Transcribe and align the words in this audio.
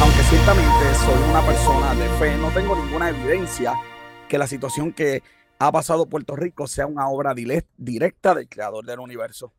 Aunque 0.00 0.22
ciertamente 0.24 0.94
soy 1.04 1.30
una 1.30 1.46
persona 1.46 1.94
de 1.94 2.08
fe, 2.18 2.36
no 2.36 2.50
tengo 2.50 2.74
ninguna 2.74 3.10
evidencia 3.10 3.74
que 4.28 4.36
la 4.36 4.46
situación 4.46 4.92
que 4.92 5.22
ha 5.58 5.70
pasado 5.70 6.08
Puerto 6.08 6.34
Rico 6.36 6.66
sea 6.66 6.86
una 6.86 7.08
obra 7.08 7.34
directa 7.34 8.34
del 8.34 8.48
creador 8.48 8.84
del 8.84 8.98
universo. 8.98 9.52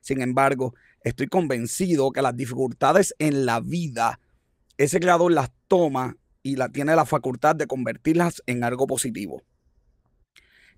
Sin 0.00 0.20
embargo, 0.20 0.74
estoy 1.02 1.28
convencido 1.28 2.12
que 2.12 2.20
las 2.20 2.36
dificultades 2.36 3.14
en 3.18 3.46
la 3.46 3.60
vida, 3.60 4.20
ese 4.76 5.00
creador 5.00 5.32
las 5.32 5.50
toma 5.66 6.16
y 6.42 6.56
la, 6.56 6.68
tiene 6.68 6.94
la 6.94 7.06
facultad 7.06 7.56
de 7.56 7.66
convertirlas 7.66 8.42
en 8.46 8.62
algo 8.62 8.86
positivo. 8.86 9.42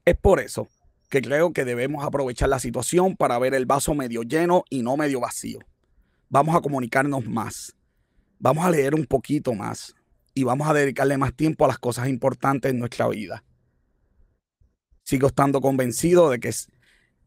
Es 0.05 0.17
por 0.17 0.39
eso 0.39 0.69
que 1.11 1.21
creo 1.21 1.53
que 1.53 1.65
debemos 1.65 2.05
aprovechar 2.05 2.49
la 2.49 2.61
situación 2.61 3.17
para 3.17 3.39
ver 3.39 3.55
el 3.55 3.67
vaso 3.67 3.95
medio 3.95 4.23
lleno 4.23 4.65
y 4.71 4.83
no 4.83 4.97
medio 4.97 5.21
vacío. 5.21 5.59
Vamos 6.29 6.57
a 6.57 6.61
comunicarnos 6.61 7.25
más, 7.27 7.77
vamos 8.39 8.65
a 8.65 8.71
leer 8.71 8.95
un 8.95 9.07
poquito 9.07 9.55
más 9.55 9.95
y 10.35 10.43
vamos 10.43 10.69
a 10.69 10.75
dedicarle 10.75 11.17
más 11.17 11.35
tiempo 11.35 11.65
a 11.65 11.69
las 11.69 11.79
cosas 11.79 12.09
importantes 12.09 12.73
en 12.73 12.81
nuestra 12.81 13.07
vida. 13.09 13.45
Sigo 15.05 15.29
estando 15.29 15.61
convencido 15.61 16.29
de 16.31 16.41
que 16.41 16.53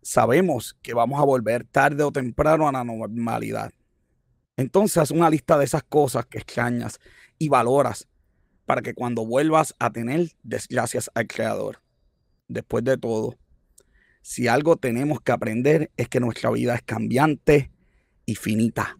sabemos 0.01 0.77
que 0.81 0.93
vamos 0.93 1.19
a 1.19 1.23
volver 1.23 1.63
tarde 1.63 2.03
o 2.03 2.11
temprano 2.11 2.67
a 2.67 2.73
la 2.73 2.83
normalidad. 2.83 3.71
Entonces 4.57 4.97
haz 4.97 5.11
una 5.11 5.29
lista 5.29 5.57
de 5.57 5.63
esas 5.63 5.83
cosas 5.83 6.25
que 6.25 6.39
extrañas 6.39 6.99
y 7.37 7.47
valoras 7.47 8.09
para 8.65 8.81
que 8.81 8.93
cuando 8.93 9.25
vuelvas 9.25 9.73
a 9.79 9.91
tener 9.91 10.31
desgracias 10.43 11.09
al 11.15 11.27
Creador. 11.27 11.81
Después 12.49 12.83
de 12.83 12.97
todo, 12.97 13.37
si 14.21 14.49
algo 14.49 14.75
tenemos 14.75 15.21
que 15.21 15.31
aprender 15.31 15.89
es 15.95 16.09
que 16.09 16.19
nuestra 16.19 16.51
vida 16.51 16.75
es 16.75 16.81
cambiante 16.81 17.71
y 18.29 18.35
finita. 18.35 18.95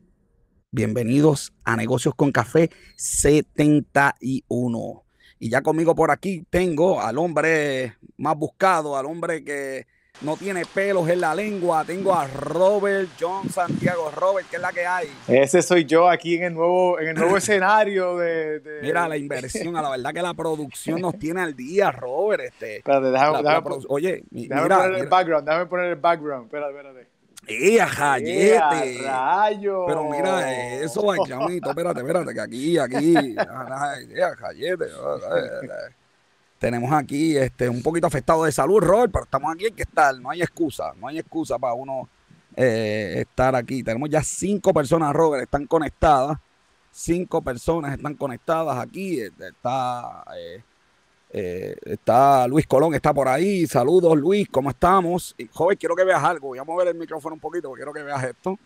Bienvenidos 0.72 1.54
a 1.64 1.76
Negocios 1.76 2.16
con 2.16 2.32
Café 2.32 2.72
71. 2.96 5.04
Y 5.38 5.52
ya 5.52 5.62
conmigo 5.62 5.94
por 5.94 6.10
aquí 6.10 6.48
tengo 6.50 7.00
al 7.00 7.20
hombre 7.20 7.94
más 8.18 8.36
buscado, 8.36 8.98
al 8.98 9.06
hombre 9.06 9.44
que 9.44 9.86
no 10.22 10.36
tiene 10.36 10.66
pelos 10.66 11.08
en 11.10 11.22
la 11.22 11.36
lengua. 11.36 11.86
Tengo 11.86 12.16
a 12.16 12.26
Robert 12.26 13.10
John 13.20 13.48
Santiago. 13.52 14.10
Robert, 14.10 14.48
¿qué 14.50 14.56
es 14.56 14.62
la 14.64 14.72
que 14.72 14.88
hay? 14.88 15.10
Ese 15.28 15.62
soy 15.62 15.86
yo 15.86 16.10
aquí 16.10 16.36
en 16.36 16.46
el 16.46 16.56
nuevo, 16.56 17.00
en 17.00 17.10
el 17.10 17.16
nuevo 17.16 17.38
escenario 17.42 18.18
de, 18.18 18.80
Mira, 18.82 19.08
la 19.08 19.18
inversión, 19.18 19.78
a 19.78 19.84
la 19.84 19.92
verdad 19.92 20.12
que 20.12 20.24
la 20.24 20.34
producción 20.34 21.02
nos 21.02 21.20
tiene 21.20 21.42
al 21.42 21.56
día, 21.56 21.92
Robert. 21.92 22.46
Este, 22.46 22.78
espérate, 22.78 23.12
déjame, 23.12 23.48
oye, 23.90 24.24
déjame 24.32 24.76
poner 24.76 24.96
el 24.96 25.08
background, 25.08 25.48
déjame 25.48 25.68
poner 25.68 25.86
el 25.86 25.98
background. 25.98 26.46
Espérate, 26.46 26.76
espérate. 26.76 27.19
¡Eh, 27.48 27.80
jayete! 27.80 29.02
rayo! 29.04 29.86
Pero 29.88 30.04
mira 30.10 30.54
eso, 30.82 31.04
Bayamito, 31.04 31.70
espérate, 31.70 32.00
espérate, 32.02 32.34
que 32.34 32.42
aquí, 32.42 32.78
aquí, 32.78 33.16
¡eh! 33.18 33.36
Tenemos 36.60 36.92
aquí 36.92 37.38
este, 37.38 37.70
un 37.70 37.82
poquito 37.82 38.08
afectado 38.08 38.44
de 38.44 38.52
salud, 38.52 38.80
Robert, 38.80 39.12
pero 39.12 39.24
estamos 39.24 39.54
aquí, 39.54 39.66
hay 39.66 39.72
que 39.72 39.84
estar, 39.84 40.14
no 40.20 40.30
hay 40.30 40.42
excusa, 40.42 40.94
no 40.98 41.08
hay 41.08 41.20
excusa 41.20 41.58
para 41.58 41.74
uno 41.74 42.10
eh, 42.56 43.22
estar 43.22 43.56
aquí. 43.56 43.82
Tenemos 43.82 44.10
ya 44.10 44.22
cinco 44.22 44.74
personas, 44.74 45.14
Robert, 45.14 45.44
están 45.44 45.66
conectadas. 45.66 46.38
Cinco 46.92 47.42
personas 47.42 47.94
están 47.96 48.16
conectadas 48.16 48.78
aquí. 48.78 49.22
Este, 49.22 49.48
está, 49.48 50.26
eh, 50.36 50.62
eh, 51.32 51.76
está 51.86 52.48
Luis 52.48 52.66
Colón, 52.66 52.96
está 52.96 53.14
por 53.14 53.28
ahí. 53.28 53.68
Saludos, 53.68 54.18
Luis, 54.18 54.48
¿cómo 54.50 54.70
estamos? 54.70 55.36
joven, 55.52 55.78
quiero 55.78 55.96
que 55.96 56.04
veas 56.04 56.24
algo. 56.24 56.48
Voy 56.50 56.60
a 56.60 56.64
mover 56.64 56.88
el 56.88 56.96
micrófono 56.96 57.36
un 57.36 57.40
poquito 57.40 57.70
porque 57.70 57.84
quiero 57.84 57.94
que 57.94 58.04
veas 58.04 58.24
esto. 58.24 58.58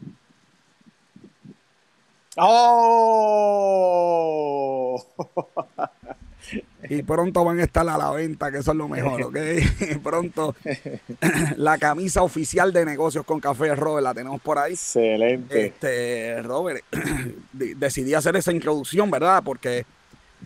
¡Oh! 2.37 3.03
y 6.89 7.03
pronto 7.03 7.45
van 7.45 7.59
a 7.59 7.63
estar 7.63 7.87
a 7.87 7.97
la 7.97 8.11
venta, 8.11 8.51
que 8.51 8.57
eso 8.57 8.71
es 8.71 8.77
lo 8.77 8.87
mejor, 8.87 9.21
¿ok? 9.23 9.37
pronto 10.03 10.55
la 11.57 11.77
camisa 11.77 12.23
oficial 12.23 12.73
de 12.73 12.85
negocios 12.85 13.25
con 13.25 13.39
café, 13.39 13.75
Robert, 13.75 14.03
la 14.03 14.13
tenemos 14.13 14.41
por 14.41 14.57
ahí. 14.57 14.73
Excelente. 14.73 15.67
Este, 15.67 16.41
Robert, 16.41 16.83
decidí 17.53 18.13
hacer 18.13 18.35
esa 18.35 18.51
introducción, 18.51 19.09
¿verdad? 19.11 19.41
Porque 19.43 19.85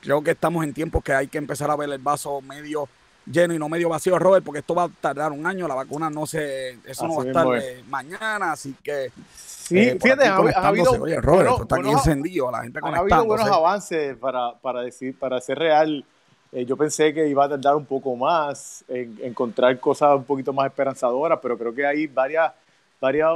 creo 0.07 0.23
que 0.23 0.31
estamos 0.31 0.63
en 0.63 0.73
tiempos 0.73 1.03
que 1.03 1.11
hay 1.11 1.27
que 1.27 1.37
empezar 1.37 1.69
a 1.69 1.75
ver 1.75 1.89
el 1.89 1.97
vaso 1.97 2.39
medio 2.39 2.87
lleno 3.29 3.53
y 3.53 3.59
no 3.59 3.67
medio 3.67 3.89
vacío, 3.89 4.17
Robert, 4.17 4.45
porque 4.45 4.59
esto 4.59 4.73
va 4.73 4.83
a 4.83 4.89
tardar 5.01 5.33
un 5.33 5.45
año, 5.45 5.67
la 5.67 5.75
vacuna 5.75 6.09
no 6.09 6.25
se, 6.25 6.79
eso 6.85 7.05
no 7.09 7.17
va 7.17 7.23
a 7.23 7.27
estar 7.27 7.83
mañana, 7.89 8.53
así 8.53 8.73
que... 8.81 9.11
Sí, 9.35 9.79
eh, 9.79 9.97
fíjate, 10.01 10.23
ha, 10.25 10.37
habido, 10.65 10.91
Oye, 10.91 11.19
Robert, 11.19 11.49
está 11.59 11.75
aquí 11.75 11.89
encendido, 11.89 12.49
la 12.49 12.63
gente 12.63 12.79
Ha 12.81 12.99
habido 12.99 13.25
buenos 13.25 13.49
avances 13.49 14.15
para, 14.15 14.53
para, 14.61 14.79
decir, 14.79 15.13
para 15.19 15.41
ser 15.41 15.59
real. 15.59 16.05
Eh, 16.53 16.63
yo 16.63 16.77
pensé 16.77 17.13
que 17.13 17.27
iba 17.27 17.43
a 17.43 17.49
tardar 17.49 17.75
un 17.75 17.85
poco 17.85 18.15
más 18.15 18.85
en 18.87 19.19
encontrar 19.21 19.77
cosas 19.77 20.15
un 20.15 20.23
poquito 20.23 20.53
más 20.53 20.67
esperanzadoras, 20.67 21.37
pero 21.41 21.57
creo 21.57 21.75
que 21.75 21.85
hay 21.85 22.07
varias, 22.07 22.53
varias, 23.01 23.33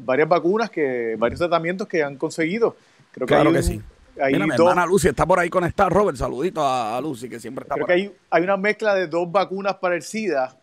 varias 0.00 0.28
vacunas, 0.28 0.70
que, 0.70 1.16
varios 1.18 1.40
tratamientos 1.40 1.88
que 1.88 2.04
han 2.04 2.14
conseguido. 2.14 2.76
Creo 3.10 3.26
claro 3.26 3.52
que 3.52 3.64
sí 3.64 3.82
Mira, 4.16 4.46
mi 4.46 4.54
hermana 4.54 4.86
Lucy 4.86 5.08
está 5.08 5.26
por 5.26 5.38
ahí 5.38 5.50
conectada. 5.50 5.88
Robert, 5.88 6.16
saludito 6.16 6.60
a, 6.64 7.00
Lucy, 7.00 7.28
que 7.28 7.40
siempre 7.40 7.64
está 7.64 7.74
Creo 7.74 7.86
que 7.86 7.92
Hay, 7.92 8.14
hay, 8.30 8.42
una 8.42 8.56
mezcla 8.56 8.94
de 8.94 9.06
dos 9.06 9.30
vacunas 9.30 9.76
para 9.76 9.96
el 9.96 10.02
SIDA 10.02 10.56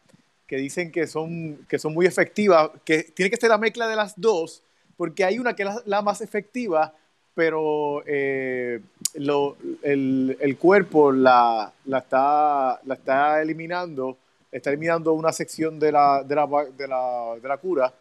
que 0.51 0.57
dicen 0.57 0.91
que 0.91 1.07
son, 1.07 1.65
que 1.69 1.79
son 1.79 1.93
muy 1.93 2.05
efectivas, 2.05 2.71
que 2.83 3.03
tiene 3.03 3.29
que 3.29 3.37
ser 3.37 3.49
la 3.49 3.57
mezcla 3.57 3.87
de 3.87 3.95
las 3.95 4.19
dos, 4.19 4.61
porque 4.97 5.23
hay 5.23 5.39
una 5.39 5.55
que 5.55 5.63
es 5.63 5.69
la, 5.85 6.01
más 6.01 6.19
efectiva, 6.19 6.93
pero 7.33 8.03
eh, 8.05 8.81
el, 9.13 10.57
cuerpo 10.59 11.13
la, 11.13 11.71
la, 11.85 11.99
está, 11.99 12.81
la 12.83 12.95
está 12.95 13.41
eliminando, 13.41 14.17
está 14.51 14.71
eliminando 14.71 15.13
una 15.13 15.31
sección 15.31 15.79
de 15.79 15.93
la, 15.93 16.21
de 16.21 16.35
la, 16.35 16.47
de 16.77 16.87
la, 16.87 17.35
de 17.41 17.47
la 17.47 17.57
cura. 17.57 17.93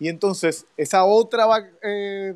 Y 0.00 0.08
entonces, 0.08 0.66
esa 0.76 1.04
otra 1.04 1.46
eh, 1.84 2.34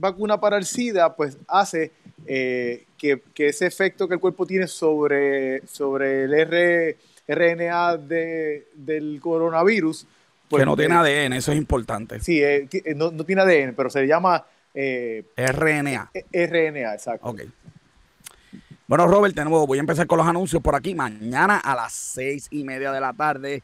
vacuna 0.00 0.40
para 0.40 0.56
el 0.56 0.64
SIDA, 0.64 1.14
pues 1.14 1.36
hace 1.46 1.92
eh, 2.26 2.86
que, 2.98 3.22
ese 3.36 3.66
efecto 3.66 4.08
que 4.08 4.14
el 4.14 4.20
cuerpo 4.20 4.46
tiene 4.46 4.66
sobre, 4.66 5.66
sobre 5.66 6.24
el 6.24 6.96
RNA 7.28 7.96
del 7.98 9.20
coronavirus. 9.20 10.06
Pues, 10.48 10.60
que 10.60 10.66
no 10.66 10.76
tiene 10.76 10.94
eh, 10.94 11.24
ADN, 11.24 11.34
eso 11.34 11.52
es 11.52 11.58
importante. 11.58 12.20
Sí, 12.20 12.42
eh, 12.42 12.68
no, 12.96 13.12
tiene 13.24 13.42
ADN, 13.42 13.74
pero 13.76 13.90
se 13.90 14.06
llama 14.06 14.44
RNA. 14.74 16.10
RNA, 16.32 16.94
exacto. 16.94 17.28
Ok. 17.28 17.42
Bueno, 18.88 19.06
Robert, 19.06 19.36
de 19.36 19.44
nuevo 19.44 19.68
voy 19.68 19.78
a 19.78 19.80
empezar 19.80 20.08
con 20.08 20.18
los 20.18 20.26
anuncios 20.26 20.60
por 20.60 20.74
aquí. 20.74 20.96
Mañana 20.96 21.58
a 21.58 21.76
las 21.76 21.92
seis 21.92 22.48
y 22.50 22.64
media 22.64 22.90
de 22.90 23.00
la 23.00 23.12
tarde 23.12 23.62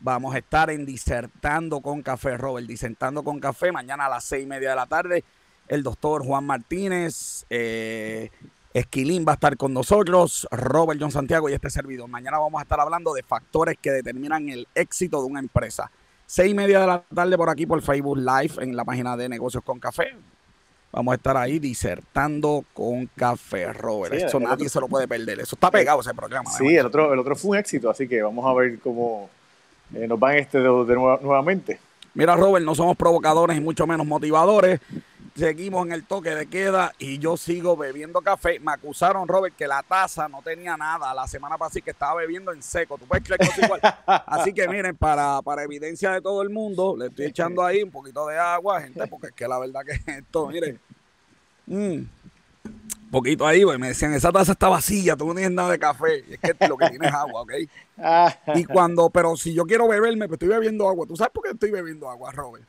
vamos 0.00 0.34
a 0.34 0.38
estar 0.38 0.68
en 0.68 0.84
Disertando 0.84 1.80
con 1.80 2.02
Café, 2.02 2.36
Robert. 2.36 2.66
Disertando 2.66 3.22
con 3.22 3.40
Café, 3.40 3.72
mañana 3.72 4.04
a 4.04 4.10
las 4.10 4.24
seis 4.24 4.44
y 4.44 4.46
media 4.46 4.70
de 4.70 4.76
la 4.76 4.84
tarde 4.84 5.24
el 5.68 5.82
doctor 5.82 6.24
Juan 6.24 6.44
Martínez, 6.44 7.44
eh, 7.50 8.30
Esquilín 8.72 9.24
va 9.26 9.32
a 9.32 9.34
estar 9.34 9.56
con 9.56 9.72
nosotros, 9.72 10.46
Robert 10.50 11.00
John 11.00 11.10
Santiago 11.10 11.48
y 11.48 11.54
este 11.54 11.70
servidor. 11.70 12.08
Mañana 12.08 12.38
vamos 12.38 12.58
a 12.58 12.62
estar 12.62 12.78
hablando 12.78 13.14
de 13.14 13.22
factores 13.22 13.76
que 13.80 13.90
determinan 13.90 14.48
el 14.48 14.68
éxito 14.74 15.20
de 15.20 15.26
una 15.26 15.40
empresa. 15.40 15.90
Seis 16.26 16.50
y 16.50 16.54
media 16.54 16.80
de 16.80 16.86
la 16.86 17.02
tarde 17.02 17.36
por 17.36 17.48
aquí 17.48 17.64
por 17.66 17.80
Facebook 17.80 18.18
Live 18.18 18.54
en 18.58 18.76
la 18.76 18.84
página 18.84 19.16
de 19.16 19.28
Negocios 19.28 19.64
con 19.64 19.78
Café. 19.78 20.14
Vamos 20.92 21.12
a 21.12 21.16
estar 21.16 21.36
ahí 21.36 21.58
disertando 21.58 22.64
con 22.72 23.06
café, 23.16 23.72
Robert. 23.72 24.14
Eso 24.14 24.40
nadie 24.40 24.68
se 24.68 24.80
lo 24.80 24.88
puede 24.88 25.06
perder. 25.06 25.40
Eso 25.40 25.54
está 25.56 25.70
pegado 25.70 26.00
ese 26.00 26.14
programa. 26.14 26.50
Sí, 26.50 26.76
el 26.76 26.86
otro, 26.86 27.12
el 27.12 27.18
otro 27.18 27.36
fue 27.36 27.50
un 27.50 27.56
éxito, 27.58 27.90
así 27.90 28.08
que 28.08 28.22
vamos 28.22 28.44
a 28.46 28.54
ver 28.54 28.78
cómo 28.80 29.28
eh, 29.94 30.06
nos 30.06 30.18
van 30.18 30.36
este 30.36 30.58
de, 30.58 30.64
nuevamente. 30.68 31.78
Mira, 32.14 32.34
Robert, 32.34 32.64
no 32.64 32.74
somos 32.74 32.96
provocadores 32.96 33.58
y 33.58 33.60
mucho 33.60 33.86
menos 33.86 34.06
motivadores 34.06 34.80
seguimos 35.36 35.86
en 35.86 35.92
el 35.92 36.04
toque 36.04 36.30
de 36.30 36.46
queda 36.46 36.92
y 36.98 37.18
yo 37.18 37.36
sigo 37.36 37.76
bebiendo 37.76 38.22
café. 38.22 38.58
Me 38.58 38.72
acusaron, 38.72 39.28
Robert, 39.28 39.54
que 39.54 39.66
la 39.66 39.82
taza 39.82 40.28
no 40.28 40.42
tenía 40.42 40.76
nada 40.76 41.12
la 41.14 41.26
semana 41.26 41.58
pasada 41.58 41.82
que 41.82 41.90
estaba 41.90 42.14
bebiendo 42.14 42.52
en 42.52 42.62
seco. 42.62 42.96
¿Tú 42.96 43.06
puedes 43.06 43.24
creer 43.24 43.40
que 43.40 43.64
igual? 43.64 43.80
Así 44.06 44.52
que 44.52 44.66
miren, 44.68 44.96
para, 44.96 45.42
para 45.42 45.62
evidencia 45.62 46.12
de 46.12 46.20
todo 46.20 46.42
el 46.42 46.50
mundo, 46.50 46.96
le 46.96 47.06
estoy 47.06 47.26
echando 47.26 47.64
ahí 47.64 47.82
un 47.82 47.90
poquito 47.90 48.26
de 48.26 48.38
agua, 48.38 48.80
gente, 48.80 49.06
porque 49.10 49.28
es 49.28 49.32
que 49.32 49.46
la 49.46 49.58
verdad 49.58 49.80
que 49.84 50.12
esto, 50.12 50.48
miren, 50.48 50.80
un 51.66 52.10
mm, 52.64 53.10
poquito 53.10 53.46
ahí, 53.46 53.64
pues 53.64 53.78
me 53.78 53.88
decían, 53.88 54.14
esa 54.14 54.32
taza 54.32 54.52
está 54.52 54.68
vacía, 54.68 55.16
tú 55.16 55.26
no 55.26 55.34
tienes 55.34 55.52
nada 55.52 55.72
de 55.72 55.78
café. 55.78 56.24
Y 56.28 56.34
es 56.34 56.40
que 56.40 56.68
lo 56.68 56.76
que 56.76 56.88
tienes 56.88 57.08
es 57.08 57.14
agua, 57.14 57.42
¿ok? 57.42 57.52
Y 58.54 58.64
cuando, 58.64 59.10
pero 59.10 59.36
si 59.36 59.52
yo 59.52 59.64
quiero 59.64 59.88
beberme, 59.88 60.28
pues 60.28 60.36
estoy 60.36 60.48
bebiendo 60.48 60.88
agua. 60.88 61.06
¿Tú 61.06 61.16
sabes 61.16 61.32
por 61.32 61.42
qué 61.44 61.50
estoy 61.50 61.70
bebiendo 61.70 62.08
agua, 62.08 62.32
Robert? 62.32 62.64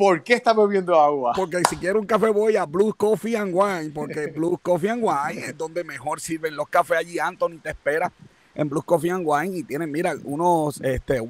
¿Por 0.00 0.24
qué 0.24 0.32
estás 0.32 0.56
bebiendo 0.56 0.98
agua? 0.98 1.34
Porque 1.36 1.60
si 1.68 1.76
quiero 1.76 2.00
un 2.00 2.06
café 2.06 2.30
voy 2.30 2.56
a 2.56 2.64
Blue 2.64 2.94
Coffee 2.96 3.36
and 3.36 3.52
Wine, 3.54 3.90
porque 3.94 4.28
Blue 4.28 4.58
Coffee 4.62 4.88
and 4.88 5.02
Wine 5.04 5.44
es 5.44 5.58
donde 5.58 5.84
mejor 5.84 6.22
sirven 6.22 6.56
los 6.56 6.70
cafés 6.70 6.96
allí. 6.96 7.18
Anthony 7.18 7.58
te 7.62 7.68
espera 7.68 8.10
en 8.54 8.70
Blue 8.70 8.80
Coffee 8.80 9.10
and 9.10 9.26
Wine 9.26 9.58
y 9.58 9.62
tienen, 9.62 9.92
mira, 9.92 10.14
unos 10.24 10.80
este, 10.80 11.20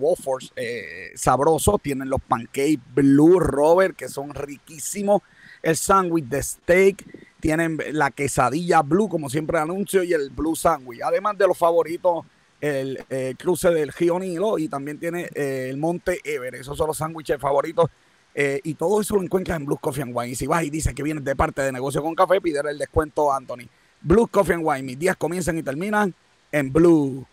eh, 0.54 1.10
sabrosos. 1.16 1.82
Tienen 1.82 2.08
los 2.08 2.20
pancakes 2.20 2.78
Blue 2.94 3.40
Robert 3.40 3.96
que 3.96 4.08
son 4.08 4.32
riquísimos. 4.32 5.22
El 5.64 5.76
sándwich 5.76 6.26
de 6.26 6.40
steak. 6.40 7.04
Tienen 7.40 7.76
la 7.90 8.12
quesadilla 8.12 8.82
Blue, 8.82 9.08
como 9.08 9.28
siempre 9.28 9.58
anuncio, 9.58 10.04
y 10.04 10.12
el 10.12 10.30
Blue 10.30 10.54
Sandwich. 10.54 11.00
Además 11.02 11.36
de 11.36 11.48
los 11.48 11.58
favoritos, 11.58 12.24
el 12.60 13.04
eh, 13.10 13.34
cruce 13.36 13.70
del 13.70 13.88
Río 13.88 14.20
Nilo 14.20 14.58
y 14.58 14.68
también 14.68 15.00
tiene 15.00 15.28
eh, 15.34 15.66
el 15.70 15.76
Monte 15.76 16.20
Everest. 16.22 16.60
Esos 16.60 16.78
son 16.78 16.86
los 16.86 16.98
sándwiches 16.98 17.40
favoritos. 17.40 17.90
Y 18.34 18.74
todo 18.74 19.00
eso 19.00 19.16
lo 19.16 19.22
encuentras 19.22 19.58
en 19.58 19.66
Blue 19.66 19.78
Coffee 19.78 20.02
and 20.02 20.12
Wine. 20.14 20.32
Y 20.32 20.34
si 20.34 20.46
vas 20.46 20.62
y 20.64 20.70
dices 20.70 20.94
que 20.94 21.02
vienes 21.02 21.24
de 21.24 21.36
parte 21.36 21.62
de 21.62 21.72
negocio 21.72 22.02
con 22.02 22.14
café, 22.14 22.40
pide 22.40 22.60
el 22.60 22.78
descuento 22.78 23.32
a 23.32 23.36
Anthony. 23.36 23.68
Blue 24.00 24.26
Coffee 24.26 24.54
and 24.54 24.62
Wine. 24.64 24.82
Mis 24.82 24.98
días 24.98 25.16
comienzan 25.16 25.58
y 25.58 25.62
terminan 25.62 26.14
en 26.52 26.72
Blue. 26.72 27.26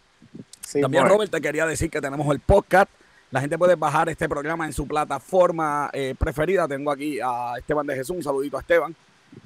También, 0.81 1.07
Robert, 1.07 1.31
te 1.31 1.39
quería 1.39 1.65
decir 1.65 1.89
que 1.89 2.01
tenemos 2.01 2.27
el 2.33 2.39
podcast. 2.39 2.89
La 3.31 3.41
gente 3.41 3.57
puede 3.57 3.75
bajar 3.75 4.09
este 4.09 4.27
programa 4.29 4.65
en 4.65 4.73
su 4.73 4.87
plataforma 4.87 5.89
eh, 5.93 6.15
preferida. 6.17 6.67
Tengo 6.67 6.91
aquí 6.91 7.19
a 7.19 7.55
Esteban 7.57 7.85
de 7.85 7.95
Jesús, 7.95 8.17
un 8.17 8.23
saludito 8.23 8.57
a 8.57 8.61
Esteban. 8.61 8.95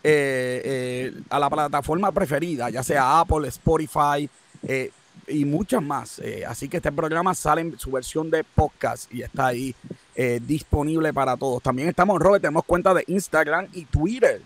Eh, 0.03 0.62
eh, 0.63 1.21
a 1.30 1.39
la 1.39 1.50
plataforma 1.50 2.12
preferida, 2.12 2.69
ya 2.69 2.83
sea 2.83 3.19
Apple, 3.19 3.48
Spotify 3.48 4.30
y 5.27 5.45
muchas 5.45 5.81
más. 5.81 6.21
así 6.48 6.69
que 6.69 6.77
este 6.77 6.92
programa 6.92 7.33
sale 7.33 7.62
en 7.62 7.80
su 7.80 7.92
versión 7.92 8.30
de 8.30 8.44
podcast 8.44 9.12
y 9.13 9.24
está 9.24 9.48
ahí 9.48 9.75
disponible 10.45 11.13
para 11.13 11.38
todos. 11.38 11.62
También 11.62 11.89
estamos, 11.89 12.19
Robert, 12.19 12.41
tenemos 12.41 12.63
cuenta 12.65 12.94
de 12.94 13.03
Instagram 13.07 13.68
y 13.73 13.85
Twitter 13.85 14.41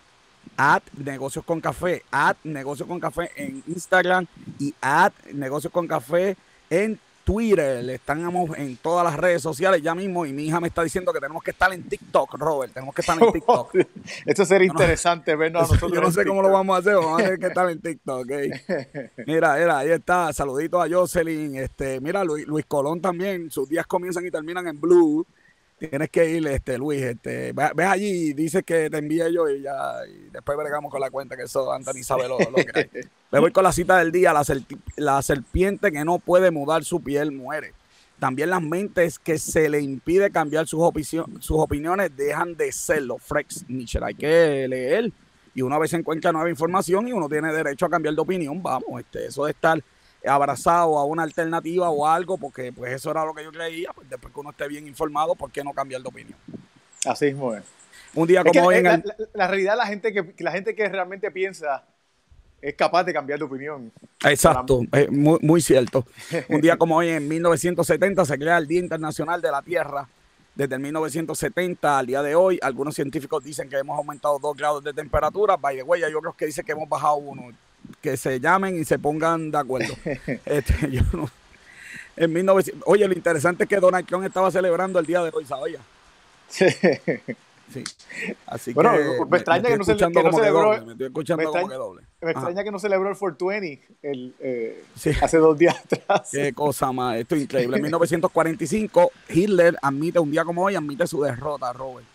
at 0.58 0.84
negocios 0.98 1.44
con 1.46 1.60
café, 1.60 2.04
at 2.12 2.38
negocios 2.44 2.88
con 2.88 3.00
café 3.00 3.32
en 3.36 3.64
Instagram 3.68 4.26
y 4.60 4.74
at 4.82 5.12
negocios 5.34 5.72
con 5.72 5.88
café 5.88 6.38
en 6.70 7.00
Twitter. 7.24 7.90
Estamos 7.90 8.56
en 8.58 8.78
todas 8.78 9.04
las 9.04 9.18
redes 9.18 9.42
sociales 9.42 9.82
ya 9.82 9.96
mismo 9.96 10.26
y 10.26 10.32
mi 10.32 10.46
hija 10.46 10.62
me 10.62 10.68
está 10.68 10.84
diciendo 10.84 11.12
que 11.12 11.20
tenemos 11.20 11.44
que 11.44 11.52
estar 11.52 11.74
en 11.74 11.84
TikTok, 11.84 12.36
Robert. 12.36 12.74
Tenemos 12.74 12.94
que 12.94 13.02
estar 13.02 13.22
en 13.22 13.32
TikTok. 13.34 13.76
Esto 14.26 14.46
sería 14.46 14.68
interesante 14.68 15.36
vernos 15.36 15.64
a 15.64 15.74
nosotros. 15.74 15.92
Yo 15.92 16.02
no 16.02 16.12
sé 16.12 16.26
cómo 16.26 16.42
lo 16.42 16.52
vamos 16.52 16.76
a 16.76 16.80
hacer, 16.80 16.96
vamos 16.96 17.20
a 17.20 17.24
tener 17.24 17.40
que 17.40 17.48
estar 17.48 17.70
en 17.70 17.82
TikTok. 17.82 18.28
Mira, 19.26 19.56
mira, 19.56 19.80
ahí 19.80 19.90
está. 19.90 20.32
Saluditos 20.32 20.86
a 20.86 20.90
Jocelyn. 20.90 21.56
Este, 21.56 22.00
mira, 22.00 22.24
Luis, 22.24 22.46
Luis 22.48 22.66
Colón 22.66 23.02
también. 23.02 23.50
Sus 23.50 23.68
días 23.68 23.88
comienzan 23.88 24.26
y 24.26 24.32
terminan 24.32 24.68
en 24.68 24.80
Blue 24.80 25.26
tienes 25.78 26.10
que 26.10 26.30
ir, 26.30 26.48
este, 26.48 26.78
Luis, 26.78 27.02
este, 27.02 27.54
ves 27.54 27.88
allí 27.88 28.30
y 28.30 28.34
dices 28.34 28.64
que 28.64 28.90
te 28.90 28.98
envíe 28.98 29.32
yo 29.34 29.50
y 29.50 29.62
ya, 29.62 29.96
y 30.08 30.30
después 30.30 30.58
bregamos 30.58 30.92
con 30.92 31.02
la 31.02 31.10
cuenta, 31.10 31.36
que 31.36 31.44
eso 31.44 31.72
Anthony 31.72 32.04
sabe 32.04 32.28
lo, 32.28 32.38
que 32.38 32.44
hay. 32.74 32.90
Me 33.32 33.40
voy 33.40 33.52
con 33.52 33.64
la 33.64 33.72
cita 33.72 33.98
del 33.98 34.12
día, 34.12 34.34
la, 34.34 35.22
serpiente 35.22 35.92
que 35.92 36.06
no 36.06 36.20
puede 36.20 36.52
mudar 36.52 36.84
su 36.84 37.02
piel 37.02 37.32
muere. 37.32 37.74
También 38.20 38.50
las 38.50 38.62
mentes 38.62 39.20
que 39.20 39.38
se 39.38 39.68
le 39.68 39.82
impide 39.82 40.32
cambiar 40.32 40.68
sus, 40.68 40.82
sus 41.40 41.58
opiniones 41.60 42.16
dejan 42.16 42.56
de 42.56 42.72
serlo. 42.72 43.18
Frex 43.18 43.66
Nietzsche, 43.68 44.00
hay 44.02 44.16
que 44.16 44.68
leer 44.70 45.12
y 45.56 45.62
una 45.62 45.80
vez 45.80 45.90
se 45.90 45.98
encuentra 45.98 46.32
nueva 46.32 46.50
información 46.50 47.08
y 47.08 47.14
uno 47.14 47.28
tiene 47.30 47.52
derecho 47.52 47.86
a 47.86 47.90
cambiar 47.90 48.14
de 48.14 48.22
opinión, 48.22 48.62
vamos, 48.62 49.00
este, 49.00 49.28
eso 49.28 49.46
de 49.46 49.52
estar 49.52 49.82
abrazado 50.28 50.98
a 50.98 51.06
una 51.06 51.24
alternativa 51.24 51.90
o 51.90 52.08
algo, 52.08 52.38
porque 52.38 52.72
pues 52.72 52.94
eso 52.94 53.12
era 53.12 53.26
lo 53.26 53.34
que 53.34 53.44
yo 53.44 53.52
creía, 53.52 53.92
pues 53.94 54.10
después 54.10 54.34
que 54.34 54.40
uno 54.40 54.52
esté 54.52 54.68
bien 54.68 54.88
informado, 54.88 55.36
¿por 55.36 55.52
qué 55.52 55.64
no 55.64 55.74
cambiar 55.74 56.02
de 56.02 56.08
opinión? 56.08 56.38
Así 57.06 57.28
es. 57.28 57.36
Un 58.14 58.28
día 58.28 58.44
como 58.44 58.68
hoy 58.68 58.76
en 58.76 58.84
la, 58.86 59.04
la, 59.34 59.48
realidad, 59.48 59.76
la 59.78 59.86
gente 59.86 60.14
que, 60.14 60.34
la 60.44 60.52
gente 60.52 60.74
que 60.74 60.88
realmente 60.88 61.30
piensa 61.32 61.84
es 62.62 62.74
capaz 62.74 63.04
de 63.04 63.14
cambiar 63.14 63.38
de 63.38 63.46
opinión. 63.46 63.92
Exacto, 64.24 64.82
muy, 65.12 65.38
muy 65.42 65.62
cierto. 65.62 66.06
Un 66.50 66.62
día 66.62 66.78
como 66.78 66.98
hoy, 66.98 67.10
en 67.10 67.28
1970, 67.28 68.26
se 68.26 68.40
crea 68.40 68.58
el 68.58 68.68
Día 68.68 68.80
Internacional 68.80 69.42
de 69.42 69.52
la 69.52 69.62
Tierra. 69.62 70.08
Desde 70.56 70.76
el 70.76 70.82
1970 70.82 72.00
al 72.00 72.06
día 72.06 72.24
de 72.24 72.34
hoy, 72.34 72.58
algunos 72.62 72.96
científicos 72.96 73.44
dicen 73.44 73.70
que 73.70 73.78
hemos 73.78 73.98
aumentado 73.98 74.40
dos 74.40 74.56
grados 74.56 74.82
de 74.84 74.94
temperatura. 74.94 75.58
By 75.58 75.76
the 75.76 75.84
way, 75.84 76.02
yo 76.10 76.22
creo 76.22 76.34
que 76.34 76.46
dice 76.46 76.64
que 76.64 76.72
hemos 76.72 76.88
bajado 76.88 77.18
uno 77.18 77.52
que 78.02 78.18
se 78.18 78.40
llamen 78.40 78.80
y 78.80 78.86
se 78.86 79.00
pongan 79.00 79.52
de 79.52 79.58
acuerdo. 79.58 79.94
este, 80.46 80.92
yo 80.92 81.02
no, 81.14 81.30
en 82.18 82.32
1900, 82.32 82.84
oye, 82.86 83.08
lo 83.08 83.14
interesante 83.14 83.64
es 83.64 83.70
que 83.70 83.78
Donald 83.78 84.08
Trump 84.08 84.26
estaba 84.26 84.50
celebrando 84.52 85.00
el 85.00 85.06
día 85.06 85.22
de 85.24 85.32
hoy, 85.34 85.46
¿sabía? 85.46 85.80
Sí. 86.48 86.66
Sí. 87.74 87.84
Así 88.46 88.74
bueno, 88.74 88.92
que 88.92 89.26
me 89.28 89.38
extraña 89.38 89.70
que 89.70 89.78
no, 89.78 89.84
se, 89.84 89.98
que 89.98 90.06
no 90.08 90.32
celebró. 90.32 90.86
me 90.86 90.92
estoy 90.92 91.08
escuchando 91.08 91.38
me 91.38 91.44
extraña, 91.46 91.62
como 91.62 91.72
que 91.72 91.76
doble. 91.76 92.04
Me 92.22 92.32
extraña 92.32 92.64
que 92.64 92.72
no 92.72 92.78
celebró 92.80 93.10
el 93.10 93.18
420 93.18 93.88
el, 94.04 94.36
eh, 94.40 94.84
sí. 94.96 95.12
hace 95.20 95.38
dos 95.38 95.58
días 95.58 95.76
atrás. 95.92 96.30
Qué 96.32 96.54
cosa 96.54 96.92
más, 96.92 97.18
esto 97.18 97.36
es 97.36 97.42
increíble. 97.42 97.78
En 97.78 97.82
1945, 97.82 99.12
Hitler 99.30 99.76
admite, 99.82 100.20
un 100.20 100.30
día 100.30 100.46
como 100.46 100.64
hoy, 100.64 100.76
admite 100.76 101.08
su 101.08 101.24
derrota, 101.24 101.74
Robert. 101.74 102.06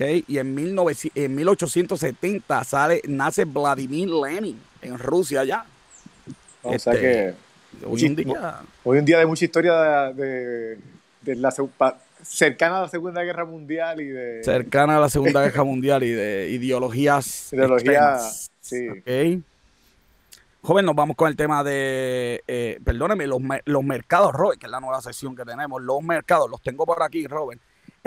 Y 0.00 0.38
en, 0.38 0.54
1870 0.54 2.64
sale, 2.64 3.02
nace 3.08 3.44
Vladimir 3.44 4.08
Lenin 4.08 4.60
en 4.80 4.98
Rusia 4.98 5.44
ya. 5.44 5.66
O 6.62 6.78
sea 6.78 6.92
este, 6.92 7.00
que 7.00 7.34
hoy 7.84 8.04
un, 8.04 8.14
día, 8.14 8.60
hoy 8.84 8.98
un 8.98 9.04
día 9.04 9.18
de 9.18 9.26
mucha 9.26 9.44
historia 9.44 10.12
de, 10.12 10.78
la 11.24 11.52
cercana 12.22 12.78
a 12.78 12.82
la 12.82 12.88
Segunda 12.88 13.24
Guerra 13.24 13.44
Mundial 13.44 14.00
y 14.00 14.06
de... 14.06 14.44
Cercana 14.44 14.98
a 14.98 15.00
la 15.00 15.08
Segunda 15.08 15.42
Guerra 15.42 15.64
Mundial 15.64 16.04
y 16.04 16.10
de 16.10 16.48
ideologías. 16.50 17.52
Ideologías, 17.52 18.52
sí. 18.60 18.86
Joven, 20.60 20.84
nos 20.84 20.94
vamos 20.94 21.16
con 21.16 21.28
el 21.28 21.36
tema 21.36 21.64
de, 21.64 22.44
eh, 22.46 22.78
perdóneme, 22.84 23.26
los, 23.26 23.40
los 23.64 23.84
mercados, 23.84 24.32
Robert, 24.32 24.60
que 24.60 24.66
es 24.66 24.72
la 24.72 24.80
nueva 24.80 25.00
sesión 25.00 25.34
que 25.34 25.44
tenemos. 25.44 25.82
Los 25.82 26.02
mercados, 26.02 26.48
los 26.50 26.62
tengo 26.62 26.86
por 26.86 27.02
aquí, 27.02 27.26
Robert 27.26 27.60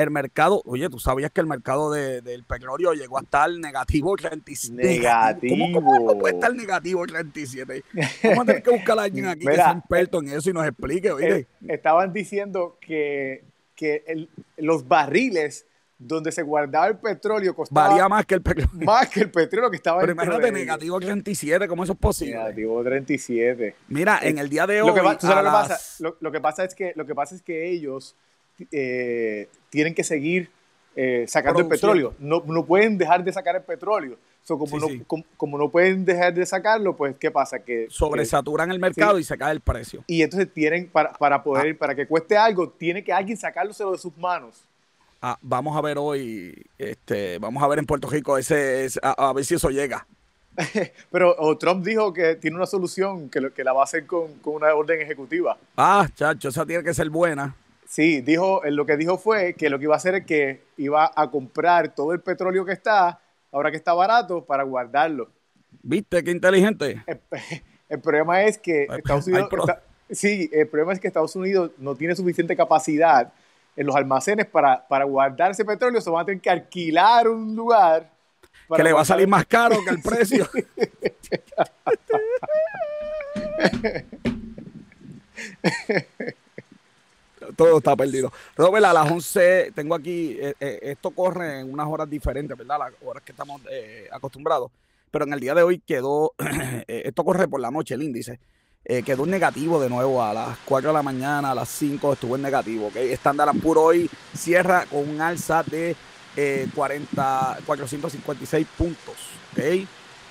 el 0.03 0.12
mercado, 0.12 0.62
oye, 0.65 0.89
tú 0.89 1.00
sabías 1.00 1.31
que 1.31 1.42
el 1.42 1.48
mercado 1.48 1.92
del 1.92 2.44
petróleo 2.44 2.94
llegó 2.94 3.18
a 3.18 3.21
estar 3.21 3.50
negativo 3.51 4.15
37. 4.15 4.75
Negativo. 4.75 5.68
¿Cómo, 5.74 6.18
puede 6.19 6.36
estar 6.36 6.53
negativo 6.53 7.06
37? 7.06 7.83
Vamos 8.24 8.39
a 8.39 8.45
tener 8.45 8.63
que 8.63 8.71
buscar 8.71 9.00
a 9.00 9.03
alguien 9.03 9.27
aquí 9.27 9.45
que 9.45 9.56
sea 9.56 9.71
experto 9.71 10.19
en 10.19 10.30
eso 10.30 10.50
y 10.50 10.53
nos 10.53 10.68
explique, 10.68 11.12
oye. 11.12 11.36
Eh, 11.36 11.48
estaban 11.69 12.13
diciendo 12.13 12.77
que, 12.81 13.44
que 13.75 14.27
los 14.57 14.88
barriles 14.88 15.65
donde 16.03 16.31
se 16.31 16.42
guardaba 16.42 16.88
el 16.88 16.98
petróleo 16.98 17.56
costaba 17.56 17.89
valía 17.89 18.09
más 18.09 18.25
que 18.25 18.36
el 18.36 18.42
petróleo. 18.42 18.86
Más 18.86 19.07
que 19.07 19.21
el 19.21 19.31
petróleo 19.31 19.69
que 19.69 19.75
estaba 19.75 20.00
Pero 20.00 20.13
imagínate, 20.13 20.51
negativo 20.51 21.00
37, 21.00 21.68
¿cómo 21.68 21.83
eso 21.83 21.94
es 21.94 22.00
posible? 22.00 22.36
Negativo 22.38 22.83
37. 22.83 23.75
Mira, 23.89 24.20
en 24.24 24.39
el 24.39 24.50
día 24.50 24.65
de 24.65 24.81
hoy. 24.81 24.88
Lo 24.88 24.96
que, 24.96 25.01
pasa, 25.01 25.77
lo 26.20 26.31
que 26.31 26.41
pasa 26.41 26.65
es 26.65 26.74
que 26.74 26.93
lo 26.96 27.05
que 27.05 27.13
pasa 27.13 27.36
es 27.36 27.41
que 27.43 27.70
ellos 27.70 28.15
eh, 28.72 29.50
tienen 29.70 29.94
que 29.94 30.03
seguir 30.03 30.50
eh, 30.96 31.25
sacando 31.27 31.62
el 31.62 31.68
petróleo. 31.68 32.15
No, 32.20 32.44
no, 32.46 32.65
pueden 32.65 32.98
dejar 32.98 33.24
de 33.24 33.32
sacar 33.32 33.56
el 33.56 33.63
petróleo. 33.63 34.18
como, 34.46 34.77
no, 34.77 34.88
Como, 35.38 35.58
no 35.58 35.70
pueden 35.70 36.03
dejar 36.03 36.34
de 36.34 36.46
sacarlo, 36.46 36.96
pues 36.96 37.15
¿qué 37.18 37.32
pasa? 37.32 37.60
Que 37.60 37.88
sobresaturan 37.89 38.72
el 38.72 38.80
mercado 38.80 39.18
y 39.18 39.24
se 39.24 39.38
cae 39.38 39.53
el 39.53 39.62
precio. 39.62 40.03
Y 40.08 40.22
entonces 40.22 40.51
tienen, 40.53 40.89
para, 40.89 41.13
para 41.13 41.44
poder, 41.44 41.74
ah. 41.74 41.77
para 41.80 41.96
que 41.96 42.08
cueste 42.08 42.36
algo, 42.36 42.70
tiene 42.70 43.03
que 43.03 43.13
alguien 43.13 43.38
sacárselo 43.38 43.94
de 43.94 43.98
sus 43.98 44.15
manos. 44.18 44.65
Ah, 45.22 45.38
vamos 45.41 45.77
a 45.77 45.82
ver 45.82 45.98
hoy, 46.00 46.65
este, 46.77 47.38
vamos 47.38 47.62
a 47.62 47.68
ver 47.68 47.80
en 47.80 47.86
Puerto 47.86 48.10
Rico 48.10 48.38
ese, 48.38 48.88
a, 49.03 49.32
ver 49.34 49.46
si 49.46 49.53
eso 49.53 49.70
llega. 49.70 50.08
Pero 51.12 51.58
Trump 51.58 51.86
dijo 51.86 52.12
que 52.12 52.36
tiene 52.36 52.58
una 52.58 52.65
solución 52.65 53.30
que, 53.30 53.51
que 53.51 53.63
la 53.63 53.72
va 53.72 53.82
a 53.82 53.84
hacer 53.86 54.06
con, 54.06 54.34
con 54.39 54.56
una 54.56 54.74
orden 54.74 55.00
ejecutiva. 55.00 55.58
Ah, 55.77 56.08
chacho, 56.15 56.50
esa 56.50 56.65
tiene 56.65 56.84
que 56.84 56.94
ser 56.94 57.10
buena. 57.10 57.56
Sí, 57.91 58.21
dijo, 58.21 58.62
lo 58.63 58.86
que 58.86 58.95
dijo 58.95 59.17
fue 59.17 59.53
que 59.53 59.69
lo 59.69 59.77
que 59.77 59.83
iba 59.83 59.95
a 59.95 59.98
hacer 59.98 60.15
es 60.15 60.25
que 60.25 60.62
iba 60.77 61.12
a 61.13 61.29
comprar 61.29 61.93
todo 61.93 62.13
el 62.13 62.21
petróleo 62.21 62.63
que 62.63 62.71
está, 62.71 63.19
ahora 63.51 63.69
que 63.69 63.75
está 63.75 63.93
barato, 63.93 64.45
para 64.45 64.63
guardarlo. 64.63 65.29
¿Viste 65.83 66.24
qué 66.24 66.31
inteligente? 66.31 67.03
El, 67.89 68.00
problema 68.01 68.43
es 68.43 68.57
que 68.57 68.83
Estados 68.83 69.27
Unidos, 69.27 69.50
sí, 70.10 70.50
el 70.53 70.69
problema 70.69 70.93
es 70.93 71.01
que 71.01 71.07
Estados 71.10 71.36
Unidos 71.36 71.71
no 71.79 71.93
tiene 71.95 72.15
suficiente 72.15 72.55
capacidad 72.55 73.33
en 73.75 73.86
los 73.86 73.95
almacenes 73.98 74.45
para, 74.45 74.88
para 74.88 75.03
guardar 75.03 75.51
ese 75.51 75.65
petróleo, 75.65 76.00
se 76.00 76.10
van 76.10 76.21
a 76.21 76.25
tener 76.27 76.39
que 76.39 76.50
alquilar 76.50 77.27
un 77.27 77.53
lugar. 77.53 78.10
que 78.74 78.83
le 78.83 78.93
va 78.93 79.01
a 79.01 79.05
salir 79.05 79.27
más 79.27 79.45
caro 79.45 79.75
que 79.83 79.89
el 79.89 80.01
precio. 80.01 80.48
Todo 87.65 87.77
está 87.77 87.96
perdido. 87.96 88.32
Robert, 88.56 88.86
a 88.86 88.94
las 88.94 89.12
11, 89.12 89.72
tengo 89.75 89.96
aquí, 89.96 90.38
eh, 90.39 90.53
eh, 90.60 90.80
esto 90.82 91.12
corre 91.12 91.60
en 91.60 91.72
unas 91.72 91.88
horas 91.88 92.10
diferentes, 92.10 92.58
¿verdad? 92.58 92.80
Las 92.80 92.94
horas 93.06 93.24
que 93.24 93.32
estamos 93.32 93.62
eh, 93.72 94.08
acostumbrados. 94.12 94.72
Pero 95.12 95.25
en 95.25 95.34
el 95.34 95.39
día 95.39 95.53
de 95.53 95.63
hoy 95.63 95.80
quedó, 95.80 96.34
esto 96.88 97.24
corre 97.24 97.48
por 97.48 97.60
la 97.60 97.70
noche, 97.70 97.94
el 97.94 98.03
índice. 98.03 98.39
quedó 99.06 99.25
negativo 99.25 99.80
de 99.80 99.89
nuevo 99.89 100.24
a 100.24 100.34
las 100.34 100.58
4 100.65 100.89
de 100.89 100.94
la 100.94 101.03
mañana, 101.03 101.51
a 101.51 101.56
las 101.56 101.70
5 101.70 102.13
estuvo 102.13 102.36
en 102.36 102.41
negativo. 102.41 102.88
¿okay? 102.88 103.12
Standard 103.12 103.56
Puro 103.60 103.84
hoy 103.84 104.10
cierra 104.36 104.86
con 104.89 105.08
un 105.08 105.22
alza 105.22 105.63
de 105.63 105.96
40, 106.74 107.60
456 107.65 108.68
puntos. 108.77 109.15
¿okay? 109.51 109.88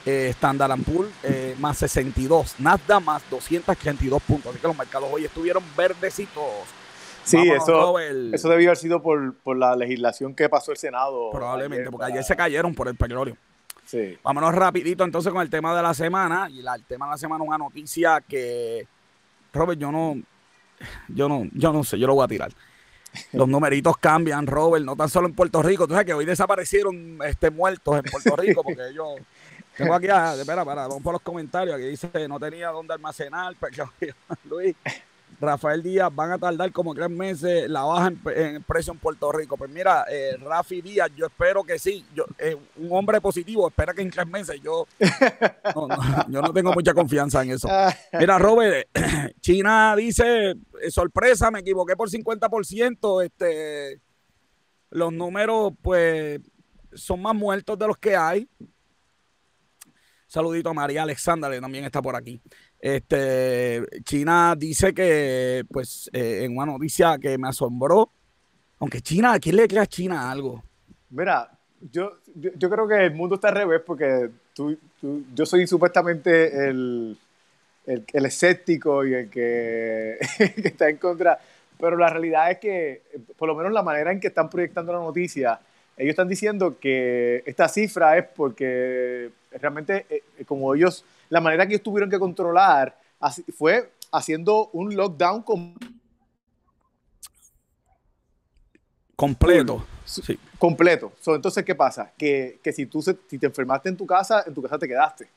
eh, 0.07 0.29
Standard 0.31 0.79
Poor's 0.83 1.11
eh, 1.23 1.55
más 1.59 1.79
62, 1.79 2.57
Nasdaq 2.59 3.03
más 3.03 3.23
282 3.31 4.23
puntos. 4.23 4.51
Así 4.51 4.61
que 4.61 4.67
los 4.67 4.77
mercados 4.77 5.09
hoy 5.13 5.25
estuvieron 5.25 5.63
verdecitos. 5.77 6.45
Sí, 7.31 7.51
eso, 7.51 7.99
eso 7.99 8.49
debió 8.49 8.69
haber 8.69 8.77
sido 8.77 9.03
por, 9.03 9.57
la 9.57 9.77
legislación 9.77 10.35
que 10.35 10.49
pasó 10.49 10.73
el 10.73 10.79
Senado. 10.79 11.31
Probablemente, 11.31 11.91
porque 11.91 12.07
ayer 12.07 12.25
se 12.25 12.37
cayeron 12.37 12.75
por 12.75 12.89
el 12.89 12.97
petróleo. 12.97 13.37
Sí. 13.85 14.19
Vámonos 14.23 14.55
rapidito 14.55 15.05
entonces 15.05 15.33
con 15.33 15.43
el 15.43 15.51
tema 15.51 15.77
de 15.77 15.83
la 15.83 15.95
semana. 15.95 16.49
Y 16.51 16.61
el 16.61 16.85
tema 16.87 17.07
de 17.07 17.13
la 17.13 17.19
semana, 17.19 17.45
una 17.45 17.59
noticia 17.59 18.21
que, 18.21 18.87
Robert, 19.53 19.81
yo 19.81 19.91
no, 19.91 20.17
yo 21.09 21.29
no, 21.29 21.49
yo 21.53 21.73
no 21.73 21.85
sé, 21.85 21.99
yo 21.99 22.07
lo 22.07 22.15
voy 22.15 22.25
a 22.25 22.29
tirar. 22.29 22.53
Los 23.33 23.49
numeritos 23.49 23.97
cambian, 23.99 24.47
Robert, 24.47 24.85
no 24.85 24.97
tan 24.97 25.09
solo 25.09 25.27
en 25.27 25.35
Puerto 25.35 25.63
Rico. 25.63 25.87
Tú 25.87 25.95
sabes 25.95 26.07
que 26.07 26.15
hoy 26.15 26.25
desaparecieron 26.25 27.19
este, 27.25 27.51
muertos 27.51 27.97
en 27.97 28.03
Puerto 28.11 28.37
Rico 28.37 28.63
porque 28.63 28.89
ellos 28.89 29.09
tengo 29.77 29.95
aquí, 29.95 30.09
a, 30.09 30.35
espera, 30.35 30.65
para, 30.65 30.87
vamos 30.87 31.03
por 31.03 31.13
los 31.13 31.23
comentarios. 31.23 31.75
Aquí 31.75 31.87
dice 31.87 32.11
no 32.29 32.39
tenía 32.39 32.69
dónde 32.69 32.95
almacenar. 32.95 33.55
Pero, 33.59 33.91
Luis, 34.45 34.77
Rafael 35.41 35.83
Díaz, 35.83 36.15
van 36.15 36.33
a 36.33 36.39
tardar 36.39 36.71
como 36.73 36.95
tres 36.95 37.11
meses 37.11 37.69
la 37.69 37.83
baja 37.83 38.13
en, 38.35 38.63
precio 38.63 38.93
en 38.93 38.99
Puerto 38.99 39.31
Rico. 39.33 39.57
Pues 39.57 39.71
mira, 39.71 40.05
eh, 40.11 40.37
Rafi 40.39 40.81
Díaz, 40.83 41.11
yo 41.17 41.27
espero 41.27 41.65
que 41.65 41.79
sí. 41.79 42.05
Yo, 42.15 42.25
eh, 42.39 42.57
un 42.77 42.89
hombre 42.93 43.21
positivo, 43.21 43.69
espera 43.69 43.95
que 43.95 44.03
en 44.03 44.11
tres 44.11 44.27
meses. 44.27 44.61
Yo 44.63 44.87
no, 45.75 45.89
yo 46.29 46.43
no 46.43 46.53
tengo 46.53 46.73
mucha 46.73 46.93
confianza 46.95 47.43
en 47.43 47.53
eso. 47.53 47.69
Mira, 48.13 48.39
Robert, 48.41 48.89
China 49.41 49.95
dice, 49.97 50.51
eh, 50.51 50.91
sorpresa, 50.91 51.51
me 51.51 51.61
equivoqué 51.61 51.97
por 51.97 52.11
50%. 52.11 53.25
Este, 53.25 54.01
los 54.91 55.13
números, 55.13 55.73
pues, 55.81 56.41
son 56.95 57.23
más 57.23 57.35
muertos 57.35 57.79
de 57.79 57.87
los 57.87 57.97
que 57.97 58.17
hay. 58.17 58.49
Saludito 60.27 60.71
a 60.71 60.75
María 60.75 61.03
Alexandra, 61.03 61.51
que 61.51 61.61
también 61.61 61.85
está 61.85 62.01
por 62.01 62.15
aquí. 62.15 62.41
Este, 62.81 63.85
China 64.05 64.55
dice 64.57 64.95
que, 64.95 65.65
pues, 65.71 66.09
eh, 66.15 66.45
en 66.45 66.57
una 66.57 66.67
noticia 66.67 67.19
que 67.19 67.37
me 67.37 67.49
asombró, 67.49 68.11
aunque 68.79 69.03
China, 69.03 69.39
¿quién 69.39 69.57
le 69.57 69.69
cree 69.69 69.83
a 69.83 69.87
China 69.87 70.31
algo? 70.31 70.65
Mira, 71.11 71.51
yo, 71.93 72.19
yo, 72.35 72.71
creo 72.71 72.89
que 72.89 73.07
el 73.07 73.15
mundo 73.15 73.35
está 73.35 73.49
al 73.49 73.57
revés 73.57 73.83
porque 73.85 74.31
tú, 74.55 74.79
yo 75.35 75.45
soy 75.45 75.67
supuestamente 75.67 76.69
el, 76.69 77.19
el, 77.87 78.27
escéptico 78.27 79.05
y 79.07 79.15
el 79.15 79.31
que, 79.31 80.17
está 80.65 80.89
en 80.89 80.97
contra, 80.97 81.39
pero 81.79 81.99
la 81.99 82.09
realidad 82.09 82.51
es 82.51 82.59
que, 82.59 83.03
por 83.37 83.49
lo 83.49 83.55
menos 83.55 83.73
la 83.73 83.83
manera 83.83 84.11
en 84.13 84.21
que 84.21 84.29
están 84.29 84.49
proyectando 84.49 84.93
la 84.93 85.01
noticia, 85.01 85.61
ellos 85.99 86.11
están 86.11 86.29
diciendo 86.29 86.79
que 86.79 87.43
esta 87.45 87.69
cifra 87.69 88.17
es 88.17 88.25
porque 88.25 89.31
realmente, 89.53 90.07
eh, 90.09 90.23
como 90.47 90.75
ellos, 90.75 91.05
la 91.31 91.41
manera 91.41 91.67
que 91.67 91.75
ellos 91.75 91.83
tuvieron 91.83 92.11
que 92.11 92.19
controlar 92.19 92.99
fue 93.57 93.93
haciendo 94.13 94.69
un 94.73 94.95
lockdown 94.95 95.43
completo. 99.17 99.87
Completo. 100.59 101.13
entonces, 101.27 101.65
¿qué 101.65 101.75
pasa? 101.75 102.13
Que, 102.19 102.61
si 102.75 102.87
tú 102.87 103.01
si 103.03 103.39
te 103.39 103.47
enfermaste 103.47 103.89
en 103.89 103.97
tu 103.97 104.07
casa, 104.07 104.45
en 104.47 104.53
tu 104.53 104.61
casa 104.63 104.79
te 104.79 104.89
quedaste. 104.89 105.29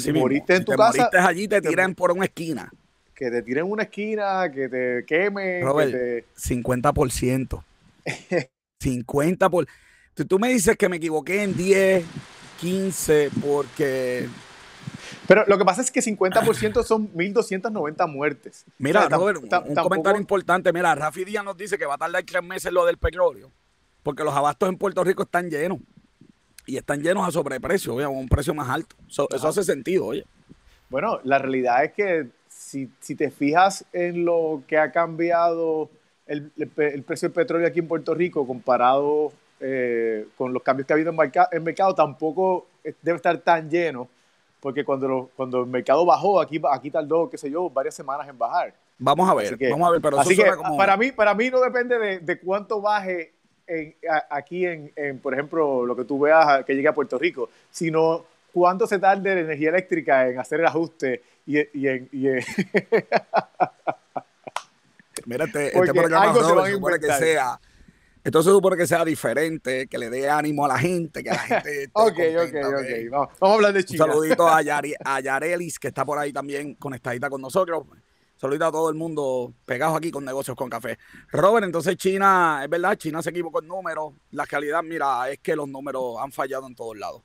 si 0.00 0.12
moriste 0.12 0.56
en 0.56 0.64
tu 0.64 0.72
casa. 0.72 0.96
Moriste 0.96 1.18
allí, 1.18 1.48
te 1.48 1.60
tiran 1.60 1.94
por 1.94 2.12
una 2.12 2.24
esquina. 2.26 2.72
Que 3.14 3.30
te 3.30 3.42
tiren 3.42 3.70
una 3.70 3.82
esquina, 3.84 4.50
que 4.50 4.68
te 4.68 5.04
quemen. 5.06 5.62
Robert, 5.62 5.90
que 5.90 6.24
50%. 6.36 7.62
50%. 8.80 9.50
Por... 9.50 9.66
Tú 10.28 10.38
me 10.38 10.48
dices 10.48 10.76
que 10.76 10.88
me 10.88 10.96
equivoqué 10.96 11.42
en 11.42 11.56
10, 11.56 12.04
15, 12.60 13.30
porque... 13.42 14.28
Pero 15.26 15.44
lo 15.46 15.58
que 15.58 15.64
pasa 15.64 15.80
es 15.82 15.90
que 15.90 16.00
50% 16.00 16.82
son 16.82 17.12
1.290 17.12 18.08
muertes. 18.08 18.64
Mira, 18.78 19.08
Robert, 19.08 19.42
un, 19.42 19.74
comentario 19.74 20.20
importante. 20.20 20.72
Mira, 20.72 20.94
Rafi 20.94 21.24
Díaz 21.24 21.44
nos 21.44 21.56
dice 21.56 21.78
que 21.78 21.86
va 21.86 21.94
a 21.94 21.98
tardar 21.98 22.22
tres 22.24 22.42
meses 22.42 22.72
lo 22.72 22.84
del 22.84 22.98
petróleo, 22.98 23.50
porque 24.02 24.24
los 24.24 24.34
abastos 24.34 24.68
en 24.68 24.76
Puerto 24.76 25.02
Rico 25.04 25.22
están 25.22 25.50
llenos. 25.50 25.78
Y 26.64 26.76
están 26.76 27.02
llenos 27.02 27.26
a 27.26 27.32
sobreprecio, 27.32 27.98
a 28.04 28.08
un 28.08 28.28
precio 28.28 28.54
más 28.54 28.68
alto. 28.68 28.94
eso 29.08 29.48
hace 29.48 29.64
sentido, 29.64 30.06
oye. 30.06 30.24
Bueno, 30.90 31.18
la 31.24 31.38
realidad 31.38 31.84
es 31.84 31.92
que 31.92 32.28
si, 32.48 32.90
si 33.00 33.16
te 33.16 33.30
fijas 33.30 33.84
en 33.92 34.24
lo 34.24 34.62
que 34.68 34.78
ha 34.78 34.92
cambiado 34.92 35.90
el, 36.26 36.52
el, 36.56 37.02
precio 37.02 37.28
del 37.28 37.34
petróleo 37.34 37.66
aquí 37.66 37.80
en 37.80 37.88
Puerto 37.88 38.14
Rico 38.14 38.46
comparado 38.46 39.32
eh, 39.60 40.26
con 40.36 40.52
los 40.52 40.62
cambios 40.62 40.86
que 40.86 40.92
ha 40.92 40.96
habido 40.96 41.10
en, 41.10 41.32
el 41.52 41.60
mercado, 41.60 41.94
tampoco 41.94 42.66
debe 43.02 43.16
estar 43.16 43.38
tan 43.38 43.70
lleno, 43.70 44.08
porque 44.62 44.84
cuando, 44.84 45.28
cuando 45.36 45.60
el 45.62 45.66
mercado 45.66 46.06
bajó, 46.06 46.40
aquí, 46.40 46.62
aquí 46.70 46.88
tardó, 46.88 47.28
qué 47.28 47.36
sé 47.36 47.50
yo, 47.50 47.68
varias 47.68 47.96
semanas 47.96 48.28
en 48.28 48.38
bajar. 48.38 48.72
Vamos 48.96 49.28
a 49.28 49.34
ver, 49.34 49.58
vamos 49.70 49.88
a 49.88 49.90
ver, 49.90 50.00
pero 50.00 50.20
así 50.20 50.36
que 50.36 50.44
para, 50.78 50.96
mí, 50.96 51.10
para 51.10 51.34
mí 51.34 51.50
no 51.50 51.60
depende 51.60 51.98
de, 51.98 52.20
de 52.20 52.38
cuánto 52.38 52.80
baje 52.80 53.32
aquí 54.30 54.64
en, 54.64 55.18
por 55.20 55.34
ejemplo, 55.34 55.84
lo 55.84 55.96
que 55.96 56.04
tú 56.04 56.20
veas 56.20 56.64
que 56.64 56.76
llegue 56.76 56.86
a 56.86 56.94
Puerto 56.94 57.18
Rico, 57.18 57.48
sino 57.72 58.24
cuánto 58.52 58.86
se 58.86 59.00
tarde 59.00 59.34
la 59.34 59.40
energía 59.40 59.70
eléctrica 59.70 60.28
en 60.28 60.38
hacer 60.38 60.60
el 60.60 60.66
ajuste 60.66 61.22
y, 61.44 61.58
y 61.76 61.88
en... 61.88 62.08
Y 62.12 62.28
Mírate, 65.26 65.76
este 65.76 65.92
programa 65.92 66.32
no, 66.32 66.86
que 66.98 67.12
sea 67.12 67.58
entonces 68.24 68.52
supone 68.52 68.76
que 68.76 68.86
sea 68.86 69.04
diferente, 69.04 69.88
que 69.88 69.98
le 69.98 70.08
dé 70.08 70.30
ánimo 70.30 70.64
a 70.64 70.68
la 70.68 70.78
gente, 70.78 71.24
que 71.24 71.30
la 71.30 71.38
gente. 71.38 71.90
ok, 71.92 72.18
ok, 72.36 72.54
ok. 72.66 73.10
Vamos, 73.10 73.28
a 73.40 73.54
hablar 73.54 73.72
de 73.72 73.84
China. 73.84 74.04
Un 74.04 74.10
saludito 74.12 74.48
a, 74.48 74.58
a 75.04 75.20
Yarelis, 75.20 75.78
que 75.78 75.88
está 75.88 76.04
por 76.04 76.18
ahí 76.18 76.32
también 76.32 76.74
conectadita 76.74 77.28
con 77.28 77.40
nosotros. 77.40 77.84
Saludito 78.36 78.66
a 78.66 78.72
todo 78.72 78.88
el 78.90 78.96
mundo 78.96 79.52
pegado 79.64 79.94
aquí 79.94 80.10
con 80.10 80.24
negocios 80.24 80.56
con 80.56 80.68
café. 80.68 80.98
Robert, 81.30 81.64
entonces 81.64 81.96
China, 81.96 82.60
es 82.64 82.68
verdad, 82.68 82.96
China 82.96 83.22
se 83.22 83.30
equivocó 83.30 83.60
en 83.60 83.68
números. 83.68 84.14
La 84.32 84.44
realidad, 84.44 84.82
mira, 84.82 85.30
es 85.30 85.38
que 85.38 85.54
los 85.54 85.68
números 85.68 86.16
han 86.20 86.32
fallado 86.32 86.66
en 86.66 86.74
todos 86.74 86.96
lados. 86.96 87.22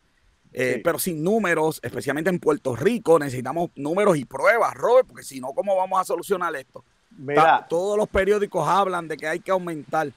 Eh, 0.53 0.81
pero 0.83 0.97
sin 0.97 1.23
números, 1.23 1.79
especialmente 1.83 2.29
en 2.29 2.39
Puerto 2.39 2.75
Rico, 2.75 3.19
necesitamos 3.19 3.71
números 3.75 4.17
y 4.17 4.25
pruebas, 4.25 4.73
Robert, 4.73 5.07
porque 5.07 5.23
si 5.23 5.39
no, 5.39 5.53
¿cómo 5.53 5.75
vamos 5.75 5.99
a 5.99 6.03
solucionar 6.03 6.55
esto? 6.55 6.83
Mira. 7.17 7.65
todos 7.67 7.97
los 7.97 8.07
periódicos 8.07 8.67
hablan 8.67 9.07
de 9.07 9.17
que 9.17 9.27
hay 9.27 9.39
que 9.39 9.49
aumentar 9.49 10.11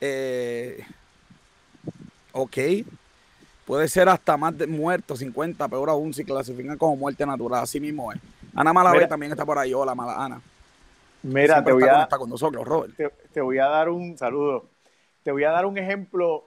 eh, 0.00 0.84
ok. 2.32 2.56
Puede 3.64 3.88
ser 3.88 4.08
hasta 4.08 4.36
más 4.36 4.56
de 4.56 4.66
muertos, 4.66 5.18
50, 5.18 5.66
peor 5.68 5.90
aún 5.90 6.14
si 6.14 6.24
clasifican 6.24 6.78
como 6.78 6.96
muerte 6.96 7.26
natural. 7.26 7.64
Así 7.64 7.80
mismo 7.80 8.12
es. 8.12 8.20
Ana 8.54 8.72
Malavé 8.72 9.06
también 9.06 9.32
está 9.32 9.44
por 9.44 9.58
ahí. 9.58 9.74
Hola, 9.74 9.94
Mala 9.94 10.24
Ana. 10.24 10.40
Mira, 11.22 11.64
te 11.64 11.72
voy, 11.72 11.82
a, 11.82 12.06
con 12.08 12.30
nosotros, 12.30 12.64
Robert. 12.64 12.94
Te, 13.32 13.40
voy 13.40 13.58
a 13.58 13.66
dar 13.66 13.88
un 13.88 14.16
saludo. 14.16 14.66
Te 15.24 15.32
voy 15.32 15.42
a 15.42 15.50
dar 15.50 15.66
un 15.66 15.76
ejemplo 15.76 16.44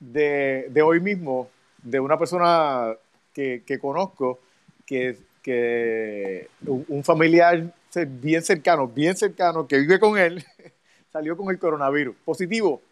de, 0.00 0.72
hoy 0.82 1.00
mismo 1.00 1.50
de 1.82 2.00
una 2.00 2.18
persona 2.18 2.94
que, 3.34 3.62
conozco 3.80 4.40
que, 4.86 5.18
que 5.42 6.48
un 6.66 7.04
familiar 7.04 7.74
bien 8.06 8.42
cercano, 8.42 8.88
bien 8.88 9.16
cercano, 9.16 9.66
que 9.66 9.78
vive 9.78 10.00
con 10.00 10.18
él, 10.18 10.44
salió 11.14 11.36
con 11.36 11.48
el 11.48 11.60
coronavirus, 11.60 12.16
positivo. 12.24 12.82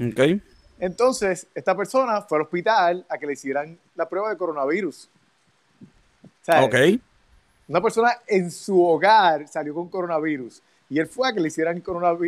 Ok. 0.00 0.40
Entonces, 0.80 1.46
esta 1.54 1.76
persona 1.76 2.22
fue 2.22 2.38
al 2.38 2.44
hospital 2.44 3.04
a 3.06 3.18
que 3.18 3.26
le 3.26 3.34
hicieran 3.34 3.78
la 3.94 4.08
prueba 4.08 4.30
de 4.30 4.38
coronavirus. 4.38 5.10
ok. 6.48 6.74
Una 7.68 7.82
persona 7.82 8.12
en 8.26 8.50
su 8.50 8.82
hogar 8.82 9.46
salió 9.46 9.74
con 9.74 9.90
coronavirus 9.90 10.62
y 10.88 10.98
él 10.98 11.06
fue 11.06 11.28
a 11.28 11.34
que 11.34 11.40
le 11.40 11.48
hicieran 11.48 11.82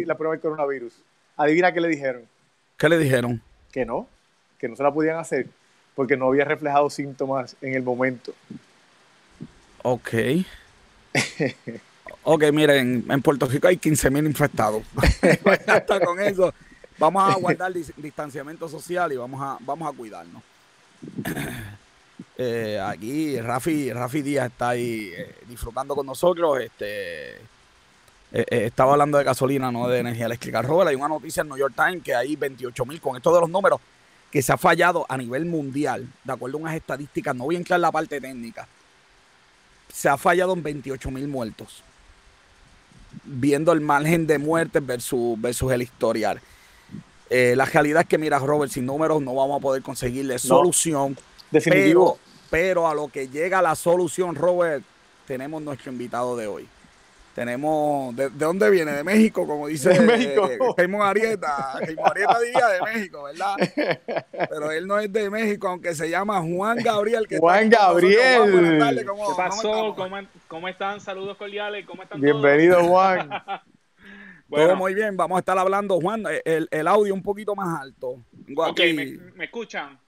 la 0.04 0.14
prueba 0.16 0.34
de 0.34 0.40
coronavirus. 0.40 0.92
Adivina 1.38 1.72
qué 1.72 1.80
le 1.80 1.88
dijeron. 1.88 2.28
¿Qué 2.76 2.88
le 2.90 2.98
dijeron? 2.98 3.40
Que 3.72 3.86
no, 3.86 4.06
que 4.58 4.68
no 4.68 4.76
se 4.76 4.82
la 4.82 4.92
podían 4.92 5.16
hacer 5.16 5.46
porque 5.94 6.18
no 6.18 6.26
había 6.26 6.44
reflejado 6.44 6.90
síntomas 6.90 7.56
en 7.62 7.72
el 7.72 7.82
momento. 7.82 8.34
Ok. 9.82 10.12
Ok, 12.28 12.42
miren, 12.52 13.04
en 13.08 13.22
Puerto 13.22 13.46
Rico 13.46 13.68
hay 13.68 13.76
15.000 13.76 14.26
infectados. 14.26 14.82
Hasta 15.68 16.00
con 16.00 16.20
eso, 16.20 16.52
vamos 16.98 17.22
a 17.22 17.38
guardar 17.38 17.72
distanciamiento 17.72 18.68
social 18.68 19.12
y 19.12 19.16
vamos 19.16 19.40
a, 19.40 19.58
vamos 19.60 19.88
a 19.88 19.96
cuidarnos. 19.96 20.42
Eh, 22.38 22.78
aquí 22.82 23.40
Rafi, 23.40 23.90
Rafi 23.92 24.20
Díaz 24.20 24.46
está 24.48 24.70
ahí 24.70 25.10
eh, 25.14 25.36
disfrutando 25.48 25.94
con 25.94 26.04
nosotros. 26.04 26.60
Este, 26.60 27.36
eh, 27.36 28.44
estaba 28.50 28.92
hablando 28.92 29.16
de 29.16 29.24
gasolina, 29.24 29.72
no 29.72 29.88
de 29.88 30.00
energía 30.00 30.26
eléctrica. 30.26 30.60
Robert, 30.60 30.88
hay 30.90 30.96
una 30.96 31.08
noticia 31.08 31.42
en 31.42 31.48
New 31.48 31.56
York 31.56 31.74
Times 31.74 32.02
que 32.02 32.14
hay 32.14 32.36
28.000 32.36 33.00
con 33.00 33.16
esto 33.16 33.34
de 33.34 33.40
los 33.40 33.48
números 33.48 33.80
que 34.30 34.42
se 34.42 34.52
ha 34.52 34.58
fallado 34.58 35.06
a 35.08 35.16
nivel 35.16 35.46
mundial, 35.46 36.06
de 36.24 36.32
acuerdo 36.32 36.58
a 36.58 36.60
unas 36.62 36.74
estadísticas, 36.74 37.34
no 37.34 37.44
voy 37.44 37.54
a 37.54 37.58
entrar 37.58 37.78
en 37.78 37.82
la 37.82 37.92
parte 37.92 38.20
técnica, 38.20 38.68
se 39.92 40.08
ha 40.08 40.18
fallado 40.18 40.52
en 40.52 40.62
28.000 40.62 41.26
muertos 41.28 41.82
viendo 43.26 43.72
el 43.72 43.80
margen 43.80 44.26
de 44.26 44.38
muerte 44.38 44.80
versus, 44.80 45.40
versus 45.40 45.72
el 45.72 45.82
historial. 45.82 46.40
Eh, 47.28 47.54
la 47.56 47.64
realidad 47.64 48.02
es 48.02 48.08
que, 48.08 48.18
mira, 48.18 48.38
Robert, 48.38 48.72
sin 48.72 48.86
números 48.86 49.20
no 49.20 49.34
vamos 49.34 49.58
a 49.58 49.60
poder 49.60 49.82
conseguirle 49.82 50.38
solución. 50.38 51.16
Definitivo. 51.50 52.18
Pero 52.50 52.88
a 52.88 52.94
lo 52.94 53.08
que 53.08 53.28
llega 53.28 53.60
la 53.60 53.74
solución, 53.74 54.36
Robert, 54.36 54.84
tenemos 55.26 55.60
nuestro 55.62 55.90
invitado 55.90 56.36
de 56.36 56.46
hoy. 56.46 56.68
Tenemos, 57.36 58.16
¿de, 58.16 58.30
dónde 58.30 58.70
viene? 58.70 58.92
De 58.92 59.04
México, 59.04 59.46
como 59.46 59.66
dice 59.66 59.90
de 59.90 60.00
México. 60.00 60.48
Eh, 60.48 60.88
Arieta. 61.02 61.72
Arieta 61.74 62.40
diría 62.40 62.66
de 62.68 62.80
México, 62.80 63.24
¿verdad? 63.24 63.56
Pero 64.48 64.70
él 64.72 64.86
no 64.86 64.98
es 64.98 65.12
de 65.12 65.28
México, 65.28 65.68
aunque 65.68 65.94
se 65.94 66.08
llama 66.08 66.40
Juan 66.40 66.78
Gabriel. 66.78 67.26
Juan 67.38 67.68
Gabriel. 67.68 69.04
¿Cómo, 69.06 69.28
¿Qué 69.28 69.34
pasó? 69.36 69.94
¿Cómo, 70.48 70.66
están? 70.66 70.98
Saludos 70.98 71.36
cordiales. 71.36 71.84
¿Cómo 71.84 72.04
están 72.04 72.22
Bienvenido, 72.22 72.82
Juan. 72.84 73.28
Todo 74.50 74.76
muy 74.76 74.94
bien. 74.94 75.14
Vamos 75.14 75.36
a 75.36 75.40
estar 75.40 75.58
hablando, 75.58 76.00
Juan, 76.00 76.24
el, 76.42 76.66
el 76.70 76.88
audio 76.88 77.12
un 77.12 77.22
poquito 77.22 77.54
más 77.54 77.82
alto. 77.82 78.24
Ok, 78.56 78.80
¿me, 79.34 79.44
escuchan? 79.44 79.98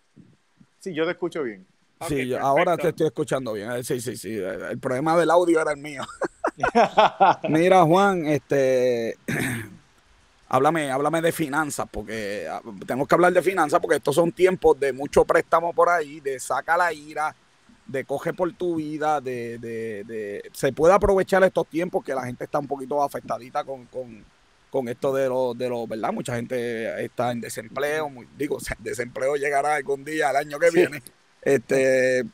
Sí, 0.78 0.94
yo 0.94 1.04
te 1.04 1.11
escucho 1.11 1.42
bien. 1.42 1.66
sí, 2.08 2.32
ahora 2.32 2.78
te 2.78 2.88
estoy 2.88 3.08
escuchando 3.08 3.52
bien. 3.52 3.85
Sí, 3.85 4.00
sí, 4.00 4.16
sí. 4.16 4.35
El 4.35 4.78
problema 4.78 5.14
del 5.18 5.30
audio 5.30 5.61
era 5.61 5.73
el 5.73 5.78
mío. 5.78 6.02
Mira, 7.49 7.83
Juan, 7.85 8.27
este, 8.27 9.17
háblame, 10.49 10.91
háblame 10.91 11.23
de 11.23 11.33
finanzas, 11.33 11.87
porque 11.91 12.47
ah, 12.50 12.61
tenemos 12.87 13.07
que 13.09 13.15
hablar 13.15 13.33
de 13.33 13.43
finanzas, 13.43 13.81
porque 13.81 13.97
estos 13.97 14.15
son 14.15 14.33
tiempos 14.33 14.79
de 14.79 14.93
mucho 14.93 15.25
préstamo 15.25 15.73
por 15.73 15.88
ahí, 15.88 16.21
de 16.21 16.38
saca 16.41 16.77
la 16.77 16.93
ira, 16.93 17.35
de 17.87 18.05
coge 18.05 18.35
por 18.35 18.53
tu 18.53 18.77
vida, 18.77 19.21
de, 19.21 19.59
de, 19.59 20.05
de 20.05 20.43
se 20.53 20.73
puede 20.73 20.95
aprovechar 20.95 21.43
estos 21.45 21.67
tiempos 21.67 22.05
que 22.05 22.15
la 22.15 22.25
gente 22.25 22.45
está 22.45 22.59
un 22.59 22.67
poquito 22.67 23.03
afectadita 23.03 23.65
con, 23.65 23.87
con, 23.87 24.25
con 24.71 24.88
esto 24.88 25.12
de 25.15 25.29
los, 25.29 25.57
de 25.57 25.69
los, 25.69 25.88
¿verdad? 25.88 26.12
Mucha 26.12 26.37
gente 26.37 27.05
está 27.05 27.33
en 27.33 27.41
desempleo, 27.41 28.11
digo, 28.37 28.59
desempleo 28.79 29.37
llegará 29.37 29.77
algún 29.77 30.05
día 30.05 30.31
el 30.31 30.37
año 30.37 30.59
que 30.59 30.71
viene. 30.71 31.03
Este, 31.41 32.25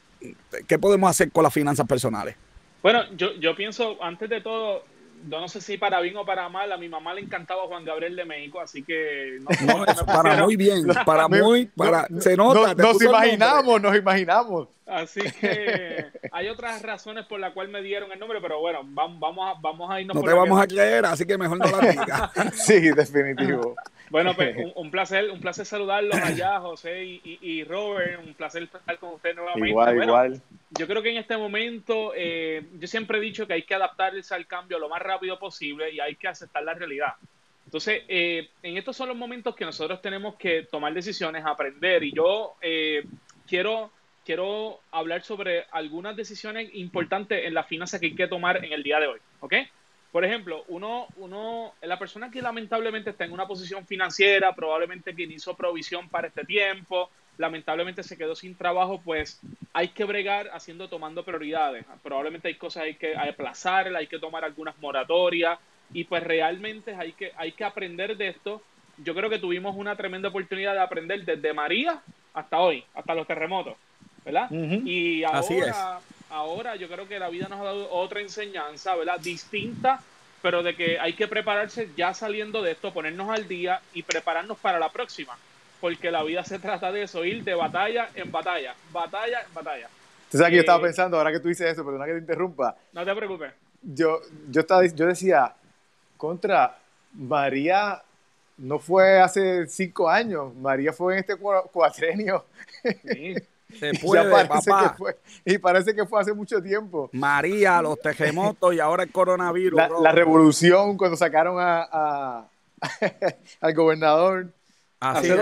¿Qué 0.67 0.79
podemos 0.79 1.11
hacer 1.11 1.31
con 1.31 1.43
las 1.45 1.53
finanzas 1.53 1.87
personales? 1.87 2.37
Bueno, 2.85 3.03
yo, 3.17 3.33
yo 3.41 3.57
pienso, 3.57 3.97
antes 4.03 4.29
de 4.29 4.43
todo, 4.43 4.85
yo 5.31 5.41
no 5.41 5.49
sé 5.49 5.63
si 5.63 5.79
para 5.79 6.03
bien 6.03 6.19
o 6.19 6.27
para 6.27 6.51
mal, 6.51 6.71
a 6.71 6.77
mi 6.77 6.87
mamá 6.87 7.15
le 7.15 7.23
encantaba 7.23 7.63
Juan 7.63 7.83
Gabriel 7.83 8.15
de 8.15 8.27
México, 8.27 8.61
así 8.61 8.83
que 8.83 9.39
no, 9.41 9.87
para 10.05 10.45
muy 10.45 10.55
bien, 10.55 10.85
para 11.07 11.27
muy, 11.27 11.65
para, 11.65 12.07
se 12.21 12.37
nota. 12.37 12.75
nos 12.75 13.01
imaginamos, 13.01 13.81
nos 13.81 13.97
imaginamos. 13.97 14.69
Así 14.85 15.23
que 15.41 16.09
hay 16.31 16.49
otras 16.51 16.83
razones 16.83 17.25
por 17.25 17.41
las 17.41 17.55
cuales 17.55 17.73
me 17.73 17.81
dieron 17.81 18.13
el 18.13 18.19
nombre, 18.19 18.39
pero 18.43 18.61
bueno, 18.61 18.81
vamos, 18.85 19.19
vamos, 19.19 19.57
a, 19.57 19.59
vamos 19.63 19.91
a 19.91 20.03
irnos. 20.03 20.17
No 20.17 20.23
te 20.23 20.35
vamos 20.35 20.61
a 20.61 20.67
creer, 20.67 21.07
así 21.07 21.25
que 21.25 21.39
mejor 21.39 21.57
no 21.57 21.65
la 21.65 21.89
digas. 21.89 22.31
sí, 22.53 22.91
definitivo. 22.91 23.77
Bueno, 24.15 24.33
pues 24.37 24.57
un, 24.77 24.93
placer, 24.93 25.29
un 25.29 25.41
placer 25.41 25.67
saludarlos 25.67 26.15
allá, 26.15 26.61
José 26.61 27.05
y, 27.05 27.39
y, 27.43 27.65
Robert, 27.65 28.25
un 28.25 28.33
placer 28.35 28.63
estar 28.63 28.97
con 28.97 29.15
ustedes 29.15 29.35
nuevamente. 29.35 29.69
Igual, 29.69 30.05
igual. 30.05 30.43
Yo 30.71 30.87
creo 30.87 31.03
que 31.03 31.11
en 31.11 31.17
este 31.17 31.37
momento, 31.37 32.13
eh, 32.15 32.65
yo 32.79 32.87
siempre 32.87 33.19
he 33.19 33.21
dicho 33.21 33.45
que 33.49 33.55
hay 33.55 33.63
que 33.65 33.75
adaptarse 33.75 34.33
al 34.33 34.47
cambio 34.47 34.79
lo 34.79 34.89
más 34.89 35.03
rápido 35.03 35.37
posible 35.37 35.91
y 35.91 35.99
hay 35.99 36.15
que 36.15 36.29
aceptar 36.29 36.63
la 36.63 36.75
realidad. 36.75 37.15
Entonces, 37.65 38.05
eh, 38.07 38.51
en 38.63 38.77
estos 38.77 38.97
son 38.97 39.09
los 39.09 39.17
momentos 39.17 39.57
que 39.57 39.65
nosotros 39.65 40.01
tenemos 40.01 40.37
que 40.37 40.63
tomar 40.71 40.95
decisiones, 40.95 41.45
aprender. 41.45 42.05
Y 42.05 42.13
yo 42.13 42.55
eh, 42.63 43.05
quiero, 43.49 43.91
quiero 44.25 44.79
hablar 44.93 45.25
sobre 45.25 45.65
algunas 45.73 46.15
decisiones 46.15 46.73
importantes 46.75 47.45
en 47.45 47.53
la 47.53 47.65
finanza 47.65 47.99
que 47.99 48.07
hay 48.07 48.15
que 48.15 48.29
tomar 48.29 48.65
en 48.65 48.73
el 48.75 48.85
día 48.85 49.01
de 49.01 49.09
hoy. 49.09 49.19
¿Ok? 49.41 49.55
Por 50.15 50.25
ejemplo, 50.25 50.65
uno, 50.69 51.09
uno, 51.17 51.75
la 51.83 51.99
persona 51.99 52.31
que 52.31 52.41
lamentablemente 52.41 53.11
está 53.11 53.25
en 53.25 53.33
una 53.33 53.49
posición 53.49 53.85
financiera, 53.85 54.55
probablemente 54.55 55.13
que 55.13 55.25
hizo 55.25 55.57
provisión 55.57 56.09
para 56.09 56.29
este 56.29 56.45
tiempo, 56.45 57.11
lamentablemente 57.37 58.05
se 58.05 58.17
quedó 58.17 58.37
sin 58.37 58.55
trabajo, 58.55 59.01
pues 59.05 59.41
hay 59.73 59.89
que 59.89 60.05
bregar 60.05 60.51
haciendo, 60.53 60.89
tomando 60.89 61.25
prioridades. 61.25 61.85
Probablemente 62.05 62.47
hay 62.47 62.55
cosas 62.55 62.85
hay 62.85 62.95
que 62.95 63.17
aplazar, 63.17 63.93
hay 63.97 64.07
que 64.07 64.21
tomar 64.21 64.45
algunas 64.45 64.79
moratorias 64.79 65.59
y 65.93 66.05
pues 66.05 66.23
realmente 66.23 66.95
hay 66.95 67.11
que, 67.15 67.33
hay 67.37 67.51
que 67.51 67.65
aprender 67.65 68.17
de 68.17 68.29
esto. 68.29 68.63
Yo 68.99 69.17
creo 69.17 69.29
que 69.29 69.41
tuvimos 69.41 69.75
una 69.75 69.97
tremenda 69.97 70.29
oportunidad 70.29 70.75
de 70.75 70.81
aprender 70.81 71.25
desde 71.25 71.53
María 71.53 72.01
hasta 72.35 72.61
hoy, 72.61 72.85
hasta 72.95 73.17
los 73.17 73.27
terremotos, 73.27 73.75
¿verdad? 74.25 74.49
Y 74.53 75.25
ahora, 75.25 75.99
ahora 76.31 76.77
yo 76.77 76.89
creo 76.89 77.09
que 77.09 77.19
la 77.19 77.31
vida 77.31 77.49
nos 77.49 77.61
ha 77.61 77.65
dado 77.65 77.91
otra 77.91 78.21
enseñanza, 78.21 78.95
¿verdad? 78.95 79.19
Distinta, 79.19 80.01
pero 80.45 80.63
de 80.63 80.77
que 80.77 80.99
hay 81.01 81.15
que 81.15 81.27
prepararse 81.27 81.89
ya 81.97 82.13
saliendo 82.13 82.61
de 82.61 82.73
esto, 82.73 82.93
ponernos 82.93 83.31
al 83.31 83.49
día 83.49 83.81
y 83.95 84.03
prepararnos 84.03 84.59
para 84.59 84.79
la 84.79 84.91
próxima 84.91 85.39
porque 85.81 86.11
la 86.11 86.23
vida 86.23 86.45
se 86.45 86.59
trata 86.59 86.93
de 86.93 87.03
eso, 87.03 87.25
ir 87.25 87.45
de 87.45 87.55
batalla 87.55 88.11
en 88.15 88.31
batalla, 88.31 88.75
batalla 88.93 89.41
en 89.41 89.55
batalla. 89.55 89.89
Tú 90.31 90.37
sabes 90.37 90.51
que 90.51 90.57
yo 90.57 90.61
estaba 90.61 90.81
eh, 90.81 90.83
pensando, 90.83 91.17
ahora 91.17 91.33
que 91.33 91.41
tú 91.41 91.49
dices 91.49 91.73
eso, 91.73 91.83
perdona 91.83 92.05
que 92.05 92.13
te 92.13 92.19
interrumpa. 92.19 92.77
No 92.93 93.07
te 93.07 93.15
preocupes. 93.15 93.53
Yo, 93.83 94.21
yo, 94.51 94.61
estaba, 94.61 94.85
yo 94.85 95.07
decía, 95.07 95.55
contra, 96.19 96.77
María 97.15 98.03
no 98.59 98.79
fue 98.79 99.21
hace 99.21 99.67
cinco 99.67 100.11
años, 100.11 100.55
María 100.57 100.93
fue 100.93 101.15
en 101.15 101.21
este 101.21 101.37
cuatrenio. 101.37 102.45
Sí. 102.83 103.35
Se 103.79 103.93
puede, 104.03 104.47
papá. 104.47 104.97
y 105.45 105.59
parece 105.59 105.95
que 105.95 106.07
fue 106.07 106.21
hace 106.21 106.33
mucho 106.33 106.63
tiempo. 106.63 107.11
María, 107.13 107.81
los 107.83 108.01
terremotos 108.01 108.75
y 108.75 108.81
ahora 108.81 109.03
el 109.05 109.13
coronavirus. 109.13 109.81
La, 110.01 110.13
revolución 110.13 110.97
cuando 110.97 111.17
sacaron 111.17 111.57
a 111.59 112.49
al 113.61 113.75
gobernador 113.75 114.49
hace, 115.01 115.37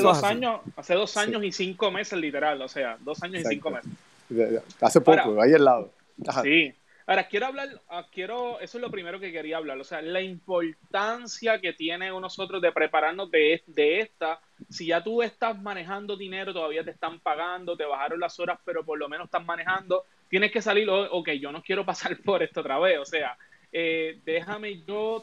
dos, 0.00 0.22
años, 0.22 0.60
hace 0.76 0.94
dos 0.94 1.16
años 1.16 1.42
y 1.44 1.52
cinco 1.52 1.90
meses, 1.90 2.18
literal, 2.18 2.60
o 2.60 2.68
sea, 2.68 2.96
dos 3.00 3.22
años 3.22 3.42
y 3.42 3.44
cinco 3.46 3.70
meses. 3.70 3.90
Hace 4.80 5.00
poco, 5.00 5.40
ahí 5.40 5.54
al 5.54 5.64
lado. 5.64 5.90
Sí. 6.42 6.74
Ahora, 7.08 7.26
quiero 7.26 7.46
hablar, 7.46 7.80
ah, 7.88 8.04
quiero, 8.12 8.60
eso 8.60 8.76
es 8.76 8.82
lo 8.82 8.90
primero 8.90 9.18
que 9.18 9.32
quería 9.32 9.56
hablar, 9.56 9.78
o 9.78 9.84
sea, 9.84 10.02
la 10.02 10.20
importancia 10.20 11.58
que 11.58 11.72
tiene 11.72 12.10
nosotros 12.10 12.60
de 12.60 12.70
prepararnos 12.70 13.30
de, 13.30 13.62
de 13.66 14.00
esta. 14.00 14.40
Si 14.68 14.88
ya 14.88 15.02
tú 15.02 15.22
estás 15.22 15.58
manejando 15.58 16.18
dinero, 16.18 16.52
todavía 16.52 16.84
te 16.84 16.90
están 16.90 17.18
pagando, 17.20 17.78
te 17.78 17.86
bajaron 17.86 18.20
las 18.20 18.38
horas, 18.38 18.58
pero 18.62 18.84
por 18.84 18.98
lo 18.98 19.08
menos 19.08 19.24
estás 19.24 19.42
manejando, 19.42 20.04
tienes 20.28 20.52
que 20.52 20.60
salir, 20.60 20.86
ok, 20.90 21.30
yo 21.40 21.50
no 21.50 21.62
quiero 21.62 21.82
pasar 21.82 22.14
por 22.22 22.42
esto 22.42 22.60
otra 22.60 22.78
vez, 22.78 22.98
o 22.98 23.06
sea, 23.06 23.38
eh, 23.72 24.20
déjame 24.26 24.82
yo 24.82 25.22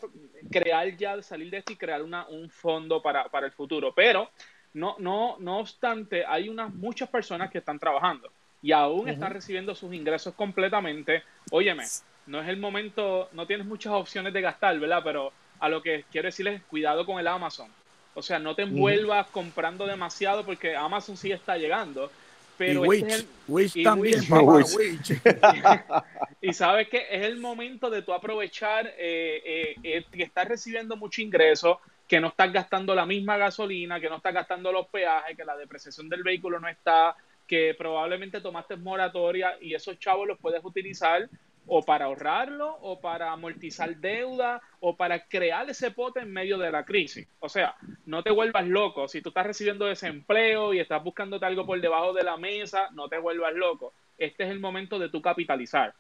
crear 0.50 0.98
ya, 0.98 1.22
salir 1.22 1.52
de 1.52 1.58
esto 1.58 1.74
y 1.74 1.78
crear 1.78 2.02
una, 2.02 2.26
un 2.30 2.50
fondo 2.50 3.00
para, 3.00 3.30
el 3.44 3.52
futuro. 3.52 3.94
Pero, 3.94 4.32
no, 4.74 4.96
no, 4.98 5.38
no 5.38 5.60
obstante, 5.60 6.26
hay 6.26 6.50
unas 6.50 6.74
muchas 6.74 7.10
personas 7.10 7.52
que 7.52 7.60
están 7.60 7.78
trabajando 7.78 8.32
y 8.66 8.72
aún 8.72 9.08
están 9.08 9.32
recibiendo 9.32 9.76
sus 9.76 9.94
ingresos 9.94 10.34
completamente. 10.34 11.22
Óyeme, 11.52 11.84
no 12.26 12.42
es 12.42 12.50
el 12.50 12.58
momento, 12.58 13.30
no 13.34 13.46
tienes 13.46 13.68
muchas 13.68 13.94
opciones 13.94 14.34
de 14.34 14.42
gastar, 14.42 14.80
¿verdad? 14.80 15.02
Pero 15.04 15.32
a 15.60 15.70
lo 15.70 15.84
que 15.84 16.04
quiero 16.12 16.30
decirles, 16.30 16.64
cuidado 16.64 17.06
con 17.06 17.20
el 17.20 17.28
Amazon. 17.28 17.70
O 18.16 18.24
sea, 18.24 18.40
no 18.40 18.56
te 18.56 18.64
envuelvas 18.64 19.28
comprando 19.28 19.86
demasiado 19.86 20.44
porque 20.44 20.76
Amazon 20.76 21.16
sí 21.16 21.32
está 21.32 21.58
llegando 21.58 22.10
pero 22.58 22.92
y 22.92 23.04
este 23.04 23.28
Wish, 23.48 23.84
también, 23.84 24.22
y 26.42 26.54
sabes 26.54 26.88
que 26.88 27.06
es 27.12 27.24
el 27.24 27.38
momento 27.38 27.90
de 27.90 28.02
tú 28.02 28.14
aprovechar 28.14 28.88
eh, 28.98 29.42
eh, 29.46 29.76
eh, 29.84 30.06
que 30.12 30.24
estás 30.24 30.48
recibiendo 30.48 30.96
mucho 30.96 31.22
ingreso, 31.22 31.82
que 32.08 32.20
no 32.20 32.30
estás 32.30 32.52
gastando 32.54 32.96
la 32.96 33.06
misma 33.06 33.38
gasolina, 33.38 34.00
que 34.00 34.10
no 34.10 34.16
estás 34.16 34.34
gastando 34.34 34.72
los 34.72 34.88
peajes, 34.88 35.36
que 35.36 35.46
la 35.46 35.58
depreciación 35.58 36.08
del 36.08 36.24
vehículo 36.24 36.60
no 36.60 36.68
está, 36.68 37.16
que 37.48 37.76
probablemente 37.78 38.42
tomaste 38.42 38.76
moratoria 38.76 39.58
y 39.62 39.74
esos 39.74 40.00
chavos 40.00 40.28
los 40.28 40.40
puedes 40.40 40.64
utilizar 40.64 41.30
o 41.68 41.82
para 41.82 42.06
ahorrarlo, 42.06 42.78
o 42.82 43.00
para 43.00 43.32
amortizar 43.32 43.96
deuda, 43.98 44.62
o 44.80 44.96
para 44.96 45.26
crear 45.28 45.70
ese 45.70 45.92
pote 45.92 46.20
en 46.20 46.32
medio 46.32 46.58
de 46.58 46.72
la 46.72 46.86
crisis. 46.86 47.28
O 47.40 47.50
sea, 47.50 47.76
no 48.06 48.22
te 48.22 48.32
vuelvas 48.32 48.68
loco. 48.68 49.08
Si 49.08 49.22
tú 49.22 49.30
estás 49.30 49.48
recibiendo 49.48 49.86
desempleo 49.86 50.74
y 50.74 50.80
estás 50.80 51.04
buscándote 51.04 51.46
algo 51.46 51.66
por 51.66 51.82
debajo 51.82 52.14
de 52.14 52.24
la 52.24 52.38
mesa, 52.38 52.90
no 52.94 53.10
te 53.10 53.18
vuelvas 53.18 53.54
loco. 53.56 53.94
Este 54.18 54.44
es 54.44 54.52
el 54.52 54.60
momento 54.60 55.00
de 55.00 55.10
tu 55.10 55.22
capitalizar. 55.22 55.94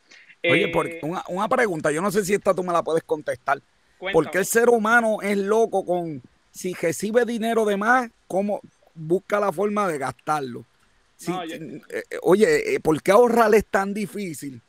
Oye, 0.43 0.71
eh, 0.71 1.01
una, 1.29 1.47
pregunta, 1.47 1.91
yo 1.91 2.01
no 2.01 2.11
sé 2.11 2.23
si 2.23 2.35
esta 2.35 2.53
tú 2.53 2.63
me 2.63 2.71
la 2.71 2.83
puedes 2.83 3.03
contestar. 3.03 3.59
¿Por 3.97 4.29
qué 4.29 4.39
el 4.39 4.45
ser 4.45 4.69
humano 4.69 5.17
es 5.23 5.37
loco 5.37 5.83
con, 5.83 6.21
si 6.51 6.73
recibe 6.73 7.25
dinero 7.25 7.65
de 7.65 7.77
más, 7.77 8.11
cómo 8.27 8.61
busca 8.93 9.39
la 9.39 9.51
forma 9.51 9.87
de 9.87 9.97
gastarlo? 9.97 10.63
Eh, 11.27 11.81
eh, 11.89 12.03
oye, 12.21 12.79
¿por 12.81 13.01
qué 13.01 13.11
ahorrar 13.11 13.53
es 13.55 13.65
tan 13.65 13.93
difícil? 13.93 14.61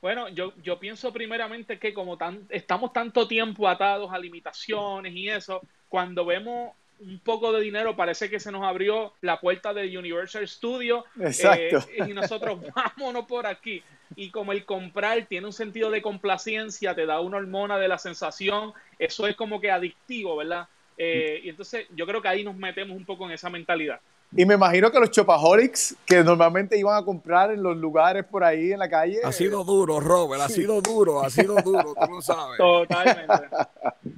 Bueno, 0.00 0.28
yo, 0.28 0.52
yo 0.62 0.78
pienso 0.78 1.12
primeramente 1.12 1.78
que 1.78 1.94
como 1.94 2.16
tan, 2.16 2.46
estamos 2.50 2.92
tanto 2.92 3.26
tiempo 3.26 3.68
atados 3.68 4.12
a 4.12 4.18
limitaciones 4.18 5.14
y 5.14 5.28
eso, 5.28 5.60
cuando 5.88 6.24
vemos 6.24 6.72
un 7.00 7.18
poco 7.18 7.52
de 7.52 7.60
dinero 7.60 7.94
parece 7.94 8.30
que 8.30 8.40
se 8.40 8.50
nos 8.50 8.62
abrió 8.62 9.12
la 9.20 9.40
puerta 9.40 9.74
de 9.74 9.98
Universal 9.98 10.46
Studio 10.48 11.04
Exacto. 11.20 11.78
Eh, 11.90 12.06
y 12.08 12.14
nosotros 12.14 12.60
vámonos 12.74 13.26
por 13.26 13.46
aquí. 13.46 13.82
Y 14.14 14.30
como 14.30 14.52
el 14.52 14.64
comprar 14.64 15.26
tiene 15.26 15.46
un 15.46 15.52
sentido 15.52 15.90
de 15.90 16.00
complacencia, 16.00 16.94
te 16.94 17.06
da 17.06 17.20
una 17.20 17.38
hormona 17.38 17.78
de 17.78 17.88
la 17.88 17.98
sensación, 17.98 18.72
eso 18.98 19.26
es 19.26 19.34
como 19.36 19.60
que 19.60 19.70
adictivo, 19.70 20.36
¿verdad? 20.36 20.68
Eh, 20.96 21.40
y 21.42 21.48
entonces 21.48 21.86
yo 21.94 22.06
creo 22.06 22.22
que 22.22 22.28
ahí 22.28 22.44
nos 22.44 22.56
metemos 22.56 22.96
un 22.96 23.04
poco 23.04 23.26
en 23.26 23.32
esa 23.32 23.50
mentalidad. 23.50 24.00
Y 24.34 24.44
me 24.44 24.54
imagino 24.54 24.90
que 24.90 24.98
los 24.98 25.10
chopaholics 25.10 25.96
que 26.04 26.22
normalmente 26.22 26.78
iban 26.78 26.96
a 26.96 27.04
comprar 27.04 27.50
en 27.52 27.62
los 27.62 27.76
lugares 27.76 28.24
por 28.24 28.42
ahí 28.42 28.72
en 28.72 28.78
la 28.78 28.88
calle. 28.88 29.20
Ha 29.22 29.32
sido 29.32 29.62
duro, 29.64 30.00
Robert, 30.00 30.42
ha 30.42 30.48
sido 30.48 30.80
duro, 30.80 31.22
ha 31.22 31.30
sido 31.30 31.54
duro, 31.56 31.94
tú 31.94 32.12
lo 32.12 32.20
sabes. 32.20 32.58
Totalmente. 32.58 33.48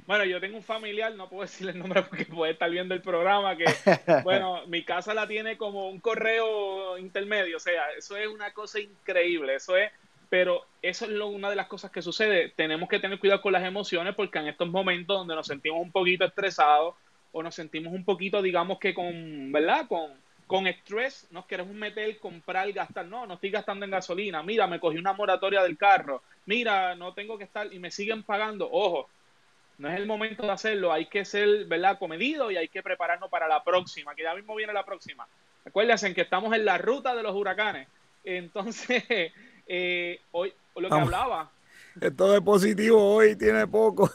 Bueno, 0.05 0.25
yo 0.25 0.41
tengo 0.41 0.57
un 0.57 0.63
familiar, 0.63 1.13
no 1.13 1.29
puedo 1.29 1.43
decirle 1.43 1.73
el 1.73 1.79
nombre 1.79 2.01
porque 2.03 2.25
puede 2.25 2.53
estar 2.53 2.69
viendo 2.69 2.95
el 2.95 3.01
programa, 3.01 3.55
que, 3.55 3.65
bueno, 4.23 4.65
mi 4.67 4.83
casa 4.83 5.13
la 5.13 5.27
tiene 5.27 5.57
como 5.57 5.87
un 5.89 5.99
correo 5.99 6.97
intermedio, 6.97 7.57
o 7.57 7.59
sea, 7.59 7.83
eso 7.97 8.17
es 8.17 8.27
una 8.27 8.51
cosa 8.51 8.79
increíble, 8.79 9.55
eso 9.55 9.77
es, 9.77 9.91
pero 10.29 10.65
eso 10.81 11.05
es 11.05 11.11
lo, 11.11 11.27
una 11.27 11.49
de 11.49 11.55
las 11.55 11.67
cosas 11.67 11.91
que 11.91 12.01
sucede. 12.01 12.49
Tenemos 12.55 12.89
que 12.89 12.99
tener 12.99 13.19
cuidado 13.19 13.41
con 13.41 13.53
las 13.53 13.63
emociones 13.63 14.15
porque 14.15 14.39
en 14.39 14.47
estos 14.47 14.67
momentos 14.67 15.17
donde 15.17 15.35
nos 15.35 15.47
sentimos 15.47 15.79
un 15.81 15.91
poquito 15.91 16.25
estresados, 16.25 16.95
o 17.31 17.43
nos 17.43 17.55
sentimos 17.55 17.93
un 17.93 18.03
poquito, 18.03 18.41
digamos 18.41 18.79
que 18.79 18.93
con, 18.93 19.51
¿verdad? 19.51 19.87
Con, 19.87 20.11
con 20.47 20.65
estrés, 20.67 21.27
nos 21.31 21.45
queremos 21.45 21.73
meter, 21.75 22.17
comprar, 22.19 22.71
gastar. 22.71 23.05
No, 23.05 23.27
no 23.27 23.35
estoy 23.35 23.51
gastando 23.51 23.85
en 23.85 23.91
gasolina. 23.91 24.41
Mira, 24.41 24.65
me 24.67 24.79
cogí 24.79 24.97
una 24.97 25.13
moratoria 25.13 25.61
del 25.61 25.77
carro. 25.77 26.23
Mira, 26.45 26.95
no 26.95 27.13
tengo 27.13 27.37
que 27.37 27.43
estar 27.43 27.71
y 27.71 27.77
me 27.77 27.91
siguen 27.91 28.23
pagando. 28.23 28.67
Ojo, 28.71 29.09
no 29.77 29.89
es 29.89 29.95
el 29.95 30.07
momento 30.07 30.43
de 30.43 30.51
hacerlo. 30.51 30.91
Hay 30.91 31.05
que 31.05 31.23
ser, 31.23 31.65
¿verdad? 31.65 31.99
Comedido 31.99 32.49
y 32.51 32.57
hay 32.57 32.67
que 32.67 32.81
prepararnos 32.81 33.29
para 33.29 33.47
la 33.47 33.63
próxima, 33.63 34.15
que 34.15 34.23
ya 34.23 34.33
mismo 34.33 34.55
viene 34.55 34.73
la 34.73 34.85
próxima. 34.85 35.27
Acuérdense 35.65 36.13
que 36.13 36.21
estamos 36.21 36.53
en 36.53 36.65
la 36.65 36.77
ruta 36.77 37.15
de 37.15 37.23
los 37.23 37.35
huracanes. 37.35 37.87
Entonces, 38.23 39.03
eh, 39.67 40.21
hoy 40.31 40.53
lo 40.75 40.89
que 40.89 40.95
hablaba, 40.95 41.51
esto 41.99 42.31
de 42.31 42.41
positivo 42.41 43.15
hoy 43.15 43.35
tiene 43.35 43.67
poco. 43.67 44.09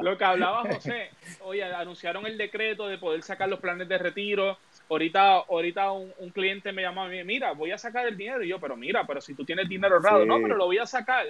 Lo 0.00 0.18
que 0.18 0.24
hablaba 0.24 0.62
José, 0.62 1.10
oye, 1.40 1.64
anunciaron 1.64 2.26
el 2.26 2.36
decreto 2.36 2.86
de 2.88 2.98
poder 2.98 3.22
sacar 3.22 3.48
los 3.48 3.60
planes 3.60 3.88
de 3.88 3.98
retiro. 3.98 4.58
Ahorita, 4.90 5.36
ahorita 5.36 5.92
un, 5.92 6.30
cliente 6.30 6.72
me 6.72 6.82
llamaba 6.82 7.14
y 7.14 7.24
mira, 7.24 7.52
voy 7.52 7.70
a 7.70 7.78
sacar 7.78 8.06
el 8.06 8.16
dinero. 8.16 8.42
Y 8.42 8.48
yo, 8.48 8.60
pero 8.60 8.76
mira, 8.76 9.06
pero 9.06 9.20
si 9.20 9.34
tú 9.34 9.44
tienes 9.44 9.68
dinero 9.68 9.96
ahorrado, 9.96 10.26
no, 10.26 10.40
pero 10.42 10.56
lo 10.56 10.66
voy 10.66 10.78
a 10.78 10.86
sacar. 10.86 11.26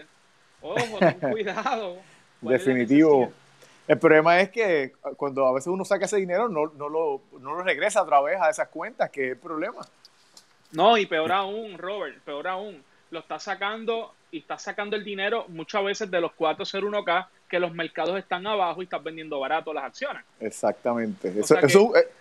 Ojo, 0.60 0.98
ten 0.98 1.18
cuidado. 1.30 1.98
Definitivo. 2.40 3.32
El 3.86 3.98
problema 3.98 4.40
es 4.40 4.50
que 4.50 4.92
cuando 5.16 5.46
a 5.46 5.52
veces 5.52 5.68
uno 5.68 5.84
saca 5.84 6.06
ese 6.06 6.16
dinero, 6.16 6.48
no, 6.48 6.66
no, 6.74 6.88
lo, 6.88 7.22
no 7.40 7.54
lo 7.54 7.62
regresa 7.62 8.02
otra 8.02 8.20
vez 8.20 8.40
a 8.40 8.48
esas 8.48 8.68
cuentas, 8.68 9.10
que 9.10 9.26
es 9.26 9.32
el 9.32 9.38
problema. 9.38 9.82
No, 10.72 10.96
y 10.96 11.06
peor 11.06 11.32
aún, 11.32 11.76
Robert, 11.78 12.18
peor 12.20 12.48
aún, 12.48 12.82
lo 13.10 13.20
está 13.20 13.38
sacando 13.38 14.14
y 14.32 14.38
estás 14.38 14.62
sacando 14.62 14.96
el 14.96 15.04
dinero 15.04 15.44
muchas 15.48 15.84
veces 15.84 16.10
de 16.10 16.20
los 16.20 16.32
401k 16.32 17.26
que 17.48 17.60
los 17.60 17.72
mercados 17.72 18.18
están 18.18 18.46
abajo 18.46 18.80
y 18.80 18.84
estás 18.84 19.04
vendiendo 19.04 19.38
barato 19.38 19.74
las 19.74 19.84
acciones. 19.84 20.24
Exactamente. 20.40 21.32
Eso, 21.38 21.58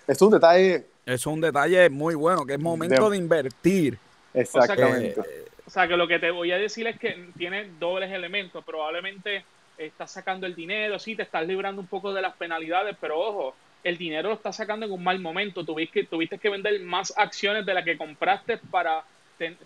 es 0.08 0.22
un 0.22 0.32
detalle. 0.32 0.86
Es 1.06 1.26
un 1.26 1.40
detalle 1.40 1.90
muy 1.90 2.14
bueno, 2.14 2.46
que 2.46 2.54
es 2.54 2.60
momento 2.60 3.10
de, 3.10 3.18
invertir. 3.18 3.98
Exactamente. 4.34 5.22
O 5.66 5.70
sea, 5.70 5.88
que, 5.88 5.96
lo 5.96 6.06
que 6.06 6.20
te 6.20 6.32
voy 6.32 6.52
a 6.52 6.58
decir 6.58 6.86
es 6.86 7.00
que 7.00 7.30
tiene 7.38 7.72
dobles 7.80 8.12
elementos. 8.12 8.64
Probablemente 8.66 9.46
estás 9.78 10.12
sacando 10.12 10.46
el 10.46 10.54
dinero, 10.54 11.00
sí, 11.00 11.16
te 11.16 11.24
estás 11.24 11.48
librando 11.48 11.82
un 11.82 11.88
poco 11.88 12.14
de 12.14 12.22
las 12.22 12.36
penalidades, 12.36 12.98
pero 13.00 13.18
ojo, 13.18 13.56
el 13.86 13.98
dinero 13.98 14.30
lo 14.30 14.36
estás 14.36 14.58
sacando 14.58 14.86
en 14.86 14.92
un 14.92 15.04
mal 15.04 15.20
momento. 15.20 15.64
Tuviste 15.64 16.02
que, 16.02 16.08
tuviste 16.08 16.38
que 16.38 16.50
vender 16.50 16.82
más 16.82 17.14
acciones 17.16 17.66
de 17.66 17.74
las 17.74 17.86
que 17.86 17.98
compraste 17.98 18.58
para 18.58 19.06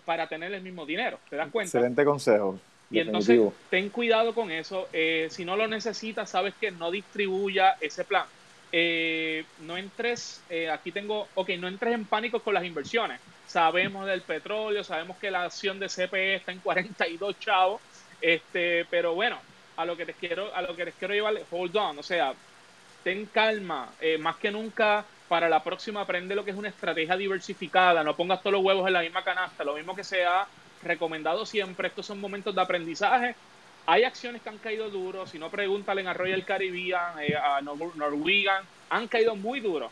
para 0.04 0.28
tener 0.28 0.52
el 0.52 0.62
mismo 0.62 0.86
dinero. 0.86 1.18
¿Te 1.28 1.36
das 1.36 1.50
cuenta? 1.50 1.78
Excelente 1.78 2.04
consejo. 2.04 2.58
Y 2.90 3.00
entonces, 3.00 3.40
ten 3.68 3.88
cuidado 3.90 4.34
con 4.34 4.50
eso. 4.50 4.88
Eh, 4.92 5.28
si 5.30 5.44
no 5.44 5.56
lo 5.56 5.66
necesitas, 5.66 6.30
sabes 6.30 6.54
que 6.54 6.70
no 6.70 6.90
distribuya 6.90 7.76
ese 7.80 8.04
plan. 8.04 8.26
Eh, 8.70 9.44
no 9.60 9.76
entres, 9.76 10.42
eh, 10.50 10.70
aquí 10.70 10.92
tengo, 10.92 11.28
ok, 11.34 11.50
no 11.58 11.68
entres 11.68 11.94
en 11.94 12.04
pánico 12.04 12.40
con 12.40 12.54
las 12.54 12.64
inversiones. 12.64 13.20
Sabemos 13.46 14.06
del 14.06 14.22
petróleo, 14.22 14.84
sabemos 14.84 15.16
que 15.18 15.30
la 15.30 15.44
acción 15.44 15.78
de 15.78 15.88
CPE 15.88 16.36
está 16.36 16.52
en 16.52 16.60
42 16.60 17.38
chavos, 17.38 17.80
este, 18.20 18.84
pero 18.90 19.14
bueno, 19.14 19.38
a 19.76 19.84
lo 19.84 19.96
que 19.96 20.06
te 20.06 20.14
quiero, 20.14 20.54
a 20.54 20.62
lo 20.62 20.74
que 20.74 20.84
les 20.84 20.94
quiero 20.94 21.14
llevar, 21.14 21.34
hold 21.50 21.76
on, 21.76 21.98
o 21.98 22.02
sea, 22.02 22.34
ten 23.04 23.26
calma, 23.26 23.92
más 24.18 24.36
que 24.36 24.50
nunca 24.50 25.04
para 25.28 25.48
la 25.48 25.62
próxima 25.62 26.02
aprende 26.02 26.34
lo 26.34 26.44
que 26.44 26.52
es 26.52 26.56
una 26.56 26.68
estrategia 26.68 27.16
diversificada, 27.16 28.04
no 28.04 28.16
pongas 28.16 28.40
todos 28.40 28.52
los 28.52 28.64
huevos 28.64 28.86
en 28.86 28.92
la 28.92 29.00
misma 29.00 29.24
canasta, 29.24 29.64
lo 29.64 29.74
mismo 29.74 29.96
que 29.96 30.04
se 30.04 30.24
ha 30.24 30.46
recomendado 30.82 31.44
siempre, 31.44 31.88
estos 31.88 32.06
son 32.06 32.20
momentos 32.20 32.54
de 32.54 32.60
aprendizaje. 32.60 33.34
Hay 33.86 34.04
acciones 34.04 34.42
que 34.42 34.48
han 34.48 34.58
caído 34.58 34.90
duro, 34.90 35.26
si 35.26 35.38
no 35.38 35.50
pregúntale 35.50 36.06
a 36.06 36.12
Royal 36.12 36.44
Caribbean, 36.44 37.20
eh, 37.20 37.36
a 37.36 37.60
Norwegian, 37.60 38.64
han 38.90 39.08
caído 39.08 39.36
muy 39.36 39.60
duro, 39.60 39.90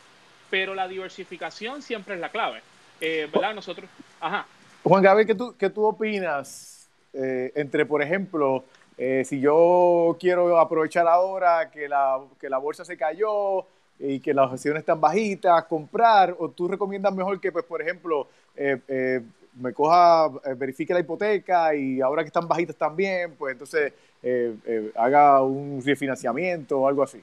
pero 0.51 0.75
la 0.75 0.89
diversificación 0.89 1.83
siempre 1.83 2.15
es 2.15 2.21
la 2.21 2.29
clave. 2.29 2.61
Eh, 3.01 3.29
¿Verdad? 3.33 3.55
Nosotros, 3.55 3.89
ajá. 4.21 4.47
Juan 4.83 5.03
Gabriel, 5.03 5.27
¿qué 5.27 5.35
tú, 5.35 5.55
qué 5.59 5.71
tú 5.71 5.85
opinas 5.85 6.89
eh, 7.13 7.53
entre, 7.55 7.87
por 7.87 8.03
ejemplo, 8.03 8.65
si 8.97 9.41
yo 9.41 10.17
quiero 10.21 10.57
aprovechar 10.59 11.09
ahora 11.09 11.69
que 11.73 11.89
la, 11.89 12.21
que 12.41 12.49
la 12.49 12.59
bolsa 12.59 12.85
se 12.85 12.97
cayó, 12.97 13.67
y 13.99 14.21
que 14.21 14.35
las 14.35 14.53
acciones 14.53 14.81
están 14.81 15.01
bajitas, 15.01 15.65
comprar, 15.65 16.35
o 16.39 16.49
tú 16.49 16.69
recomiendas 16.69 17.15
mejor 17.15 17.41
que, 17.41 17.53
pues, 17.53 17.65
por 17.65 17.81
ejemplo, 17.81 18.29
eh, 18.57 18.79
eh, 18.89 19.21
me 19.61 19.73
coja, 19.73 20.27
eh, 20.45 20.55
verifique 20.57 20.93
la 20.93 21.01
hipoteca 21.01 21.75
y 21.75 22.01
ahora 22.01 22.23
que 22.23 22.29
están 22.29 22.49
bajitas 22.49 22.77
también, 22.77 23.35
pues 23.37 23.53
entonces 23.53 23.93
haga 24.97 25.43
un 25.43 25.83
refinanciamiento 25.85 26.81
o 26.81 26.89
algo 26.89 27.03
así. 27.03 27.21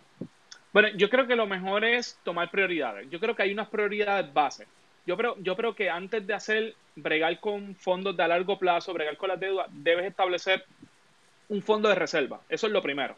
Bueno, 0.71 0.89
yo 0.95 1.09
creo 1.09 1.25
que 1.25 1.35
lo 1.35 1.47
mejor 1.47 1.83
es 1.83 2.19
tomar 2.23 2.51
prioridades. 2.51 3.09
Yo 3.09 3.19
creo 3.19 3.35
que 3.35 3.41
hay 3.41 3.51
unas 3.51 3.69
prioridades 3.69 4.31
base. 4.31 4.67
Yo 5.07 5.17
creo, 5.17 5.35
yo 5.39 5.55
creo 5.55 5.75
que 5.75 5.89
antes 5.89 6.25
de 6.27 6.33
hacer 6.35 6.75
bregar 6.95 7.39
con 7.39 7.75
fondos 7.75 8.15
de 8.15 8.27
largo 8.27 8.59
plazo, 8.59 8.93
bregar 8.93 9.17
con 9.17 9.29
las 9.29 9.39
deudas, 9.39 9.67
debes 9.71 10.05
establecer 10.05 10.63
un 11.49 11.61
fondo 11.63 11.89
de 11.89 11.95
reserva. 11.95 12.39
Eso 12.47 12.67
es 12.67 12.73
lo 12.73 12.83
primero. 12.83 13.15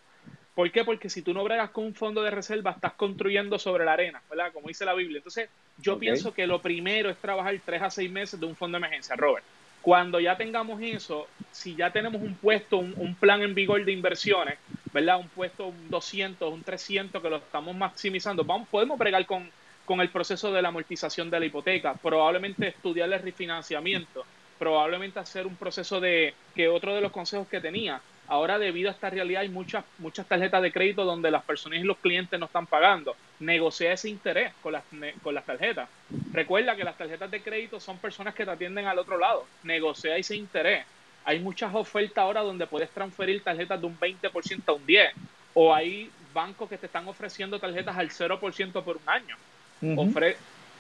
¿Por 0.56 0.72
qué? 0.72 0.84
Porque 0.84 1.10
si 1.10 1.24
tú 1.24 1.34
no 1.34 1.44
bregas 1.44 1.72
con 1.72 1.86
un 1.86 1.96
fondo 1.96 2.22
de 2.22 2.30
reserva, 2.30 2.72
estás 2.72 2.94
construyendo 2.94 3.58
sobre 3.58 3.86
la 3.86 3.94
arena, 3.94 4.22
¿verdad? 4.30 4.52
Como 4.54 4.68
dice 4.68 4.86
la 4.86 4.94
Biblia. 4.94 5.18
Entonces, 5.18 5.50
yo 5.78 5.98
pienso 5.98 6.34
que 6.34 6.46
lo 6.46 6.62
primero 6.62 7.10
es 7.10 7.18
trabajar 7.18 7.60
tres 7.66 7.82
a 7.82 7.90
seis 7.90 8.12
meses 8.12 8.40
de 8.40 8.46
un 8.46 8.56
fondo 8.56 8.78
de 8.78 8.86
emergencia, 8.86 9.16
Robert. 9.16 9.44
Cuando 9.82 10.20
ya 10.20 10.38
tengamos 10.38 10.82
eso, 10.82 11.28
si 11.52 11.76
ya 11.76 11.92
tenemos 11.92 12.22
un 12.22 12.36
puesto, 12.36 12.78
un, 12.78 13.16
plan 13.16 13.42
en 13.42 13.56
vigor 13.56 13.84
de 13.84 13.92
inversiones, 13.92 14.58
¿verdad? 14.94 15.20
Un 15.20 15.28
puesto, 15.28 15.68
un 15.68 15.90
200, 15.90 16.54
un 16.54 16.64
300 16.64 17.22
que 17.22 17.30
lo 17.30 17.38
estamos 17.38 17.76
maximizando, 17.76 18.46
vamos, 18.46 18.68
podemos 18.70 18.98
bregar 18.98 19.26
con, 19.26 19.50
con 19.86 20.00
el 20.02 20.10
proceso 20.10 20.54
de 20.54 20.62
la 20.62 20.70
amortización 20.70 21.30
de 21.30 21.40
la 21.40 21.46
hipoteca, 21.48 21.96
probablemente 21.96 22.68
estudiar 22.68 23.12
el 23.12 23.20
refinanciamiento, 23.20 24.24
probablemente 24.58 25.20
hacer 25.20 25.48
un 25.48 25.58
proceso 25.58 26.00
de, 26.00 26.34
que 26.56 26.70
otro 26.70 26.96
de 26.96 27.02
los 27.02 27.12
consejos 27.12 27.48
que 27.50 27.60
tenía, 27.60 28.00
Ahora, 28.34 28.58
debido 28.58 28.90
a 28.90 28.94
esta 28.94 29.12
realidad, 29.12 29.44
hay 29.44 29.50
muchas, 29.50 29.86
muchas 30.00 30.26
tarjetas 30.26 30.60
de 30.64 30.72
crédito 30.72 31.06
donde 31.06 31.30
las 31.30 31.44
personas 31.44 31.78
y 31.78 31.84
los 31.84 32.00
clientes 32.00 32.40
no 32.40 32.48
están 32.48 32.66
pagando. 32.66 33.16
Negocia 33.40 33.94
ese 33.94 34.10
interés 34.10 34.52
con 34.64 34.74
las, 34.74 34.84
con 35.22 35.36
las 35.36 35.46
tarjetas. 35.46 35.88
Recuerda 36.32 36.76
que 36.76 36.84
las 36.84 36.98
tarjetas 36.98 37.30
de 37.30 37.44
crédito 37.44 37.80
son 37.80 38.00
personas 38.00 38.34
que 38.34 38.44
te 38.44 38.50
atienden 38.50 38.88
al 38.88 38.98
otro 38.98 39.20
lado. 39.20 39.46
Negocia 39.62 40.18
ese 40.18 40.36
interés. 40.36 40.84
Hay 41.26 41.42
muchas 41.42 41.76
ofertas 41.76 42.18
ahora 42.18 42.42
donde 42.42 42.66
puedes 42.66 42.90
transferir 42.90 43.44
tarjetas 43.44 43.80
de 43.80 43.86
un 43.86 44.00
20% 44.00 44.64
a 44.66 44.74
un 44.74 44.88
10%. 44.88 45.12
O 45.54 45.72
hay 45.72 46.10
bancos 46.34 46.68
que 46.68 46.80
te 46.80 46.88
están 46.88 47.08
ofreciendo 47.08 47.60
tarjetas 47.60 47.96
al 47.96 48.10
0% 48.10 48.84
por 48.84 48.98
un 48.98 49.10
año. 49.10 49.38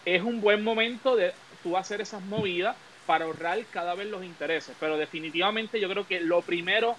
es 0.05 0.23
un 0.23 0.41
buen 0.41 0.63
momento 0.63 1.15
de 1.15 1.33
tú 1.61 1.77
hacer 1.77 2.01
esas 2.01 2.23
movidas 2.23 2.75
para 3.05 3.25
ahorrar 3.25 3.59
cada 3.71 3.93
vez 3.93 4.07
los 4.07 4.23
intereses. 4.23 4.75
Pero 4.79 4.97
definitivamente 4.97 5.79
yo 5.79 5.87
creo 5.87 6.07
que 6.07 6.19
lo 6.19 6.41
primero 6.41 6.95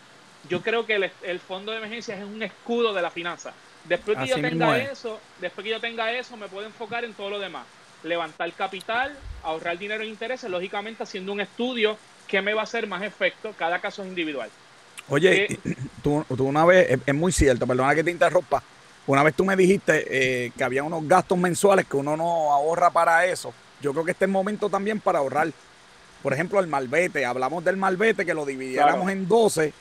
yo 0.48 0.62
creo 0.62 0.86
que 0.86 1.10
el, 1.22 1.40
fondo 1.40 1.72
de 1.72 1.78
emergencia 1.78 2.16
es 2.16 2.24
un 2.24 2.42
escudo 2.42 2.92
de 2.92 3.02
la 3.02 3.10
finanza. 3.10 3.52
Después 3.84 4.18
que 4.18 4.26
yo 4.26 4.40
tenga 4.40 4.78
eso, 4.78 5.20
después 5.40 5.64
que 5.64 5.70
yo 5.70 5.80
tenga 5.80 6.12
eso, 6.12 6.36
me 6.36 6.48
puedo 6.48 6.66
enfocar 6.66 7.04
en 7.04 7.14
todo 7.14 7.30
lo 7.30 7.38
demás. 7.38 7.64
Levantar 8.02 8.52
capital, 8.52 9.16
ahorrar 9.42 9.78
dinero 9.78 10.02
en 10.02 10.10
intereses, 10.10 10.50
lógicamente 10.50 11.02
haciendo 11.02 11.32
un 11.32 11.40
estudio 11.40 11.96
que 12.26 12.42
me 12.42 12.54
va 12.54 12.62
a 12.62 12.64
hacer 12.64 12.86
más 12.86 13.02
efecto, 13.02 13.54
cada 13.58 13.78
caso 13.78 14.02
es 14.02 14.08
individual. 14.08 14.50
Oye, 15.08 15.52
eh, 15.52 15.58
tú, 16.02 16.24
una 16.38 16.64
vez, 16.64 16.98
es, 17.04 17.14
muy 17.14 17.32
cierto, 17.32 17.66
perdona 17.66 17.94
que 17.94 18.04
te 18.04 18.10
interrumpa, 18.10 18.62
una 19.06 19.22
vez 19.22 19.34
tú 19.34 19.44
me 19.44 19.54
dijiste 19.54 20.04
eh, 20.08 20.52
que 20.56 20.64
había 20.64 20.82
unos 20.82 21.06
gastos 21.06 21.36
mensuales 21.36 21.86
que 21.86 21.96
uno 21.96 22.16
no 22.16 22.52
ahorra 22.52 22.90
para 22.90 23.26
eso. 23.26 23.52
Yo 23.82 23.92
creo 23.92 24.04
que 24.04 24.12
este 24.12 24.24
es 24.24 24.28
el 24.28 24.32
momento 24.32 24.70
también 24.70 25.00
para 25.00 25.18
ahorrar. 25.18 25.50
Por 26.22 26.32
ejemplo, 26.32 26.58
el 26.58 26.66
malvete, 26.66 27.26
hablamos 27.26 27.62
del 27.62 27.76
malvete 27.76 28.24
que 28.24 28.32
lo 28.32 28.46
dividiéramos 28.46 29.10
en 29.10 29.28
12 29.28 29.74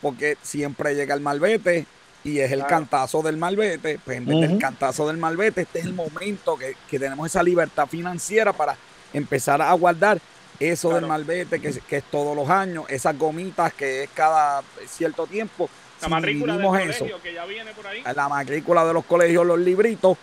porque 0.00 0.36
siempre 0.42 0.94
llega 0.94 1.14
el 1.14 1.20
malvete 1.20 1.86
y 2.22 2.38
es 2.40 2.52
el 2.52 2.66
cantazo 2.66 3.22
del 3.22 3.36
malvete, 3.36 3.98
pues 4.04 4.18
en 4.18 4.26
vez 4.26 4.40
del 4.40 4.58
cantazo 4.58 5.06
del 5.08 5.16
malvete, 5.16 5.62
este 5.62 5.80
es 5.80 5.86
el 5.86 5.94
momento 5.94 6.56
que, 6.56 6.76
tenemos 6.98 7.26
esa 7.26 7.42
libertad 7.42 7.86
financiera 7.86 8.52
para 8.52 8.76
empezar 9.12 9.62
a 9.62 9.72
guardar 9.72 10.20
eso 10.58 10.94
del 10.94 11.06
malvete, 11.06 11.60
que, 11.60 11.72
que, 11.72 11.96
es 11.96 12.04
todos 12.04 12.36
los 12.36 12.48
años, 12.50 12.84
esas 12.88 13.16
gomitas 13.16 13.72
que 13.72 14.04
es 14.04 14.10
cada 14.10 14.62
cierto 14.86 15.26
tiempo. 15.26 15.70
La 16.02 16.08
matrícula 16.08 16.56
del 16.56 16.66
colegio, 16.66 17.22
que 17.22 17.32
ya 17.32 17.44
viene 17.46 17.72
por 17.72 17.86
ahí. 17.86 18.02
La 18.14 18.28
matrícula 18.28 18.84
de 18.84 18.92
los 18.92 19.04
colegios, 19.04 19.46
los 19.46 19.58
libritos. 19.58 20.18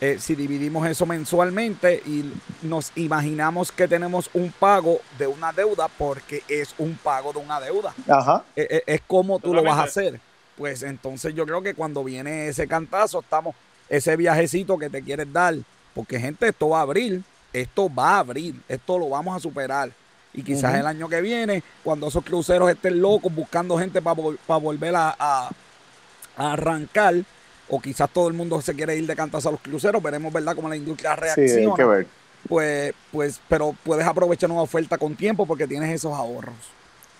Eh, 0.00 0.18
si 0.20 0.34
dividimos 0.34 0.86
eso 0.88 1.06
mensualmente 1.06 2.02
y 2.06 2.30
nos 2.62 2.92
imaginamos 2.96 3.72
que 3.72 3.88
tenemos 3.88 4.28
un 4.34 4.52
pago 4.52 5.00
de 5.18 5.26
una 5.26 5.52
deuda 5.52 5.88
porque 5.88 6.42
es 6.48 6.74
un 6.78 6.96
pago 6.96 7.32
de 7.32 7.38
una 7.38 7.60
deuda. 7.60 7.94
Ajá. 8.08 8.44
Eh, 8.54 8.66
eh, 8.70 8.82
es 8.86 9.00
como 9.06 9.38
tú 9.38 9.54
lo 9.54 9.62
vas 9.62 9.78
a 9.78 9.82
hacer. 9.84 10.20
Pues 10.56 10.82
entonces 10.82 11.34
yo 11.34 11.44
creo 11.46 11.62
que 11.62 11.74
cuando 11.74 12.02
viene 12.04 12.48
ese 12.48 12.66
cantazo, 12.66 13.20
estamos, 13.20 13.54
ese 13.88 14.16
viajecito 14.16 14.78
que 14.78 14.88
te 14.90 15.02
quieres 15.02 15.30
dar, 15.32 15.54
porque 15.94 16.18
gente, 16.18 16.48
esto 16.48 16.70
va 16.70 16.78
a 16.78 16.82
abrir, 16.82 17.22
esto 17.52 17.92
va 17.94 18.16
a 18.16 18.18
abrir, 18.20 18.54
esto 18.68 18.98
lo 18.98 19.08
vamos 19.10 19.36
a 19.36 19.40
superar. 19.40 19.90
Y 20.32 20.42
quizás 20.42 20.74
el 20.74 20.86
año 20.86 21.08
que 21.08 21.22
viene, 21.22 21.62
cuando 21.82 22.08
esos 22.08 22.22
cruceros 22.22 22.70
estén 22.70 23.00
locos 23.00 23.34
buscando 23.34 23.78
gente 23.78 24.02
para 24.02 24.14
volver 24.58 24.94
a, 24.94 25.16
a- 25.18 25.50
a 26.38 26.52
arrancar, 26.52 27.14
o 27.68 27.80
quizás 27.80 28.08
todo 28.10 28.28
el 28.28 28.34
mundo 28.34 28.60
se 28.60 28.74
quiere 28.74 28.96
ir 28.96 29.06
de 29.06 29.16
cantazo 29.16 29.48
a 29.48 29.52
los 29.52 29.60
cruceros, 29.60 30.02
veremos, 30.02 30.32
¿verdad?, 30.32 30.54
cómo 30.54 30.68
la 30.68 30.76
industria 30.76 31.14
Sí, 31.14 31.20
reacciona. 31.20 31.70
hay 31.70 31.76
que 31.76 31.84
ver. 31.84 32.06
Pues, 32.48 32.94
pues, 33.10 33.40
pero 33.48 33.74
puedes 33.82 34.06
aprovechar 34.06 34.50
una 34.50 34.62
oferta 34.62 34.98
con 34.98 35.16
tiempo 35.16 35.46
porque 35.46 35.66
tienes 35.66 35.90
esos 35.92 36.12
ahorros. 36.14 36.54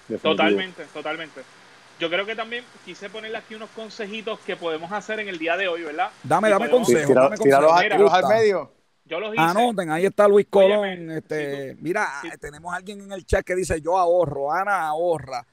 definitivo. 0.08 0.32
Totalmente, 0.36 0.84
totalmente. 0.94 1.40
Yo 1.98 2.08
creo 2.10 2.24
que 2.26 2.36
también 2.36 2.62
quise 2.84 3.10
ponerle 3.10 3.38
aquí 3.38 3.54
unos 3.56 3.70
consejitos 3.70 4.38
que 4.40 4.54
que 4.56 4.92
hacer 4.92 5.18
en 5.18 5.28
el 5.28 5.38
día 5.38 5.56
de 5.56 5.66
hoy, 5.66 5.82
¿verdad? 5.82 6.10
Dame, 6.22 6.48
Y 6.48 6.50
dame 6.52 6.68
podemos- 6.68 6.86
Sí, 6.88 6.92
consejo. 6.94 7.12
tira- 7.12 7.22
dame 7.22 7.36
Mira, 7.44 7.82
tíralos 7.82 8.12
al 8.12 8.28
medio. 8.28 8.72
Yo 9.06 9.20
los 9.20 9.32
hice. 9.34 9.42
Anoten, 9.42 9.90
ahí 9.90 10.04
está 10.06 10.28
Luis 10.28 10.46
Colón. 10.50 10.78
Óyeme, 10.80 11.16
este, 11.18 11.74
si 11.74 11.82
mira, 11.82 12.08
si- 12.22 12.28
tenemos 12.38 12.74
alguien 12.74 13.00
en 13.00 13.12
el 13.12 13.24
chat 13.24 13.44
que 13.44 13.54
dice 13.54 13.80
yo 13.80 13.96
ahorro, 13.98 14.52
Ana 14.52 14.86
ahorra. 14.88 15.44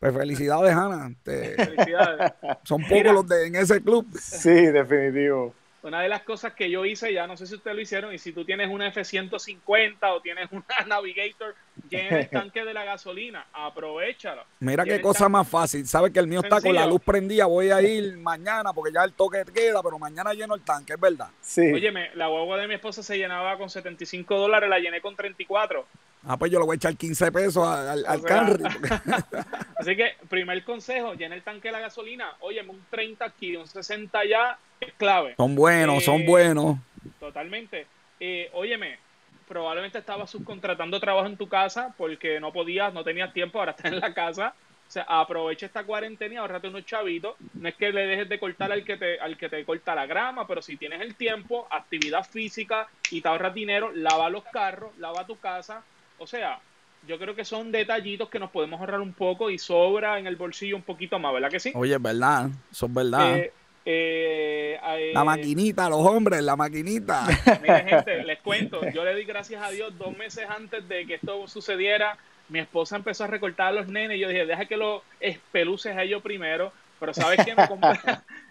Pues 0.00 0.14
felicidades, 0.14 0.72
Ana. 0.74 1.08
Este, 1.10 1.54
Felicidades. 1.62 2.32
son 2.64 2.80
pocos 2.82 2.96
Mira. 2.96 3.12
los 3.12 3.28
de 3.28 3.46
en 3.46 3.56
ese 3.56 3.82
club. 3.82 4.06
Sí, 4.18 4.50
definitivo. 4.50 5.54
Una 5.82 6.02
de 6.02 6.10
las 6.10 6.22
cosas 6.22 6.52
que 6.52 6.70
yo 6.70 6.84
hice, 6.84 7.10
ya 7.10 7.26
no 7.26 7.38
sé 7.38 7.46
si 7.46 7.54
ustedes 7.54 7.74
lo 7.74 7.80
hicieron, 7.80 8.12
y 8.12 8.18
si 8.18 8.32
tú 8.32 8.44
tienes 8.44 8.68
una 8.68 8.88
F-150 8.88 9.96
o 10.14 10.20
tienes 10.20 10.48
una 10.52 10.64
Navigator, 10.86 11.54
llena 11.88 12.18
el 12.20 12.28
tanque 12.28 12.64
de 12.66 12.74
la 12.74 12.84
gasolina, 12.84 13.46
aprovechalo. 13.52 14.42
Mira 14.60 14.84
Llena 14.84 14.96
qué 14.96 15.02
cosa 15.02 15.20
tanque. 15.20 15.32
más 15.32 15.48
fácil. 15.48 15.86
Sabes 15.86 16.12
que 16.12 16.18
el 16.18 16.26
mío 16.26 16.40
está 16.42 16.60
con 16.60 16.74
la 16.74 16.84
luz 16.86 17.00
prendida. 17.02 17.46
Voy 17.46 17.70
a 17.70 17.80
ir 17.80 18.16
mañana 18.18 18.72
porque 18.74 18.92
ya 18.92 19.04
el 19.04 19.14
toque 19.14 19.42
queda, 19.54 19.82
pero 19.82 19.98
mañana 19.98 20.34
lleno 20.34 20.54
el 20.54 20.60
tanque, 20.62 20.94
es 20.94 21.00
verdad. 21.00 21.28
Sí. 21.40 21.72
Óyeme, 21.72 22.10
la 22.14 22.26
guagua 22.28 22.58
de 22.58 22.68
mi 22.68 22.74
esposa 22.74 23.02
se 23.02 23.16
llenaba 23.16 23.56
con 23.56 23.70
75 23.70 24.36
dólares, 24.36 24.68
la 24.68 24.78
llené 24.78 25.00
con 25.00 25.16
34. 25.16 25.86
Ah, 26.26 26.36
pues 26.36 26.52
yo 26.52 26.58
le 26.58 26.66
voy 26.66 26.74
a 26.74 26.76
echar 26.76 26.96
15 26.96 27.32
pesos 27.32 27.66
al, 27.66 28.04
al 28.04 28.18
O 28.18 28.26
sea, 28.26 28.28
Camry, 28.28 28.62
porque- 28.62 28.88
Así 29.76 29.96
que, 29.96 30.14
primer 30.28 30.62
consejo, 30.64 31.14
llena 31.14 31.34
el 31.34 31.42
tanque 31.42 31.68
de 31.68 31.72
la 31.72 31.80
gasolina. 31.80 32.34
Óyeme, 32.40 32.70
un 32.70 32.84
30 32.90 33.24
aquí, 33.24 33.56
un 33.56 33.66
60 33.66 34.24
ya, 34.26 34.58
es 34.80 34.92
clave. 34.94 35.34
Son 35.36 35.54
buenos, 35.54 36.04
son 36.04 36.20
Eh, 36.20 36.26
buenos. 36.26 36.76
Totalmente. 37.18 37.86
Eh, 38.20 38.50
óyeme, 38.52 38.98
probablemente 39.48 39.98
estabas 39.98 40.30
subcontratando 40.30 41.00
trabajo 41.00 41.26
en 41.26 41.38
tu 41.38 41.48
casa 41.48 41.94
porque 41.96 42.38
no 42.38 42.52
podías, 42.52 42.92
no 42.92 43.02
tenías 43.02 43.32
tiempo, 43.32 43.58
ahora 43.58 43.70
estás 43.72 43.90
en 43.92 44.00
la 44.00 44.12
casa. 44.12 44.54
O 44.86 44.92
sea, 44.92 45.04
aprovecha 45.08 45.66
esta 45.66 45.84
cuarentena 45.84 46.34
y 46.34 46.36
ahorrate 46.36 46.68
unos 46.68 46.84
chavitos. 46.84 47.36
No 47.54 47.68
es 47.68 47.76
que 47.76 47.92
le 47.92 48.06
dejes 48.08 48.28
de 48.28 48.38
cortar 48.40 48.72
al 48.72 48.84
que 48.84 48.96
te, 48.96 49.18
al 49.20 49.38
que 49.38 49.48
te 49.48 49.64
corta 49.64 49.94
la 49.94 50.04
grama, 50.04 50.46
pero 50.46 50.60
si 50.60 50.76
tienes 50.76 51.00
el 51.00 51.14
tiempo, 51.14 51.66
actividad 51.70 52.24
física 52.28 52.88
y 53.10 53.20
te 53.22 53.28
ahorras 53.28 53.54
dinero, 53.54 53.90
lava 53.94 54.28
los 54.28 54.44
carros, 54.44 54.90
lava 54.98 55.24
tu 55.26 55.38
casa. 55.38 55.82
O 56.20 56.26
sea, 56.26 56.60
yo 57.08 57.18
creo 57.18 57.34
que 57.34 57.46
son 57.46 57.72
detallitos 57.72 58.28
que 58.28 58.38
nos 58.38 58.50
podemos 58.50 58.78
ahorrar 58.78 59.00
un 59.00 59.14
poco 59.14 59.48
y 59.48 59.58
sobra 59.58 60.18
en 60.18 60.26
el 60.26 60.36
bolsillo 60.36 60.76
un 60.76 60.82
poquito 60.82 61.18
más, 61.18 61.32
¿verdad 61.32 61.50
que 61.50 61.60
sí? 61.60 61.72
Oye, 61.74 61.94
es 61.94 62.02
verdad, 62.02 62.50
son 62.70 62.92
verdad. 62.92 63.38
Eh, 63.38 63.52
eh, 63.86 64.78
eh, 64.82 65.10
la 65.14 65.24
maquinita, 65.24 65.88
los 65.88 66.00
hombres, 66.00 66.42
la 66.42 66.56
maquinita. 66.56 67.26
Mire, 67.62 67.84
gente, 67.84 68.22
les 68.24 68.38
cuento, 68.40 68.82
yo 68.90 69.02
le 69.02 69.14
di 69.14 69.24
gracias 69.24 69.62
a 69.62 69.70
Dios 69.70 69.96
dos 69.96 70.14
meses 70.14 70.46
antes 70.46 70.86
de 70.88 71.06
que 71.06 71.14
esto 71.14 71.48
sucediera. 71.48 72.18
Mi 72.50 72.58
esposa 72.58 72.96
empezó 72.96 73.24
a 73.24 73.28
recortar 73.28 73.68
a 73.68 73.72
los 73.72 73.88
nenes 73.88 74.18
y 74.18 74.20
yo 74.20 74.28
dije, 74.28 74.44
deja 74.44 74.66
que 74.66 74.76
los 74.76 75.02
espeluces 75.20 75.96
a 75.96 76.02
ellos 76.02 76.20
primero. 76.20 76.70
Pero 76.98 77.14
¿sabes 77.14 77.46
qué? 77.46 77.54
Me 77.54 77.66
compré, 77.68 77.98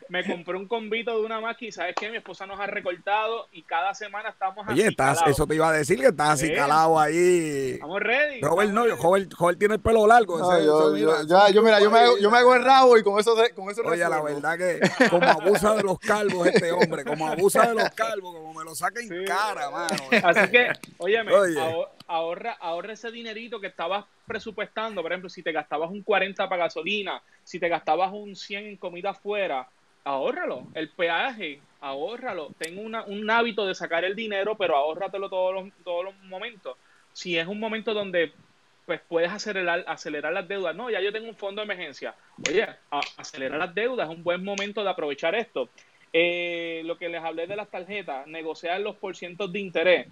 me 0.10 0.26
compré 0.26 0.58
un 0.58 0.68
convito 0.68 1.18
de 1.18 1.26
una 1.26 1.40
máquina 1.40 1.70
y 1.70 1.72
¿sabes 1.72 1.96
qué? 1.96 2.10
Mi 2.10 2.18
esposa 2.18 2.46
nos 2.46 2.60
ha 2.60 2.66
recortado 2.68 3.48
y 3.52 3.62
cada 3.64 3.94
semana 3.94 4.30
estamos 4.30 4.68
Oye, 4.68 4.82
así 4.82 4.90
estás, 4.90 5.22
eso 5.28 5.46
te 5.48 5.56
iba 5.56 5.70
a 5.70 5.74
decir 5.74 6.00
que 6.00 6.08
estás 6.08 6.30
así 6.32 6.48
Sí. 6.48 6.54
calado 6.56 7.00
ahí. 7.00 7.72
Estamos 7.76 8.00
ready. 8.02 8.42
Robert 8.42 8.72
no. 8.72 8.86
Robert, 8.96 9.32
Robert 9.38 9.60
tiene 9.60 9.76
el 9.76 9.82
pelo 9.82 10.08
largo. 10.08 10.38
No, 10.40 10.52
ese- 10.52 10.66
yo, 10.66 10.80
eso, 10.80 10.92
mira, 10.94 11.22
yo- 11.22 11.28
ya, 11.28 11.48
es 11.48 11.54
yo, 11.54 11.62
mira, 11.62 11.80
yo 11.80 11.92
me, 11.92 12.00
hago, 12.00 12.18
yo 12.18 12.32
me 12.32 12.38
hago 12.40 12.56
el 12.56 12.64
rabo 12.64 12.98
y 12.98 13.04
con 13.04 13.20
eso, 13.20 13.36
con 13.56 13.70
eso 13.70 13.82
Oye, 13.86 13.98
la 14.10 14.22
verdad 14.22 14.58
que 14.58 14.80
como 15.10 15.26
abusa 15.28 15.76
de 15.76 15.84
los 15.84 16.00
calvos 16.00 16.48
este 16.48 16.72
hombre, 16.72 17.06
como 17.06 17.28
abusa 17.28 17.68
de 17.68 17.76
los 17.76 17.90
calvos, 17.92 18.34
como 18.36 18.54
me 18.54 18.64
lo 18.66 18.76
saca 18.76 19.00
en 19.00 19.08
Sí. 19.10 19.26
cara, 19.26 19.70
mano. 19.70 19.96
Así 20.24 20.52
que, 20.52 20.72
óyeme, 20.98 21.32
Oye. 21.34 21.60
aho- 21.60 21.88
ahorra, 22.08 22.54
ahorra 22.60 22.94
ese 22.94 23.12
dinerito 23.12 23.60
que 23.60 23.68
estabas 23.68 24.06
presupuestando. 24.26 25.02
Por 25.04 25.12
ejemplo, 25.12 25.30
si 25.30 25.44
te 25.44 25.52
gastabas 25.52 25.92
un 25.92 26.02
40 26.02 26.50
para 26.50 26.64
gasolina, 26.66 27.22
si 27.44 27.60
te 27.60 27.70
gastabas 27.70 28.12
un 28.14 28.36
100 28.36 28.66
en 28.66 28.78
comida 28.78 29.12
afuera, 29.12 29.68
ahórralo. 30.04 30.68
El 30.74 30.90
peaje, 30.90 31.62
ahórralo. 31.82 32.52
Ten 32.58 32.78
una, 32.78 33.04
un 33.04 33.30
hábito 33.30 33.66
de 33.66 33.76
sacar 33.76 34.04
el 34.06 34.16
dinero, 34.16 34.56
pero 34.56 34.76
ahórratelo 34.76 35.30
todos 35.30 35.54
los, 35.54 35.74
todos 35.84 36.06
los 36.06 36.16
momentos. 36.24 36.78
Si 37.14 37.38
es 37.38 37.48
un 37.48 37.60
momento 37.60 37.94
donde 37.94 38.34
pues 38.86 39.02
puedes 39.08 39.32
acelerar, 39.32 39.84
acelerar 39.86 40.34
las 40.34 40.48
deudas. 40.48 40.76
No, 40.76 40.90
ya 40.90 41.00
yo 41.00 41.12
tengo 41.12 41.30
un 41.30 41.36
fondo 41.36 41.62
de 41.62 41.66
emergencia. 41.66 42.16
Oye, 42.50 42.68
acelerar 43.18 43.60
las 43.60 43.76
deudas 43.76 44.10
es 44.10 44.16
un 44.16 44.24
buen 44.24 44.44
momento 44.44 44.84
de 44.84 44.90
aprovechar 44.90 45.36
esto. 45.36 45.70
Eh, 46.12 46.82
lo 46.86 46.98
que 46.98 47.08
les 47.08 47.24
hablé 47.24 47.46
de 47.46 47.56
las 47.56 47.70
tarjetas, 47.70 48.26
negociar 48.26 48.82
los 48.82 48.96
porcientos 48.96 49.54
de 49.54 49.60
interés. 49.60 50.08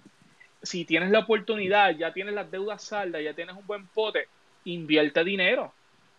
Si 0.62 0.84
tienes 0.84 1.10
la 1.10 1.20
oportunidad, 1.20 1.90
ya 1.96 2.12
tienes 2.12 2.34
las 2.34 2.52
deudas 2.52 2.82
saldas, 2.84 3.22
ya 3.24 3.34
tienes 3.34 3.56
un 3.56 3.66
buen 3.66 3.88
pote, 3.88 4.28
invierte 4.64 5.24
dinero. 5.24 5.72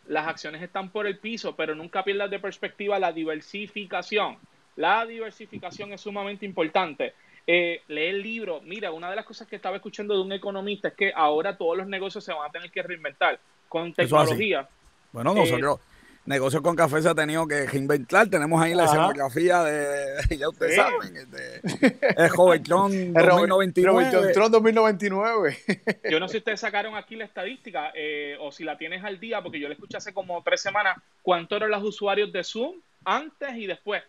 Las 0.09 0.27
acciones 0.27 0.61
están 0.61 0.89
por 0.89 1.05
el 1.05 1.19
piso, 1.19 1.55
pero 1.55 1.75
nunca 1.75 2.03
pierdas 2.03 2.29
de 2.31 2.39
perspectiva 2.39 2.97
la 2.97 3.11
diversificación. 3.11 4.37
La 4.75 5.05
diversificación 5.05 5.93
es 5.93 6.01
sumamente 6.01 6.45
importante. 6.45 7.13
Eh, 7.45 7.83
lee 7.87 8.07
el 8.07 8.23
libro. 8.23 8.59
Mira, 8.61 8.91
una 8.91 9.09
de 9.09 9.15
las 9.15 9.25
cosas 9.25 9.47
que 9.47 9.55
estaba 9.55 9.75
escuchando 9.75 10.15
de 10.15 10.21
un 10.21 10.31
economista 10.31 10.87
es 10.87 10.93
que 10.95 11.11
ahora 11.15 11.55
todos 11.55 11.77
los 11.77 11.87
negocios 11.87 12.23
se 12.23 12.33
van 12.33 12.49
a 12.49 12.51
tener 12.51 12.71
que 12.71 12.81
reinventar 12.81 13.39
con 13.67 13.93
tecnología. 13.93 14.67
Bueno, 15.11 15.33
Eh, 15.33 15.35
nosotros, 15.35 15.79
Negocios 16.25 16.61
con 16.61 16.75
Café 16.75 17.01
se 17.01 17.09
ha 17.09 17.15
tenido 17.15 17.47
que 17.47 17.65
reinventar. 17.65 18.27
Tenemos 18.27 18.61
ahí 18.61 18.75
la 18.75 18.83
Ajá. 18.83 18.93
escenografía 18.93 19.63
de, 19.63 20.37
ya 20.37 20.47
ustedes 20.49 20.75
Sí. 20.75 20.81
saben, 20.81 21.17
este, 21.17 22.23
es 22.23 22.31
Jovetron 22.31 22.91
El 22.93 23.13
Robert- 23.15 23.29
2099. 23.49 24.11
Robert 24.11 24.33
Tron 24.33 24.51
2099. 24.51 25.57
Yo 26.11 26.19
no 26.19 26.27
sé 26.27 26.33
si 26.33 26.37
ustedes 26.39 26.59
sacaron 26.59 26.95
aquí 26.95 27.15
la 27.15 27.25
estadística 27.25 27.91
eh, 27.95 28.37
o 28.39 28.51
si 28.51 28.63
la 28.63 28.77
tienes 28.77 29.03
al 29.03 29.19
día, 29.19 29.41
porque 29.41 29.59
yo 29.59 29.67
la 29.67 29.73
escuché 29.73 29.97
hace 29.97 30.13
como 30.13 30.43
tres 30.43 30.61
semanas, 30.61 30.97
cuántos 31.23 31.55
eran 31.57 31.71
los 31.71 31.83
usuarios 31.83 32.31
de 32.31 32.43
Zoom 32.43 32.75
antes 33.05 33.55
y 33.55 33.65
después. 33.65 34.03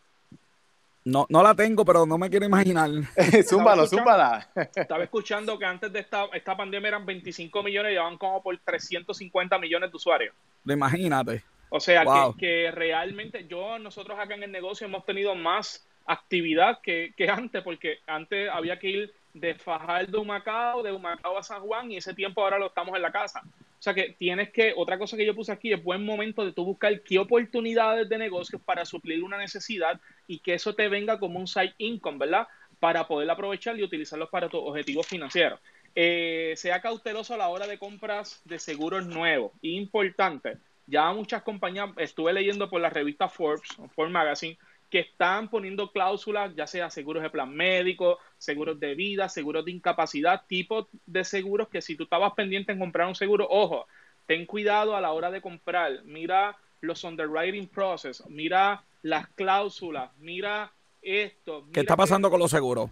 No, 1.03 1.25
no 1.31 1.43
la 1.43 1.55
tengo, 1.55 1.83
pero 1.87 2.05
no 2.05 2.19
me 2.19 2.29
quiero 2.29 2.45
imaginar. 2.45 2.91
zúmbalo, 3.49 3.87
zúmbala. 3.87 4.47
Estaba 4.75 5.03
escuchando 5.03 5.59
que 5.59 5.65
antes 5.65 5.91
de 5.91 6.01
esta, 6.01 6.27
esta 6.35 6.55
pandemia 6.55 6.89
eran 6.89 7.07
25 7.07 7.63
millones 7.63 7.95
y 7.95 7.97
van 7.97 8.19
como 8.19 8.43
por 8.43 8.59
350 8.59 9.59
millones 9.59 9.91
de 9.91 9.97
usuarios. 9.97 10.35
Imagínate. 10.67 11.43
O 11.71 11.81
sea 11.81 12.05
Wow. 12.05 12.37
que, 12.37 12.47
que 12.47 12.71
realmente 12.71 13.47
yo, 13.49 13.79
nosotros 13.79 14.19
acá 14.19 14.35
en 14.35 14.43
el 14.43 14.53
negocio 14.53 14.87
hemos 14.87 15.05
tenido 15.07 15.35
más 15.35 15.87
actividad 16.07 16.81
que, 16.83 17.15
que 17.17 17.29
antes, 17.29 17.63
porque 17.63 17.99
antes 18.07 18.51
había 18.51 18.79
que 18.79 18.89
ir 18.89 19.15
de 19.33 19.55
Fajardo 19.55 20.19
a 20.19 20.21
Humacao, 20.21 20.83
de 20.83 20.93
Humacao 20.93 21.39
a 21.39 21.43
San 21.43 21.63
Juan, 21.63 21.91
y 21.93 21.97
ese 21.97 22.15
tiempo 22.15 22.43
ahora 22.43 22.59
lo 22.59 22.67
estamos 22.67 22.97
en 22.97 23.03
la 23.03 23.13
casa. 23.13 23.43
O 23.45 23.83
sea 23.83 23.95
que 23.95 24.15
tienes 24.19 24.51
que, 24.51 24.75
otra 24.77 24.99
cosa 24.99 25.17
que 25.17 25.25
yo 25.25 25.35
puse 25.35 25.53
aquí, 25.53 25.73
es 25.73 25.83
buen 25.83 26.05
momento 26.05 26.45
de 26.45 26.53
tú 26.53 26.65
buscar 26.65 27.01
qué 27.03 27.19
oportunidades 27.19 28.09
de 28.09 28.19
negocios 28.19 28.61
para 28.61 28.85
suplir 28.85 29.23
una 29.23 29.39
necesidad 29.39 29.99
y 30.27 30.41
que 30.41 30.55
eso 30.55 30.75
te 30.75 30.89
venga 30.89 31.19
como 31.19 31.39
un 31.39 31.47
side 31.47 31.75
income, 31.79 32.19
¿verdad? 32.19 32.47
Para 32.79 33.07
poder 33.07 33.31
aprovechar 33.31 33.79
y 33.79 33.83
utilizarlos 33.83 34.29
para 34.29 34.49
tus 34.49 34.61
objetivos 34.63 35.07
financieros. 35.07 35.61
Eh, 35.95 36.53
sea 36.57 36.81
cauteloso 36.83 37.35
a 37.35 37.39
la 37.39 37.49
hora 37.49 37.67
de 37.67 37.79
compras 37.79 38.43
de 38.45 38.59
seguros 38.59 39.07
nuevos. 39.07 39.53
Importante. 39.63 40.59
Ya 40.91 41.13
muchas 41.13 41.43
compañías, 41.43 41.91
estuve 41.99 42.33
leyendo 42.33 42.69
por 42.69 42.81
la 42.81 42.91
revista 42.91 43.29
Forbes, 43.29 43.63
Forbes 43.95 44.13
Magazine, 44.13 44.59
que 44.91 44.99
están 44.99 45.49
poniendo 45.49 45.93
cláusulas, 45.93 46.53
ya 46.57 46.67
sea 46.67 46.91
seguros 46.91 47.23
de 47.23 47.31
plan 47.31 47.55
médico, 47.55 48.19
seguros 48.39 48.81
de 48.81 48.97
vida, 48.97 49.29
seguros 49.29 49.65
de 49.65 49.71
incapacidad, 49.71 50.43
tipos 50.49 50.89
de 51.07 51.23
seguros 51.23 51.69
que 51.69 51.81
si 51.81 51.95
tú 51.95 52.03
estabas 52.03 52.33
pendiente 52.33 52.73
en 52.73 52.81
comprar 52.81 53.07
un 53.07 53.15
seguro, 53.15 53.47
ojo, 53.49 53.87
ten 54.27 54.47
cuidado 54.47 54.97
a 54.97 55.01
la 55.01 55.13
hora 55.13 55.31
de 55.31 55.41
comprar, 55.41 56.03
mira 56.03 56.57
los 56.81 57.05
underwriting 57.05 57.69
process, 57.69 58.25
mira 58.29 58.83
las 59.03 59.29
cláusulas, 59.29 60.11
mira 60.19 60.73
esto. 61.03 61.69
¿Qué 61.73 61.81
está 61.81 61.97
pasando 61.97 62.31
con 62.31 62.41
los 62.41 62.51
seguros? 62.51 62.91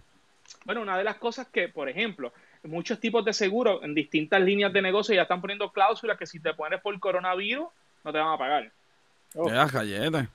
Bueno, 0.63 0.81
una 0.81 0.97
de 0.97 1.03
las 1.03 1.17
cosas 1.17 1.47
que, 1.47 1.67
por 1.67 1.89
ejemplo, 1.89 2.31
muchos 2.63 3.01
tipos 3.01 3.25
de 3.25 3.33
seguros 3.33 3.83
en 3.83 3.93
distintas 3.93 4.41
líneas 4.41 4.71
de 4.71 4.81
negocio 4.81 5.13
ya 5.13 5.23
están 5.23 5.41
poniendo 5.41 5.73
cláusulas 5.73 6.17
que 6.17 6.25
si 6.25 6.39
te 6.39 6.53
pones 6.53 6.79
por 6.79 6.97
coronavirus 6.97 7.67
no 8.03 8.11
te 8.11 8.17
van 8.17 8.33
a 8.33 8.37
pagar. 8.37 8.71
Oh. 9.35 9.49
Gallete. 9.49 10.27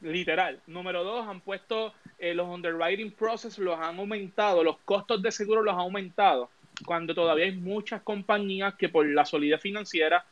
literal. 0.00 0.60
Número 0.66 1.02
dos, 1.02 1.26
han 1.26 1.40
puesto 1.40 1.94
eh, 2.18 2.34
los 2.34 2.46
underwriting 2.46 3.10
process, 3.12 3.58
los 3.58 3.78
han 3.78 3.98
aumentado, 3.98 4.62
los 4.62 4.78
costos 4.78 5.22
de 5.22 5.32
seguro 5.32 5.62
los 5.62 5.74
han 5.74 5.80
aumentado, 5.80 6.50
cuando 6.84 7.14
todavía 7.14 7.46
hay 7.46 7.56
muchas 7.56 8.02
compañías 8.02 8.74
que 8.74 8.88
por 8.88 9.06
la 9.06 9.24
solidez 9.24 9.60
financiera 9.60 10.24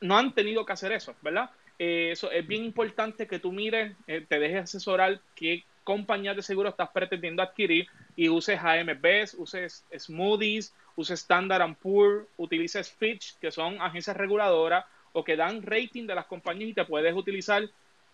no 0.00 0.18
han 0.18 0.34
tenido 0.34 0.66
que 0.66 0.72
hacer 0.72 0.92
eso, 0.92 1.14
¿verdad? 1.22 1.50
Eh, 1.78 2.10
eso 2.12 2.30
es 2.30 2.46
bien 2.46 2.64
importante 2.64 3.26
que 3.26 3.38
tú 3.38 3.52
mires, 3.52 3.96
eh, 4.06 4.24
te 4.28 4.38
dejes 4.38 4.64
asesorar 4.64 5.20
qué 5.34 5.64
compañías 5.82 6.36
de 6.36 6.42
seguro 6.42 6.68
estás 6.68 6.90
pretendiendo 6.90 7.42
adquirir 7.42 7.86
y 8.16 8.28
uses 8.28 8.58
AMBs, 8.60 9.34
uses 9.34 9.84
Smoothies, 9.96 10.74
uses 10.96 11.20
Standard 11.20 11.74
Poor, 11.76 12.28
utilices 12.36 12.90
Fitch, 12.90 13.38
que 13.38 13.50
son 13.50 13.80
agencias 13.80 14.16
reguladoras 14.16 14.84
o 15.14 15.24
que 15.24 15.36
dan 15.36 15.62
rating 15.62 16.06
de 16.06 16.14
las 16.14 16.26
compañías 16.26 16.70
y 16.70 16.74
te 16.74 16.84
puedes 16.84 17.14
utilizar 17.14 17.62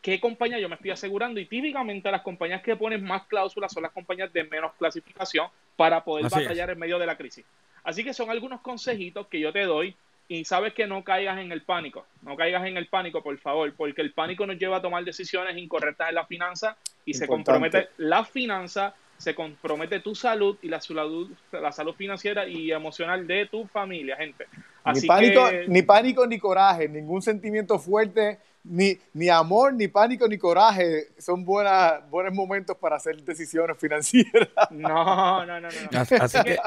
qué 0.01 0.21
compañía 0.21 0.59
yo 0.59 0.69
me 0.69 0.77
estoy 0.77 0.91
asegurando 0.91 1.41
y 1.41 1.47
típicamente 1.47 2.11
las 2.11 2.23
compañías 2.23 2.63
que 2.63 2.77
ponen 2.77 3.03
más 3.05 3.25
cláusulas 3.27 3.73
son 3.73 3.83
las 3.83 3.93
compañías 3.93 4.33
de 4.33 4.45
menos 4.45 4.73
clasificación 4.79 5.49
para 5.77 6.05
poder 6.05 6.31
batallar 6.31 6.71
en 6.71 6.79
medio 6.79 6.99
de 6.99 7.07
la 7.07 7.17
crisis. 7.17 7.45
Así 7.83 8.05
que 8.05 8.15
son 8.15 8.31
algunos 8.31 8.61
consejitos 8.61 9.27
que 9.27 9.41
yo 9.41 9.53
te 9.53 9.65
doy 9.65 9.97
y 10.29 10.45
sabes 10.45 10.75
que 10.75 10.87
no 10.87 11.03
caigas 11.03 11.39
en 11.39 11.51
el 11.51 11.63
pánico, 11.63 12.07
no 12.23 12.37
caigas 12.37 12.65
en 12.67 12.77
el 12.77 12.87
pánico, 12.87 13.23
por 13.23 13.37
favor, 13.39 13.73
porque 13.75 14.03
el 14.03 14.13
pánico 14.13 14.47
nos 14.47 14.59
lleva 14.59 14.77
a 14.77 14.83
tomar 14.83 15.03
decisiones 15.05 15.57
incorrectas 15.57 16.11
en 16.11 16.15
la 16.15 16.27
finanza 16.27 16.77
y 17.05 17.15
se 17.15 17.27
compromete 17.27 17.89
la 17.97 18.25
finanza, 18.25 18.95
se 19.21 19.35
compromete 19.35 20.01
tu 20.01 20.15
salud 20.15 20.57
y 20.63 20.69
la 20.69 20.81
salud, 20.81 21.31
la 21.53 21.73
salud 21.73 21.95
financiera 21.95 22.49
y 22.49 22.73
emocional 22.73 23.27
de 23.27 23.47
tu 23.47 23.67
familia, 23.67 24.17
gente. 24.17 24.47
ni, 24.95 25.03
pánico, 25.03 25.49
ni 25.69 25.83
pánico 25.83 26.27
ni 26.27 26.39
coraje, 26.39 26.89
ningún 26.89 27.21
sentimiento 27.21 27.79
fuerte, 27.79 28.39
ni, 28.65 28.99
ni 29.13 29.29
amor, 29.29 29.75
ni 29.75 29.89
pánico, 29.89 30.27
ni 30.27 30.39
coraje 30.39 31.09
son 31.19 31.45
buenas, 31.45 32.09
buenos 32.09 32.33
momentos 32.33 32.79
para 32.79 32.97
hacer 32.97 33.23
decisiones 33.23 33.77
financieras. 33.79 34.49
No, 34.71 35.45
no, 35.45 35.61
no, 35.61 35.69
no. 35.69 36.01
Así 36.01 36.43
que 36.43 36.59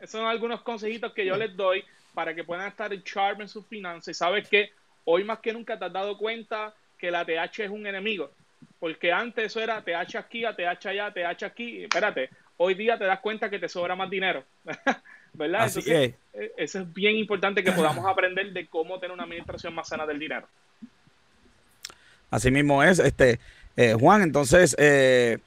esos 0.00 0.10
son 0.10 0.26
algunos 0.26 0.62
consejitos 0.62 1.12
que 1.12 1.26
yo 1.26 1.36
les 1.36 1.56
doy 1.56 1.84
para 2.14 2.34
que 2.34 2.44
puedan 2.44 2.68
estar 2.68 2.92
en 2.92 3.02
charme 3.02 3.42
en 3.42 3.48
sus 3.48 3.66
finanzas. 3.66 4.08
Y 4.08 4.14
sabes 4.14 4.48
que 4.48 4.70
hoy 5.04 5.24
más 5.24 5.40
que 5.40 5.52
nunca 5.52 5.76
te 5.76 5.86
has 5.86 5.92
dado 5.92 6.16
cuenta 6.16 6.72
que 6.96 7.10
la 7.10 7.24
TH 7.24 7.64
es 7.64 7.70
un 7.70 7.84
enemigo. 7.84 8.30
Porque 8.78 9.12
antes 9.12 9.46
eso 9.46 9.60
era 9.60 9.82
TH 9.82 10.16
aquí, 10.16 10.44
a 10.44 10.54
TH 10.54 10.86
allá, 10.86 11.12
TH 11.12 11.44
aquí. 11.44 11.84
Espérate, 11.84 12.30
hoy 12.56 12.74
día 12.74 12.98
te 12.98 13.04
das 13.04 13.20
cuenta 13.20 13.50
que 13.50 13.58
te 13.58 13.68
sobra 13.68 13.94
más 13.94 14.08
dinero. 14.08 14.44
¿Verdad? 15.32 15.62
Así 15.62 15.78
Entonces, 15.80 16.14
eh, 16.32 16.52
eso 16.56 16.80
es 16.80 16.92
bien 16.92 17.16
importante 17.16 17.62
que 17.62 17.72
podamos 17.72 18.04
aprender 18.06 18.52
de 18.52 18.66
cómo 18.66 18.98
tener 18.98 19.14
una 19.14 19.24
administración 19.24 19.74
más 19.74 19.88
sana 19.88 20.06
del 20.06 20.18
dinero. 20.18 20.48
Así 22.30 22.50
mismo 22.50 22.82
es, 22.82 22.98
este 22.98 23.38
eh, 23.76 23.94
Juan, 23.98 24.22
entonces 24.22 24.74
eh, 24.78 25.38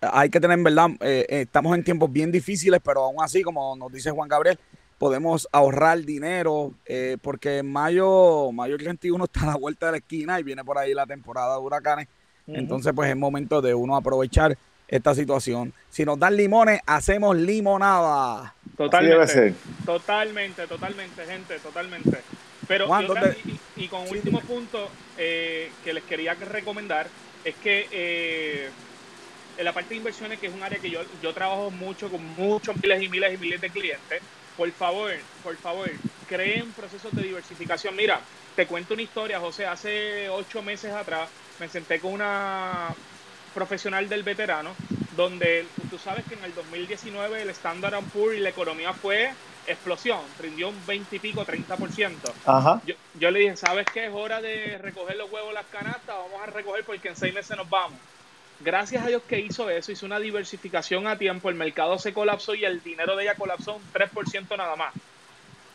hay 0.00 0.28
que 0.30 0.40
tener, 0.40 0.58
en 0.58 0.64
verdad, 0.64 0.88
estamos 1.00 1.76
en 1.76 1.84
tiempos 1.84 2.12
bien 2.12 2.32
difíciles, 2.32 2.80
pero 2.84 3.04
aún 3.04 3.16
así, 3.22 3.42
como 3.42 3.76
nos 3.76 3.92
dice 3.92 4.10
Juan 4.10 4.28
Gabriel, 4.28 4.58
podemos 4.98 5.48
ahorrar 5.52 6.00
dinero, 6.00 6.72
eh, 6.86 7.16
porque 7.20 7.58
en 7.58 7.70
mayo, 7.70 8.50
mayo 8.52 8.78
31 8.78 9.24
está 9.24 9.42
a 9.42 9.46
la 9.46 9.56
vuelta 9.56 9.86
de 9.86 9.92
la 9.92 9.98
esquina 9.98 10.40
y 10.40 10.42
viene 10.42 10.64
por 10.64 10.78
ahí 10.78 10.94
la 10.94 11.06
temporada 11.06 11.54
de 11.54 11.60
huracanes. 11.60 12.08
Entonces, 12.46 12.92
pues 12.94 13.10
es 13.10 13.16
momento 13.16 13.60
de 13.60 13.74
uno 13.74 13.96
aprovechar 13.96 14.56
esta 14.88 15.14
situación. 15.14 15.72
Si 15.90 16.04
nos 16.04 16.18
dan 16.18 16.36
limones, 16.36 16.80
hacemos 16.86 17.36
limonada. 17.36 18.54
Totalmente. 18.76 19.54
Totalmente, 19.84 20.66
totalmente, 20.66 21.24
gente, 21.24 21.58
totalmente. 21.58 22.18
Pero, 22.68 22.88
y, 23.76 23.88
con 23.88 24.08
último 24.08 24.40
punto 24.40 24.88
eh, 25.16 25.70
que 25.84 25.92
les 25.92 26.04
quería 26.04 26.34
recomendar 26.34 27.06
es 27.44 27.54
que 27.56 27.86
eh, 27.92 28.68
en 29.56 29.64
la 29.64 29.72
parte 29.72 29.90
de 29.90 29.96
inversiones, 29.96 30.38
que 30.38 30.48
es 30.48 30.54
un 30.54 30.62
área 30.62 30.78
que 30.78 30.90
yo, 30.90 31.00
yo 31.22 31.32
trabajo 31.32 31.70
mucho 31.70 32.10
con 32.10 32.24
muchos 32.36 32.76
miles 32.82 33.02
y 33.02 33.08
miles 33.08 33.34
y 33.34 33.38
miles 33.38 33.60
de 33.60 33.70
clientes, 33.70 34.20
por 34.56 34.70
favor, 34.72 35.12
por 35.44 35.56
favor, 35.56 35.90
creen 36.28 36.72
procesos 36.72 37.14
de 37.14 37.22
diversificación. 37.22 37.94
Mira, 37.94 38.20
te 38.56 38.66
cuento 38.66 38.94
una 38.94 39.02
historia, 39.02 39.38
José. 39.38 39.66
Hace 39.66 40.28
ocho 40.28 40.62
meses 40.62 40.92
atrás 40.92 41.28
me 41.60 41.68
senté 41.68 42.00
con 42.00 42.12
una 42.12 42.92
profesional 43.54 44.08
del 44.08 44.22
veterano, 44.22 44.74
donde 45.16 45.66
tú 45.90 45.98
sabes 45.98 46.24
que 46.26 46.34
en 46.34 46.44
el 46.44 46.54
2019 46.54 47.42
el 47.42 47.50
Standard 47.50 48.04
Poor's 48.12 48.36
y 48.36 48.40
la 48.40 48.50
economía 48.50 48.92
fue 48.92 49.32
explosión, 49.66 50.20
rindió 50.38 50.68
un 50.68 50.86
20 50.86 51.16
y 51.16 51.18
pico, 51.18 51.44
30%. 51.44 52.16
Ajá. 52.44 52.80
Yo, 52.86 52.94
yo 53.14 53.30
le 53.30 53.40
dije, 53.40 53.56
¿sabes 53.56 53.86
qué? 53.92 54.06
Es 54.06 54.12
hora 54.14 54.40
de 54.40 54.78
recoger 54.78 55.16
los 55.16 55.30
huevos, 55.30 55.52
las 55.54 55.66
canastas, 55.66 56.16
vamos 56.16 56.42
a 56.42 56.46
recoger 56.46 56.84
porque 56.84 57.08
en 57.08 57.16
seis 57.16 57.34
meses 57.34 57.56
nos 57.56 57.68
vamos 57.68 57.98
gracias 58.58 59.04
a 59.04 59.08
Dios 59.08 59.22
que 59.22 59.40
hizo 59.40 59.68
eso, 59.70 59.92
hizo 59.92 60.06
una 60.06 60.18
diversificación 60.18 61.06
a 61.06 61.18
tiempo, 61.18 61.48
el 61.48 61.56
mercado 61.56 61.98
se 61.98 62.12
colapsó 62.12 62.54
y 62.54 62.64
el 62.64 62.82
dinero 62.82 63.16
de 63.16 63.24
ella 63.24 63.34
colapsó 63.34 63.76
un 63.76 63.82
3% 63.92 64.56
nada 64.56 64.76
más. 64.76 64.94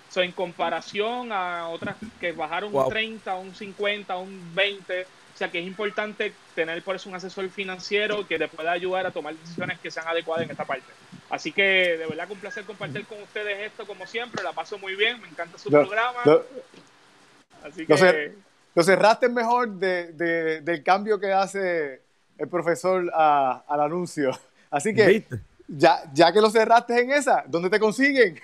So, 0.09 0.21
en 0.21 0.33
comparación 0.33 1.31
a 1.31 1.69
otras 1.69 1.95
que 2.19 2.33
bajaron 2.33 2.75
un 2.75 2.89
30, 2.89 3.33
un 3.35 3.55
50, 3.55 4.17
un 4.17 4.53
20, 4.53 5.01
o 5.03 5.05
sea 5.41 5.51
que 5.51 5.59
es 5.59 5.65
importante 5.65 6.33
tener 6.53 6.83
por 6.83 6.95
eso 6.95 7.09
un 7.09 7.15
asesor 7.15 7.49
financiero 7.49 8.27
que 8.27 8.37
te 8.37 8.47
pueda 8.47 8.71
ayudar 8.71 9.07
a 9.07 9.11
tomar 9.11 9.33
decisiones 9.33 9.79
que 9.79 9.89
sean 9.89 10.07
adecuadas 10.07 10.45
en 10.45 10.51
esta 10.51 10.65
parte. 10.65 10.85
Así 11.31 11.51
que 11.51 11.97
de 11.97 12.05
verdad 12.05 12.27
que 12.27 12.33
un 12.33 12.39
placer 12.39 12.63
compartir 12.63 13.05
con 13.07 13.19
ustedes 13.23 13.59
esto 13.59 13.87
como 13.87 14.05
siempre, 14.05 14.43
la 14.43 14.53
paso 14.53 14.77
muy 14.77 14.95
bien, 14.95 15.19
me 15.19 15.27
encanta 15.27 15.57
su 15.57 15.69
programa. 15.69 16.19
Así 17.63 17.87
que... 17.87 18.35
Lo 18.73 18.83
cerraste 18.83 19.27
mejor 19.29 19.69
del 19.71 20.83
cambio 20.83 21.19
que 21.19 21.33
hace 21.33 22.01
el 22.37 22.47
profesor 22.47 23.11
al 23.13 23.81
anuncio. 23.81 24.31
Así 24.69 24.93
que, 24.93 25.23
ya, 25.73 26.01
ya 26.13 26.33
que 26.33 26.41
lo 26.41 26.49
cerraste 26.49 26.99
en 26.99 27.11
esa, 27.11 27.45
¿dónde 27.47 27.69
te 27.69 27.79
consiguen? 27.79 28.37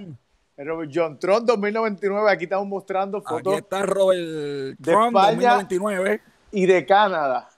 Robert 0.59 0.91
John 0.93 1.19
Trump 1.19 1.47
2099, 1.47 2.31
aquí 2.31 2.45
estamos 2.45 2.67
mostrando 2.67 3.21
fotos. 3.21 3.53
Aquí 3.53 3.63
está 3.63 3.83
Robert 3.83 4.79
Trump 4.83 5.13
2029. 5.13 6.23
Y 6.53 6.67
de 6.67 6.87
Canadá. 6.87 7.49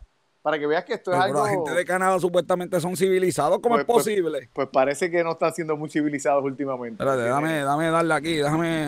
Para 0.43 0.59
que 0.59 0.67
veas 0.67 0.85
que 0.85 0.95
esto 0.95 1.13
es 1.13 1.19
algo. 1.19 1.45
La 1.45 1.51
gente 1.51 1.73
de 1.73 1.85
Canadá 1.85 2.19
supuestamente 2.19 2.81
son 2.81 2.97
civilizados. 2.97 3.59
¿Cómo 3.61 3.79
es 3.79 3.85
pues, 3.85 4.05
pues, 4.05 4.17
posible? 4.17 4.51
Pues, 4.53 4.69
parece 4.73 5.11
que 5.11 5.23
no 5.23 5.33
están 5.33 5.53
siendo 5.53 5.77
muy 5.77 5.91
civilizados 5.91 6.43
últimamente. 6.43 7.03
Espérate, 7.03 7.29
dame, 7.29 7.61
dame 7.61 7.91
darle 7.91 8.15
aquí, 8.15 8.37
déjame. 8.37 8.85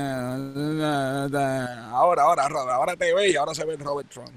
Ahora, 1.91 2.23
ahora, 2.23 2.45
ahora 2.73 2.97
te 2.97 3.15
ve 3.15 3.31
y 3.31 3.37
ahora 3.37 3.55
se 3.55 3.65
ve 3.65 3.77
Robert 3.77 4.09
Trump. 4.09 4.31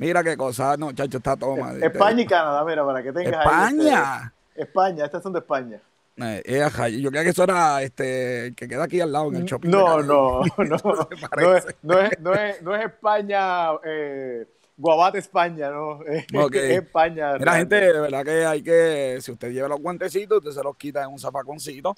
Mira 0.00 0.24
qué 0.24 0.34
cosa, 0.34 0.78
no, 0.78 0.92
chacho, 0.92 1.18
está 1.18 1.36
todo 1.36 1.58
mal. 1.58 1.82
España 1.82 2.22
y 2.22 2.26
Canadá, 2.26 2.64
mira, 2.64 2.86
para 2.86 3.02
que 3.02 3.12
tengas 3.12 3.44
España. 3.44 4.14
Ahí 4.14 4.28
este, 4.54 4.62
España, 4.62 5.04
estas 5.04 5.22
son 5.22 5.34
de 5.34 5.40
España. 5.40 5.78
Eh, 6.16 6.66
yo 6.98 7.10
creía 7.10 7.22
que 7.22 7.30
eso 7.30 7.44
era 7.44 7.82
este 7.82 8.54
que 8.56 8.66
queda 8.66 8.84
aquí 8.84 8.98
al 8.98 9.12
lado 9.12 9.28
en 9.28 9.36
el 9.36 9.44
shopping. 9.44 9.68
No, 9.70 10.02
no, 10.02 10.40
no. 10.56 10.56
no, 11.36 11.54
es, 11.54 11.66
no, 11.82 11.98
es, 12.00 12.18
no, 12.18 12.32
es, 12.32 12.62
no 12.62 12.74
es 12.74 12.84
España, 12.86 13.72
eh, 13.84 14.46
Guabate 14.74 15.18
España, 15.18 15.70
¿no? 15.70 16.00
Es 16.06 16.24
España. 16.54 17.34
Mira, 17.38 17.56
gente, 17.56 17.76
de 17.76 18.00
verdad 18.00 18.24
que 18.24 18.46
hay 18.46 18.62
que, 18.62 19.18
si 19.20 19.32
usted 19.32 19.50
lleva 19.50 19.68
los 19.68 19.80
guantecitos, 19.80 20.38
usted 20.38 20.52
se 20.52 20.64
los 20.64 20.78
quita 20.78 21.02
en 21.02 21.10
un 21.10 21.18
zapaconcito. 21.18 21.94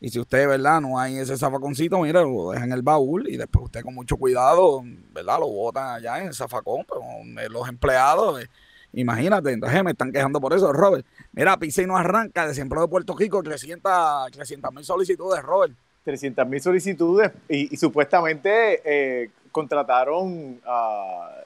Y 0.00 0.10
si 0.10 0.20
usted, 0.20 0.46
¿verdad? 0.46 0.80
No 0.80 0.98
hay 0.98 1.16
ese 1.16 1.36
zafaconcito, 1.36 1.98
mira, 2.00 2.22
lo 2.22 2.50
deja 2.50 2.64
en 2.64 2.72
el 2.72 2.82
baúl 2.82 3.28
y 3.28 3.36
después 3.36 3.64
usted 3.64 3.82
con 3.82 3.94
mucho 3.94 4.16
cuidado, 4.16 4.82
¿verdad? 5.12 5.38
Lo 5.40 5.48
bota 5.48 5.94
allá 5.94 6.20
en 6.20 6.28
el 6.28 6.34
zafacón, 6.34 6.84
pero 6.86 7.48
los 7.48 7.68
empleados 7.68 8.44
Imagínate, 8.96 9.52
entonces 9.52 9.84
me 9.84 9.90
están 9.90 10.10
quejando 10.10 10.40
por 10.40 10.54
eso, 10.54 10.72
Robert. 10.72 11.04
Mira, 11.32 11.58
Pisa 11.58 11.82
y 11.82 11.86
no 11.86 11.98
arranca, 11.98 12.46
desempleo 12.46 12.82
de 12.82 12.88
Puerto 12.88 13.14
Rico, 13.14 13.42
300 13.42 14.32
mil 14.72 14.84
solicitudes, 14.84 15.42
Robert. 15.42 15.74
300 16.04 16.48
mil 16.48 16.62
solicitudes 16.62 17.30
y, 17.46 17.76
supuestamente 17.76 18.80
eh, 18.84 19.30
contrataron 19.52 20.60
a 20.64 21.42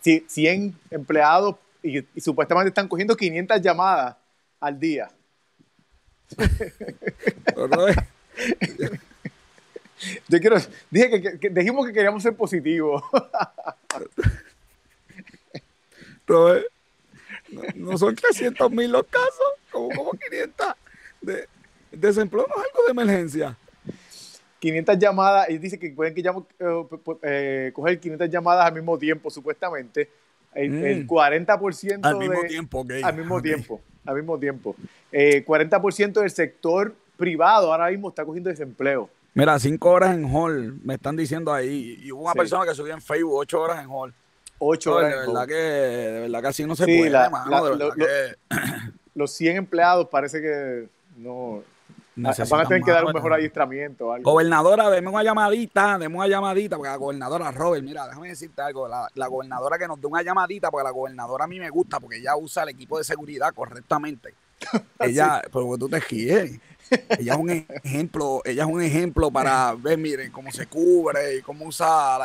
100 0.00 0.74
empleados 0.90 1.56
y, 1.82 2.02
supuestamente 2.18 2.68
están 2.68 2.88
cogiendo 2.88 3.14
500 3.14 3.60
llamadas 3.60 4.16
al 4.58 4.80
día. 4.80 5.10
Yo 10.28 10.40
quiero, 10.40 10.56
dije 10.90 11.10
que, 11.10 11.38
que, 11.38 11.50
dijimos 11.50 11.86
que 11.86 11.92
queríamos 11.92 12.20
ser 12.22 12.34
positivos. 12.34 13.02
Robert, 16.26 16.66
no, 17.74 17.96
son 17.96 18.14
300 18.14 18.70
mil 18.72 18.92
los 18.92 19.04
casos, 19.04 19.46
como, 19.70 19.88
como 19.90 20.10
500 20.12 20.66
de 21.22 21.48
desempleo, 21.92 22.46
no 22.48 22.54
es 22.54 22.68
algo 22.68 22.84
de 22.86 22.90
emergencia. 22.90 23.56
500 24.58 24.98
llamadas, 24.98 25.48
y 25.50 25.58
dice 25.58 25.78
que 25.78 25.90
pueden 25.90 26.14
que 26.14 26.20
eh, 26.20 26.86
eh, 27.22 27.70
coger 27.72 28.00
500 28.00 28.28
llamadas 28.28 28.66
al 28.66 28.74
mismo 28.74 28.98
tiempo, 28.98 29.30
supuestamente. 29.30 30.10
El, 30.54 31.06
40% 31.06 31.98
mm. 31.98 32.04
al 32.04 32.16
mismo 32.16 32.42
tiempo, 32.44 32.86
Al 33.02 33.16
mismo 33.16 33.42
tiempo, 33.42 33.80
al 34.06 34.16
mismo 34.16 34.38
tiempo. 34.38 34.76
40% 35.12 36.20
del 36.20 36.30
sector 36.30 36.94
privado 37.16 37.72
ahora 37.72 37.90
mismo 37.90 38.08
está 38.08 38.24
cogiendo 38.24 38.50
desempleo. 38.50 39.08
Mira, 39.34 39.58
5 39.58 39.90
horas 39.90 40.14
en 40.14 40.24
hall, 40.34 40.78
me 40.82 40.94
están 40.94 41.16
diciendo 41.16 41.52
ahí. 41.52 42.00
Y 42.02 42.12
hubo 42.12 42.22
una 42.22 42.32
persona 42.32 42.64
que 42.64 42.74
subió 42.74 42.94
en 42.94 43.02
Facebook 43.02 43.34
8 43.34 43.60
horas 43.60 43.82
en 43.82 43.90
hall. 43.90 44.14
Ocho 44.58 44.94
horas. 44.94 45.10
De 45.10 45.18
verdad, 45.18 45.46
que, 45.46 45.54
de 45.54 46.20
verdad 46.20 46.40
que 46.40 46.46
así 46.46 46.64
no 46.64 46.74
se 46.74 46.84
puede, 46.84 47.10
la, 47.10 47.30
Los 49.14 49.30
100 49.32 49.56
empleados 49.56 50.08
parece 50.08 50.40
que 50.40 50.88
no... 51.18 51.62
Van 52.16 52.60
a 52.60 52.64
tener 52.66 52.82
que 52.82 52.90
dar 52.90 53.04
un 53.04 53.12
mejor 53.12 53.34
adiestramiento. 53.34 54.12
Algo. 54.12 54.30
Gobernadora, 54.30 54.88
deme 54.88 55.10
una 55.10 55.22
llamadita, 55.22 55.98
deme 55.98 56.16
una 56.16 56.26
llamadita, 56.26 56.76
porque 56.76 56.90
la 56.90 56.96
gobernadora, 56.96 57.50
Robert, 57.50 57.84
mira, 57.84 58.06
déjame 58.06 58.28
decirte 58.28 58.62
algo, 58.62 58.88
la, 58.88 59.08
la, 59.14 59.26
gobernadora 59.26 59.76
que 59.78 59.86
nos 59.86 60.00
dé 60.00 60.06
una 60.06 60.22
llamadita, 60.22 60.70
porque 60.70 60.84
la 60.84 60.90
gobernadora 60.90 61.44
a 61.44 61.46
mí 61.46 61.60
me 61.60 61.68
gusta, 61.68 62.00
porque 62.00 62.16
ella 62.16 62.34
usa 62.36 62.62
el 62.62 62.70
equipo 62.70 62.96
de 62.96 63.04
seguridad 63.04 63.52
correctamente. 63.54 64.34
ella, 65.00 65.42
porque 65.50 65.78
tú 65.78 65.88
te 65.88 66.00
ríes. 66.00 66.58
Ella 67.18 67.32
es 67.32 67.38
un 67.38 67.50
ejemplo, 67.50 68.42
ella 68.44 68.62
es 68.62 68.68
un 68.68 68.80
ejemplo 68.80 69.30
para 69.30 69.74
ver, 69.74 69.98
miren, 69.98 70.30
cómo 70.30 70.52
se 70.52 70.66
cubre 70.66 71.36
y 71.36 71.42
cómo 71.42 71.66
usa 71.66 72.18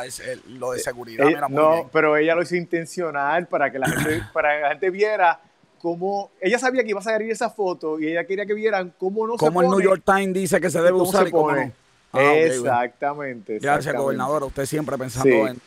lo 0.46 0.72
de 0.72 0.78
seguridad. 0.78 1.28
Eh, 1.28 1.36
no, 1.50 1.90
pero 1.92 2.16
ella 2.16 2.34
lo 2.34 2.42
hizo 2.42 2.54
intencional 2.54 3.48
para 3.48 3.70
que 3.72 3.78
la 3.78 3.88
gente, 3.88 4.22
para 4.32 4.54
que 4.54 4.62
la 4.62 4.68
gente 4.70 4.90
viera 4.90 5.40
cómo 5.82 6.30
ella 6.40 6.58
sabía 6.58 6.84
que 6.84 6.90
iba 6.90 7.00
a 7.00 7.02
salir 7.02 7.30
esa 7.30 7.50
foto 7.50 7.98
y 7.98 8.06
ella 8.06 8.24
quería 8.24 8.46
que 8.46 8.54
vieran 8.54 8.94
cómo 8.96 9.26
no 9.26 9.34
se 9.34 9.44
Como 9.44 9.62
el 9.62 9.68
New 9.68 9.80
York 9.80 10.02
Times 10.06 10.32
dice 10.32 10.60
que 10.60 10.70
se 10.70 10.80
debe 10.80 10.96
usar 10.96 11.26
y 11.26 11.32
cómo 11.32 11.52
no. 11.52 11.72
Ah, 12.14 12.34
exactamente, 12.34 13.58
Gracias, 13.58 13.94
gobernador. 13.96 14.44
Usted 14.44 14.66
siempre 14.66 14.98
pensando 14.98 15.48
en 15.48 15.58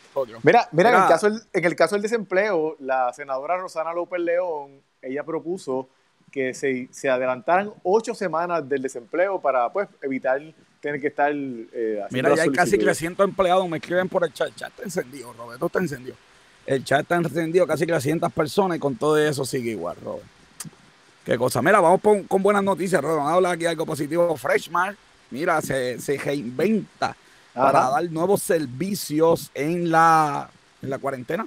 Mira, 0.44 0.68
mira, 0.70 0.90
En, 0.90 1.02
el 1.02 1.08
caso 1.08 1.26
en 1.26 1.64
el 1.64 1.74
caso 1.74 1.96
del 1.96 2.02
desempleo, 2.02 2.76
la 2.78 3.12
senadora 3.12 3.56
Rosana 3.58 3.92
López 3.92 4.20
León, 4.20 4.80
ella 5.02 5.24
propuso 5.24 5.88
que 6.30 6.54
se, 6.54 6.88
se, 6.92 7.10
adelantaran 7.10 7.72
ocho 7.82 8.14
semanas 8.14 8.66
del 8.68 8.80
desempleo 8.80 9.40
para 9.40 9.72
pues 9.72 9.88
evitar 10.02 10.40
tener 10.80 11.00
que 11.00 11.08
estar 11.08 11.32
eh, 11.34 12.04
Mira, 12.10 12.34
ya 12.36 12.42
hay 12.42 12.50
casi 12.50 12.78
300 12.78 13.28
empleados, 13.28 13.68
me 13.68 13.78
escriben 13.78 14.08
por 14.08 14.24
el 14.24 14.32
chat, 14.32 14.54
chat 14.54 14.70
está 14.70 14.84
encendido, 14.84 15.32
Roberto 15.32 15.66
está 15.66 15.80
encendido. 15.80 16.16
El 16.66 16.84
chat 16.84 17.02
está 17.02 17.16
encendido, 17.16 17.66
casi 17.66 17.86
300 17.86 18.32
personas 18.32 18.76
y 18.76 18.80
con 18.80 18.96
todo 18.96 19.16
eso 19.16 19.44
sigue 19.44 19.70
igual, 19.70 19.96
Robert. 20.02 20.26
Qué 21.24 21.38
cosa. 21.38 21.62
Mira, 21.62 21.80
vamos 21.80 22.00
con, 22.28 22.42
buenas 22.42 22.62
noticias, 22.62 23.00
Robert. 23.00 23.18
Vamos 23.18 23.32
a 23.32 23.34
hablar 23.36 23.52
aquí 23.54 23.66
algo 23.66 23.86
positivo. 23.86 24.36
Freshman, 24.36 24.96
mira, 25.30 25.60
se, 25.62 26.00
se 26.00 26.18
reinventa 26.18 27.16
para 27.54 27.88
dar 27.90 28.10
nuevos 28.10 28.42
servicios 28.42 29.50
en 29.54 29.90
la, 29.90 30.50
en 30.82 30.90
la 30.90 30.98
cuarentena. 30.98 31.46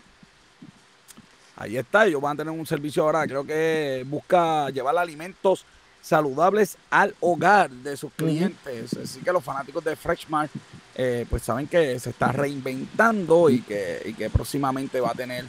Ahí 1.55 1.78
está, 1.78 2.05
ellos 2.05 2.22
van 2.22 2.36
a 2.36 2.38
tener 2.38 2.57
un 2.57 2.65
servicio 2.65 3.03
ahora, 3.03 3.28
creo 3.28 3.43
que 3.43 4.05
busca 4.07 4.70
llevar 4.70 4.97
alimentos 4.97 5.65
saludables 6.01 6.77
al 6.89 7.15
hogar 7.19 7.69
de 7.69 7.97
sus 7.97 8.11
clientes. 8.13 8.93
Así 8.97 9.19
que 9.21 9.31
los 9.31 9.43
fanáticos 9.43 9.83
de 9.83 9.95
Freshmart 9.95 10.51
eh, 10.95 11.25
pues 11.29 11.43
saben 11.43 11.67
que 11.67 11.97
se 11.99 12.09
está 12.09 12.31
reinventando 12.31 13.49
y 13.49 13.61
que, 13.61 14.13
que 14.17 14.29
próximamente 14.29 14.99
va 14.99 15.11
a 15.11 15.15
tener 15.15 15.45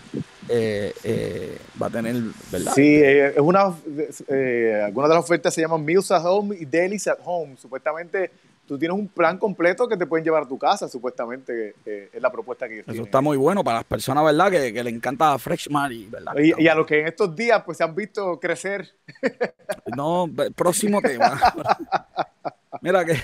eh, 0.49 0.95
eh, 1.03 1.59
va 1.81 1.87
a 1.87 1.91
tener 1.91 2.17
verdad 2.53 2.73
sí 2.75 2.95
es 2.95 3.39
una 3.39 3.63
algunas 3.63 5.09
de 5.09 5.15
las 5.15 5.25
ofertas 5.25 5.53
se 5.53 5.61
llaman 5.61 5.85
meals 5.85 6.11
at 6.13 6.25
home 6.25 6.57
y 6.57 6.65
dailies 6.65 7.09
at 7.09 7.19
home. 7.25 7.57
Supuestamente 7.57 8.31
tú 8.71 8.79
tienes 8.79 8.97
un 8.97 9.09
plan 9.09 9.37
completo 9.37 9.89
que 9.89 9.97
te 9.97 10.07
pueden 10.07 10.25
llevar 10.25 10.45
a 10.45 10.47
tu 10.47 10.57
casa, 10.57 10.87
supuestamente, 10.87 11.75
es 11.85 12.23
la 12.23 12.31
propuesta 12.31 12.69
que 12.69 12.85
Eso 12.87 13.03
está 13.03 13.21
muy 13.21 13.37
bueno 13.37 13.65
para 13.65 13.79
las 13.79 13.85
personas, 13.85 14.25
¿verdad? 14.25 14.49
Que, 14.49 14.73
que 14.73 14.85
le 14.85 14.91
encanta 14.91 15.37
Freshman 15.41 15.91
y, 15.91 16.07
¿verdad? 16.07 16.35
Y, 16.39 16.69
a 16.69 16.77
los 16.77 16.87
que 16.87 17.01
en 17.01 17.09
estos 17.09 17.35
días 17.35 17.65
pues 17.67 17.79
se 17.79 17.83
han 17.83 17.97
visto 17.97 18.39
crecer. 18.39 18.89
No, 19.97 20.31
próximo 20.55 21.03
tema. 21.03 21.41
Mira 22.81 23.05
que... 23.05 23.17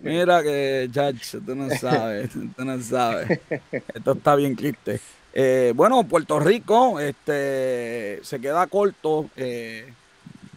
Mira 0.00 0.42
que, 0.42 0.88
chacho, 0.90 1.40
tú 1.40 1.54
no 1.54 1.70
sabes, 1.70 2.30
tú 2.32 2.64
no 2.64 2.80
sabes. 2.80 3.38
Esto 3.70 4.12
está 4.12 4.34
bien 4.34 4.56
triste. 4.56 4.98
Eh, 5.32 5.72
bueno, 5.76 6.02
Puerto 6.02 6.40
Rico 6.40 6.98
este, 6.98 8.18
se 8.24 8.40
queda 8.40 8.66
corto. 8.66 9.30
Eh, 9.36 9.92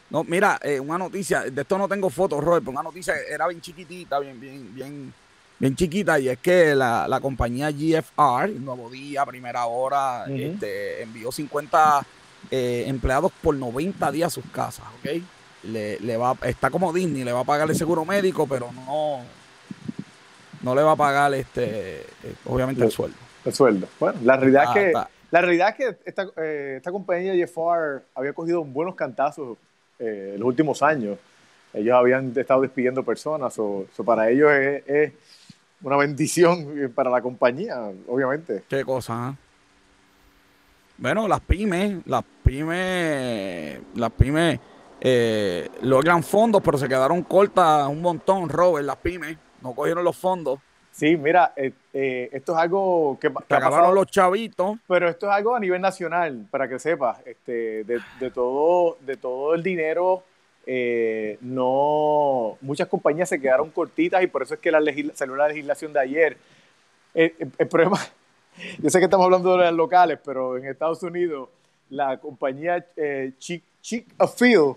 no, 0.10 0.24
mira, 0.24 0.60
eh, 0.64 0.80
una 0.80 0.98
noticia, 0.98 1.42
de 1.42 1.62
esto 1.62 1.78
no 1.78 1.88
tengo 1.88 2.10
fotos, 2.10 2.44
Robert, 2.44 2.64
pero 2.64 2.72
una 2.72 2.84
noticia 2.84 3.14
era 3.30 3.48
bien 3.48 3.62
chiquitita, 3.62 4.20
bien, 4.20 4.40
bien, 4.40 4.74
bien, 4.74 5.14
bien 5.60 5.76
chiquita, 5.76 6.20
y 6.20 6.30
es 6.30 6.40
que 6.40 6.74
la, 6.74 7.20
compañía 7.22 7.70
GFR, 7.70 8.50
Nuevo 8.60 8.90
Día, 8.90 9.24
Primera 9.26 9.66
Hora, 9.68 10.26
este, 10.28 11.04
envió 11.04 11.32
50 11.32 12.06
eh, 12.50 12.86
empleados 12.88 13.32
por 13.40 13.56
90 13.56 14.12
días 14.12 14.28
a 14.28 14.30
sus 14.32 14.46
casas, 14.52 14.86
¿ok? 15.00 15.22
Le, 15.64 16.00
le 16.00 16.18
va, 16.18 16.36
está 16.44 16.72
como 16.72 16.92
Disney, 16.92 17.24
le 17.24 17.34
va 17.34 17.42
a 17.42 17.46
pagar 17.46 17.70
el 17.70 17.76
seguro 17.76 18.04
médico, 18.04 18.48
pero 18.48 18.72
no, 18.72 19.22
no 20.64 20.74
le 20.74 20.82
va 20.82 20.94
a 20.94 20.96
pagar 20.96 21.34
este, 21.36 22.02
eh, 22.02 22.36
obviamente 22.46 22.84
el 22.84 22.92
sueldo. 22.92 23.18
El 23.46 23.54
sueldo. 23.54 23.88
Bueno, 24.00 24.20
la 24.24 24.38
realidad 24.38 24.64
es 24.64 24.70
que 24.74 24.94
la 25.32 25.42
realidad 25.42 25.70
es 25.70 25.76
que 25.76 25.98
esta, 26.06 26.28
esta 26.78 26.92
compañía 26.92 27.36
GFR 27.36 28.02
había 28.16 28.34
cogido 28.34 28.64
buenos 28.64 28.96
cantazos 28.96 29.58
eh, 30.00 30.36
los 30.38 30.48
últimos 30.48 30.82
años. 30.82 31.18
Ellos 31.74 31.94
habían 31.94 32.34
estado 32.36 32.62
despidiendo 32.62 33.04
personas, 33.04 33.54
o 33.60 33.86
para 34.06 34.30
ellos 34.30 34.52
es, 34.52 35.14
una 35.82 35.98
bendición 35.98 36.92
para 36.96 37.10
la 37.10 37.22
compañía, 37.22 37.92
obviamente. 38.08 38.64
Qué 38.68 38.84
cosa. 38.84 39.34
¿eh? 39.34 39.46
Bueno, 40.98 41.28
las 41.28 41.40
pymes, 41.42 42.06
las 42.06 42.24
pymes, 42.44 43.80
las 43.96 44.12
pymes 44.12 44.60
eh, 45.00 45.70
logran 45.82 46.24
fondos, 46.24 46.62
pero 46.64 46.78
se 46.78 46.90
quedaron 46.90 47.24
cortas 47.24 47.88
un 47.88 48.02
montón, 48.02 48.50
Robert, 48.50 48.86
las 48.86 48.98
pymes, 48.98 49.38
no 49.62 49.74
cogieron 49.74 50.04
los 50.04 50.18
fondos. 50.18 50.60
Sí, 51.00 51.16
mira, 51.16 51.54
eh, 51.56 51.72
eh, 51.94 52.30
esto 52.34 52.52
es 52.52 52.58
algo 52.60 53.18
que, 53.20 53.30
que 53.30 53.56
acabaron 53.56 53.96
los 53.96 54.08
chavitos. 54.08 54.78
Pero 54.88 55.08
esto 55.08 55.28
es 55.28 55.34
algo 55.34 55.56
a 55.56 55.60
nivel 55.60 55.82
nacional, 55.82 56.46
para 56.52 56.68
que 56.68 56.78
sepas, 56.78 57.20
este, 57.26 57.84
de, 57.86 58.32
todo, 58.32 58.98
de 59.02 59.16
todo 59.16 59.54
el 59.56 59.64
dinero, 59.64 60.24
no, 61.42 62.58
muchas 62.62 62.88
compañías 62.88 63.30
se 63.30 63.42
quedaron 63.42 63.72
cortitas 63.72 64.22
y 64.22 64.28
por 64.28 64.44
eso 64.44 64.54
es 64.54 64.60
que 64.60 64.70
la 64.70 64.80
salió 65.16 65.36
la 65.36 65.48
legislación 65.48 65.94
de 65.94 66.00
ayer. 66.00 66.38
el 67.16 67.68
problema 67.70 67.98
yo 68.80 68.90
sé 68.90 69.00
que 69.00 69.06
estamos 69.06 69.26
hablando 69.26 69.58
de 69.58 69.66
las 69.66 69.74
locales, 69.74 70.20
pero 70.24 70.58
en 70.58 70.66
Estados 70.66 71.02
Unidos, 71.04 71.50
la 71.90 72.18
compañía 72.18 72.86
eh, 72.96 73.34
Chick, 73.38 73.64
Chick 73.82 74.14
Field, 74.36 74.76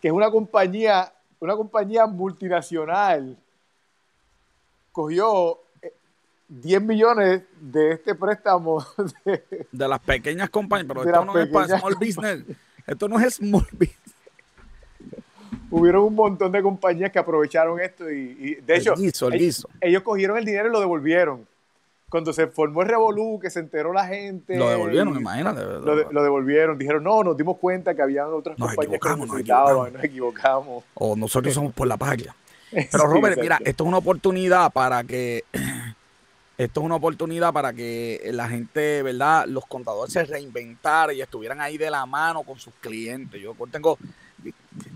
que 0.00 0.08
es 0.08 0.14
una 0.14 0.30
compañía, 0.30 1.12
una 1.40 1.56
compañía 1.56 2.06
multinacional, 2.06 3.36
cogió 4.94 5.58
10 6.48 6.76
eh, 6.76 6.80
millones 6.80 7.42
de 7.60 7.92
este 7.92 8.14
préstamo 8.14 8.86
de, 9.24 9.88
las 9.88 9.98
pequeñas 9.98 10.48
compañías, 10.48 10.86
pero 10.86 11.02
esto 11.04 11.24
no 11.24 11.38
es 11.38 11.48
para 11.48 11.78
small 11.78 11.94
business. 11.96 12.44
Esto 12.86 13.08
no 13.08 13.18
es 13.18 13.34
small 13.34 13.66
business. 13.72 14.14
Hubieron 15.70 16.04
un 16.04 16.14
montón 16.14 16.52
de 16.52 16.62
compañías 16.62 17.10
que 17.10 17.18
aprovecharon 17.18 17.80
esto 17.80 18.08
y, 18.08 18.54
de 18.54 18.76
hecho, 18.76 18.94
ellos, 18.96 20.02
cogieron 20.04 20.38
el 20.38 20.44
dinero 20.44 20.68
y 20.68 20.72
lo 20.72 20.78
devolvieron 20.78 21.46
cuando 22.08 22.32
se 22.32 22.46
formó 22.46 22.82
el 22.82 22.88
Revolú, 22.88 23.40
que 23.40 23.50
se 23.50 23.58
enteró 23.58 23.92
la 23.92 24.06
gente. 24.06 24.56
Lo 24.56 24.68
devolvieron, 24.68 25.16
imagínate. 25.16 25.64
Lo, 25.64 26.22
devolvieron. 26.22 26.78
Dijeron, 26.78 27.02
no, 27.02 27.24
nos 27.24 27.36
dimos 27.36 27.56
cuenta 27.56 27.92
que 27.92 28.02
habían 28.02 28.26
otras 28.32 28.56
compañías 28.56 29.00
que 29.00 29.08
nos 29.08 29.40
equivocamos. 29.40 29.92
nos 29.92 30.04
equivocamos. 30.04 30.84
O 30.94 31.16
nosotros 31.16 31.52
somos 31.52 31.72
por 31.72 31.88
la 31.88 31.96
patria. 31.96 32.32
Pero 32.90 33.06
Robert, 33.06 33.40
mira, 33.40 33.58
esto 33.64 33.84
es 33.84 33.88
una 33.88 33.98
oportunidad 33.98 34.72
para 34.72 35.04
que 35.04 35.44
esto 36.58 36.80
es 36.80 36.84
una 36.84 36.96
oportunidad 36.96 37.52
para 37.52 37.72
que 37.72 38.20
la 38.32 38.48
gente, 38.48 39.02
¿verdad? 39.02 39.46
Los 39.46 39.66
contadores 39.66 40.12
se 40.12 40.24
reinventaran 40.24 41.16
y 41.16 41.20
estuvieran 41.20 41.60
ahí 41.60 41.78
de 41.78 41.90
la 41.90 42.06
mano 42.06 42.42
con 42.42 42.58
sus 42.58 42.74
clientes. 42.80 43.40
Yo 43.40 43.54
tengo 43.70 43.98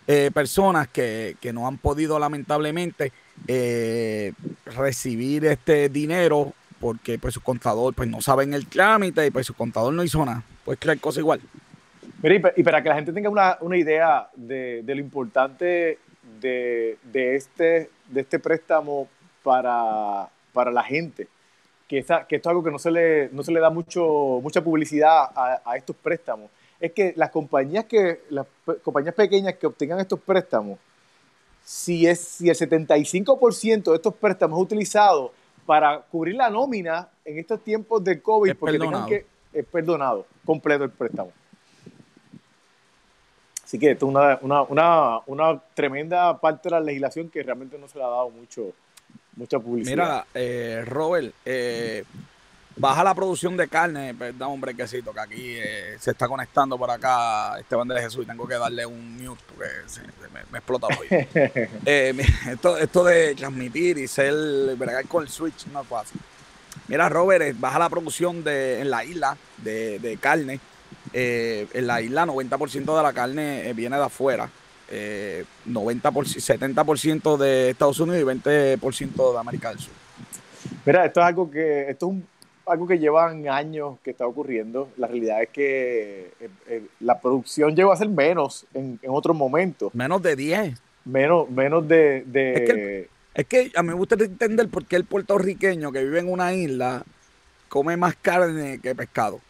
eh, 0.07 0.31
personas 0.33 0.89
que, 0.89 1.37
que, 1.41 1.53
no 1.53 1.66
han 1.66 1.79
podido 1.79 2.18
lamentablemente 2.18 3.12
eh, 3.47 4.33
recibir 4.64 5.47
este 5.47 5.89
dinero 5.89 6.53
porque 6.81 7.18
pues 7.18 7.35
su 7.35 7.41
contador 7.41 7.95
pues 7.95 8.09
no 8.09 8.20
saben 8.20 8.55
el 8.55 8.66
trámite 8.66 9.26
y 9.26 9.31
pues 9.31 9.47
su 9.47 9.55
contador 9.55 9.93
no 9.93 10.03
hizo 10.03 10.24
nada. 10.24 10.43
Pues 10.64 10.79
creer 10.79 11.01
cosa 11.01 11.20
igual. 11.20 11.41
Mira, 12.22 12.53
y 12.57 12.62
para 12.62 12.83
que 12.83 12.89
la 12.89 12.97
gente 12.97 13.12
tenga 13.12 13.31
una, 13.61 13.76
idea 13.76 14.29
de, 14.35 14.83
lo 14.85 15.01
importante 15.01 15.99
de, 16.41 16.99
este, 17.12 17.91
de 18.09 18.20
este 18.20 18.39
préstamo 18.39 19.09
para, 19.43 20.28
para 20.53 20.70
la 20.70 20.82
gente, 20.82 21.28
que, 21.86 22.05
que 22.05 22.36
esto 22.36 22.36
es 22.36 22.47
algo 22.47 22.62
que 22.62 22.70
no 22.70 22.78
se 22.78 22.91
le, 22.91 23.28
no 23.32 23.43
se 23.43 23.53
le 23.53 23.61
da 23.61 23.70
mucho, 23.70 24.41
mucha 24.43 24.62
publicidad 24.62 25.30
a, 25.34 25.76
estos 25.76 25.97
préstamos, 25.97 26.51
es 26.80 26.93
que 26.93 27.12
las 27.16 27.30
compañías, 27.30 27.86
que, 27.86 28.20
las 28.30 28.47
compañías 28.82 29.14
pequeñas 29.14 29.55
que 29.55 29.66
obtengan 29.66 29.99
estos 30.01 30.20
préstamos, 30.20 30.78
si, 31.64 32.07
es, 32.07 32.20
si 32.20 32.49
el 32.49 32.57
75% 32.57 33.91
de 33.91 33.97
estos 33.97 34.14
préstamos 34.14 34.59
es 34.59 34.64
utilizado 34.64 35.32
para 35.66 36.01
cubrir 36.01 36.36
la 36.36 36.49
nómina 36.49 37.09
en 37.24 37.39
estos 37.39 37.62
tiempos 37.62 38.03
de 38.03 38.22
COVID, 38.22 38.55
porque 38.57 38.78
tengan 38.78 39.07
que 39.07 39.26
es 39.53 39.66
perdonado 39.66 40.26
completo 40.45 40.84
el 40.84 40.91
préstamo. 40.91 41.32
Así 43.69 43.79
que 43.79 43.91
esto 43.91 44.07
es 44.07 44.11
una, 44.11 44.39
una, 44.41 44.62
una, 44.62 45.19
una, 45.27 45.61
tremenda 45.75 46.41
parte 46.41 46.71
de 46.71 46.71
la 46.71 46.81
legislación 46.81 47.29
que 47.29 47.43
realmente 47.43 47.77
no 47.77 47.87
se 47.87 47.99
le 47.99 48.05
ha 48.05 48.09
dado 48.09 48.31
mucho, 48.31 48.73
mucha 49.37 49.59
publicidad. 49.59 49.95
Mira, 49.95 50.27
eh, 50.33 50.83
Robert, 50.87 51.35
eh, 51.45 52.03
baja 52.79 53.05
la 53.05 53.14
producción 53.14 53.59
de 53.59 53.69
carne, 53.69 54.14
perdón, 54.14 54.53
un 54.53 54.61
brequecito, 54.62 55.12
que 55.12 55.21
aquí 55.21 55.57
eh, 55.59 55.97
se 56.01 56.12
está 56.12 56.27
conectando 56.27 56.79
por 56.79 56.91
acá 56.91 57.59
Esteban 57.59 57.89
de 57.89 58.01
Jesús 58.01 58.25
y 58.25 58.27
tengo 58.27 58.49
que 58.49 58.55
darle 58.55 58.87
un 58.87 59.23
mute 59.23 59.43
porque 59.47 59.66
me, 60.51 60.59
explota 60.59 60.87
hoy. 60.87 61.07
Eh, 61.85 62.14
esto, 62.51 62.79
esto 62.79 63.05
de 63.05 63.35
transmitir 63.35 63.99
y 63.99 64.09
ser, 64.09 64.33
bregar 64.77 65.07
con 65.07 65.25
el 65.25 65.29
switch 65.29 65.66
no 65.66 65.83
es 65.83 65.87
fácil. 65.87 66.19
Mira, 66.87 67.11
Robert, 67.11 67.55
baja 67.61 67.79
la 67.79 67.91
producción 67.91 68.43
de, 68.43 68.81
en 68.81 68.89
la 68.89 69.05
isla 69.05 69.37
de, 69.59 70.19
carne. 70.21 70.59
En 71.12 71.86
la 71.86 72.01
isla 72.01 72.26
90% 72.26 72.96
de 72.96 73.03
la 73.03 73.12
carne 73.12 73.72
viene 73.74 73.96
de 73.96 74.05
afuera. 74.05 74.51
90 75.66 76.11
70% 76.11 77.36
de 77.36 77.70
Estados 77.70 78.01
Unidos 78.01 78.20
y 78.20 78.24
20% 78.24 79.32
de 79.32 79.38
América 79.38 79.68
del 79.70 79.78
Sur. 79.78 79.92
Mira, 80.86 81.05
esto 81.05 81.20
es 81.20 81.26
algo 81.26 81.51
que, 81.51 81.90
esto 81.90 82.07
es 82.07 82.12
un 82.12 82.26
algo 82.68 82.86
que 82.86 82.99
llevan 82.99 83.49
años 83.49 83.96
que 84.03 84.11
está 84.11 84.26
ocurriendo. 84.26 84.90
La 84.96 85.07
realidad 85.07 85.42
es 85.42 85.49
que 85.49 86.32
eh, 86.40 86.49
eh, 86.68 86.82
la 87.01 87.20
producción 87.20 87.74
llegó 87.74 87.92
a 87.92 87.96
ser 87.96 88.09
menos 88.09 88.66
en, 88.74 88.99
en 89.03 89.11
otros 89.11 89.36
momentos. 89.36 89.94
Menos 89.94 90.22
de 90.22 90.36
10. 90.36 90.80
Menos, 91.05 91.51
menos 91.51 91.88
de... 91.88 93.09
Es, 93.34 93.46
que, 93.46 93.70
a 93.74 93.82
mí 93.82 93.88
me 93.88 93.94
gusta 93.94 94.16
entender 94.16 94.68
por 94.68 94.84
qué 94.84 94.96
el 94.96 95.05
puertorriqueño 95.05 95.92
que 95.92 96.03
vive 96.03 96.18
en 96.18 96.30
una 96.30 96.53
isla 96.53 97.05
come 97.68 97.96
más 97.96 98.16
carne 98.16 98.80
que 98.82 98.94
pescado. 98.94 99.40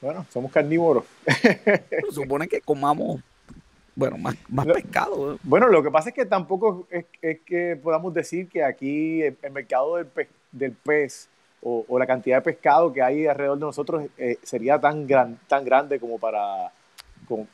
Bueno, 0.00 0.26
somos 0.30 0.50
carnívoros. 0.50 1.04
Supone 2.10 2.48
que 2.48 2.60
comamos 2.60 3.20
bueno, 3.94 4.16
más, 4.16 4.36
más 4.48 4.66
pescado. 4.66 5.38
Bueno, 5.42 5.68
lo 5.68 5.82
que 5.82 5.90
pasa 5.90 6.08
es 6.08 6.14
que 6.14 6.24
tampoco 6.24 6.86
es, 6.90 7.04
que 7.44 7.78
podamos 7.82 8.14
decir 8.14 8.48
que 8.48 8.64
aquí 8.64 9.22
el, 9.22 9.36
mercado 9.52 9.96
del, 9.96 10.08
del 10.52 10.72
pez 10.72 11.28
o, 11.62 11.98
la 11.98 12.06
cantidad 12.06 12.38
de 12.38 12.42
pescado 12.42 12.92
que 12.92 13.02
hay 13.02 13.26
alrededor 13.26 13.58
de 13.58 13.66
nosotros 13.66 14.06
eh, 14.16 14.38
sería 14.42 14.80
tan, 14.80 15.06
gran, 15.06 15.38
tan 15.46 15.64
grande 15.64 16.00
como 16.00 16.18
para, 16.18 16.72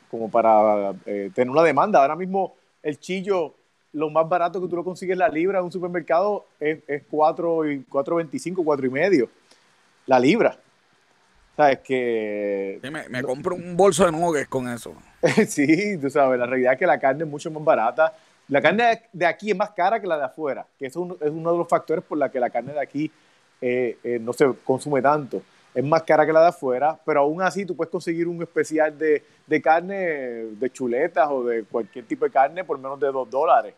como, 0.09 0.31
para 0.31 0.93
eh, 1.05 1.31
tener 1.33 1.49
una 1.49 1.63
demanda. 1.63 2.01
Ahora 2.01 2.15
mismo 2.15 2.55
el 2.81 2.99
chillo, 2.99 3.53
lo 3.91 4.09
más 4.09 4.29
barato 4.29 4.61
que 4.61 4.67
tú 4.67 4.77
lo 4.77 4.83
consigues 4.83 5.17
la 5.17 5.27
libra 5.27 5.59
en 5.59 5.65
un 5.65 5.71
supermercado 5.71 6.45
es, 6.59 6.79
es 6.87 7.03
4.25, 7.09 8.55
4.5 8.55 9.29
la 10.05 10.19
libra. 10.19 10.57
¿Sabes? 11.57 11.79
Que... 11.79 12.79
me, 13.09 13.23
compro 13.23 13.55
un 13.55 13.75
bolso 13.75 14.05
de 14.05 14.11
nuggets 14.11 14.47
con 14.47 14.69
eso. 14.69 14.93
sí, 15.47 15.97
tú 15.97 16.07
sabes, 16.07 16.39
la 16.39 16.45
realidad 16.45 16.73
es 16.73 16.79
que 16.79 16.85
la 16.85 16.99
carne 16.99 17.23
es 17.23 17.29
mucho 17.29 17.49
más 17.49 17.63
barata. 17.63 18.13
La 18.47 18.61
carne 18.61 19.01
de 19.11 19.25
aquí 19.25 19.49
es 19.49 19.57
más 19.57 19.71
cara 19.71 19.99
que 19.99 20.05
la 20.05 20.17
de 20.17 20.25
afuera, 20.25 20.67
que 20.77 20.85
eso 20.85 21.17
es 21.19 21.31
uno 21.31 21.51
de 21.51 21.57
los 21.57 21.67
factores 21.67 22.03
por 22.03 22.19
la 22.19 22.29
que 22.29 22.39
la 22.39 22.51
carne 22.51 22.73
de 22.73 22.79
aquí 22.79 23.11
eh, 23.59 23.97
eh, 24.03 24.19
no 24.21 24.33
se 24.33 24.45
consume 24.63 25.01
tanto. 25.01 25.41
Es 25.73 25.83
más 25.83 26.03
cara 26.03 26.27
que 26.27 26.31
la 26.31 26.41
de 26.41 26.47
afuera, 26.49 26.97
pero 27.03 27.21
aún 27.21 27.41
así 27.41 27.65
tú 27.65 27.75
puedes 27.75 27.91
conseguir 27.91 28.27
un 28.27 28.41
especial 28.41 28.95
de, 28.95 29.23
carne, 29.61 29.97
de 29.97 30.69
chuletas 30.71 31.27
o 31.29 31.43
de 31.43 31.63
cualquier 31.63 32.05
tipo 32.05 32.23
de 32.25 32.31
carne 32.31 32.63
por 32.63 32.77
menos 32.77 32.99
de 32.99 33.07
dos 33.07 33.27
dólares. 33.29 33.73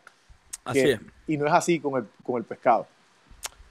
Así 0.65 0.81
es. 0.81 0.99
Y 1.27 1.37
no 1.37 1.47
es 1.47 1.53
así 1.53 1.79
con 1.79 1.97
el, 1.97 2.07
con 2.23 2.37
el 2.37 2.43
pescado. 2.43 2.85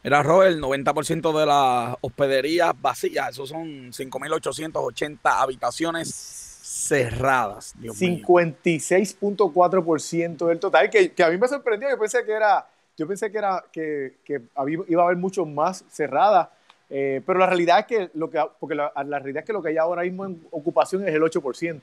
Mira, 0.05 0.23
Robert, 0.23 0.53
el 0.53 0.63
90% 0.63 1.39
de 1.39 1.47
las 1.47 1.97
hospederías 2.01 2.73
vacías, 2.81 3.31
esos 3.31 3.49
son 3.49 3.91
5.880 3.91 5.19
habitaciones 5.25 6.49
cerradas. 6.89 7.75
56.4% 7.81 10.47
del 10.47 10.61
total, 10.61 10.89
que, 10.89 11.13
que, 11.13 11.25
a 11.25 11.31
mí 11.31 11.37
me 11.37 11.49
sorprendió. 11.49 11.91
Yo 11.91 11.99
pensé 11.99 12.25
que 12.25 12.33
era, 12.33 12.65
yo 12.97 13.09
pensé 13.09 13.33
que 13.33 13.39
era 13.39 13.65
que, 13.73 14.19
que 14.25 14.41
iba 14.89 15.03
a 15.03 15.07
haber 15.07 15.17
mucho 15.17 15.45
más 15.45 15.85
cerradas. 15.91 16.51
Eh, 16.91 17.21
pero 17.27 17.39
la 17.39 17.45
realidad 17.47 17.81
es 17.81 17.87
que 17.87 18.11
lo 18.15 18.31
que 18.31 18.43
porque 18.59 18.75
la, 18.75 18.91
la, 19.05 19.19
realidad 19.19 19.43
es 19.43 19.47
que 19.47 19.53
lo 19.53 19.63
que 19.63 19.69
hay 19.69 19.77
ahora 19.77 20.05
mismo 20.05 20.25
en 20.25 20.43
ocupación 20.51 21.07
es 21.07 21.15
el 21.15 21.21
8%. 21.21 21.83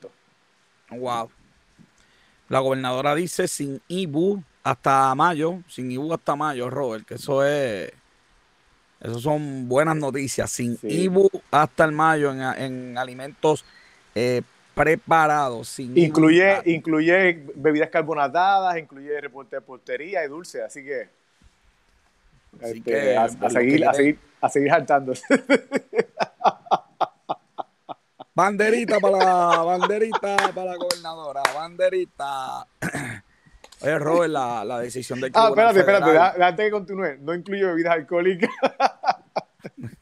Wow. 0.92 1.30
La 2.50 2.60
gobernadora 2.60 3.14
dice 3.14 3.48
sin 3.48 3.80
IBU 3.88 4.42
hasta 4.64 5.14
mayo, 5.14 5.60
sin 5.68 5.92
IBU 5.92 6.12
hasta 6.14 6.36
mayo, 6.36 6.72
Robert, 6.72 7.06
que 7.06 7.14
eso 7.16 7.46
es 7.46 7.92
esas 9.02 9.22
son 9.22 9.68
buenas 9.68 9.96
noticias. 9.96 10.50
Sin 10.52 10.78
IBU 10.82 11.30
hasta 11.52 11.86
el 11.86 11.92
mayo 11.92 12.32
en, 12.32 12.98
alimentos 12.98 13.66
eh, 14.14 14.42
preparados. 14.74 15.70
Sin 15.70 15.98
incluye, 15.98 16.62
incluye 16.66 17.46
bebidas 17.56 17.90
carbonatadas, 17.90 18.78
incluye 18.78 19.20
reporte 19.22 19.58
de 19.58 19.62
portería 19.62 20.24
y 20.26 20.28
dulce. 20.28 20.64
Así 20.64 20.84
que, 20.84 21.10
este, 22.62 23.18
a, 23.18 23.28
seguir, 23.50 23.88
a, 23.88 23.94
seguir, 23.94 24.20
a 24.42 24.50
seguir 24.50 24.72
Banderita 28.34 29.00
para 29.00 29.18
la 29.18 29.64
banderita 29.64 30.36
para 30.54 30.72
la 30.72 30.76
gobernadora, 30.76 31.42
banderita. 31.56 32.68
Oye, 33.82 34.00
Robert, 34.00 34.32
la, 34.32 34.64
la 34.66 34.80
decisión 34.80 35.20
del 35.20 35.32
Ah, 35.36 35.48
Tribunal 35.52 35.76
espérate, 35.76 35.80
espérate, 35.80 36.06
Federal- 36.06 36.40
da- 36.40 36.48
antes 36.48 36.66
que 36.66 36.72
continúe, 36.72 37.18
no 37.22 37.34
incluye 37.34 37.66
bebidas 37.66 37.94
alcohólicas. 37.94 38.50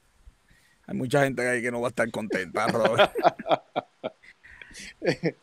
Hay 0.87 0.95
mucha 0.95 1.23
gente 1.23 1.47
ahí 1.47 1.61
que 1.61 1.71
no 1.71 1.81
va 1.81 1.87
a 1.87 1.89
estar 1.89 2.09
contenta, 2.11 2.67
Robert. 2.67 3.11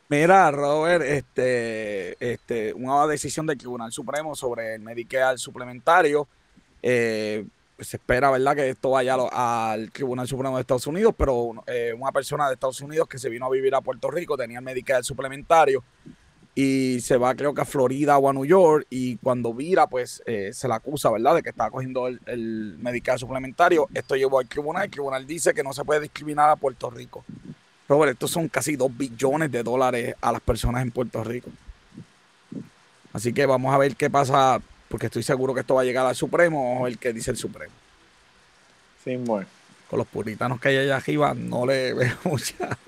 Mira, 0.08 0.50
Robert, 0.50 1.02
este, 1.04 2.16
este, 2.32 2.72
una 2.74 3.06
decisión 3.06 3.46
del 3.46 3.56
Tribunal 3.58 3.92
Supremo 3.92 4.34
sobre 4.34 4.74
el 4.74 4.80
Medicare 4.82 5.38
suplementario. 5.38 6.26
eh, 6.82 7.44
se 7.78 7.96
espera, 7.96 8.30
¿verdad?, 8.30 8.54
que 8.56 8.68
esto 8.68 8.90
vaya 8.90 9.16
al 9.32 9.90
Tribunal 9.90 10.28
Supremo 10.28 10.56
de 10.56 10.60
Estados 10.60 10.86
Unidos, 10.86 11.14
pero 11.16 11.52
eh, 11.66 11.94
una 11.98 12.12
persona 12.12 12.46
de 12.48 12.54
Estados 12.54 12.78
Unidos 12.82 13.08
que 13.08 13.18
se 13.18 13.30
vino 13.30 13.46
a 13.46 13.50
vivir 13.50 13.74
a 13.74 13.80
Puerto 13.80 14.10
Rico 14.10 14.36
tenía 14.36 14.58
el 14.58 14.64
Medicare 14.64 15.02
suplementario 15.02 15.82
y 16.54 17.00
se 17.00 17.16
va, 17.16 17.34
creo 17.34 17.54
que 17.54 17.60
a 17.60 17.64
Florida 17.64 18.18
o 18.18 18.28
a 18.28 18.32
New 18.32 18.44
York, 18.44 18.86
y 18.90 19.16
cuando 19.16 19.54
vira, 19.54 19.86
pues 19.86 20.22
eh, 20.26 20.50
se 20.52 20.68
le 20.68 20.74
acusa, 20.74 21.10
¿verdad?, 21.10 21.36
de 21.36 21.42
que 21.42 21.50
estaba 21.50 21.70
cogiendo 21.70 22.08
el, 22.08 22.20
el 22.26 22.78
suplementario. 23.16 23.88
Esto 23.94 24.16
llevó 24.16 24.40
al 24.40 24.48
tribunal, 24.48 24.84
el 24.84 24.90
tribunal 24.90 25.26
dice 25.26 25.54
que 25.54 25.62
no 25.62 25.72
se 25.72 25.84
puede 25.84 26.00
discriminar 26.00 26.50
a 26.50 26.56
Puerto 26.56 26.90
Rico. 26.90 27.24
Robert, 27.88 28.12
estos 28.12 28.30
son 28.30 28.48
casi 28.48 28.76
2 28.76 28.96
billones 28.96 29.50
de 29.50 29.62
dólares 29.62 30.14
a 30.20 30.32
las 30.32 30.40
personas 30.40 30.82
en 30.82 30.90
Puerto 30.90 31.24
Rico. 31.24 31.50
Así 33.12 33.32
que 33.32 33.46
vamos 33.46 33.74
a 33.74 33.78
ver 33.78 33.96
qué 33.96 34.08
pasa, 34.08 34.60
porque 34.88 35.06
estoy 35.06 35.22
seguro 35.22 35.54
que 35.54 35.60
esto 35.60 35.74
va 35.74 35.82
a 35.82 35.84
llegar 35.84 36.06
al 36.06 36.14
Supremo, 36.14 36.78
a 36.80 36.84
ver 36.84 36.98
qué 36.98 37.12
dice 37.12 37.30
el 37.32 37.36
Supremo. 37.36 37.72
Sí, 39.04 39.16
bueno. 39.16 39.46
Con 39.88 39.98
los 39.98 40.06
puritanos 40.06 40.60
que 40.60 40.68
hay 40.68 40.76
allá 40.78 40.96
arriba 40.96 41.34
no 41.34 41.66
le 41.66 41.92
veo 41.94 42.16
mucha. 42.24 42.78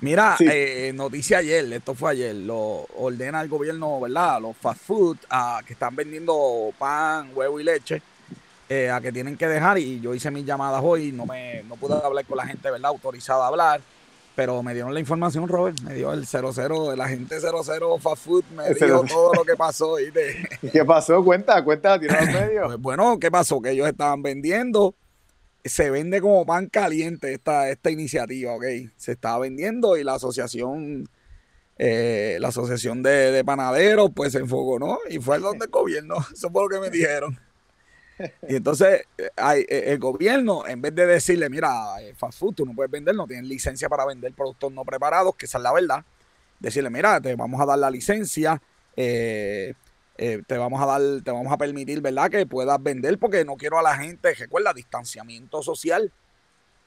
Mira, 0.00 0.36
Sí. 0.38 0.46
eh, 0.50 0.92
noticia 0.94 1.38
ayer, 1.38 1.70
esto 1.72 1.94
fue 1.94 2.12
ayer, 2.12 2.34
lo 2.34 2.86
ordena 2.96 3.40
el 3.40 3.48
gobierno, 3.48 4.00
¿verdad? 4.00 4.40
Los 4.40 4.56
fast 4.56 4.80
food 4.86 5.16
que 5.66 5.72
están 5.72 5.94
vendiendo 5.96 6.70
pan, 6.78 7.30
huevo 7.34 7.60
y 7.60 7.64
leche, 7.64 8.02
eh, 8.68 8.90
a 8.90 9.00
que 9.00 9.12
tienen 9.12 9.36
que 9.36 9.46
dejar. 9.48 9.78
Y 9.78 10.00
yo 10.00 10.14
hice 10.14 10.30
mis 10.30 10.44
llamadas 10.44 10.80
hoy, 10.84 11.12
no 11.12 11.26
me 11.26 11.62
no 11.64 11.76
pude 11.76 11.94
hablar 11.94 12.24
con 12.24 12.36
la 12.36 12.46
gente, 12.46 12.70
¿verdad? 12.70 12.90
Autorizada 12.90 13.44
a 13.44 13.48
hablar. 13.48 13.80
Pero 14.36 14.62
me 14.62 14.72
dieron 14.72 14.94
la 14.94 15.00
información, 15.00 15.48
Robert, 15.48 15.80
me 15.80 15.92
dio 15.94 16.12
el 16.12 16.24
00, 16.26 16.92
el 16.92 17.00
agente 17.00 17.38
00 17.40 17.98
fast 17.98 18.24
food, 18.24 18.44
me 18.56 18.68
El 18.68 18.76
00. 18.78 19.04
todo 19.08 19.34
lo 19.34 19.44
que 19.44 19.56
pasó. 19.56 19.98
¿Y 20.62 20.70
¿Qué 20.70 20.84
pasó? 20.84 21.22
Cuenta, 21.22 21.62
cuenta, 21.64 21.98
tira 21.98 22.18
al 22.20 22.26
medio. 22.32 22.62
Pues 22.66 22.78
bueno, 22.80 23.18
¿qué 23.18 23.30
pasó? 23.30 23.60
Que 23.60 23.70
ellos 23.72 23.88
estaban 23.88 24.22
vendiendo, 24.22 24.94
se 25.64 25.90
vende 25.90 26.20
como 26.20 26.46
pan 26.46 26.68
caliente 26.68 27.32
esta, 27.32 27.70
esta 27.70 27.90
iniciativa, 27.90 28.54
¿ok? 28.54 28.64
Se 28.96 29.12
estaba 29.12 29.40
vendiendo 29.40 29.96
y 29.96 30.04
la 30.04 30.14
asociación, 30.14 31.08
eh, 31.78 32.38
la 32.40 32.48
asociación 32.48 33.02
de, 33.02 33.32
de 33.32 33.44
panaderos, 33.44 34.10
pues 34.14 34.32
se 34.32 34.38
enfocó, 34.38 34.78
¿no? 34.78 34.98
Y 35.08 35.18
fue 35.18 35.36
el 35.36 35.42
donde 35.42 35.66
el 35.66 35.70
gobierno, 35.70 36.16
eso 36.32 36.50
fue 36.50 36.62
lo 36.62 36.68
que 36.68 36.80
me 36.80 36.90
dijeron. 36.90 37.38
Y 38.48 38.56
entonces 38.56 39.02
eh, 39.16 39.30
hay, 39.36 39.60
eh, 39.62 39.84
el 39.86 39.98
gobierno, 39.98 40.66
en 40.66 40.82
vez 40.82 40.94
de 40.94 41.06
decirle, 41.06 41.48
mira, 41.48 42.00
eh, 42.00 42.14
fast 42.16 42.38
food, 42.38 42.54
tú 42.54 42.66
no 42.66 42.74
puedes 42.74 42.90
vender, 42.90 43.14
no 43.14 43.26
tienes 43.26 43.46
licencia 43.46 43.88
para 43.88 44.04
vender 44.04 44.32
productos 44.32 44.72
no 44.72 44.84
preparados, 44.84 45.34
que 45.36 45.46
esa 45.46 45.58
es 45.58 45.64
la 45.64 45.72
verdad, 45.72 46.04
decirle, 46.58 46.90
mira, 46.90 47.20
te 47.20 47.34
vamos 47.34 47.60
a 47.60 47.66
dar 47.66 47.78
la 47.78 47.90
licencia, 47.90 48.60
eh, 48.96 49.74
eh, 50.22 50.42
te 50.46 50.58
vamos 50.58 50.82
a 50.82 50.84
dar, 50.86 51.00
te 51.24 51.30
vamos 51.30 51.50
a 51.50 51.56
permitir, 51.56 52.02
¿verdad? 52.02 52.30
Que 52.30 52.44
puedas 52.44 52.80
vender, 52.82 53.18
porque 53.18 53.42
no 53.42 53.56
quiero 53.56 53.78
a 53.78 53.82
la 53.82 53.96
gente, 53.96 54.34
recuerda, 54.34 54.74
distanciamiento 54.74 55.62
social, 55.62 56.12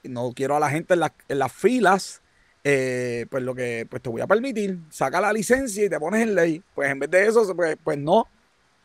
no 0.03 0.33
quiero 0.35 0.55
a 0.55 0.59
la 0.59 0.69
gente 0.69 0.93
en, 0.93 0.99
las- 0.99 1.13
en 1.27 1.39
las 1.39 1.51
filas, 1.51 2.21
eh, 2.63 3.25
pues 3.31 3.41
lo 3.41 3.55
que, 3.55 3.87
pues 3.89 4.03
te 4.03 4.09
voy 4.09 4.21
a 4.21 4.27
permitir, 4.27 4.77
saca 4.91 5.19
la 5.19 5.33
licencia 5.33 5.83
y 5.83 5.89
te 5.89 5.99
pones 5.99 6.21
en 6.21 6.35
ley. 6.35 6.61
Pues 6.75 6.91
en 6.91 6.99
vez 6.99 7.09
de 7.09 7.25
eso, 7.25 7.55
pues, 7.55 7.75
pues 7.83 7.97
no, 7.97 8.27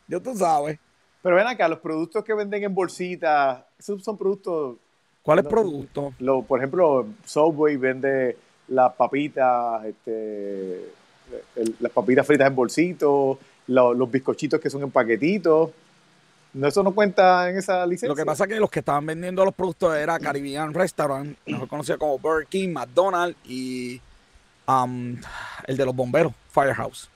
yo 0.07 0.23
tú 0.23 0.35
sabes. 0.35 0.79
Pero 1.21 1.37
ven 1.37 1.47
acá, 1.47 1.69
los 1.69 1.81
productos 1.81 2.25
que 2.25 2.33
venden 2.33 2.65
en 2.65 2.75
bolsitas, 2.75 3.65
esos 3.79 4.03
son 4.03 4.17
productos, 4.17 4.79
¿Cuál 5.23 5.41
es 5.41 5.45
No. 5.45 5.51
producto? 5.51 6.15
lo, 6.21 6.41
por 6.43 6.59
ejemplo, 6.59 7.07
Subway 7.27 7.77
vende 7.77 8.39
las 8.69 8.95
papitas, 8.95 9.85
este, 9.85 10.87
el- 11.57 11.77
las 11.81 11.93
papitas 11.93 12.27
fritas 12.27 12.49
en 12.49 12.55
bolsitos, 12.57 13.37
lo- 13.69 13.95
los 13.95 14.11
bizcochitos 14.11 14.61
que 14.61 14.69
son 14.71 14.83
en 14.83 14.91
paquetitos. 14.91 15.71
No, 16.55 16.67
eso 16.67 16.83
no 16.83 16.93
cuenta 16.95 17.49
en 17.51 17.59
esa 17.59 17.85
licencia. 17.87 18.09
Lo 18.09 18.17
que 18.17 18.25
pasa 18.25 18.45
es 18.45 18.49
que 18.51 18.59
los 18.59 18.71
que 18.71 18.81
estaban 18.81 19.05
vendiendo 19.07 19.45
los 19.45 19.55
productos 19.55 19.95
era 19.97 20.19
Caribbean 20.19 20.73
Restaurant, 20.75 21.37
mejor 21.47 21.69
conocido 21.69 21.99
como 21.99 22.19
Burger 22.19 22.47
King, 22.49 22.71
McDonald's 22.71 23.37
y 23.45 24.01
um, 24.67 25.17
el 25.67 25.77
de 25.77 25.85
los 25.85 25.95
bomberos, 25.95 26.33
Firehouse. 26.51 27.09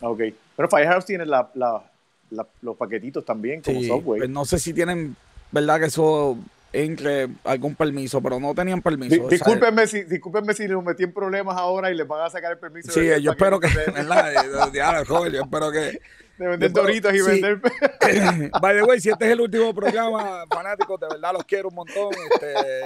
Ok. 0.00 0.20
Pero 0.56 0.68
Firehouse 0.68 1.06
tiene 1.06 1.24
la- 1.26 1.50
la- 1.54 1.82
la- 2.30 2.46
los 2.62 2.76
paquetitos 2.76 3.24
también, 3.24 3.62
como 3.62 3.80
Sí, 3.80 3.88
Subway. 3.88 4.20
pues 4.20 4.30
no 4.30 4.44
sé 4.44 4.58
si 4.58 4.74
tienen, 4.74 5.16
¿verdad? 5.50 5.80
Que 5.80 5.86
eso 5.86 6.36
entre 6.72 7.28
algún 7.44 7.74
permiso, 7.74 8.20
pero 8.20 8.38
no 8.38 8.54
tenían 8.54 8.82
permiso. 8.82 9.14
Di- 9.14 9.28
discúlpenme, 9.28 9.86
si, 9.86 10.04
discúlpenme 10.04 10.52
si 10.54 10.68
nos 10.68 10.84
metí 10.84 11.04
en 11.04 11.12
problemas 11.12 11.56
ahora 11.56 11.90
y 11.90 11.94
les 11.94 12.06
van 12.06 12.26
a 12.26 12.30
sacar 12.30 12.52
el 12.52 12.58
permiso. 12.58 12.92
Sí, 12.92 13.00
de- 13.00 13.22
yo 13.22 13.30
espero 13.32 13.58
que, 13.58 13.68
¿verdad? 13.68 14.32
Eh, 14.34 15.04
joven, 15.06 15.32
yo 15.32 15.42
espero 15.42 15.70
que. 15.70 16.00
de 16.38 16.46
vender 16.46 16.72
yo 16.72 16.82
doritos 16.82 17.14
y 17.14 17.18
sí. 17.20 17.24
vender. 17.26 17.60
By 18.60 18.76
the 18.76 18.82
way, 18.84 19.00
si 19.00 19.10
este 19.10 19.26
es 19.26 19.32
el 19.32 19.40
último 19.40 19.74
programa, 19.74 20.44
fanáticos, 20.48 21.00
de 21.00 21.08
verdad 21.08 21.32
los 21.32 21.44
quiero 21.44 21.68
un 21.68 21.74
montón. 21.74 22.10
Este, 22.32 22.84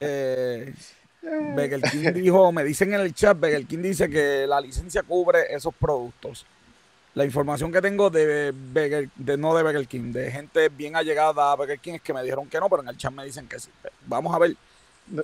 eh, 0.00 0.72
King 1.90 2.12
dijo, 2.14 2.50
me 2.52 2.64
dicen 2.64 2.92
en 2.94 3.00
el 3.00 3.14
chat, 3.14 3.38
Burger 3.38 3.64
King 3.66 3.82
dice 3.82 4.08
que 4.08 4.46
la 4.46 4.60
licencia 4.60 5.02
cubre 5.02 5.54
esos 5.54 5.74
productos. 5.74 6.46
La 7.14 7.24
información 7.26 7.70
que 7.70 7.82
tengo 7.82 8.08
de, 8.08 8.52
Burger- 8.52 9.10
de 9.16 9.36
no 9.36 9.54
de 9.54 9.62
Burger 9.62 9.86
King, 9.86 10.12
de 10.12 10.30
gente 10.30 10.68
bien 10.70 10.96
allegada 10.96 11.52
a 11.52 11.56
Burger 11.56 11.78
King, 11.78 11.94
es 11.94 12.02
que 12.02 12.14
me 12.14 12.22
dijeron 12.22 12.48
que 12.48 12.58
no, 12.58 12.70
pero 12.70 12.82
en 12.82 12.88
el 12.88 12.96
chat 12.96 13.12
me 13.12 13.24
dicen 13.24 13.46
que 13.46 13.58
sí. 13.60 13.68
Vamos 14.06 14.34
a 14.34 14.38
ver. 14.38 14.56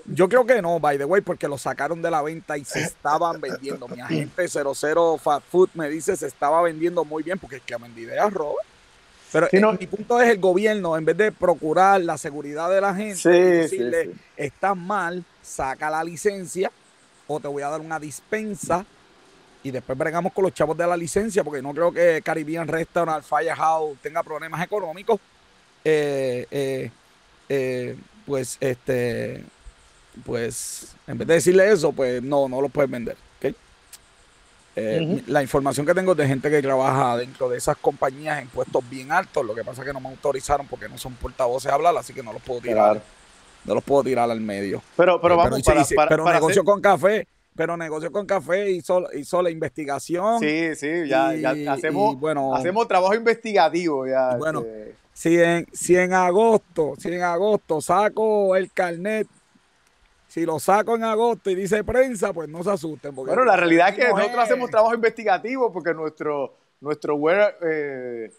Yo 0.07 0.29
creo 0.29 0.45
que 0.45 0.61
no, 0.61 0.79
by 0.81 0.99
the 0.99 1.05
way, 1.05 1.23
porque 1.23 1.49
lo 1.49 1.57
sacaron 1.57 2.03
de 2.03 2.11
la 2.11 2.21
venta 2.21 2.59
y 2.59 2.65
se 2.65 2.81
estaban 2.81 3.41
vendiendo. 3.41 3.89
Mi 3.89 4.01
agente 4.01 4.47
00 4.49 5.17
Fast 5.19 5.47
Food 5.51 5.71
me 5.75 5.89
dice 5.89 6.17
se 6.17 6.27
estaba 6.27 6.61
vendiendo 6.63 7.05
muy 7.05 7.23
bien 7.23 7.39
porque 7.39 7.57
es 7.57 7.63
que 7.63 7.77
vendí 7.77 8.03
ideas, 8.03 8.31
Robert. 8.33 8.67
Pero 9.33 9.47
Sí, 9.51 9.59
no. 9.61 9.73
mi 9.75 9.87
punto 9.87 10.21
es 10.21 10.29
el 10.31 10.39
gobierno, 10.41 10.97
en 10.97 11.05
vez 11.05 11.17
de 11.17 11.33
procurar 11.33 12.01
la 12.01 12.19
seguridad 12.19 12.69
de 12.71 12.81
la 12.81 12.95
gente, 12.95 13.17
Sí, 13.17 13.29
decirle, 13.29 14.05
sí. 14.07 14.13
estás 14.37 14.77
mal, 14.77 15.23
saca 15.43 15.89
la 15.91 16.03
licencia 16.03 16.71
o 17.27 17.39
te 17.39 17.47
voy 17.47 17.63
a 17.63 17.69
dar 17.69 17.81
una 17.81 18.01
dispensa 18.01 18.85
y 19.69 19.71
después 19.71 19.97
bregamos 19.99 20.33
con 20.33 20.45
los 20.45 20.55
chavos 20.55 20.77
de 20.77 20.87
la 20.87 20.97
licencia 20.97 21.45
porque 21.45 21.61
no 21.63 21.73
creo 21.75 21.93
que 21.93 22.23
Caribbean 22.25 22.67
Restaurant, 22.67 23.23
Firehouse 23.25 23.99
tenga 24.03 24.23
problemas 24.23 24.63
económicos. 24.65 25.21
Eh, 25.85 26.47
eh, 26.51 26.91
eh, 27.49 27.97
pues 28.27 28.57
este 28.61 29.45
pues 30.25 30.95
en 31.07 31.17
vez 31.19 31.29
de 31.29 31.35
decirle 31.35 31.71
eso, 31.71 31.93
pues 31.93 32.23
no, 32.23 32.49
no 32.49 32.61
lo 32.61 32.69
puedes 32.69 32.91
vender. 32.91 33.17
La 35.27 35.43
información 35.43 35.85
que 35.85 35.93
tengo 35.93 36.13
es 36.13 36.19
de 36.19 36.29
gente 36.29 36.49
que 36.51 36.63
trabaja 36.63 37.17
dentro 37.17 37.49
de 37.49 37.59
esas 37.59 37.77
compañías 37.79 38.41
en 38.41 38.47
puestos 38.49 38.89
bien 38.89 39.11
altos. 39.11 39.45
Lo 39.45 39.53
que 39.55 39.65
pasa 39.65 39.83
es 39.83 39.87
que 39.89 39.93
no 39.93 39.99
me 40.01 40.09
autorizaron 40.09 40.69
porque 40.69 40.89
no 40.89 40.97
son 40.99 41.15
portavoces 41.15 41.69
a 41.71 41.75
hablar, 41.75 41.97
así 41.97 42.13
que 42.15 42.23
no 42.23 42.33
los 42.33 42.41
puedo 42.43 42.61
tirar. 42.61 42.93
Claro. 42.93 43.01
No 43.65 43.75
los 43.75 43.83
puedo 43.83 44.05
tirar 44.05 44.31
al 44.31 44.41
medio. 44.41 44.81
Pero, 44.97 45.21
pero 45.21 45.37
vamos, 45.37 45.59
hice- 45.59 45.71
para, 45.71 45.81
hice- 45.83 45.95
para- 45.97 46.09
pero 46.09 46.23
para 46.25 46.37
negocio 46.37 46.61
hacer- 46.63 46.65
con 46.65 46.81
café, 46.81 47.27
pero 47.59 47.77
negocio 47.77 48.13
con 48.13 48.25
café 48.25 48.71
hizo, 48.71 49.13
hizo 49.15 49.43
la 49.43 49.51
investigación. 49.51 50.39
Sí, 50.39 50.77
sí, 50.77 51.09
ya, 51.09 51.35
y- 51.35 51.41
ya 51.41 51.73
hacemos, 51.73 52.15
y 52.15 52.17
bueno, 52.17 52.55
hacemos 52.55 52.87
trabajo 52.87 53.17
investigativo. 53.17 54.07
Ya, 54.07 54.37
bueno, 54.37 54.61
este, 54.61 54.95
si 55.13 55.41
en, 55.43 55.67
si 55.73 55.97
en 55.97 56.13
agosto, 56.13 56.95
si 56.97 57.09
en 57.13 57.23
agosto 57.23 57.81
saco 57.81 58.55
el 58.55 58.71
carnet, 58.73 59.27
si 60.29 60.47
lo 60.47 60.61
saco 60.61 60.95
en 60.95 61.03
agosto 61.03 61.51
y 61.51 61.57
dice 61.57 61.83
prensa, 61.83 62.33
pues 62.33 62.49
no 62.49 62.63
se 62.63 62.71
asusten. 62.71 63.13
Porque 63.13 63.31
bueno, 63.35 63.45
la 63.45 63.57
realidad 63.57 63.89
es 63.89 63.97
que 63.97 64.09
nosotros 64.09 64.39
hacemos 64.39 64.71
trabajo 64.71 64.95
investigativo 64.95 65.73
porque 65.73 65.93
nuestro, 65.95 66.55
nuestro 66.81 67.19
eh, 67.33 67.55
eh, 67.61 68.33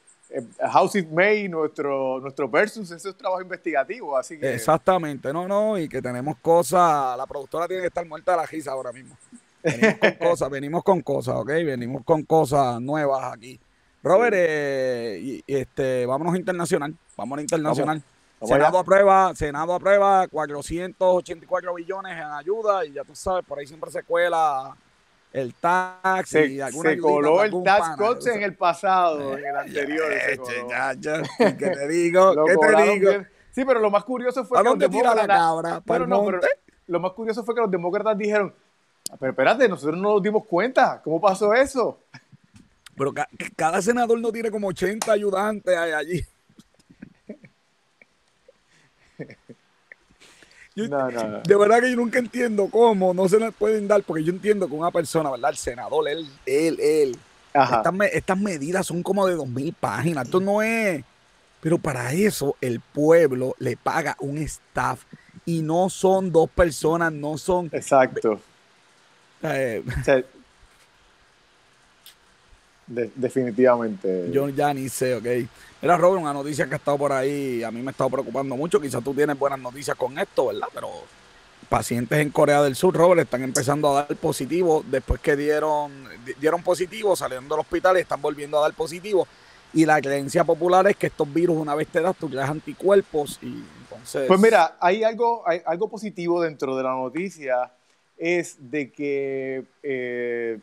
House 0.71 0.95
It 0.95 1.09
May, 1.09 1.49
nuestro, 1.49 2.19
nuestro 2.19 2.47
versus, 2.47 2.91
eso 2.91 3.09
es 3.09 3.15
trabajo 3.15 3.41
investigativo. 3.41 4.15
Así 4.17 4.39
que 4.39 4.53
Exactamente, 4.53 5.33
no, 5.33 5.47
no, 5.47 5.77
y 5.77 5.89
que 5.89 6.01
tenemos 6.01 6.37
cosas, 6.37 7.17
la 7.17 7.25
productora 7.25 7.67
tiene 7.67 7.81
que 7.81 7.87
estar 7.87 8.05
muerta 8.05 8.31
de 8.31 8.37
la 8.37 8.45
risa 8.45 8.71
ahora 8.71 8.91
mismo. 8.91 9.17
Venimos 9.63 9.97
con 9.99 10.11
cosas, 10.29 10.49
venimos 10.49 10.83
con 10.83 11.01
cosas, 11.01 11.35
¿ok? 11.35 11.47
Venimos 11.47 12.03
con 12.03 12.23
cosas 12.23 12.79
nuevas 12.79 13.33
aquí. 13.33 13.59
Robert, 14.03 14.35
eh, 14.37 15.19
y, 15.21 15.43
y 15.45 15.55
este, 15.57 16.05
vámonos 16.05 16.35
internacional, 16.35 16.95
vámonos 17.17 17.43
internacional. 17.43 18.01
Vamos 18.39 18.55
Senado 18.55 18.79
aprueba, 18.79 19.35
Senado 19.35 19.73
aprueba 19.73 20.25
484 20.29 21.73
billones 21.73 22.13
en 22.13 22.23
ayuda 22.23 22.85
y 22.85 22.93
ya 22.93 23.03
tú 23.03 23.13
sabes, 23.13 23.45
por 23.45 23.59
ahí 23.59 23.67
siempre 23.67 23.91
se 23.91 24.01
cuela 24.03 24.73
el 25.31 25.53
tax 25.53 26.29
se, 26.29 26.47
y 26.47 26.61
alguna 26.61 26.89
se 26.89 26.97
coló 26.97 27.43
el 27.43 27.63
tax 27.63 28.25
en 28.27 28.41
el 28.41 28.55
pasado, 28.55 29.37
en 29.37 29.45
el 29.45 29.55
anterior. 29.55 30.11
Ya, 30.69 30.93
ya, 30.93 31.21
ya, 31.21 31.57
¿qué 31.57 31.69
te 31.69 31.87
digo? 31.87 32.33
¿Qué 32.45 32.57
te 32.57 32.81
digo? 32.83 33.09
bien. 33.11 33.27
Sí, 33.51 33.65
pero 33.65 33.79
lo 33.79 33.91
más 33.91 34.03
curioso 34.03 34.45
fue 34.45 34.57
¿A 34.57 34.61
que 34.61 34.65
los 34.65 34.79
dónde 34.79 34.89
tira 34.89 35.13
la 35.13 35.21
el 35.23 35.27
no, 36.09 36.23
pero 36.25 36.39
lo 36.87 36.99
más 36.99 37.11
curioso 37.11 37.43
fue 37.43 37.53
que 37.53 37.61
los 37.61 37.69
demócratas 37.69 38.17
dijeron, 38.17 38.53
pero 39.19 39.31
espérate, 39.31 39.67
nosotros 39.67 39.97
no 39.99 40.13
nos 40.13 40.23
dimos 40.23 40.45
cuenta, 40.45 41.01
¿cómo 41.03 41.19
pasó 41.19 41.53
eso? 41.53 41.99
Pero 42.95 43.13
cada 43.55 43.81
senador 43.81 44.19
no 44.19 44.29
tiene 44.29 44.51
como 44.51 44.67
80 44.67 45.09
ayudantes 45.09 45.73
allí. 45.77 46.21
De 50.75 51.55
verdad 51.55 51.81
que 51.81 51.89
yo 51.91 51.97
nunca 51.97 52.19
entiendo 52.19 52.67
cómo 52.69 53.13
no 53.13 53.27
se 53.27 53.39
les 53.39 53.53
pueden 53.53 53.87
dar, 53.87 54.03
porque 54.03 54.23
yo 54.23 54.31
entiendo 54.31 54.67
que 54.67 54.73
una 54.73 54.91
persona, 54.91 55.31
¿verdad? 55.31 55.51
El 55.51 55.57
senador, 55.57 56.07
él, 56.07 56.27
él, 56.45 56.79
él. 56.79 57.17
Estas, 58.13 58.37
medidas 58.37 58.85
son 58.85 59.03
como 59.03 59.27
de 59.27 59.35
dos 59.35 59.47
mil 59.47 59.73
páginas. 59.73 60.25
Esto 60.25 60.39
no 60.39 60.61
es. 60.61 61.03
Pero 61.61 61.77
para 61.77 62.13
eso 62.13 62.55
el 62.61 62.79
pueblo 62.79 63.55
le 63.59 63.75
paga 63.75 64.15
un 64.19 64.37
staff 64.37 65.03
y 65.45 65.61
no 65.61 65.89
son 65.89 66.31
dos 66.31 66.49
personas, 66.49 67.11
no 67.11 67.37
son. 67.37 67.69
Exacto. 67.73 68.39
Eh, 69.41 69.83
definitivamente. 72.89 74.29
Yo 74.31 74.49
ya 74.49 74.73
ni 74.73 74.89
sé, 74.89 75.15
ok. 75.15 75.49
Mira, 75.81 75.95
Robert, 75.95 76.21
una 76.21 76.33
noticia 76.33 76.67
que 76.67 76.73
ha 76.73 76.77
estado 76.77 76.97
por 76.97 77.13
ahí, 77.13 77.63
a 77.63 77.71
mí 77.71 77.81
me 77.81 77.89
ha 77.89 77.91
estado 77.91 78.09
preocupando 78.09 78.55
mucho. 78.57 78.81
Quizás 78.81 79.03
tú 79.03 79.13
tienes 79.13 79.37
buenas 79.37 79.59
noticias 79.59 79.95
con 79.95 80.17
esto, 80.17 80.47
¿verdad? 80.47 80.67
Pero 80.73 80.89
pacientes 81.69 82.19
en 82.19 82.31
Corea 82.31 82.61
del 82.63 82.75
Sur, 82.75 82.95
Robert, 82.95 83.21
están 83.21 83.43
empezando 83.43 83.91
a 83.95 84.03
dar 84.03 84.17
positivo 84.17 84.83
después 84.87 85.21
que 85.21 85.35
dieron, 85.35 85.91
dieron 86.39 86.63
positivo, 86.63 87.15
saliendo 87.15 87.55
del 87.55 87.61
hospital 87.61 87.97
y 87.97 88.01
están 88.01 88.21
volviendo 88.21 88.57
a 88.57 88.61
dar 88.63 88.73
positivo. 88.73 89.27
Y 89.71 89.85
la 89.85 90.01
creencia 90.01 90.43
popular 90.43 90.87
es 90.87 90.97
que 90.97 91.07
estos 91.07 91.31
virus, 91.31 91.55
una 91.55 91.75
vez 91.75 91.87
te 91.87 92.01
das, 92.01 92.15
tú 92.17 92.27
creas 92.27 92.49
anticuerpos 92.49 93.37
y 93.41 93.63
entonces... 93.83 94.27
Pues 94.27 94.39
mira, 94.39 94.77
hay 94.79 95.03
algo, 95.03 95.47
hay 95.47 95.61
algo 95.65 95.87
positivo 95.87 96.41
dentro 96.41 96.75
de 96.75 96.83
la 96.83 96.95
noticia, 96.95 97.71
es 98.17 98.57
de 98.59 98.91
que 98.91 99.65
eh, 99.83 100.59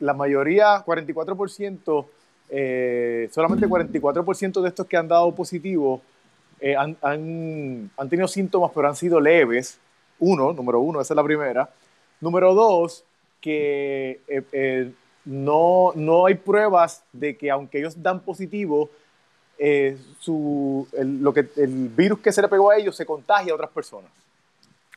la 0.00 0.14
mayoría, 0.14 0.84
44%, 0.84 2.06
eh, 2.48 3.28
solamente 3.32 3.66
44% 3.66 4.62
de 4.62 4.68
estos 4.68 4.86
que 4.86 4.96
han 4.96 5.08
dado 5.08 5.34
positivo 5.34 6.00
eh, 6.60 6.76
han, 6.76 6.96
han, 7.02 8.08
tenido 8.08 8.28
síntomas, 8.28 8.70
pero 8.74 8.88
han 8.88 8.96
sido 8.96 9.20
leves. 9.20 9.78
Uno, 10.18 10.52
número 10.52 10.80
uno, 10.80 11.00
esa 11.00 11.12
es 11.14 11.16
la 11.16 11.24
primera. 11.24 11.68
Número 12.20 12.54
dos, 12.54 13.04
que 13.40 14.20
eh, 14.28 14.92
no, 15.24 15.92
no 15.94 16.26
hay 16.26 16.34
pruebas 16.34 17.02
de 17.12 17.36
que 17.36 17.50
aunque 17.50 17.78
ellos 17.78 18.02
dan 18.02 18.20
positivo, 18.20 18.90
su, 20.20 20.86
el, 20.92 21.22
lo 21.22 21.32
que, 21.32 21.48
el 21.56 21.88
virus 21.88 22.18
que 22.20 22.30
se 22.30 22.42
le 22.42 22.48
pegó 22.48 22.70
a 22.70 22.76
ellos 22.76 22.94
se 22.94 23.06
contagia 23.06 23.52
a 23.52 23.54
otras 23.54 23.70
personas. 23.70 24.10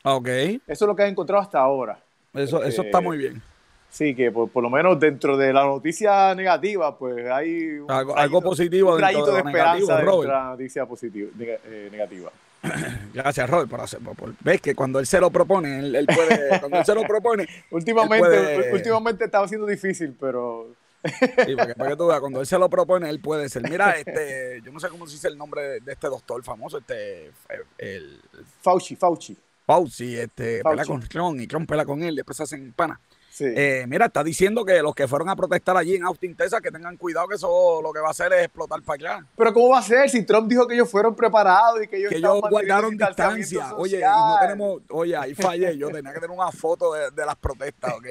Ok. 0.04 0.28
Eso 0.28 0.60
es 0.66 0.80
lo 0.82 0.94
que 0.94 1.02
han 1.02 1.10
encontrado 1.10 1.42
hasta 1.42 1.58
ahora. 1.58 1.98
Eso, 2.34 2.62
eso 2.62 2.82
está 2.82 3.00
muy 3.00 3.18
bien. 3.18 3.42
Sí, 3.90 4.14
que 4.14 4.30
por, 4.30 4.62
lo 4.62 4.70
menos 4.70 5.00
dentro 5.00 5.36
de 5.36 5.52
la 5.52 5.64
noticia 5.64 6.32
negativa, 6.34 6.96
pues 6.96 7.28
hay 7.28 7.80
algo, 7.88 8.40
positivo 8.40 8.94
un 8.94 9.00
dentro 9.00 9.32
de, 9.32 9.38
esperanza 9.38 9.96
dentro 9.96 10.22
de 10.22 10.28
la 10.28 10.44
noticia 10.44 10.86
positiva, 10.86 11.28
eh, 11.38 11.88
negativa. 11.90 12.30
Gracias, 13.14 13.50
Robert, 13.50 13.68
por 13.68 13.80
hacer. 13.80 14.00
ves 14.40 14.60
que 14.60 14.74
cuando 14.74 15.00
él 15.00 15.06
se 15.06 15.20
lo 15.20 15.30
propone, 15.30 15.78
él, 15.78 16.06
puede. 16.06 16.60
cuando 16.60 16.78
él 16.78 16.84
se 16.84 16.94
lo 16.94 17.02
propone. 17.02 17.48
últimamente, 17.70 18.72
últimamente 18.72 19.24
estaba 19.24 19.48
siendo 19.48 19.66
difícil, 19.66 20.14
pero. 20.18 20.68
sí, 21.02 21.56
porque, 21.56 21.74
para 21.74 21.90
que 21.90 21.96
tú 21.96 22.06
veas, 22.06 22.20
cuando 22.20 22.40
él 22.40 22.46
se 22.46 22.58
lo 22.58 22.68
propone, 22.68 23.08
él 23.08 23.20
puede 23.20 23.48
ser. 23.48 23.68
Mira, 23.68 23.92
este, 23.92 24.60
yo 24.64 24.70
no 24.70 24.78
sé 24.78 24.88
cómo 24.88 25.06
se 25.06 25.14
dice 25.14 25.28
el 25.28 25.38
nombre 25.38 25.80
de, 25.80 25.92
este 25.92 26.08
doctor 26.08 26.44
famoso, 26.44 26.78
este. 26.78 27.32
El, 27.78 28.20
Fauci, 28.60 28.94
Fauci. 28.94 29.36
Fauci, 29.66 30.16
este, 30.16 30.60
Fauci. 30.62 30.76
pela 30.76 30.86
con 30.86 31.08
Tron 31.08 31.40
y 31.40 31.46
Tron 31.46 31.66
pela 31.66 31.84
con 31.84 32.02
él, 32.02 32.14
después 32.14 32.36
se 32.36 32.42
hacen 32.42 32.72
pana. 32.72 33.00
Eh, 33.38 33.84
mira, 33.88 34.06
está 34.06 34.24
diciendo 34.24 34.64
que 34.64 34.82
los 34.82 34.94
que 34.94 35.06
fueron 35.06 35.28
a 35.28 35.36
protestar 35.36 35.76
allí 35.76 35.94
en 35.94 36.04
Austin, 36.04 36.34
Texas, 36.34 36.60
que 36.60 36.70
tengan 36.70 36.96
cuidado 36.96 37.28
que 37.28 37.36
eso 37.36 37.80
lo 37.82 37.92
que 37.92 38.00
va 38.00 38.08
a 38.08 38.10
hacer 38.10 38.32
es 38.32 38.44
explotar 38.44 38.82
para 38.82 39.12
allá. 39.12 39.26
Pero 39.36 39.54
¿cómo 39.54 39.68
va 39.68 39.78
a 39.78 39.82
ser 39.82 40.10
si 40.10 40.24
Trump 40.24 40.48
dijo 40.48 40.66
que 40.66 40.74
ellos 40.74 40.90
fueron 40.90 41.14
preparados 41.14 41.82
y 41.82 41.86
que 41.86 41.96
ellos, 41.98 42.10
que 42.10 42.16
ellos 42.16 42.40
guardaron 42.50 42.96
distancia? 42.96 43.74
Oye, 43.76 44.00
no 44.00 44.36
tenemos, 44.40 44.82
oye, 44.90 45.16
ahí 45.16 45.34
fallé, 45.34 45.76
yo 45.76 45.88
tenía 45.92 46.12
que 46.12 46.20
tener 46.20 46.36
una 46.36 46.50
foto 46.50 46.92
de, 46.92 47.24
las 47.24 47.36
protestas, 47.36 47.94
¿ok? 47.94 48.06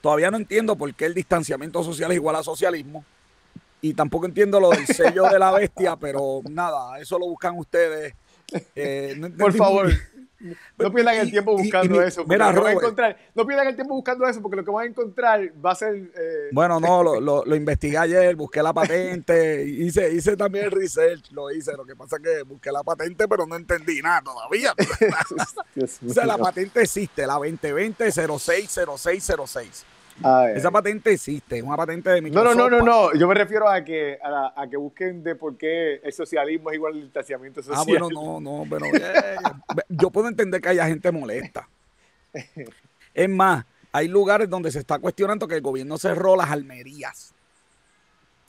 Todavía 0.00 0.30
no 0.30 0.36
entiendo 0.36 0.76
por 0.76 0.92
qué 0.94 1.06
el 1.06 1.14
distanciamiento 1.14 1.82
social 1.82 2.10
es 2.10 2.16
igual 2.16 2.36
a 2.36 2.42
socialismo. 2.42 3.04
Y 3.80 3.94
tampoco 3.94 4.26
entiendo 4.26 4.60
lo 4.60 4.70
del 4.70 4.86
sello 4.86 5.28
de 5.28 5.38
la 5.38 5.50
bestia, 5.50 5.96
pero 5.96 6.40
nada, 6.48 7.00
eso 7.00 7.18
lo 7.18 7.26
buscan 7.26 7.58
ustedes. 7.58 8.14
Eh, 8.76 9.20
por 9.38 9.52
favor. 9.54 9.90
No 10.78 10.92
pierdan 10.92 11.16
el 11.16 11.30
tiempo 11.30 11.56
buscando 11.56 12.02
eso. 12.02 12.24
Mira, 12.26 12.50
encontrar, 12.50 13.16
no 13.34 13.46
pierdan 13.46 13.68
el 13.68 13.76
tiempo 13.76 13.94
buscando 13.94 14.26
eso 14.26 14.42
porque 14.42 14.56
lo 14.56 14.64
que 14.64 14.70
van 14.70 14.84
a 14.84 14.88
encontrar 14.88 15.52
va 15.64 15.72
a 15.72 15.74
ser. 15.74 15.94
Eh, 15.94 16.48
bueno, 16.52 16.80
no, 16.80 17.02
lo, 17.02 17.20
lo, 17.20 17.44
lo, 17.44 17.56
investigué 17.56 17.98
ayer, 17.98 18.34
busqué 18.34 18.62
la 18.62 18.72
patente, 18.72 19.62
hice, 19.64 20.10
hice 20.12 20.34
también 20.36 20.64
el 20.66 20.70
research, 20.70 21.30
lo 21.30 21.50
hice. 21.50 21.72
Lo 21.76 21.84
que 21.84 21.96
pasa 21.96 22.16
es 22.16 22.22
que 22.22 22.42
busqué 22.42 22.72
la 22.72 22.82
patente, 22.82 23.28
pero 23.28 23.46
no 23.46 23.56
entendí 23.56 24.00
nada 24.02 24.22
todavía. 24.22 24.74
o 26.06 26.12
sea, 26.12 26.26
la 26.26 26.38
patente 26.38 26.82
existe, 26.82 27.26
la 27.26 27.36
2020-060606. 27.36 29.84
Esa 30.54 30.70
patente 30.70 31.12
existe, 31.12 31.58
es 31.58 31.62
una 31.62 31.76
patente 31.76 32.10
de 32.10 32.20
Microsoft. 32.20 32.56
No, 32.56 32.68
no, 32.68 32.70
no, 32.70 32.84
no, 32.84 33.10
no. 33.10 33.18
Yo 33.18 33.26
me 33.26 33.34
refiero 33.34 33.68
a 33.68 33.82
que, 33.82 34.18
a, 34.22 34.66
que 34.70 34.76
busquen 34.76 35.22
de 35.22 35.34
por 35.34 35.56
qué 35.56 35.96
el 35.96 36.12
socialismo 36.12 36.70
es 36.70 36.76
igual 36.76 36.94
al 36.94 37.02
distanciamiento 37.02 37.60
ah, 37.60 37.62
social. 37.62 37.80
Ah, 37.80 37.84
bueno, 37.86 38.08
no, 38.10 38.40
no, 38.40 38.64
pero 38.68 38.86
eh, 38.86 39.36
yo 39.88 40.10
puedo 40.10 40.28
entender 40.28 40.60
que 40.60 40.68
haya 40.70 40.86
gente 40.86 41.10
molesta. 41.10 41.68
Es 43.14 43.28
más, 43.28 43.66
hay 43.92 44.08
lugares 44.08 44.48
donde 44.48 44.72
se 44.72 44.78
está 44.78 44.98
cuestionando 44.98 45.46
que 45.46 45.56
el 45.56 45.60
gobierno 45.60 45.98
cerró 45.98 46.34
las 46.34 46.50
almerías. 46.50 47.34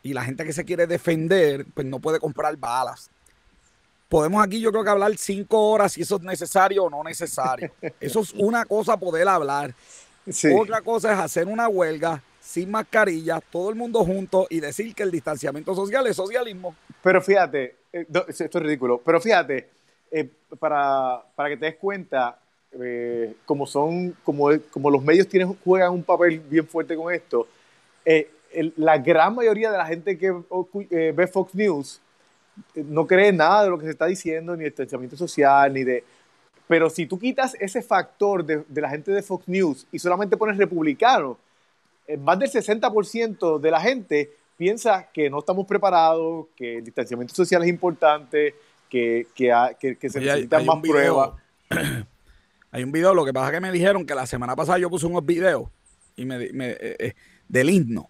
Y 0.01 0.13
la 0.13 0.23
gente 0.23 0.45
que 0.45 0.53
se 0.53 0.63
quiere 0.63 0.87
defender, 0.87 1.65
pues 1.73 1.85
no 1.85 1.99
puede 1.99 2.19
comprar 2.19 2.55
balas. 2.55 3.09
Podemos 4.07 4.45
aquí, 4.45 4.61
yo 4.61 4.71
creo 4.71 4.83
que 4.83 4.89
hablar 4.89 5.17
cinco 5.17 5.69
horas 5.69 5.93
si 5.93 6.01
eso 6.01 6.17
es 6.17 6.21
necesario 6.21 6.85
o 6.85 6.89
no 6.89 7.03
necesario. 7.03 7.71
Eso 7.99 8.19
es 8.19 8.31
una 8.33 8.63
cosa 8.63 8.95
poder 8.95 9.27
hablar. 9.27 9.73
Otra 10.55 10.81
cosa 10.81 11.13
es 11.13 11.19
hacer 11.19 11.47
una 11.47 11.67
huelga 11.67 12.21
sin 12.39 12.71
mascarilla, 12.71 13.41
todo 13.41 13.69
el 13.69 13.75
mundo 13.75 14.03
junto 14.03 14.47
y 14.49 14.59
decir 14.59 14.93
que 14.93 15.03
el 15.03 15.11
distanciamiento 15.11 15.73
social 15.73 16.05
es 16.07 16.15
socialismo. 16.15 16.75
Pero 17.01 17.21
fíjate, 17.21 17.75
eh, 17.91 18.05
esto 18.27 18.57
es 18.57 18.63
ridículo, 18.63 19.01
pero 19.03 19.19
fíjate, 19.19 19.69
eh, 20.11 20.29
para, 20.59 21.23
que 21.47 21.57
te 21.57 21.65
des 21.65 21.75
cuenta, 21.75 22.37
eh, 22.73 23.35
como 23.45 23.65
son, 23.65 24.15
como, 24.23 24.49
como 24.71 24.89
los 24.89 25.03
medios 25.03 25.27
tienen, 25.27 25.53
juegan 25.63 25.91
un 25.93 26.03
papel 26.03 26.39
bien 26.39 26.67
fuerte 26.67 26.95
con 26.95 27.13
esto, 27.13 27.47
la 28.75 28.97
gran 28.97 29.33
mayoría 29.33 29.71
de 29.71 29.77
la 29.77 29.85
gente 29.85 30.17
que 30.17 30.31
ve 31.11 31.27
Fox 31.27 31.55
News 31.55 32.01
no 32.75 33.07
cree 33.07 33.31
nada 33.31 33.63
de 33.63 33.69
lo 33.69 33.79
que 33.79 33.85
se 33.85 33.91
está 33.91 34.05
diciendo, 34.05 34.55
ni 34.55 34.63
de 34.63 34.69
distanciamiento 34.69 35.15
social, 35.15 35.73
ni 35.73 35.83
de 35.83 36.03
pero 36.67 36.89
si 36.89 37.05
tú 37.05 37.19
quitas 37.19 37.55
ese 37.59 37.81
factor 37.81 38.45
de, 38.45 38.63
la 38.81 38.89
gente 38.89 39.11
de 39.11 39.21
Fox 39.21 39.47
News 39.47 39.85
y 39.91 39.99
solamente 39.99 40.37
pones 40.37 40.57
republicano, 40.57 41.37
eh, 42.07 42.17
más 42.17 42.39
del 42.39 42.49
60% 42.49 43.59
de 43.59 43.71
la 43.71 43.81
gente 43.81 44.31
piensa 44.57 45.09
que 45.13 45.29
no 45.29 45.39
estamos 45.39 45.65
preparados, 45.65 46.47
que 46.55 46.77
el 46.77 46.83
distanciamiento 46.83 47.33
social 47.33 47.63
es 47.63 47.69
importante, 47.69 48.55
que, 48.89 49.27
se 49.35 50.19
necesitan 50.19 50.65
más 50.65 50.79
pruebas. 50.79 51.31
Hay 52.71 52.83
un 52.83 52.91
video, 52.91 53.13
lo 53.13 53.25
que 53.25 53.33
pasa 53.33 53.47
es 53.47 53.53
que 53.53 53.59
me 53.59 53.71
dijeron 53.71 54.05
que 54.05 54.15
la 54.15 54.25
semana 54.25 54.55
pasada 54.55 54.79
yo 54.79 54.89
puse 54.89 55.05
unos 55.05 55.25
videos 55.25 55.69
y 56.15 56.25
me, 56.25 56.43
eh, 56.43 56.77
eh, 56.79 57.13
del 57.47 57.69
himno 57.69 58.09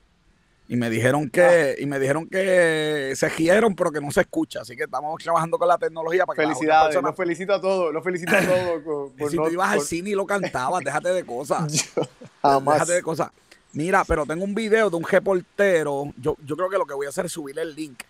y 0.68 0.76
me 0.76 0.90
dijeron 0.90 1.30
que 1.30 1.42
ah. 1.42 1.82
y 1.82 1.86
me 1.86 2.00
dijeron 2.00 2.28
que 2.28 3.14
se 3.16 3.30
gieron 3.30 3.76
pero 3.76 3.92
que 3.92 4.00
no 4.00 4.12
se 4.12 4.22
escucha. 4.22 4.62
Así 4.62 4.76
que 4.76 4.84
estamos 4.84 5.22
trabajando 5.22 5.58
con 5.58 5.68
la 5.68 5.78
tecnología 5.78 6.26
para 6.26 6.38
que 6.38 6.44
felicidades 6.44 7.02
los 7.02 7.16
felicito 7.16 7.54
a 7.54 7.62
todos 7.62 7.94
los 7.94 8.04
felicito 8.04 8.36
a 8.36 8.42
todos 8.86 9.12
si 9.30 9.38
tú 9.38 9.50
ibas 9.50 9.72
al 9.72 9.82
cine 9.82 10.12
y 10.12 10.14
lo 10.14 10.26
cantabas 10.26 10.84
déjate 10.84 11.10
de 11.10 11.26
cosas. 11.26 11.92
Déjate 12.44 12.94
de 12.94 13.02
cosas. 13.02 13.30
Mira 13.74 14.04
pero 14.06 14.26
tengo 14.26 14.44
un 14.44 14.56
video 14.56 14.90
de 14.90 14.96
un 14.96 15.04
reportero. 15.04 16.14
Yo, 16.18 16.38
yo 16.46 16.56
creo 16.56 16.70
que 16.70 16.78
lo 16.78 16.86
que 16.86 16.94
voy 16.94 17.06
a 17.06 17.10
hacer 17.10 17.26
es 17.26 17.32
subir 17.32 17.58
el 17.60 17.76
link 17.76 18.04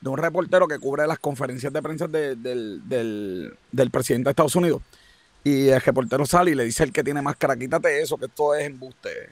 de 0.00 0.10
un 0.10 0.18
reportero 0.18 0.68
que 0.68 0.78
cubre 0.78 1.06
las 1.06 1.18
conferencias 1.18 1.72
de 1.72 1.80
prensa 1.80 2.06
del, 2.06 2.42
del, 2.42 3.90
presidente 3.90 4.24
de 4.24 4.30
Estados 4.30 4.54
Unidos. 4.54 4.82
Y 5.42 5.68
el 5.68 5.80
reportero 5.80 6.26
sale 6.26 6.50
y 6.50 6.54
le 6.54 6.64
dice 6.64 6.84
el 6.84 6.92
que 6.92 7.02
tiene 7.02 7.22
máscara 7.22 7.56
quítate 7.56 8.02
eso 8.02 8.18
que 8.18 8.26
esto 8.26 8.54
es 8.54 8.66
embuste 8.66 9.30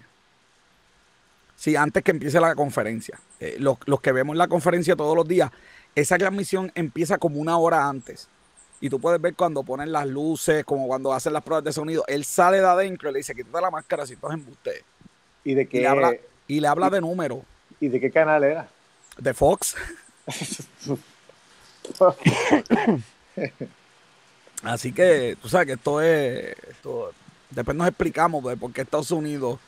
Sí, 1.62 1.76
antes 1.76 2.02
que 2.02 2.10
empiece 2.10 2.40
la 2.40 2.56
conferencia. 2.56 3.16
Eh, 3.38 3.54
los, 3.60 3.78
que 4.00 4.10
vemos 4.10 4.34
la 4.34 4.48
conferencia 4.48 4.96
todos 4.96 5.14
los 5.14 5.28
días, 5.28 5.48
esa 5.94 6.18
transmisión 6.18 6.72
empieza 6.74 7.18
como 7.18 7.38
una 7.38 7.56
hora 7.56 7.88
antes. 7.88 8.26
Y 8.80 8.90
tú 8.90 8.98
puedes 8.98 9.20
ver 9.20 9.36
cuando 9.36 9.62
ponen 9.62 9.92
las 9.92 10.08
luces, 10.08 10.64
como 10.64 10.88
cuando 10.88 11.12
hacen 11.12 11.32
las 11.32 11.44
pruebas 11.44 11.62
de 11.62 11.72
sonido. 11.72 12.02
Él 12.08 12.24
sale 12.24 12.58
de 12.58 12.66
adentro 12.66 13.10
y 13.10 13.12
le 13.12 13.18
dice, 13.20 13.32
quítate 13.32 13.60
la 13.60 13.70
máscara 13.70 14.04
si 14.04 14.14
estás 14.14 14.32
en 14.32 14.40
embuste. 14.40 14.82
¿Y 15.44 15.54
de 15.54 15.68
qué? 15.68 15.76
Y 15.76 15.80
le 15.82 15.86
habla, 15.86 16.16
y 16.48 16.58
le 16.58 16.66
habla 16.66 16.90
de 16.90 17.00
número. 17.00 17.44
¿Y 17.78 17.86
de 17.86 18.00
qué 18.00 18.10
canal 18.10 18.42
era? 18.42 18.68
De 19.16 19.32
Fox. 19.32 19.76
Así 24.64 24.92
que 24.92 25.36
tú 25.40 25.48
sabes 25.48 25.68
que 25.68 25.74
esto 25.74 26.02
es... 26.02 26.56
Esto, 26.70 27.12
después 27.50 27.76
nos 27.76 27.86
explicamos 27.86 28.42
de 28.42 28.56
por 28.56 28.72
qué 28.72 28.80
Estados 28.80 29.12
Unidos 29.12 29.60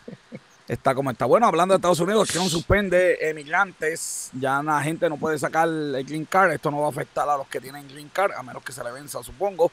está 0.69 0.95
como 0.95 1.11
está. 1.11 1.27
Bueno, 1.27 1.47
hablando 1.47 1.75
de 1.75 1.77
Estados 1.77 2.01
Unidos, 2.01 2.31
que 2.31 2.39
no 2.39 2.49
suspende 2.49 3.29
emigrantes, 3.29 4.31
ya 4.39 4.63
la 4.63 4.83
gente 4.83 5.09
no 5.09 5.17
puede 5.17 5.39
sacar 5.39 5.69
el 5.69 6.05
green 6.05 6.25
card, 6.25 6.53
esto 6.53 6.71
no 6.71 6.81
va 6.81 6.87
a 6.87 6.91
afectar 6.91 7.29
a 7.29 7.37
los 7.37 7.49
que 7.49 7.61
tienen 7.61 7.87
green 7.89 8.09
card, 8.09 8.33
a 8.33 8.43
menos 8.43 8.63
que 8.63 8.73
se 8.73 8.83
le 8.83 8.93
venza, 8.93 9.23
supongo. 9.23 9.71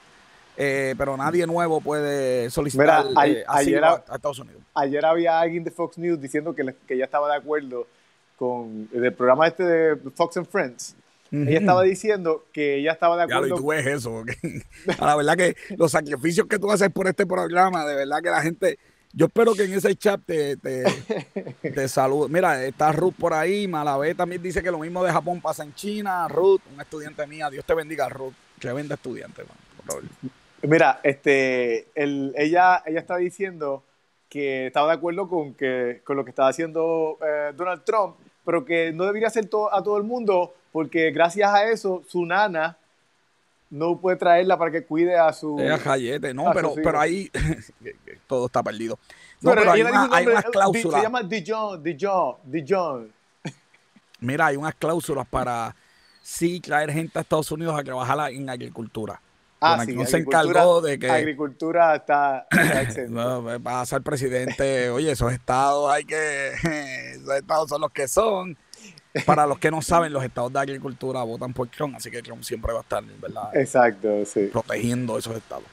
Eh, 0.58 0.96
pero 0.98 1.16
nadie 1.16 1.48
nuevo 1.48 1.80
puede 1.80 2.50
solicitar 2.50 3.06
eh, 3.26 3.44
ayer, 3.48 3.84
a, 3.84 4.04
Estados 4.14 4.40
Unidos. 4.40 4.62
Ayer 4.74 5.04
había 5.06 5.40
alguien 5.40 5.64
de 5.64 5.72
Fox 5.72 5.98
News 5.98 6.20
diciendo 6.22 6.54
que, 6.54 6.76
que 6.86 6.98
ya 6.98 7.06
estaba 7.06 7.32
de 7.32 7.38
acuerdo 7.38 7.88
con 8.36 8.90
el 8.92 9.14
programa 9.14 9.48
este 9.48 9.64
de 9.64 9.96
Fox 10.12 10.38
and 10.38 10.48
Friends. 10.48 10.96
Ella 11.32 11.60
estaba 11.60 11.84
diciendo 11.84 12.44
que 12.52 12.76
ella 12.76 12.92
estaba 12.92 13.16
de 13.16 13.24
acuerdo. 13.24 13.48
Ya, 13.48 13.54
y 13.54 13.58
tú 13.58 13.68
ves 13.68 13.88
eso. 13.88 14.24
la 15.00 15.16
verdad 15.16 15.38
que 15.38 15.56
los 15.78 15.92
sacrificios 15.92 16.46
que 16.48 16.60
tú 16.60 16.70
haces 16.70 16.90
por 16.90 17.08
este 17.08 17.26
programa, 17.26 17.86
de 17.86 17.96
verdad 17.96 18.22
que 18.22 18.30
la 18.30 18.42
gente 18.42 18.80
yo 19.14 19.26
espero 19.26 19.54
que 19.54 19.64
en 19.64 19.74
ese 19.74 19.96
chat 19.96 20.22
te, 20.26 20.58
te, 20.58 21.88
salude. 21.88 22.30
Mira, 22.30 22.64
está 22.64 22.92
Ruth 22.92 23.14
por 23.18 23.34
ahí. 23.34 23.68
Malavé 23.68 24.16
también 24.16 24.42
dice 24.42 24.64
que 24.64 24.72
lo 24.72 24.80
mismo 24.80 25.04
de 25.04 25.12
Japón 25.12 25.42
pasa 25.42 25.64
en 25.64 25.74
China. 25.74 26.28
Ruth, 26.28 26.62
un 26.74 26.80
estudiante 26.80 27.26
mía. 27.28 27.50
Dios 27.50 27.66
te 27.66 27.74
bendiga, 27.74 28.10
Ruth. 28.10 28.34
Que 28.60 28.72
vende 28.72 28.94
estudiante, 28.94 29.44
Mira, 30.64 31.00
este, 31.04 31.88
el, 31.96 32.34
ella, 32.38 32.84
ella 32.86 33.00
está 33.00 33.18
diciendo 33.18 33.84
que 34.30 34.68
estaba 34.68 34.90
de 34.90 34.94
acuerdo 34.94 35.28
con, 35.28 35.56
que, 35.56 36.02
con 36.04 36.16
lo 36.16 36.24
que 36.24 36.30
estaba 36.30 36.50
haciendo 36.50 37.18
eh, 37.22 37.52
Donald 37.56 37.84
Trump, 37.84 38.16
pero 38.46 38.64
que 38.64 38.94
no 38.94 39.06
debería 39.06 39.28
hacer 39.28 39.48
todo, 39.48 39.74
a 39.74 39.84
todo 39.84 39.98
el 39.98 40.04
mundo 40.04 40.54
porque 40.72 41.12
gracias 41.12 41.54
a 41.54 41.70
eso 41.70 42.04
su 42.08 42.26
nana 42.26 42.78
no 43.72 44.00
puede 44.00 44.18
traerla 44.18 44.58
para 44.58 44.70
que 44.70 44.86
cuide 44.86 45.18
a 45.18 45.34
su. 45.34 45.58
Es 45.60 46.36
no, 46.36 46.52
pero, 46.54 46.76
pero 46.76 47.00
ahí 47.00 47.32
todo 48.28 48.46
está 48.46 48.62
perdido. 48.62 49.00
No, 49.40 49.56
pero, 49.56 49.72
hay, 49.72 49.82
unas 49.82 50.46
cláusulas. 50.46 51.00
Se 51.00 51.04
llama 51.04 51.24
Dijon, 51.24 51.82
Dijon, 51.82 52.36
Dijon. 52.44 53.12
Mira, 54.20 54.48
hay 54.48 54.58
unas 54.58 54.76
cláusulas 54.76 55.28
para 55.28 55.76
sí 56.22 56.60
traer 56.60 56.92
gente 56.92 57.18
a 57.18 57.22
Estados 57.22 57.52
Unidos 57.52 57.80
a 57.80 57.84
trabajar 57.84 58.32
en 58.32 58.50
agricultura. 58.50 59.20
Ah, 59.64 59.84
sí, 59.86 59.96
se 60.06 60.18
encargó 60.18 60.82
de 60.82 61.00
que. 61.00 61.10
Agricultura 61.10 61.96
está. 61.96 62.48
va 63.66 63.82
a 63.82 63.86
ser 63.86 64.02
presidente. 64.02 64.90
Oye, 64.90 65.12
esos 65.12 65.32
estados 65.32 65.92
hay 65.92 66.04
que. 66.04 66.52
Esos 67.12 67.36
estados 67.36 67.70
son 67.70 67.82
los 67.82 67.92
que 67.92 68.08
son. 68.08 68.58
Para 69.26 69.46
los 69.46 69.60
que 69.60 69.70
no 69.70 69.82
saben, 69.82 70.14
los 70.14 70.24
estados 70.24 70.54
de 70.54 70.60
agricultura 70.60 71.24
votan 71.24 71.54
por 71.54 71.68
Trump, 71.68 71.96
así 71.96 72.10
que 72.10 72.22
Trump 72.22 72.44
siempre 72.44 72.72
va 72.72 72.80
a 72.80 72.82
estar, 72.82 73.04
¿verdad? 73.04 73.56
Exacto, 73.56 74.26
sí. 74.26 74.50
Protegiendo 74.52 75.18
esos 75.18 75.36
estados. 75.36 75.66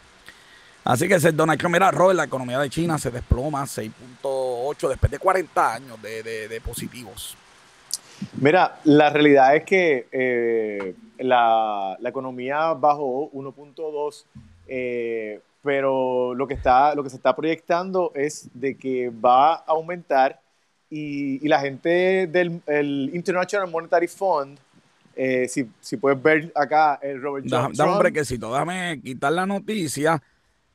Así 0.85 1.07
que 1.07 1.19
Donald 1.33 1.61
Trump, 1.61 1.75
mira, 1.75 1.91
Robert, 1.91 2.17
la 2.17 2.25
economía 2.25 2.59
de 2.59 2.71
China 2.71 2.99
se 2.99 3.11
desploma 3.11 3.63
6.8 3.65 4.89
después 4.89 5.13
de 5.13 5.19
40 5.19 5.75
años 5.75 6.03
de, 6.03 6.63
positivos. 6.65 7.37
Mira, 8.41 8.81
la 8.85 9.11
realidad 9.11 9.55
es 9.55 9.65
que 9.65 10.09
eh, 10.11 10.95
la, 11.19 11.97
economía 12.05 12.73
bajó 12.73 13.31
1.2, 13.33 14.25
eh, 14.67 15.41
pero 15.63 16.35
lo 16.35 16.49
que, 16.49 16.55
está, 16.55 16.95
lo 16.95 17.05
que 17.05 17.11
se 17.11 17.17
está 17.17 17.37
proyectando 17.37 18.11
es 18.15 18.49
de 18.55 18.77
que 18.77 19.11
va 19.11 19.57
a 19.57 19.65
aumentar 19.67 20.41
y, 20.91 21.47
la 21.49 21.61
gente 21.61 22.27
del 22.27 23.11
International 23.15 23.71
Monetary 23.71 24.09
Fund, 24.09 24.59
eh, 25.15 25.49
si, 25.49 25.69
si, 25.81 25.97
puedes 25.97 26.23
ver 26.23 26.53
acá 26.55 26.99
el 27.03 27.21
Robert 27.21 27.47
Johnson. 27.49 27.73
Dame 27.75 27.93
un 27.93 27.99
brequecito, 27.99 28.53
déjame 28.53 29.01
quitar 29.03 29.33
la 29.33 29.47
noticia, 29.47 30.23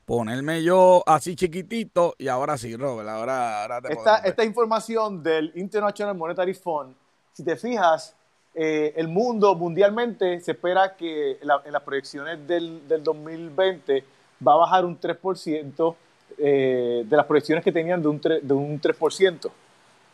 ponerme 0.04 0.62
yo 0.62 1.02
así 1.06 1.34
chiquitito 1.34 2.14
y 2.18 2.28
ahora 2.28 2.58
sí, 2.58 2.76
Robert, 2.76 3.08
ahora, 3.08 3.62
ahora 3.62 3.80
te 3.80 3.92
esta, 3.92 4.18
esta 4.18 4.44
información 4.44 5.22
del 5.22 5.50
International 5.54 6.14
Monetary 6.14 6.54
Fund, 6.54 6.94
si 7.32 7.42
te 7.42 7.56
fijas, 7.56 8.14
eh, 8.54 8.92
el 8.96 9.08
mundo 9.08 9.54
mundialmente 9.56 10.40
se 10.40 10.52
espera 10.52 10.94
que 10.94 11.38
en 11.40 11.72
las 11.72 11.82
proyecciones 11.82 12.46
del, 12.46 12.86
del, 12.86 13.02
2020 13.02 14.04
va 14.46 14.52
a 14.52 14.56
bajar 14.58 14.84
un 14.84 15.00
3% 15.00 15.96
eh, 16.38 17.02
de 17.04 17.16
las 17.16 17.26
proyecciones 17.26 17.64
que 17.64 17.72
tenían 17.72 18.00
de 18.00 18.08
un, 18.08 18.20
de 18.20 18.54
un 18.54 18.80
3% 18.80 19.50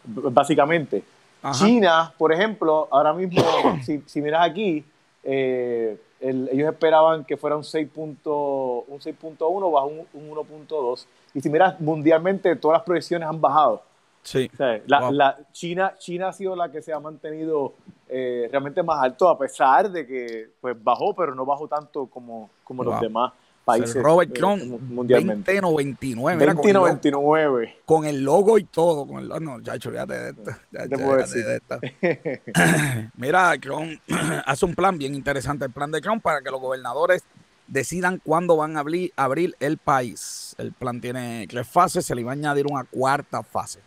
básicamente. 0.05 1.03
China, 1.53 2.13
por 2.19 2.33
ejemplo, 2.33 2.89
ahora 2.91 3.13
mismo, 3.13 3.43
si, 4.07 4.21
miras 4.21 4.49
aquí, 4.49 4.85
eh, 5.23 5.99
ellos 6.21 6.71
esperaban 6.71 7.25
que 7.25 7.37
fuera 7.37 7.57
un 7.57 7.63
6.1 7.63 8.85
un 8.87 8.99
6.1 8.99 9.73
bajo 9.73 9.87
un, 10.13 10.31
1.2. 10.31 11.07
Y 11.35 11.41
si 11.41 11.49
miras 11.49 11.81
mundialmente, 11.81 12.55
todas 12.57 12.79
las 12.79 12.85
proyecciones 12.85 13.29
han 13.29 13.41
bajado. 13.41 13.83
Sí. 14.23 14.51
la, 14.87 15.39
China, 15.53 15.95
China 15.99 16.29
ha 16.29 16.33
sido 16.35 16.55
la 16.55 16.71
que 16.71 16.83
se 16.83 16.93
ha 16.93 17.01
mantenido 17.01 17.73
eh, 18.07 18.49
realmente 18.51 18.83
más 18.83 19.03
alto, 19.03 19.31
a 19.31 19.39
pesar 19.39 19.91
de 19.91 20.07
que 20.07 20.51
pues, 20.61 20.77
bajó, 20.83 21.15
pero 21.15 21.35
no 21.35 21.47
bajó 21.47 21.67
tanto 21.69 22.05
como, 22.07 22.51
como 22.65 22.85
los 22.85 23.01
demás 23.01 23.33
países 23.71 24.03
Robert 24.03 24.33
Trump, 24.33 24.63
eh, 24.63 24.79
mundialmente. 24.89 25.53
2099. 25.61 26.47
2099. 26.47 27.77
Con, 27.85 28.05
el 28.05 28.23
logo 28.23 28.59
y 28.59 28.65
todo. 28.65 29.07
Con 29.07 29.23
el, 29.23 29.29
no, 29.29 29.61
ya 29.61 29.75
olvídate 29.85 30.15
de 30.15 30.31
esto. 30.31 30.51
Ya, 30.71 30.87
de 30.87 31.57
esto. 31.57 31.81
Mira, 33.17 33.57
Trump 33.59 34.01
hace 34.47 34.65
un 34.65 34.75
plan 34.75 34.99
bien 34.99 35.15
interesante. 35.15 35.65
El 35.65 35.73
plan 35.73 35.91
de 35.91 36.01
Trump 36.01 36.23
para 36.23 36.41
que 36.41 36.51
los 36.51 36.61
gobernadores 36.61 37.25
decidan 37.71 38.21
cuándo 38.23 38.57
van 38.57 38.77
a 38.77 38.81
abrir, 38.81 39.13
abrir 39.17 39.55
el 39.61 39.79
país. 39.79 40.55
El 40.59 40.73
plan 40.73 41.01
tiene 41.01 41.47
tres 41.49 41.67
fases, 41.67 42.05
se 42.05 42.15
le 42.15 42.25
va 42.25 42.33
a 42.33 42.35
añadir 42.35 42.67
una 42.69 42.85
cuarta 42.85 43.43
fase. 43.43 43.81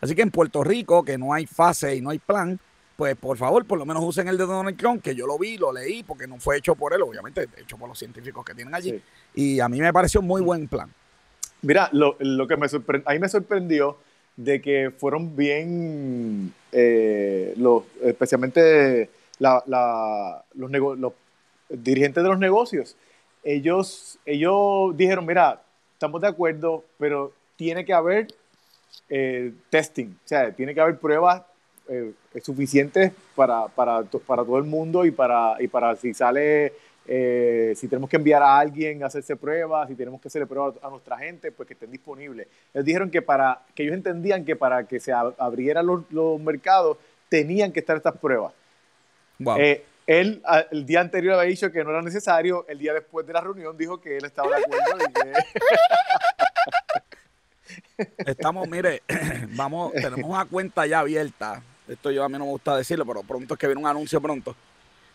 Así 0.00 0.14
que 0.14 0.22
en 0.22 0.30
Puerto 0.30 0.64
Rico, 0.64 1.04
que 1.04 1.18
no 1.18 1.32
hay 1.32 1.46
fase 1.46 1.96
y 1.96 2.00
no 2.00 2.10
hay 2.10 2.18
plan, 2.18 2.58
pues 2.98 3.14
por 3.14 3.36
favor, 3.36 3.64
por 3.64 3.78
lo 3.78 3.86
menos 3.86 4.02
usen 4.02 4.26
el 4.26 4.36
de 4.36 4.44
Donald 4.44 4.76
Trump, 4.76 5.00
que 5.00 5.14
yo 5.14 5.24
lo 5.24 5.38
vi, 5.38 5.56
lo 5.56 5.72
leí, 5.72 6.02
porque 6.02 6.26
no 6.26 6.40
fue 6.40 6.56
hecho 6.56 6.74
por 6.74 6.92
él, 6.92 7.00
obviamente, 7.00 7.46
hecho 7.56 7.78
por 7.78 7.88
los 7.88 7.96
científicos 7.96 8.44
que 8.44 8.56
tienen 8.56 8.74
allí. 8.74 9.00
Y 9.36 9.60
a 9.60 9.68
mí 9.68 9.80
me 9.80 9.92
pareció 9.92 10.20
muy 10.20 10.42
buen 10.42 10.66
plan. 10.66 10.92
Mira, 11.62 11.88
lo, 11.92 12.16
que 12.18 12.56
me 12.56 12.68
sorprendió, 12.68 13.08
a 13.08 13.12
mí 13.12 13.20
me 13.20 13.28
sorprendió 13.28 13.98
de 14.34 14.60
que 14.60 14.90
fueron 14.90 15.36
bien, 15.36 16.52
eh, 16.72 17.54
los, 17.56 17.84
especialmente 18.02 19.10
los, 19.38 19.62
los 20.98 21.12
dirigentes 21.68 22.20
de 22.20 22.28
los 22.28 22.40
negocios. 22.40 22.96
Ellos, 23.44 24.18
ellos 24.26 24.96
dijeron, 24.96 25.24
mira, 25.24 25.62
estamos 25.92 26.20
de 26.20 26.26
acuerdo, 26.26 26.84
pero 26.98 27.32
tiene 27.54 27.84
que 27.84 27.92
haber 27.92 28.26
eh, 29.08 29.52
testing, 29.70 30.08
o 30.08 30.28
sea, 30.28 30.50
tiene 30.50 30.74
que 30.74 30.80
haber 30.80 30.98
pruebas 30.98 31.42
eh, 31.88 32.12
suficientes 32.42 33.12
para, 33.34 33.68
para, 33.68 34.02
para, 34.02 34.44
todo 34.44 34.58
el 34.58 34.64
mundo 34.64 35.04
y 35.04 35.10
para, 35.10 35.56
y 35.58 35.68
para 35.68 35.96
si 35.96 36.12
sale, 36.12 36.72
eh, 37.06 37.72
si 37.74 37.88
tenemos 37.88 38.10
que 38.10 38.16
enviar 38.16 38.42
a 38.42 38.58
alguien 38.58 39.02
a 39.02 39.06
hacerse 39.06 39.34
pruebas, 39.34 39.88
si 39.88 39.94
tenemos 39.94 40.20
que 40.20 40.28
hacerle 40.28 40.46
pruebas 40.46 40.74
a 40.82 40.90
nuestra 40.90 41.16
gente, 41.16 41.50
pues 41.50 41.66
que 41.66 41.72
estén 41.72 41.90
disponibles. 41.90 42.46
Ellos 42.74 42.84
dijeron 42.84 43.10
que, 43.10 43.22
para, 43.22 43.62
que 43.74 43.84
ellos 43.84 43.94
entendían 43.94 44.44
que 44.44 44.56
para 44.56 44.84
que 44.84 45.00
se 45.00 45.12
abrieran 45.12 45.86
los, 45.86 46.02
los 46.10 46.38
mercados 46.38 46.98
tenían 47.30 47.72
que 47.72 47.80
estar 47.80 47.96
estas 47.96 48.18
pruebas. 48.18 48.52
Eh, 49.56 49.84
él 50.06 50.42
el 50.70 50.84
día 50.84 51.00
anterior 51.00 51.34
había 51.34 51.48
dicho 51.48 51.72
que 51.72 51.82
no 51.84 51.90
era 51.90 52.02
necesario, 52.02 52.66
el 52.68 52.78
día 52.78 52.92
después 52.92 53.26
de 53.26 53.32
la 53.32 53.40
reunión 53.40 53.76
dijo 53.78 54.00
que 54.00 54.18
él 54.18 54.24
estaba 54.26 54.48
de 54.50 54.64
acuerdo 54.64 54.98
y 55.08 55.12
que... 55.12 55.32
Estamos, 58.26 58.68
mire, 58.68 59.02
vamos, 59.56 59.92
tenemos 59.92 60.30
una 60.30 60.44
cuenta 60.44 60.86
ya 60.86 61.00
abierta 61.00 61.62
esto 61.88 62.10
yo 62.10 62.24
a 62.24 62.28
mí 62.28 62.38
no 62.38 62.44
me 62.44 62.50
gusta 62.50 62.76
decirlo, 62.76 63.06
pero 63.06 63.22
pronto 63.22 63.54
es 63.54 63.60
que 63.60 63.66
viene 63.66 63.80
un 63.80 63.86
anuncio 63.86 64.20
pronto. 64.20 64.54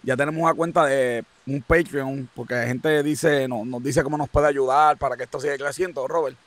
Ya 0.01 0.17
tenemos 0.17 0.41
una 0.41 0.53
cuenta 0.53 0.85
de 0.85 1.23
un 1.47 1.61
Patreon, 1.61 2.29
porque 2.35 2.55
la 2.55 2.67
gente 2.67 3.01
dice, 3.03 3.47
no, 3.47 3.63
nos 3.63 3.81
dice 3.81 4.03
cómo 4.03 4.17
nos 4.17 4.29
puede 4.29 4.47
ayudar 4.47 4.97
para 4.97 5.15
que 5.15 5.23
esto 5.23 5.39
siga 5.39 5.57
creciendo, 5.57 6.07
Robert. 6.07 6.37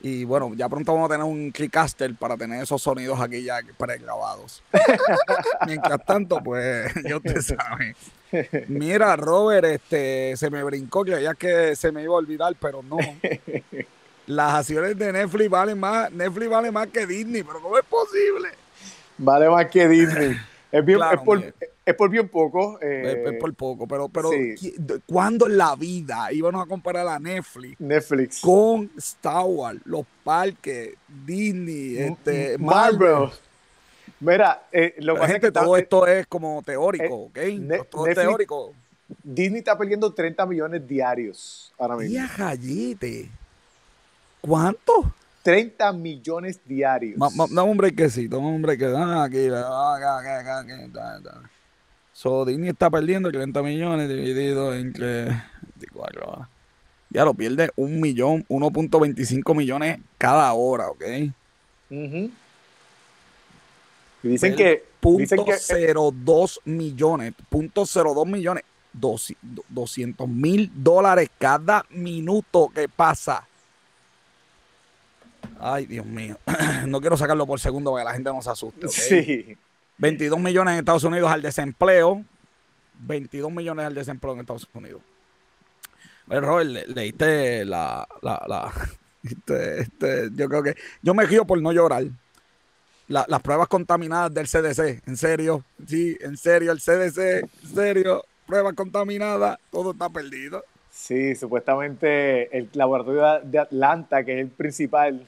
Y 0.00 0.24
bueno, 0.24 0.52
ya 0.54 0.68
pronto 0.68 0.92
vamos 0.92 1.10
a 1.10 1.14
tener 1.14 1.26
un 1.26 1.50
Clickcaster 1.50 2.14
para 2.14 2.36
tener 2.36 2.62
esos 2.62 2.80
sonidos 2.80 3.20
aquí 3.20 3.42
ya 3.42 3.60
pregrabados. 3.76 4.62
Mientras 5.66 6.04
tanto, 6.04 6.38
pues, 6.42 6.92
yo 7.08 7.20
te 7.20 7.42
sabe. 7.42 7.96
Mira, 8.68 9.16
Robert, 9.16 9.64
este, 9.64 10.36
se 10.36 10.50
me 10.50 10.62
brincó, 10.62 11.04
que 11.04 11.20
ya 11.20 11.34
que 11.34 11.74
se 11.74 11.90
me 11.90 12.02
iba 12.02 12.14
a 12.14 12.18
olvidar, 12.18 12.54
pero 12.60 12.82
no. 12.82 12.98
Las 14.26 14.54
acciones 14.54 14.96
de 14.98 15.12
Netflix 15.12 15.48
valen 15.48 15.80
más, 15.80 16.12
Netflix 16.12 16.50
vale 16.50 16.70
más 16.70 16.86
que 16.88 17.06
Disney, 17.06 17.42
pero 17.42 17.60
¿cómo 17.60 17.78
es 17.78 17.84
posible? 17.86 18.50
Vale 19.18 19.50
más 19.50 19.66
que 19.66 19.88
Disney. 19.88 20.36
Es, 20.70 20.82
por, 21.94 22.10
bien 22.10 22.28
poco. 22.28 22.78
es, 22.78 23.16
eh, 23.16 23.38
por 23.40 23.54
poco, 23.54 23.88
pero, 23.88 24.10
pero 24.10 24.28
¿cuándo 25.06 25.46
en 25.46 25.56
la 25.56 25.74
vida 25.74 26.30
íbamos 26.30 26.62
a 26.62 26.68
comparar 26.68 27.08
a 27.08 27.18
Netflix, 27.18 27.80
Netflix 27.80 28.40
con 28.42 28.90
Star 28.98 29.44
Wars, 29.46 29.80
los 29.86 30.04
parques, 30.22 30.94
Disney, 31.24 31.96
este, 31.96 32.58
Marvel? 32.58 33.30
Mira, 34.20 34.64
eh, 34.70 34.96
lo 34.98 35.14
que 35.14 35.26
gente, 35.26 35.50
todo 35.50 35.74
esto 35.78 36.06
es 36.06 36.26
como 36.26 36.62
teórico, 36.62 37.30
eh, 37.34 37.58
¿ok? 37.58 37.88
todo 37.88 38.06
es 38.06 38.14
teórico. 38.14 38.74
Disney 39.22 39.60
está 39.60 39.78
perdiendo 39.78 40.12
30 40.12 40.44
millones 40.44 40.86
diarios 40.86 41.72
ahora 41.78 41.96
mismo. 41.96 42.14
¿Cuánto? 44.42 45.14
30 45.48 45.92
millones 45.94 46.60
diarios. 46.66 47.18
Dame 47.18 47.62
un 47.62 47.78
dame 47.78 48.46
un 48.46 48.60
break. 48.60 48.82
Ah, 48.94 49.24
aquí, 49.24 49.48
So, 52.12 52.44
Disney 52.44 52.68
está 52.68 52.90
perdiendo 52.90 53.32
30 53.32 53.62
millones 53.62 54.10
dividido 54.10 54.74
entre 54.74 55.24
24. 55.76 56.46
Ya 57.08 57.24
lo 57.24 57.32
pierde 57.32 57.70
un 57.76 57.98
millón, 57.98 58.44
1.25 58.50 59.56
millones 59.56 60.00
cada 60.18 60.52
hora, 60.52 60.88
¿ok? 60.88 61.02
y 64.22 64.28
dicen 64.28 64.54
que... 64.54 64.84
Dicen 65.00 65.46
que, 65.46 65.94
02 65.94 66.60
millones, 66.66 67.32
punto 67.48 67.86
02 67.86 68.26
millones, 68.26 68.64
200 68.92 70.28
mil 70.28 70.70
dólares 70.74 71.30
cada 71.38 71.86
minuto 71.88 72.68
que 72.74 72.86
pasa. 72.86 73.48
Ay, 75.60 75.86
Dios 75.86 76.06
mío. 76.06 76.36
No 76.86 77.00
quiero 77.00 77.16
sacarlo 77.16 77.46
por 77.46 77.60
segundo 77.60 77.92
para 77.92 78.04
que 78.04 78.08
la 78.08 78.14
gente 78.14 78.30
no 78.30 78.42
se 78.42 78.50
asuste. 78.50 78.88
Sí. 78.88 79.56
22 79.98 80.38
millones 80.38 80.72
en 80.72 80.78
Estados 80.78 81.04
Unidos 81.04 81.30
al 81.30 81.42
desempleo. 81.42 82.24
22 83.00 83.50
millones 83.50 83.86
al 83.86 83.94
desempleo 83.94 84.34
en 84.34 84.40
Estados 84.40 84.68
Unidos. 84.72 85.02
Robert, 86.28 86.68
leíste 86.88 87.64
la, 87.64 88.06
la, 88.22 88.44
la 88.46 88.72
este, 89.22 89.80
este, 89.80 90.28
yo 90.34 90.48
creo 90.48 90.62
que 90.62 90.74
yo 91.02 91.14
me 91.14 91.24
río 91.24 91.46
por 91.46 91.60
no 91.60 91.72
llorar. 91.72 92.04
las 93.08 93.42
pruebas 93.42 93.68
contaminadas 93.68 94.32
del 94.32 94.46
CDC, 94.46 95.06
en 95.08 95.16
serio, 95.16 95.64
sí, 95.86 96.16
en 96.20 96.36
serio, 96.36 96.72
el 96.72 96.78
CDC, 96.78 97.18
en 97.62 97.74
serio, 97.74 98.24
pruebas 98.46 98.74
contaminadas, 98.74 99.58
todo 99.70 99.92
está 99.92 100.08
perdido. 100.10 100.62
Sí, 100.90 101.34
supuestamente 101.34 102.56
el 102.56 102.68
laboratorio 102.74 103.40
de 103.44 103.58
Atlanta, 103.58 104.24
que 104.24 104.34
es 104.34 104.40
el 104.40 104.50
principal. 104.50 105.26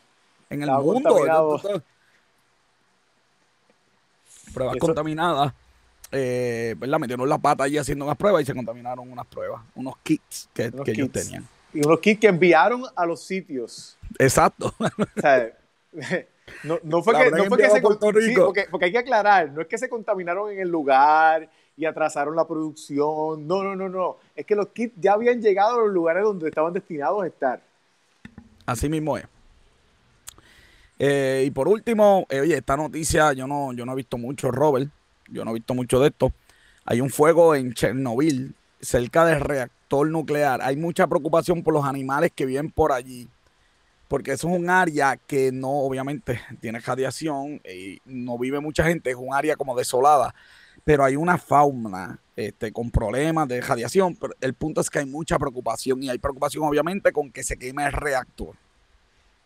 En 0.50 0.62
el 0.62 0.70
mundo. 0.70 1.62
Pruebas 4.52 4.76
contaminadas 4.78 5.54
eh, 6.12 6.74
¿verdad? 6.76 6.98
Metieron 6.98 7.28
las 7.28 7.38
patas 7.38 7.66
allí 7.66 7.78
haciendo 7.78 8.04
unas 8.04 8.16
pruebas 8.16 8.42
y 8.42 8.46
se 8.46 8.54
contaminaron 8.54 9.10
unas 9.10 9.26
pruebas, 9.26 9.62
unos 9.74 9.96
kits 10.02 10.48
que, 10.52 10.72
ellos 10.86 11.10
tenían. 11.12 11.46
Y 11.72 11.86
unos 11.86 12.00
kits 12.00 12.20
que 12.20 12.26
enviaron 12.26 12.82
a 12.96 13.06
los 13.06 13.22
sitios. 13.22 13.96
Exacto. 14.18 14.74
no, 16.64 17.02
fue 17.02 17.14
que, 17.14 17.30
no 17.30 17.44
fue 17.44 17.58
que 17.58 17.70
se 17.70 17.76
sí, 17.76 18.34
porque, 18.34 18.66
porque, 18.70 18.86
hay 18.86 18.92
que 18.92 18.98
aclarar, 18.98 19.52
no 19.52 19.60
es 19.60 19.68
que 19.68 19.78
se 19.78 19.88
contaminaron 19.88 20.50
en 20.50 20.58
el 20.58 20.68
lugar 20.68 21.48
y 21.76 21.84
atrasaron 21.84 22.34
la 22.34 22.46
producción. 22.46 23.46
No, 23.46 23.62
no, 23.62 23.76
no, 23.76 23.88
no. 23.88 24.16
Es 24.34 24.44
que 24.44 24.56
los 24.56 24.68
kits 24.68 24.94
ya 24.98 25.12
habían 25.12 25.40
llegado 25.40 25.76
a 25.76 25.84
los 25.84 25.92
lugares 25.92 26.24
donde 26.24 26.48
estaban 26.48 26.72
destinados 26.72 27.22
a 27.22 27.28
estar. 27.28 27.60
Así 28.66 28.88
mismo 28.88 29.16
es. 29.16 29.26
Eh, 31.02 31.44
y 31.46 31.50
por 31.50 31.66
último, 31.66 32.26
eh, 32.28 32.40
oye, 32.40 32.58
esta 32.58 32.76
noticia 32.76 33.32
yo 33.32 33.46
no, 33.46 33.72
yo 33.72 33.86
no 33.86 33.92
he 33.92 33.96
visto 33.96 34.18
mucho, 34.18 34.50
Robert 34.50 34.90
yo 35.30 35.46
no 35.46 35.52
he 35.52 35.54
visto 35.54 35.74
mucho 35.74 35.98
de 35.98 36.08
esto. 36.08 36.30
Hay 36.84 37.00
un 37.00 37.08
fuego 37.08 37.54
en 37.54 37.72
Chernobyl, 37.72 38.54
cerca 38.82 39.24
del 39.24 39.40
reactor 39.40 40.08
nuclear. 40.08 40.60
Hay 40.62 40.76
mucha 40.76 41.06
preocupación 41.06 41.62
por 41.62 41.72
los 41.72 41.86
animales 41.86 42.32
que 42.34 42.44
viven 42.44 42.70
por 42.70 42.92
allí, 42.92 43.30
porque 44.08 44.32
eso 44.32 44.48
es 44.48 44.58
un 44.58 44.68
área 44.68 45.16
que 45.16 45.52
no, 45.52 45.70
obviamente, 45.70 46.38
tiene 46.60 46.80
radiación 46.80 47.62
y 47.64 47.98
no 48.04 48.36
vive 48.36 48.60
mucha 48.60 48.84
gente, 48.84 49.10
es 49.10 49.16
un 49.16 49.32
área 49.32 49.56
como 49.56 49.74
desolada, 49.74 50.34
pero 50.84 51.02
hay 51.02 51.16
una 51.16 51.38
fauna 51.38 52.18
este, 52.36 52.72
con 52.72 52.90
problemas 52.90 53.48
de 53.48 53.62
radiación. 53.62 54.16
Pero 54.16 54.34
el 54.42 54.52
punto 54.52 54.82
es 54.82 54.90
que 54.90 54.98
hay 54.98 55.06
mucha 55.06 55.38
preocupación 55.38 56.02
y 56.02 56.10
hay 56.10 56.18
preocupación, 56.18 56.64
obviamente, 56.64 57.10
con 57.10 57.30
que 57.30 57.42
se 57.42 57.56
queme 57.56 57.86
el 57.86 57.92
reactor. 57.92 58.54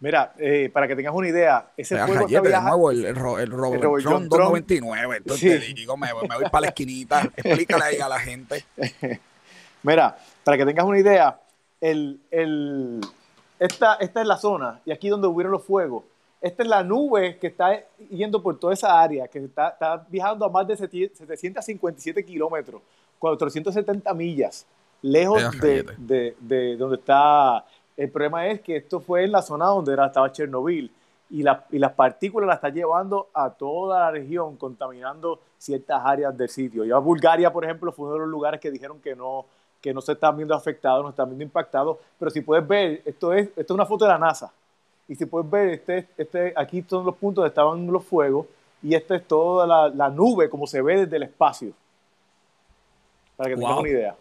Mira, 0.04 0.34
eh, 0.36 0.68
para 0.70 0.86
que 0.86 0.94
tengas 0.94 1.14
una 1.14 1.28
idea, 1.28 1.70
ese 1.78 1.96
fuego 1.96 2.26
que 2.26 2.38
viaja, 2.38 2.74
el, 2.90 2.98
el, 2.98 3.06
el, 3.06 3.14
Robert 3.16 3.82
el 3.82 4.02
299. 4.02 5.16
Entonces 5.16 5.74
digo, 5.74 5.96
me, 5.96 6.12
voy 6.12 6.28
para 6.28 6.60
la 6.60 6.66
esquinita. 6.66 7.22
Explícale 7.36 7.84
ahí 7.84 7.96
a 7.98 8.08
la 8.10 8.20
gente. 8.20 8.66
Mira, 9.82 10.14
para 10.44 10.58
que 10.58 10.66
tengas 10.66 10.84
una 10.84 10.98
idea, 10.98 11.40
el, 11.80 12.20
el, 12.30 13.00
esta, 13.58 13.94
esta 13.94 14.20
es 14.20 14.26
la 14.26 14.36
zona, 14.36 14.78
y 14.84 14.92
aquí 14.92 15.08
donde 15.08 15.26
hubieron 15.26 15.52
los 15.52 15.64
fuegos. 15.64 16.04
Esta 16.42 16.64
es 16.64 16.68
la 16.68 16.84
nube 16.84 17.38
que 17.38 17.46
está 17.46 17.82
yendo 18.10 18.42
por 18.42 18.58
toda 18.58 18.74
esa 18.74 19.00
área, 19.00 19.26
que 19.26 19.38
está, 19.38 19.70
está 19.70 20.04
viajando 20.10 20.44
a 20.44 20.50
más 20.50 20.68
de 20.68 20.76
757 20.76 22.22
kilómetros, 22.26 22.82
470 23.20 24.12
millas, 24.12 24.66
lejos 25.00 25.58
de, 25.62 25.82
de, 25.96 26.36
de 26.40 26.76
donde 26.76 26.96
está 26.96 27.64
el 27.96 28.10
problema 28.10 28.46
es 28.48 28.60
que 28.60 28.76
esto 28.76 29.00
fue 29.00 29.24
en 29.24 29.32
la 29.32 29.42
zona 29.42 29.66
donde 29.66 29.92
era, 29.92 30.06
estaba 30.06 30.32
Chernobyl 30.32 30.90
y, 31.30 31.42
las 31.42 31.92
partículas 31.92 32.46
las 32.46 32.56
está 32.56 32.68
llevando 32.68 33.28
a 33.32 33.50
toda 33.50 34.00
la 34.00 34.10
región, 34.10 34.56
contaminando 34.56 35.40
ciertas 35.58 36.00
áreas 36.04 36.36
del 36.36 36.48
sitio. 36.48 36.84
Ya 36.84 36.98
Bulgaria, 36.98 37.52
por 37.52 37.64
ejemplo, 37.64 37.92
fue 37.92 38.06
uno 38.06 38.14
de 38.14 38.20
los 38.20 38.28
lugares 38.28 38.60
que 38.60 38.70
dijeron 38.70 39.00
que 39.00 39.16
no, 39.16 39.46
que 39.80 39.92
no 39.92 40.00
se 40.00 40.12
están 40.12 40.36
viendo 40.36 40.54
afectados, 40.54 41.02
no 41.02 41.10
están 41.10 41.28
viendo 41.28 41.44
impactados. 41.44 41.98
Pero 42.18 42.30
si 42.30 42.40
puedes 42.40 42.66
ver, 42.66 43.02
esto 43.04 43.32
es, 43.32 43.48
esto 43.48 43.60
es 43.60 43.70
una 43.70 43.86
foto 43.86 44.04
de 44.04 44.12
la 44.12 44.18
NASA. 44.18 44.52
Y 45.08 45.14
si 45.14 45.26
puedes 45.26 45.50
ver, 45.50 45.70
este, 45.70 46.08
este, 46.16 46.52
aquí 46.56 46.84
son 46.88 47.04
los 47.04 47.16
puntos 47.16 47.42
donde 47.42 47.48
estaban 47.48 47.86
los 47.86 48.04
fuegos 48.04 48.46
y 48.82 48.94
esta 48.94 49.16
es 49.16 49.26
toda 49.26 49.90
la, 49.90 50.10
nube 50.10 50.48
como 50.48 50.66
se 50.66 50.82
ve 50.82 51.00
desde 51.00 51.16
el 51.16 51.24
espacio. 51.24 51.72
Para 53.36 53.50
que 53.50 53.56
tengan 53.56 53.78
una 53.78 53.88
idea. 53.88 54.16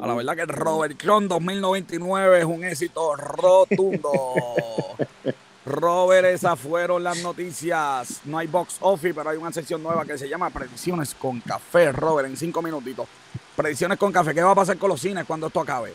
A 0.00 0.06
la 0.06 0.14
verdad 0.14 0.34
que 0.34 0.42
el 0.42 0.48
Robert 0.48 0.96
Cron 0.98 1.28
2099 1.28 2.38
es 2.40 2.44
un 2.44 2.64
éxito 2.64 3.14
rotundo. 3.14 4.10
Robert, 5.66 6.26
esas 6.26 6.58
fueron 6.58 7.04
las 7.04 7.22
noticias. 7.22 8.20
No 8.24 8.38
hay 8.38 8.48
box 8.48 8.78
office, 8.80 9.14
pero 9.14 9.30
hay 9.30 9.38
una 9.38 9.52
sección 9.52 9.82
nueva 9.82 10.04
que 10.04 10.18
se 10.18 10.28
llama 10.28 10.50
Predicciones 10.50 11.14
con 11.14 11.40
Café. 11.40 11.92
Robert, 11.92 12.28
en 12.28 12.36
cinco 12.36 12.60
minutitos. 12.60 13.06
Predicciones 13.56 13.96
con 13.96 14.12
Café. 14.12 14.34
¿Qué 14.34 14.42
va 14.42 14.50
a 14.50 14.56
pasar 14.56 14.76
con 14.78 14.90
los 14.90 15.00
cines 15.00 15.24
cuando 15.24 15.46
esto 15.46 15.60
acabe? 15.60 15.92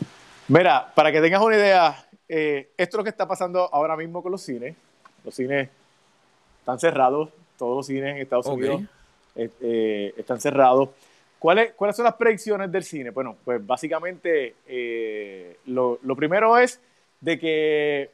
Mira, 0.48 0.90
para 0.94 1.12
que 1.12 1.20
tengas 1.20 1.42
una 1.42 1.56
idea, 1.56 2.08
eh, 2.26 2.70
esto 2.76 2.96
es 2.96 2.98
lo 2.98 3.04
que 3.04 3.10
está 3.10 3.28
pasando 3.28 3.68
ahora 3.72 3.96
mismo 3.96 4.22
con 4.22 4.32
los 4.32 4.42
cines. 4.42 4.74
Los 5.24 5.34
cines 5.34 5.68
están 6.60 6.80
cerrados. 6.80 7.28
Todos 7.58 7.76
los 7.76 7.86
cines 7.86 8.16
en 8.16 8.22
Estados 8.22 8.46
Unidos 8.46 8.82
eh, 9.36 9.50
eh, 9.60 10.14
están 10.16 10.40
cerrados. 10.40 10.88
¿Cuáles, 11.40 11.72
¿Cuáles 11.72 11.96
son 11.96 12.04
las 12.04 12.16
predicciones 12.16 12.70
del 12.70 12.84
cine? 12.84 13.08
Bueno, 13.10 13.34
pues 13.42 13.66
básicamente 13.66 14.56
eh, 14.68 15.56
lo, 15.64 15.98
primero 16.14 16.58
es 16.58 16.78
de 17.18 17.38
que 17.38 18.10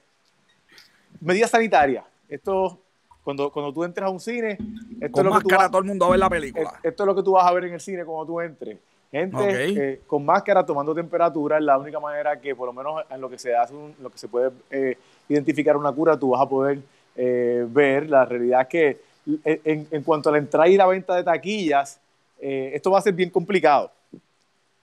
medidas 1.20 1.51
sanitarias. 1.51 2.05
Esto, 2.29 2.79
cuando, 3.24 3.51
cuando 3.51 3.72
tú 3.72 3.83
entres 3.83 4.07
a 4.07 4.11
un 4.11 4.20
cine, 4.20 4.57
esto 5.01 5.11
con 5.11 5.20
es 5.20 5.24
lo 5.24 5.31
máscara 5.33 5.68
todo 5.68 5.81
el 5.81 5.87
mundo 5.87 6.05
a 6.05 6.11
ver 6.11 6.20
la 6.20 6.31
película. 6.31 6.79
Esto 6.85 7.03
es 7.03 7.07
lo 7.07 7.16
que 7.16 7.22
tú 7.24 7.33
vas 7.33 7.45
a 7.45 7.53
ver 7.53 7.64
en 7.64 7.74
el 7.74 7.81
cine 7.81 8.05
cuando 8.05 8.27
tú 8.27 8.41
entres. 8.41 8.79
Gente 9.11 9.95
eh, 9.95 10.01
con 10.07 10.24
máscara 10.24 10.64
tomando 10.64 10.95
temperatura 10.95 11.59
es 11.59 11.64
la 11.64 11.79
única 11.79 11.99
manera 11.99 12.41
que, 12.41 12.55
por 12.55 12.66
lo 12.66 12.72
menos 12.72 13.03
en 13.11 13.20
lo 13.20 13.29
que 13.29 13.39
se 13.41 13.57
hace, 13.57 13.74
lo 14.01 14.09
que 14.09 14.18
se 14.18 14.29
puede 14.29 14.53
eh, 14.70 14.97
identificar 15.29 15.77
una 15.77 15.91
cura, 15.91 16.16
tú 16.16 16.31
vas 16.31 16.43
a 16.43 16.49
poder 16.49 16.79
ver. 17.16 18.09
La 18.09 18.24
realidad 18.24 18.68
que 18.68 19.01
en, 19.43 19.89
en 19.91 20.03
cuanto 20.05 20.29
a 20.29 20.33
la 20.33 20.39
entrada 20.39 20.68
y 20.68 20.77
la 20.77 20.87
venta 20.87 21.16
de 21.16 21.24
taquillas, 21.24 21.99
eh, 22.41 22.72
esto 22.74 22.91
va 22.91 22.99
a 22.99 23.03
ser 23.03 23.14
bien 23.14 23.30
complicado. 23.30 23.91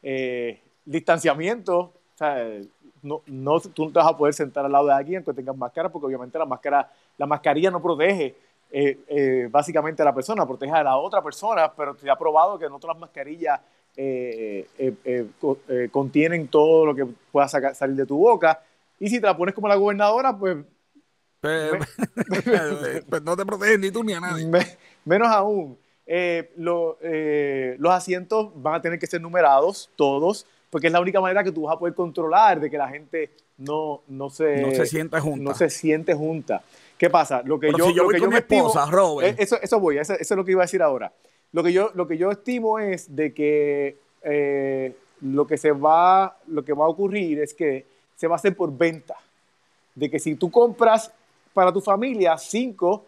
Eh, 0.01 0.59
distanciamiento, 0.85 1.79
o 1.79 1.93
sea, 2.17 2.45
no, 3.01 3.21
no, 3.25 3.59
tú 3.59 3.85
no 3.85 3.91
te 3.91 3.99
vas 3.99 4.07
a 4.07 4.17
poder 4.17 4.33
sentar 4.33 4.65
al 4.65 4.71
lado 4.71 4.87
de 4.87 4.93
alguien 4.93 5.23
que 5.23 5.33
tengas 5.33 5.55
máscara, 5.55 5.89
porque 5.89 6.07
obviamente 6.07 6.37
la 6.37 6.45
máscara, 6.45 6.91
la 7.17 7.25
mascarilla 7.25 7.71
no 7.71 7.81
protege 7.81 8.35
eh, 8.71 9.47
básicamente 9.51 10.01
a 10.01 10.05
la 10.05 10.15
persona, 10.15 10.45
protege 10.45 10.71
a 10.71 10.83
la 10.83 10.97
otra 10.97 11.21
persona, 11.21 11.71
pero 11.73 11.95
te 11.95 12.09
ha 12.09 12.15
probado 12.15 12.57
que 12.57 12.65
todas 12.65 12.85
las 12.85 12.99
mascarillas 12.99 13.59
contienen 15.91 16.47
todo 16.47 16.87
lo 16.87 16.95
que 16.95 17.05
pueda 17.31 17.47
salir 17.47 17.95
de 17.95 18.05
tu 18.05 18.17
boca. 18.17 18.61
Y 18.99 19.09
si 19.09 19.19
te 19.19 19.27
la 19.27 19.37
pones 19.37 19.53
como 19.53 19.67
la 19.67 19.75
gobernadora, 19.75 20.35
pues 20.37 20.57
pues 21.43 21.73
no 23.23 23.35
te 23.35 23.45
protege 23.45 23.77
ni 23.77 23.91
tú 23.91 24.01
ni 24.01 24.13
a 24.13 24.21
nadie. 24.21 24.49
menos 25.03 25.27
aún. 25.27 25.77
Eh, 26.05 26.51
eh, 27.01 27.75
los 27.79 27.93
asientos 27.93 28.51
van 28.55 28.75
a 28.75 28.81
tener 28.81 28.99
que 28.99 29.07
ser 29.07 29.21
numerados, 29.21 29.89
todos, 29.95 30.45
porque 30.69 30.87
es 30.87 30.93
la 30.93 30.99
única 30.99 31.21
manera 31.21 31.43
que 31.43 31.51
tú 31.51 31.63
vas 31.63 31.75
a 31.75 31.79
poder 31.79 31.93
controlar 31.93 32.59
de 32.59 32.69
que 32.69 32.77
la 32.77 32.89
gente 32.89 33.29
no, 33.57 34.01
no, 34.07 34.29
se, 34.29 34.61
no 34.61 34.71
se 34.71 34.85
siente 34.85 35.19
junta. 35.19 35.43
No 35.43 35.53
se 35.55 35.69
siente 35.69 36.13
junta. 36.13 36.63
¿Qué 36.97 37.09
pasa? 37.09 37.41
Lo 37.45 37.59
que 37.59 37.71
yo, 37.77 37.87
si 37.87 37.93
yo 37.93 38.03
voy 38.03 38.19
con 38.19 38.29
mi 38.29 38.37
esposa, 38.37 38.85
Robert. 38.89 39.39
Eh, 39.39 39.43
eso, 39.43 39.57
eso 39.61 39.79
voy, 39.79 39.97
eso, 39.97 40.13
es 40.13 40.29
lo 40.31 40.43
que 40.43 40.51
iba 40.51 40.61
a 40.61 40.65
decir 40.65 40.81
ahora. 40.81 41.13
Lo 41.51 41.63
que 41.63 41.71
yo, 41.71 41.91
lo 41.93 42.07
que 42.07 42.17
yo 42.17 42.31
estimo 42.31 42.79
es 42.79 43.15
de 43.15 43.33
que 43.33 43.97
lo 45.21 45.47
que 45.47 45.57
se 45.57 45.71
va, 45.71 46.37
lo 46.47 46.65
que 46.65 46.73
va 46.73 46.85
a 46.85 46.89
ocurrir 46.89 47.39
es 47.39 47.53
que 47.53 47.85
se 48.15 48.27
va 48.27 48.35
a 48.35 48.37
hacer 48.37 48.55
por 48.55 48.75
venta. 48.75 49.15
De 49.95 50.09
que 50.09 50.19
si 50.19 50.35
tú 50.35 50.49
compras 50.49 51.11
para 51.53 51.71
tu 51.71 51.79
familia 51.79 52.37
cinco 52.37 53.05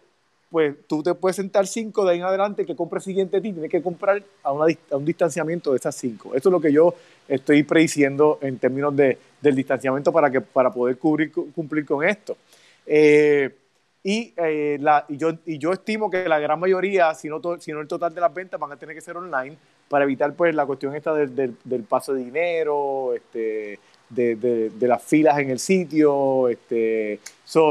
pues 0.55 0.73
tú 0.87 1.03
te 1.03 1.13
puedes 1.13 1.35
sentar 1.35 1.67
cinco 1.67 2.05
de 2.05 2.13
ahí 2.13 2.19
en 2.19 2.23
adelante 2.23 2.65
que 2.65 2.77
compre 2.77 2.99
el 2.99 3.03
siguiente 3.03 3.41
ti, 3.41 3.51
tienes 3.51 3.69
que 3.69 3.81
comprar 3.81 4.23
a, 4.41 4.53
un 4.53 5.03
distanciamiento 5.03 5.71
de 5.71 5.75
esas 5.75 5.93
cinco. 5.95 6.33
Eso 6.33 6.47
es 6.47 6.53
lo 6.53 6.61
que 6.61 6.71
yo 6.71 6.93
estoy 7.27 7.63
prediciendo 7.63 8.39
en 8.41 8.57
términos 8.57 8.95
de, 8.95 9.17
del 9.41 9.53
distanciamiento 9.53 10.13
para, 10.13 10.31
que, 10.31 10.39
para 10.39 10.71
poder 10.71 10.97
cubrir, 10.97 11.33
cumplir 11.33 11.85
con 11.85 12.07
esto. 12.07 12.37
Eh, 12.85 13.53
y, 14.01 14.33
eh, 14.37 14.77
la, 14.79 15.03
y, 15.09 15.17
yo, 15.17 15.31
y 15.45 15.57
yo 15.57 15.73
estimo 15.73 16.09
que 16.09 16.29
la 16.29 16.39
gran 16.39 16.57
mayoría, 16.57 17.13
si 17.15 17.27
no, 17.27 17.41
si 17.59 17.73
no 17.73 17.81
el 17.81 17.89
total 17.89 18.15
de 18.15 18.21
las 18.21 18.33
ventas, 18.33 18.57
van 18.57 18.71
a 18.71 18.77
tener 18.77 18.95
que 18.95 19.01
ser 19.01 19.17
online 19.17 19.57
para 19.89 20.05
evitar 20.05 20.33
pues 20.35 20.55
la 20.55 20.65
cuestión 20.65 20.95
esta 20.95 21.13
del, 21.13 21.57
del, 21.65 21.83
paso 21.83 22.13
de 22.13 22.23
dinero, 22.23 23.13
este, 23.13 23.77
de, 24.09 24.37
de, 24.37 24.87
las 24.87 25.03
filas 25.03 25.37
en 25.37 25.49
el 25.49 25.59
sitio. 25.59 26.47
Este, 26.47 27.19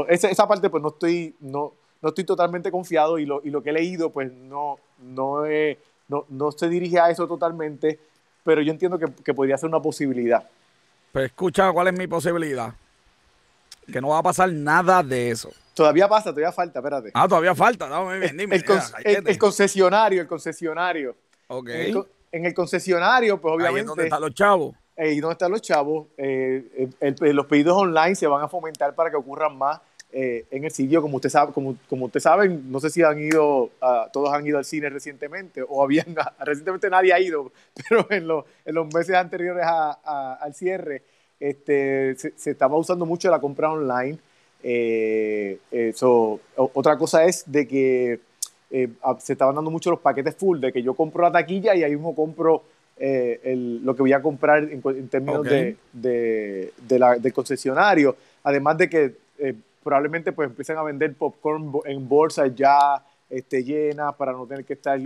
esa, 0.07 0.29
esa, 0.29 0.47
parte 0.47 0.69
pues 0.69 0.83
no 0.83 0.89
estoy, 0.89 1.33
no, 1.39 1.73
no 2.01 2.09
estoy 2.09 2.23
totalmente 2.23 2.71
confiado 2.71 3.17
y 3.17 3.25
lo, 3.25 3.41
y 3.43 3.49
lo 3.49 3.63
que 3.63 3.71
he 3.71 3.73
leído 3.73 4.09
pues 4.11 4.31
no, 4.31 4.77
no, 4.99 5.43
no, 6.07 6.25
no 6.29 6.51
se 6.51 6.69
dirige 6.69 6.99
a 6.99 7.09
eso 7.09 7.27
totalmente, 7.27 7.99
pero 8.43 8.61
yo 8.61 8.71
entiendo 8.71 8.99
que, 8.99 9.05
que 9.23 9.33
podría 9.33 9.57
ser 9.57 9.69
una 9.69 9.81
posibilidad. 9.81 10.47
Pues 11.11 11.25
escucha, 11.25 11.71
¿cuál 11.71 11.87
es 11.87 11.97
mi 11.97 12.07
posibilidad? 12.07 12.73
Que 13.91 14.01
no 14.01 14.09
va 14.09 14.19
a 14.19 14.23
pasar 14.23 14.51
nada 14.51 15.01
de 15.01 15.31
eso. 15.31 15.49
Todavía 15.73 16.07
pasa, 16.07 16.31
todavía 16.31 16.51
falta, 16.51 16.79
espérate. 16.79 17.11
Ah, 17.13 17.27
todavía 17.27 17.53
falta, 17.53 17.87
no, 17.87 18.11
dime. 18.11 18.55
El, 18.55 19.37
concesionario, 19.37 20.21
el 20.21 20.27
concesionario. 20.27 21.15
Ok. 21.47 21.69
En 22.31 22.45
el, 22.45 22.53
concesionario, 22.53 23.39
pues 23.39 23.53
obviamente. 23.53 23.81
Ahí 23.81 23.85
¿Dónde 23.85 24.03
están 24.05 24.21
los 24.21 24.33
chavos? 24.33 24.75
¿Y 24.97 25.19
dónde 25.19 25.33
están 25.33 25.51
los 25.51 25.61
chavos? 25.61 26.07
Eh, 26.17 26.89
los 27.19 27.45
pedidos 27.45 27.77
online 27.77 28.15
se 28.15 28.25
van 28.27 28.41
a 28.41 28.47
fomentar 28.47 28.95
para 28.95 29.09
que 29.09 29.17
ocurran 29.17 29.57
más 29.57 29.79
eh, 30.17 30.45
en 30.49 30.63
el 30.63 30.71
sitio, 30.71 31.01
como 31.01 31.17
usted 31.17 31.29
sabe, 31.29 31.51
como, 31.51 31.75
como 31.89 32.05
usted 32.05 32.21
saben, 32.21 32.71
no 32.71 32.79
sé 32.79 32.89
si 32.89 33.03
han 33.03 33.19
ido, 33.19 33.71
todos 34.13 34.31
han 34.33 34.47
ido 34.47 34.57
al 34.57 34.63
cine 34.63 34.89
recientemente, 34.89 35.61
o 35.67 35.83
habían, 35.83 36.15
recientemente 36.39 36.89
nadie 36.89 37.11
ha 37.11 37.19
ido, 37.19 37.51
pero 37.89 38.07
en, 38.09 38.25
en 38.63 38.75
los 38.75 38.93
meses 38.93 39.13
anteriores 39.15 39.65
al 39.65 40.53
cierre, 40.53 41.03
este, 41.37 42.15
se, 42.15 42.49
estaba 42.49 42.77
usando 42.77 43.05
mucho 43.05 43.29
la 43.29 43.41
compra 43.41 43.71
online. 43.71 44.17
Eh, 44.63 45.59
eso, 45.69 46.39
otra 46.55 46.97
cosa 46.97 47.25
es 47.25 47.43
de 47.45 47.67
que 47.67 48.19
eh, 48.71 48.89
se 49.19 49.33
estaban 49.33 49.53
dando 49.53 49.69
mucho 49.69 49.91
los 49.91 49.99
paquetes 49.99 50.35
full, 50.35 50.61
de 50.61 50.71
que 50.71 50.81
yo 50.81 50.93
compro 50.93 51.23
la 51.23 51.31
taquilla 51.33 51.75
y 51.75 51.83
ahí 51.83 51.91
mismo 51.91 52.15
compro 52.15 52.63
lo 52.97 53.95
que 53.95 54.01
voy 54.01 54.13
a 54.13 54.21
comprar 54.21 54.63
en, 54.63 55.09
términos 55.09 55.43
de, 55.43 55.75
de, 55.91 56.99
la, 56.99 57.17
del 57.17 57.33
concesionario. 57.33 58.15
Además 58.43 58.77
de 58.77 58.89
que 58.89 59.15
probablemente 59.85 60.31
pues 60.31 60.49
empiecen 60.49 60.77
a 60.77 60.81
vender 60.81 61.13
popcorn 61.13 61.71
en 61.85 62.09
bolsas 62.09 62.55
ya 62.55 63.05
este, 63.29 63.63
llenas 63.63 64.15
para 64.15 64.31
no 64.31 64.47
tener 64.47 64.65
que 64.65 64.73
estar 64.73 64.99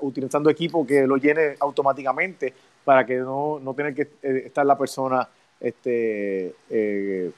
utilizando 0.00 0.48
equipo 0.48 0.86
que 0.86 1.06
lo 1.06 1.18
llene 1.18 1.56
automáticamente 1.60 2.54
para 2.86 3.04
que 3.04 3.16
no, 3.16 3.60
no 3.60 3.74
tener 3.74 3.94
que 3.94 4.08
eh, 4.22 4.44
estar 4.46 4.64
la 4.64 4.78
persona 4.78 5.28
este, 5.60 6.54
eh, 6.70 7.30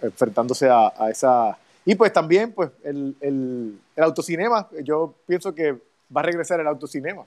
enfrentándose 0.00 0.68
a, 0.70 1.10
esa... 1.10 1.58
Y 1.84 1.96
pues 1.96 2.12
también 2.12 2.52
pues 2.52 2.70
el, 2.84 3.16
el, 3.20 3.80
el, 3.96 4.04
autocinema, 4.04 4.68
yo 4.84 5.12
pienso 5.26 5.52
que 5.52 5.72
va 5.72 6.20
a 6.20 6.22
regresar 6.22 6.60
el 6.60 6.68
autocinema. 6.68 7.24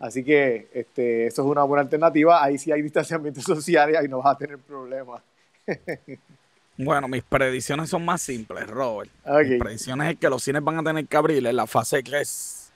Así 0.00 0.22
que 0.22 0.68
este, 0.74 1.28
eso 1.28 1.42
es 1.42 1.48
una 1.48 1.62
buena 1.62 1.80
alternativa. 1.80 2.44
Ahí 2.44 2.58
sí 2.58 2.70
hay 2.72 2.82
distanciamiento 2.82 3.40
social 3.54 3.90
y 3.90 3.96
ahí 3.96 4.06
no 4.06 4.18
vas 4.18 4.34
a 4.34 4.38
tener 4.38 4.58
problemas. 4.58 5.22
Bueno, 6.76 7.06
mis 7.06 7.22
predicciones 7.22 7.90
son 7.90 8.04
más 8.04 8.22
simples, 8.22 8.66
Robert. 8.66 9.10
Mis 9.44 9.58
predicciones 9.58 10.12
es 10.12 10.18
que 10.18 10.28
los 10.28 10.42
cines 10.42 10.62
van 10.62 10.78
a 10.78 10.82
tener 10.82 11.06
que 11.06 11.16
abrir 11.16 11.46
en 11.46 11.56
la 11.56 11.66
fase 11.66 12.02
3 12.02 12.72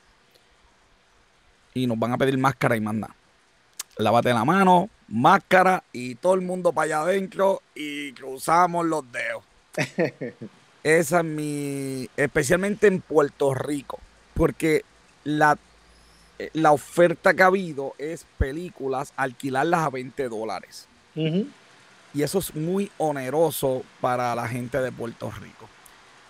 y 1.75 1.87
nos 1.87 1.99
van 1.99 2.13
a 2.13 2.19
pedir 2.19 2.39
máscara 2.39 2.77
y 2.77 2.81
manda. 2.81 3.15
Lávate 3.97 4.33
la 4.33 4.45
mano, 4.45 4.89
máscara 5.09 5.83
y 5.93 6.15
todo 6.15 6.35
el 6.35 6.43
mundo 6.43 6.73
para 6.73 6.85
allá 6.85 7.01
adentro 7.01 7.63
y 7.75 8.13
cruzamos 8.13 8.87
los 8.87 9.05
dedos. 9.11 9.43
Esa 10.85 11.19
es 11.19 11.25
mi. 11.25 12.09
Especialmente 12.17 12.87
en 12.87 13.01
Puerto 13.01 13.53
Rico, 13.53 13.99
porque 14.35 14.85
la, 15.25 15.59
eh, 16.39 16.51
la 16.53 16.71
oferta 16.71 17.35
que 17.35 17.43
ha 17.43 17.47
habido 17.47 17.95
es 17.99 18.27
películas, 18.39 19.13
alquilarlas 19.17 19.81
a 19.81 19.91
20 19.91 20.29
dólares 20.29 20.87
y 22.19 22.25
eso 22.25 22.41
es 22.41 22.53
muy 22.53 22.91
oneroso 22.99 23.85
para 24.01 24.35
la 24.35 24.49
gente 24.49 24.81
de 24.81 24.91
Puerto 24.91 25.31
Rico. 25.31 25.69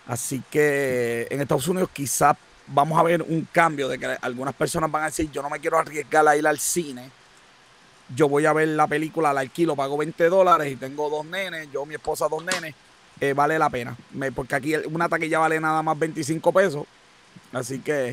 Así 0.05 0.43
que 0.51 1.25
en 1.31 1.41
Estados 1.41 1.67
Unidos 1.67 1.89
quizás 1.91 2.37
vamos 2.67 2.99
a 2.99 3.01
ver 3.01 3.23
un 3.23 3.47
cambio 3.51 3.89
de 3.89 3.97
que 3.97 4.05
algunas 4.21 4.53
personas 4.53 4.91
van 4.91 5.01
a 5.01 5.05
decir, 5.07 5.31
yo 5.31 5.41
no 5.41 5.49
me 5.49 5.59
quiero 5.59 5.79
arriesgar 5.79 6.27
a 6.27 6.37
ir 6.37 6.45
al 6.45 6.59
cine, 6.59 7.09
yo 8.15 8.29
voy 8.29 8.45
a 8.45 8.53
ver 8.53 8.67
la 8.67 8.85
película, 8.85 9.33
la 9.33 9.39
alquilo, 9.39 9.75
pago 9.75 9.97
20 9.97 10.29
dólares 10.29 10.71
y 10.71 10.75
tengo 10.75 11.09
dos 11.09 11.25
nenes, 11.25 11.67
yo, 11.71 11.87
mi 11.87 11.95
esposa, 11.95 12.27
dos 12.29 12.45
nenes, 12.45 12.75
eh, 13.19 13.33
vale 13.33 13.57
la 13.57 13.71
pena. 13.71 13.97
porque 14.35 14.53
aquí 14.53 14.75
una 14.75 15.09
taquilla 15.09 15.39
vale 15.39 15.59
nada 15.59 15.81
más 15.81 15.97
25 15.97 16.53
pesos. 16.53 16.85
Así 17.51 17.79
que 17.79 18.09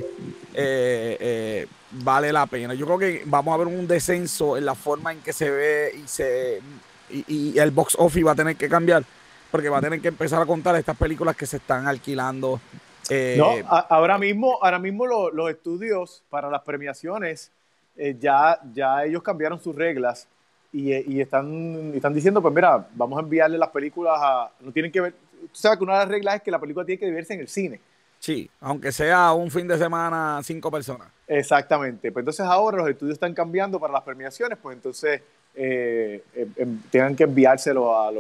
eh, 0.55 1.17
eh, 1.21 1.67
vale 1.91 2.33
la 2.33 2.47
pena. 2.47 2.73
Yo 2.73 2.87
creo 2.87 2.99
que 2.99 3.23
vamos 3.27 3.53
a 3.53 3.59
ver 3.59 3.67
un 3.67 3.87
descenso 3.87 4.57
en 4.57 4.65
la 4.65 4.75
forma 4.75 5.13
en 5.13 5.21
que 5.21 5.35
se 5.35 5.51
ve 5.51 6.01
y 6.03 6.09
se 6.09 6.63
y, 7.11 7.59
el 7.59 7.71
box 7.71 7.97
office 7.99 8.25
va 8.25 8.33
a 8.33 8.35
tener 8.35 8.57
que 8.57 8.69
cambiar 8.69 9.05
porque 9.51 9.69
va 9.69 9.79
a 9.79 9.81
tener 9.81 10.01
que 10.01 10.09
empezar 10.09 10.43
a 10.43 10.47
contar 10.47 10.77
estas 10.77 10.97
películas 10.97 11.37
que 11.37 11.47
se 11.47 11.59
están 11.59 11.87
alquilando. 11.87 12.61
Eh, 13.09 13.37
no, 13.39 13.53
ahora 13.89 14.19
mismo, 14.19 14.59
ahora 14.61 14.79
mismo 14.79 15.07
los 15.07 15.51
estudios 15.51 16.23
para 16.29 16.51
las 16.51 16.63
premiaciones 16.63 17.53
eh, 17.97 18.17
ya, 18.19 18.61
ya 18.75 19.05
ellos 19.05 19.23
cambiaron 19.23 19.61
sus 19.61 19.75
reglas 19.75 20.29
y, 20.73 20.93
y, 20.93 21.21
están, 21.21 21.93
están 21.95 22.13
diciendo, 22.13 22.43
pues 22.43 22.53
mira, 22.53 22.87
vamos 22.95 23.19
a 23.19 23.23
enviarle 23.23 23.57
las 23.57 23.71
películas 23.71 24.19
a... 24.21 24.51
No 24.61 24.73
tienen 24.73 24.93
que 24.93 25.01
ver... 25.01 25.13
Tú 25.13 25.49
sabes 25.53 25.79
que 25.79 25.85
una 25.85 25.95
de 25.95 25.99
las 26.01 26.09
reglas 26.09 26.37
es 26.37 26.43
que 26.43 26.51
la 26.51 26.59
película 26.59 26.85
tiene 26.85 26.99
que 26.99 27.11
verse 27.11 27.35
en 27.35 27.41
el 27.41 27.49
cine. 27.49 27.81
Sí, 28.19 28.51
aunque 28.61 28.93
sea 28.93 29.33
un 29.33 29.51
fin 29.51 29.69
de 29.69 29.79
semana 29.79 30.41
cinco 30.43 30.71
personas. 30.71 31.09
Exactamente. 31.27 32.11
Pues 32.13 32.23
entonces 32.23 32.45
ahora 32.45 32.79
los 32.79 32.89
estudios 32.89 33.15
están 33.15 33.33
cambiando 33.35 33.79
para 33.79 33.93
las 33.93 34.03
premiaciones, 34.03 34.59
pues 34.61 34.77
entonces 34.77 35.23
eh, 35.57 36.23
em, 36.35 36.53
em, 36.57 36.83
tengan 36.91 37.17
que 37.17 37.25
enviárselo 37.25 37.97
a, 37.97 38.11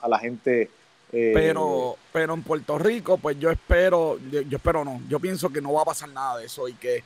a, 0.00 0.08
la 0.08 0.18
gente. 0.18 0.70
Eh, 1.12 1.32
pero, 1.34 1.96
pero 2.10 2.32
en 2.32 2.42
Puerto 2.42 2.78
Rico, 2.78 3.18
pues 3.18 3.38
yo 3.38 3.50
espero, 3.50 4.18
yo, 4.30 4.56
espero 4.56 4.82
no, 4.82 5.02
yo 5.08 5.20
pienso 5.20 5.50
que 5.50 5.60
no 5.60 5.74
va 5.74 5.82
a 5.82 5.86
pasar 5.86 6.08
nada 6.08 6.38
de 6.38 6.46
eso 6.46 6.66
y 6.68 6.72
que 6.72 7.04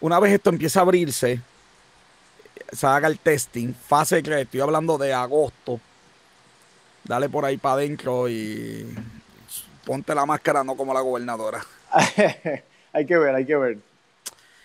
una 0.00 0.18
vez 0.18 0.32
esto 0.32 0.50
empiece 0.50 0.78
a 0.80 0.82
abrirse, 0.82 1.40
se 2.72 2.86
haga 2.86 3.06
el 3.06 3.20
testing, 3.20 3.72
fase 3.72 4.20
que 4.20 4.40
estoy 4.40 4.60
hablando 4.60 4.98
de 4.98 5.14
agosto, 5.14 5.78
dale 7.04 7.28
por 7.28 7.44
ahí 7.44 7.56
para 7.56 7.74
adentro 7.74 8.28
y 8.28 8.84
ponte 9.84 10.12
la 10.12 10.26
máscara, 10.26 10.64
no 10.64 10.76
como 10.76 10.92
la 10.92 11.02
gobernadora. 11.02 11.64
hay 12.92 13.06
que 13.06 13.16
ver, 13.16 13.34
hay 13.34 13.46
que 13.46 13.56
ver. 13.56 13.78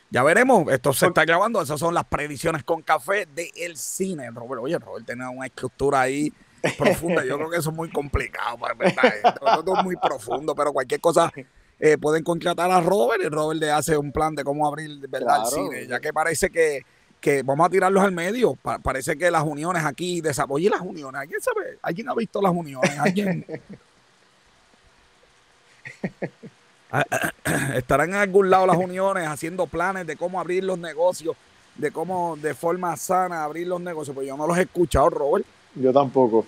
Ya 0.10 0.24
veremos, 0.24 0.72
esto 0.72 0.94
se 0.94 1.08
está 1.08 1.26
grabando, 1.26 1.62
esas 1.62 1.80
son 1.80 1.94
las 1.94 2.06
predicciones 2.06 2.64
con 2.64 2.82
café 2.82 3.26
del 3.26 3.76
cine. 3.76 4.30
Robert, 4.32 4.62
oye, 4.62 4.78
Robert 4.78 5.06
tiene 5.06 5.28
una 5.28 5.48
estructura 5.48 6.02
ahí 6.02 6.32
profunda, 6.78 7.26
yo 7.26 7.38
creo 7.38 7.50
que 7.50 7.58
eso 7.58 7.70
es 7.70 7.76
muy 7.76 7.90
complicado, 7.90 8.58
pues, 8.58 8.78
¿verdad? 8.78 9.06
Es 9.06 9.84
muy 9.84 9.96
profundo, 9.98 10.56
pero 10.56 10.74
cualquier 10.74 11.02
cosa 11.02 11.32
eh, 11.80 11.98
pueden 11.98 12.24
contratar 12.24 12.72
a 12.72 12.82
Robert 12.82 13.24
y 13.24 13.30
Robert 13.30 13.60
le 13.60 13.72
hace 13.72 13.98
un 13.98 14.12
plan 14.12 14.36
de 14.36 14.44
cómo 14.44 14.68
abrir 14.68 15.08
¿verdad? 15.10 15.44
el 15.44 15.52
cine, 15.52 15.88
ya 15.88 16.00
que 16.00 16.14
parece 16.14 16.50
que, 16.50 16.86
que 17.20 17.44
vamos 17.44 17.68
a 17.68 17.70
tirarlos 17.70 18.04
al 18.04 18.12
medio. 18.12 18.58
parece 18.84 19.18
que 19.18 19.30
las 19.30 19.44
uniones 19.44 19.84
aquí, 19.84 20.22
oye, 20.50 20.70
las 20.70 20.82
uniones, 20.82 21.22
¿alguien 21.22 21.42
sabe? 21.42 21.78
¿Alguien 21.82 22.10
ha 22.10 22.16
visto 22.16 22.42
las 22.42 22.54
uniones? 22.54 22.98
¿Alguien? 23.00 23.46
Estarán 27.76 28.10
en 28.10 28.16
algún 28.16 28.50
lado 28.50 28.68
las 28.68 28.78
uniones 28.78 29.28
haciendo 29.28 29.68
planes 29.68 30.08
de 30.08 30.16
cómo 30.16 30.40
abrir 30.40 30.64
los 30.64 30.78
negocios, 30.78 31.36
de 31.76 31.92
cómo 31.92 32.38
de 32.38 32.54
forma 32.54 32.96
sana 32.98 33.44
abrir 33.44 33.68
los 33.68 33.82
negocios, 33.82 34.16
pues 34.16 34.28
yo 34.28 34.38
no 34.38 34.48
los 34.48 34.58
he 34.58 34.64
escuchado, 34.64 35.10
Robert. 35.10 35.46
Yo 35.76 35.92
tampoco, 35.92 36.46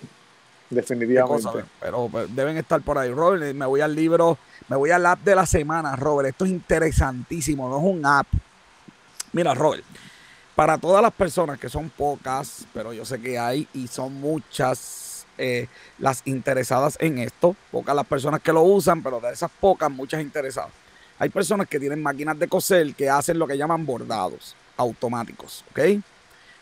definitivamente. 0.70 1.64
pero 1.80 2.08
pues, 2.10 2.34
deben 2.34 2.56
estar 2.56 2.80
por 2.80 2.98
ahí, 2.98 3.10
Robert. 3.10 3.54
Me 3.54 3.66
voy 3.66 3.80
al 3.80 3.94
libro, 3.94 4.38
me 4.68 4.76
voy 4.76 4.90
al 4.90 5.04
app 5.04 5.20
de 5.20 5.34
la 5.34 5.46
semana, 5.46 5.96
Robert. 5.96 6.30
Esto 6.30 6.44
es 6.44 6.50
interesantísimo, 6.50 7.68
no 7.68 7.78
es 7.78 7.84
un 7.84 8.06
app. 8.06 8.26
Mira, 9.32 9.54
Robert, 9.54 9.84
para 10.54 10.78
todas 10.78 11.02
las 11.02 11.12
personas 11.12 11.58
que 11.58 11.68
son 11.68 11.90
pocas, 11.90 12.66
pero 12.72 12.92
yo 12.92 13.04
sé 13.04 13.20
que 13.20 13.38
hay 13.38 13.68
y 13.74 13.86
son 13.86 14.14
muchas 14.14 15.07
eh, 15.38 15.68
las 15.98 16.22
interesadas 16.26 16.96
en 17.00 17.18
esto, 17.18 17.56
pocas 17.70 17.94
las 17.94 18.06
personas 18.06 18.40
que 18.40 18.52
lo 18.52 18.62
usan, 18.62 19.02
pero 19.02 19.20
de 19.20 19.32
esas 19.32 19.50
pocas, 19.50 19.90
muchas 19.90 20.20
interesadas. 20.20 20.70
Hay 21.18 21.30
personas 21.30 21.66
que 21.66 21.80
tienen 21.80 22.02
máquinas 22.02 22.38
de 22.38 22.48
coser 22.48 22.94
que 22.94 23.08
hacen 23.08 23.38
lo 23.38 23.46
que 23.46 23.56
llaman 23.56 23.84
bordados 23.86 24.54
automáticos, 24.76 25.64
¿ok? 25.70 25.80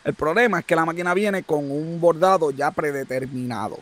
El 0.03 0.13
problema 0.13 0.59
es 0.59 0.65
que 0.65 0.75
la 0.75 0.85
máquina 0.85 1.13
viene 1.13 1.43
con 1.43 1.69
un 1.69 1.99
bordado 1.99 2.51
ya 2.51 2.71
predeterminado. 2.71 3.77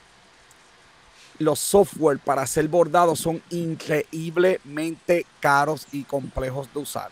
Los 1.37 1.59
software 1.59 2.19
para 2.19 2.41
hacer 2.41 2.67
bordados 2.67 3.19
son 3.19 3.41
increíblemente 3.49 5.25
caros 5.39 5.87
y 5.91 6.03
complejos 6.03 6.67
de 6.73 6.79
usar. 6.79 7.11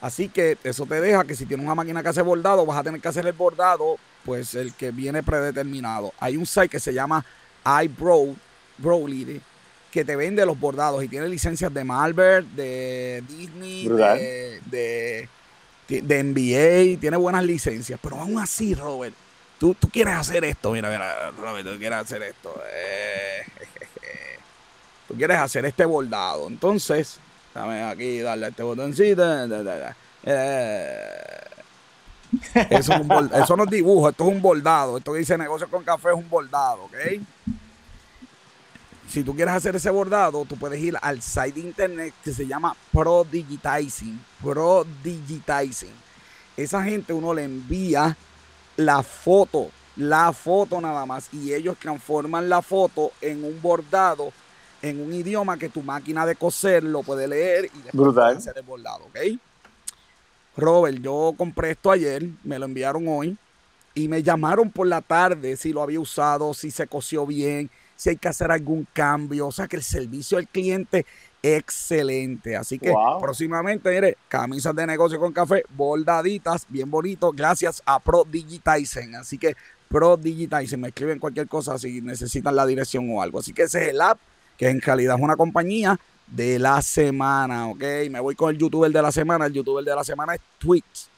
Así 0.00 0.28
que 0.28 0.58
eso 0.62 0.86
te 0.86 1.00
deja 1.00 1.24
que 1.24 1.34
si 1.34 1.46
tienes 1.46 1.64
una 1.64 1.74
máquina 1.74 2.02
que 2.02 2.08
hace 2.08 2.22
bordado, 2.22 2.66
vas 2.66 2.78
a 2.78 2.82
tener 2.82 3.00
que 3.00 3.08
hacer 3.08 3.26
el 3.26 3.32
bordado, 3.32 3.96
pues 4.24 4.54
el 4.54 4.74
que 4.74 4.90
viene 4.90 5.22
predeterminado. 5.22 6.12
Hay 6.18 6.36
un 6.36 6.46
site 6.46 6.68
que 6.68 6.80
se 6.80 6.92
llama 6.92 7.24
iBrow, 7.84 8.36
Browly, 8.78 9.40
que 9.90 10.04
te 10.04 10.14
vende 10.14 10.44
los 10.44 10.58
bordados 10.58 11.02
y 11.02 11.08
tiene 11.08 11.28
licencias 11.28 11.72
de 11.72 11.82
Malvern, 11.82 12.54
de 12.54 13.24
Disney, 13.26 13.88
de, 13.88 15.28
de, 15.88 16.22
NBA, 16.22 17.00
tiene 17.00 17.16
buenas 17.16 17.44
licencias. 17.44 17.98
Pero 18.02 18.20
aún 18.20 18.38
así, 18.38 18.74
Robert, 18.74 19.14
tú, 19.58 19.74
tú 19.74 19.88
quieres 19.88 20.14
hacer 20.14 20.44
esto, 20.44 20.72
mira, 20.72 20.90
mira, 20.90 21.30
Robert, 21.30 21.66
tú 21.66 21.78
quieres 21.78 21.98
hacer 21.98 22.22
esto. 22.22 22.54
Eh, 22.70 23.46
tú 25.08 25.14
quieres 25.14 25.38
hacer 25.38 25.64
este 25.64 25.86
bordado. 25.86 26.46
Entonces, 26.48 27.18
aquí, 27.56 28.20
darle 28.20 28.48
este 28.48 28.62
botoncito. 28.62 29.22
Eh, 30.28 31.00
eso, 32.70 32.92
es 32.92 33.00
un 33.00 33.30
eso 33.32 33.56
no 33.56 33.64
es 33.64 33.70
dibujo, 33.70 34.08
esto 34.08 34.24
es 34.24 34.30
un 34.34 34.42
bordado. 34.42 34.98
Esto 34.98 35.14
dice 35.14 35.38
negocio 35.38 35.68
con 35.68 35.84
café 35.84 36.10
es 36.10 36.16
un 36.16 36.28
bordado, 36.28 36.84
¿ok? 36.84 36.96
Si 39.08 39.22
tú 39.22 39.34
quieres 39.34 39.54
hacer 39.54 39.76
ese 39.76 39.88
bordado, 39.90 40.44
tú 40.44 40.56
puedes 40.56 40.80
ir 40.80 40.96
al 41.00 41.22
site 41.22 41.52
de 41.52 41.60
internet 41.60 42.14
que 42.24 42.32
se 42.32 42.46
llama 42.46 42.76
Prodigitizing. 42.92 44.20
Prodigitizing. 44.42 45.94
Esa 46.56 46.82
gente 46.82 47.12
uno 47.12 47.32
le 47.32 47.44
envía 47.44 48.16
la 48.76 49.02
foto, 49.02 49.70
la 49.96 50.32
foto 50.32 50.80
nada 50.80 51.06
más, 51.06 51.28
y 51.32 51.54
ellos 51.54 51.78
transforman 51.78 52.48
la 52.48 52.62
foto 52.62 53.12
en 53.20 53.44
un 53.44 53.62
bordado 53.62 54.32
en 54.82 55.00
un 55.00 55.12
idioma 55.12 55.58
que 55.58 55.68
tu 55.68 55.82
máquina 55.82 56.26
de 56.26 56.36
coser 56.36 56.84
lo 56.84 57.02
puede 57.02 57.26
leer 57.28 57.66
y 57.66 57.82
después 57.82 58.16
hacer 58.16 58.56
el 58.56 58.62
bordado, 58.62 59.04
¿ok? 59.04 59.18
Robert, 60.56 60.98
yo 60.98 61.34
compré 61.36 61.72
esto 61.72 61.90
ayer, 61.90 62.26
me 62.42 62.58
lo 62.58 62.64
enviaron 62.64 63.06
hoy 63.08 63.36
y 63.94 64.08
me 64.08 64.22
llamaron 64.22 64.70
por 64.70 64.86
la 64.86 65.00
tarde 65.00 65.56
si 65.56 65.72
lo 65.72 65.82
había 65.82 66.00
usado, 66.00 66.54
si 66.54 66.70
se 66.70 66.86
cosió 66.86 67.26
bien, 67.26 67.70
si 67.96 68.10
hay 68.10 68.16
que 68.16 68.28
hacer 68.28 68.50
algún 68.50 68.86
cambio. 68.92 69.48
O 69.48 69.52
sea 69.52 69.66
que 69.66 69.76
el 69.76 69.82
servicio 69.82 70.38
al 70.38 70.48
cliente 70.48 71.06
excelente. 71.42 72.56
Así 72.56 72.78
que 72.78 72.92
próximamente, 73.20 73.90
mire, 73.90 74.16
camisas 74.28 74.74
de 74.74 74.86
negocio 74.86 75.18
con 75.18 75.32
café, 75.32 75.64
bordaditas, 75.74 76.66
bien 76.68 76.90
bonito, 76.90 77.32
gracias 77.32 77.82
a 77.86 78.00
Pro 78.00 78.24
Digitizen. 78.24 79.14
Así 79.14 79.38
que 79.38 79.56
Pro 79.88 80.16
Digitizen, 80.16 80.80
me 80.80 80.88
escriben 80.88 81.18
cualquier 81.18 81.48
cosa 81.48 81.78
si 81.78 82.00
necesitan 82.00 82.56
la 82.56 82.66
dirección 82.66 83.08
o 83.10 83.22
algo. 83.22 83.38
Así 83.38 83.52
que 83.52 83.62
ese 83.62 83.84
es 83.84 83.88
el 83.90 84.00
app, 84.00 84.18
que 84.56 84.68
en 84.68 84.80
realidad 84.80 85.16
es 85.16 85.22
una 85.22 85.36
compañía 85.36 85.98
de 86.26 86.58
la 86.58 86.82
semana, 86.82 87.68
¿ok? 87.68 87.82
Me 88.10 88.20
voy 88.20 88.34
con 88.34 88.50
el 88.50 88.58
youtuber 88.58 88.90
de 88.90 89.02
la 89.02 89.12
semana. 89.12 89.46
El 89.46 89.52
youtuber 89.52 89.84
de 89.84 89.94
la 89.94 90.04
semana 90.04 90.34
es 90.34 90.40
Twitch, 90.58 91.08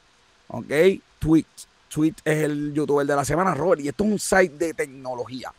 ¿ok? 0.47 0.71
Twitch. 1.19 1.67
Twitch 1.89 2.19
es 2.23 2.43
el 2.43 2.71
youtuber 2.73 3.05
de 3.05 3.15
la 3.15 3.25
semana, 3.25 3.55
Robert. 3.55 3.81
Y 3.81 3.87
esto 3.87 4.03
es 4.03 4.11
un 4.11 4.19
site 4.19 4.65
de 4.65 4.73
tecnología. 4.75 5.51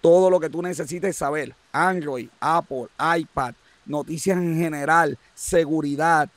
Todo 0.00 0.30
lo 0.30 0.40
que 0.40 0.48
tú 0.48 0.62
necesites 0.62 1.16
saber. 1.16 1.54
Android, 1.72 2.28
Apple, 2.40 2.86
iPad, 3.18 3.54
noticias 3.84 4.38
en 4.38 4.56
general, 4.56 5.18
seguridad. 5.34 6.28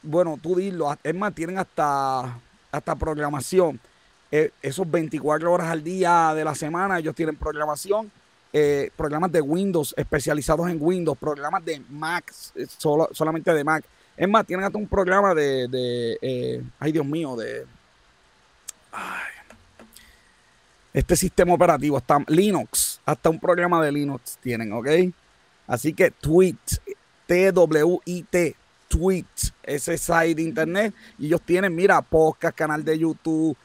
Bueno, 0.00 0.38
tú 0.40 0.54
dilo. 0.54 0.96
Es 1.02 1.14
más, 1.14 1.34
tienen 1.34 1.58
hasta, 1.58 2.38
hasta 2.70 2.94
programación. 2.94 3.80
Eh, 4.30 4.52
esos 4.62 4.88
24 4.88 5.52
horas 5.52 5.68
al 5.68 5.82
día 5.82 6.32
de 6.34 6.44
la 6.44 6.54
semana, 6.54 7.00
ellos 7.00 7.14
tienen 7.14 7.36
programación 7.36 8.10
eh, 8.52 8.90
programas 8.96 9.32
de 9.32 9.40
Windows 9.40 9.94
especializados 9.96 10.68
en 10.68 10.76
Windows, 10.78 11.16
programas 11.16 11.64
de 11.64 11.80
Mac, 11.88 12.32
eh, 12.54 12.66
solamente 12.76 13.52
de 13.54 13.64
Mac. 13.64 13.84
Es 14.14 14.28
más, 14.28 14.46
tienen 14.46 14.66
hasta 14.66 14.76
un 14.76 14.86
programa 14.86 15.34
de, 15.34 15.68
de 15.68 16.18
eh, 16.20 16.62
ay 16.78 16.92
Dios 16.92 17.06
mío, 17.06 17.34
de 17.34 17.64
este 20.92 21.16
sistema 21.16 21.54
operativo, 21.54 21.96
hasta 21.96 22.22
Linux, 22.28 23.00
hasta 23.06 23.30
un 23.30 23.40
programa 23.40 23.82
de 23.82 23.90
Linux 23.90 24.36
tienen, 24.42 24.70
¿ok? 24.74 24.88
Así 25.66 25.94
que 25.94 26.10
Tweet, 26.10 26.58
T-W-I-T, 27.26 28.56
Tweet, 28.88 29.24
ese 29.62 29.96
site 29.96 30.34
de 30.34 30.42
internet, 30.42 30.94
y 31.18 31.26
ellos 31.26 31.40
tienen, 31.40 31.74
mira, 31.74 32.02
podcast, 32.02 32.54
canal 32.54 32.84
de 32.84 32.98
YouTube, 32.98 33.56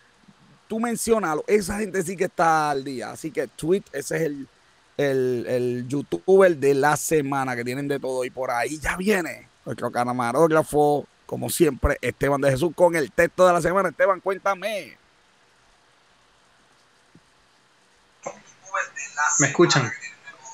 tú 0.70 0.80
mencionalo, 0.80 1.44
esa 1.48 1.80
gente 1.80 2.02
sí 2.02 2.16
que 2.16 2.26
está 2.26 2.70
al 2.70 2.86
día. 2.86 3.12
Así 3.12 3.32
que 3.32 3.48
Tweet, 3.48 3.84
ese 3.92 4.16
es 4.16 4.22
el, 4.22 4.48
el, 4.98 5.45
el 5.48 5.88
youtuber 5.88 6.57
de 6.57 6.74
la 6.74 6.98
semana, 6.98 7.56
que 7.56 7.64
tienen 7.64 7.88
de 7.88 7.99
todo. 7.99 8.26
Y 8.26 8.30
por 8.30 8.52
ahí 8.52 8.80
ya 8.80 8.98
viene 8.98 9.48
nuestro 9.65 9.91
camarógrafo, 9.91 11.06
como 11.26 11.49
siempre, 11.49 11.98
Esteban 12.02 12.41
de 12.41 12.52
Jesús, 12.52 12.72
con 12.76 12.95
el 12.95 13.11
texto 13.11 13.45
de 13.48 13.53
la 13.53 13.61
semana. 13.61 13.90
Esteban, 13.90 14.19
cuéntame. 14.19 14.98
¿Me 19.40 19.48
escuchan? 19.48 19.91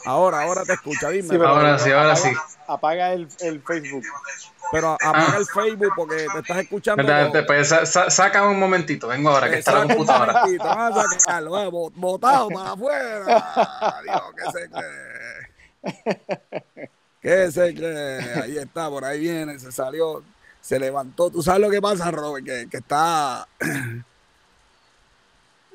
Ahora, 0.05 0.41
ahora 0.41 0.65
te 0.65 0.73
escucha, 0.73 1.09
dime. 1.09 1.37
ahora 1.45 1.79
sí, 1.79 1.91
ahora 1.91 2.15
sí. 2.15 2.29
Apaga 2.67 3.13
el, 3.13 3.27
el 3.39 3.61
Facebook. 3.61 4.03
Pero 4.71 4.93
apaga 4.93 5.37
el 5.37 5.45
Facebook 5.45 5.93
porque 5.95 6.15
te 6.15 6.39
estás 6.39 6.57
escuchando. 6.57 7.03
Pues, 7.45 7.71
saca 8.09 8.47
un 8.47 8.57
momentito, 8.59 9.07
vengo 9.07 9.29
ahora, 9.29 9.47
que 9.49 9.59
está 9.59 9.73
la 9.73 9.81
computadora. 9.87 10.45
Vamos 10.59 10.97
a 10.97 11.03
sacarlo, 11.19 11.59
eh, 11.59 11.69
botado 11.95 12.49
para 12.49 12.71
afuera. 12.71 14.01
Dios, 14.03 14.23
¿qué 14.35 14.43
se 14.51 14.69
cree? 14.69 15.51
¿Qué 17.21 17.51
se 17.51 17.75
cree? 17.75 18.41
Ahí 18.41 18.57
está, 18.57 18.89
por 18.89 19.05
ahí 19.05 19.19
viene, 19.19 19.59
se 19.59 19.71
salió, 19.71 20.23
se 20.59 20.79
levantó. 20.79 21.29
¿Tú 21.29 21.43
sabes 21.43 21.61
lo 21.61 21.69
que 21.69 21.81
pasa, 21.81 22.09
Robert? 22.11 22.45
Que, 22.45 22.67
que 22.69 22.77
está 22.77 23.47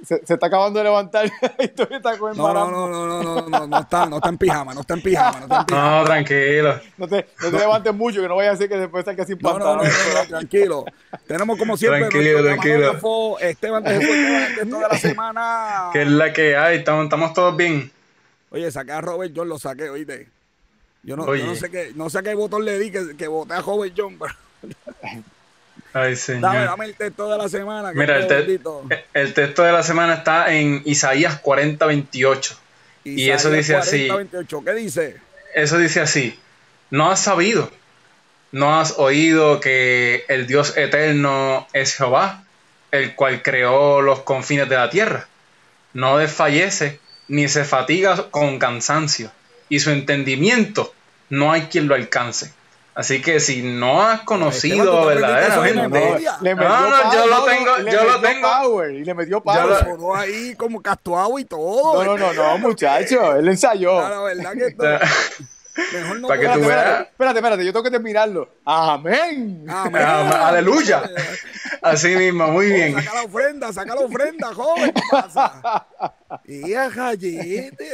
se, 0.04 0.24
se, 0.24 0.34
está 0.34 0.46
acabando 0.46 0.78
de 0.78 0.84
levantar 0.84 1.26
y 1.58 1.68
todavía 1.68 1.96
está 1.98 2.16
con 2.18 2.36
no, 2.36 2.54
no, 2.54 2.70
no, 2.70 2.88
no, 2.88 3.06
no, 3.06 3.22
no, 3.22 3.48
no, 3.48 3.66
no, 3.66 3.78
está, 3.78 4.06
no 4.06 4.16
está 4.16 4.28
en 4.28 4.38
pijama, 4.38 4.74
no 4.74 4.80
está 4.80 4.94
en 4.94 5.02
pijama, 5.02 5.40
no 5.40 5.44
está 5.44 5.60
en 5.60 5.66
pijama. 5.66 5.98
No, 5.98 6.04
tranquilo. 6.04 6.80
No 6.96 7.08
te, 7.08 7.26
no 7.42 7.50
te 7.50 7.58
levantes 7.58 7.94
mucho, 7.94 8.20
que 8.20 8.28
no 8.28 8.36
vaya 8.36 8.52
a 8.52 8.56
ser 8.56 8.68
que 8.68 8.76
después 8.76 9.04
salga 9.04 9.24
sin 9.24 9.38
pantalón. 9.38 9.78
No, 9.78 9.84
no, 9.84 9.90
no, 9.90 10.22
no, 10.22 10.28
tranquilo. 10.28 10.84
Tenemos 11.26 11.58
como 11.58 11.76
siempre 11.76 12.08
tranquilo, 12.08 12.44
tranquilo. 12.44 13.38
Esteban 13.40 13.84
de 13.84 14.66
toda 14.68 14.88
la 14.88 14.98
semana. 14.98 15.90
Que 15.92 16.02
es 16.02 16.08
la 16.08 16.32
que 16.32 16.56
hay, 16.56 16.78
estamos, 16.78 17.04
estamos 17.04 17.32
todos 17.32 17.56
bien. 17.56 17.90
Oye, 18.50 18.70
saqué 18.70 18.92
a 18.92 19.00
Robert 19.00 19.32
John, 19.34 19.48
lo 19.48 19.58
saqué, 19.58 19.90
oíste. 19.90 20.28
Yo 21.02 21.16
no, 21.16 21.34
yo 21.34 21.46
no 21.46 21.54
sé 21.54 21.70
qué, 21.70 21.92
no 21.94 22.10
sé 22.10 22.22
qué 22.22 22.34
botón 22.34 22.64
le 22.64 22.78
di 22.78 22.90
que, 22.90 23.16
que 23.16 23.28
voté 23.28 23.54
a 23.54 23.60
Robert 23.60 23.94
John, 23.96 24.18
pero... 24.18 24.34
Ay, 25.92 26.16
señor. 26.16 26.42
Dame, 26.42 26.64
dame, 26.64 26.84
el 26.86 26.94
texto 26.94 27.30
de 27.30 27.38
la 27.38 27.48
semana. 27.48 27.92
Mira, 27.94 28.18
el, 28.18 28.60
el, 29.14 29.34
texto 29.34 29.62
de 29.62 29.72
la 29.72 29.82
semana 29.82 30.14
está 30.14 30.52
en 30.54 30.82
Isaías 30.84 31.38
40, 31.40 31.86
28. 31.86 32.58
y 33.04 33.30
eso 33.30 33.50
dice 33.50 33.72
40, 33.72 33.88
así. 33.88 34.08
28. 34.08 34.64
¿Qué 34.64 34.74
dice? 34.74 35.16
Eso 35.54 35.78
dice 35.78 36.00
así. 36.00 36.38
No 36.90 37.10
has 37.10 37.20
sabido, 37.20 37.70
no 38.52 38.80
has 38.80 38.98
oído 38.98 39.60
que 39.60 40.24
el 40.28 40.46
Dios 40.46 40.76
eterno 40.76 41.66
es 41.72 41.96
Jehová, 41.96 42.44
el 42.90 43.14
cual 43.14 43.42
creó 43.42 44.00
los 44.00 44.20
confines 44.20 44.68
de 44.68 44.76
la 44.76 44.88
tierra. 44.88 45.28
No 45.92 46.16
desfallece 46.18 47.00
ni 47.28 47.48
se 47.48 47.64
fatiga 47.64 48.30
con 48.30 48.58
cansancio, 48.58 49.30
y 49.68 49.80
su 49.80 49.90
entendimiento 49.90 50.94
no 51.28 51.52
hay 51.52 51.62
quien 51.62 51.88
lo 51.88 51.94
alcance. 51.94 52.52
Así 52.98 53.22
que 53.22 53.38
si 53.38 53.62
no 53.62 54.02
has 54.02 54.22
conocido 54.22 55.06
verdaderamente. 55.06 56.18
Le 56.40 56.56
metió 56.56 56.68
no, 56.68 56.90
no, 56.90 57.14
yo 57.14 57.26
lo 57.28 57.44
tengo, 57.44 57.78
yo 57.92 58.02
lo 58.02 58.20
tengo. 58.20 58.48
Power, 58.48 58.90
y 58.90 59.04
le 59.04 59.14
metió 59.14 59.40
power. 59.40 59.86
Lo... 59.96 60.16
ahí 60.16 60.56
como 60.56 60.82
castuado 60.82 61.38
y 61.38 61.44
todo. 61.44 62.02
No, 62.02 62.16
no, 62.16 62.32
no, 62.32 62.32
no, 62.32 62.58
muchacho. 62.58 63.36
Él 63.36 63.46
ensayó. 63.46 64.00
La 64.00 64.20
verdad 64.22 64.52
que. 64.52 64.74
Mejor 65.92 66.20
no 66.20 66.28
Para 66.28 66.40
que 66.40 66.48
tú 66.48 66.66
veas. 66.66 67.00
Espérate, 67.02 67.38
espérate, 67.38 67.64
yo 67.64 67.72
tengo 67.72 67.84
que 67.84 67.90
terminarlo. 67.90 68.48
Amén. 68.64 69.64
Amén. 69.68 70.02
Aleluya. 70.02 71.02
Así 71.82 72.08
mismo, 72.16 72.48
muy 72.48 72.66
bien. 72.66 72.94
Saca 72.94 73.14
la 73.14 73.22
ofrenda, 73.22 73.72
saca 73.72 73.94
la 73.94 74.00
ofrenda, 74.00 74.54
joven. 74.54 74.92
¿Qué 74.92 75.02
pasa? 75.10 75.86
Y 76.46 76.74
a 76.74 76.90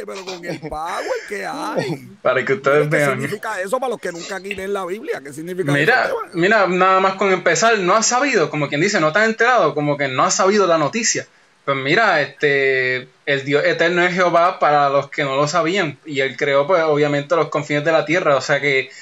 pero 0.06 0.24
con 0.24 0.44
el 0.44 0.60
power 0.60 1.04
que 1.28 1.46
hay. 1.46 2.08
Para 2.22 2.44
que 2.44 2.54
ustedes 2.54 2.88
vean. 2.88 3.10
¿Qué 3.10 3.22
significa 3.22 3.60
eso 3.60 3.78
para 3.78 3.90
los 3.90 4.00
que 4.00 4.10
nunca 4.12 4.38
leen 4.38 4.72
la 4.72 4.84
Biblia? 4.84 5.20
¿Qué 5.22 5.32
significa 5.32 5.72
mira, 5.72 6.06
eso? 6.06 6.16
Mira, 6.32 6.66
nada 6.66 7.00
más 7.00 7.14
con 7.14 7.30
empezar, 7.32 7.78
no 7.78 7.94
has 7.94 8.06
sabido, 8.06 8.50
como 8.50 8.68
quien 8.68 8.80
dice, 8.80 9.00
no 9.00 9.12
te 9.12 9.20
has 9.20 9.26
enterado, 9.26 9.74
como 9.74 9.96
que 9.96 10.08
no 10.08 10.24
has 10.24 10.34
sabido 10.34 10.66
la 10.66 10.78
noticia. 10.78 11.26
Pues 11.64 11.76
mira, 11.78 12.20
este, 12.20 13.08
el 13.24 13.44
Dios 13.44 13.64
eterno 13.64 14.02
es 14.04 14.14
Jehová 14.14 14.58
para 14.58 14.90
los 14.90 15.08
que 15.10 15.24
no 15.24 15.36
lo 15.36 15.48
sabían. 15.48 15.98
Y 16.04 16.20
él 16.20 16.36
creó, 16.36 16.66
pues, 16.66 16.82
obviamente, 16.82 17.36
los 17.36 17.48
confines 17.48 17.84
de 17.84 17.92
la 17.92 18.04
tierra. 18.04 18.36
O 18.36 18.40
sea 18.40 18.60
que, 18.60 18.90
o 18.90 18.92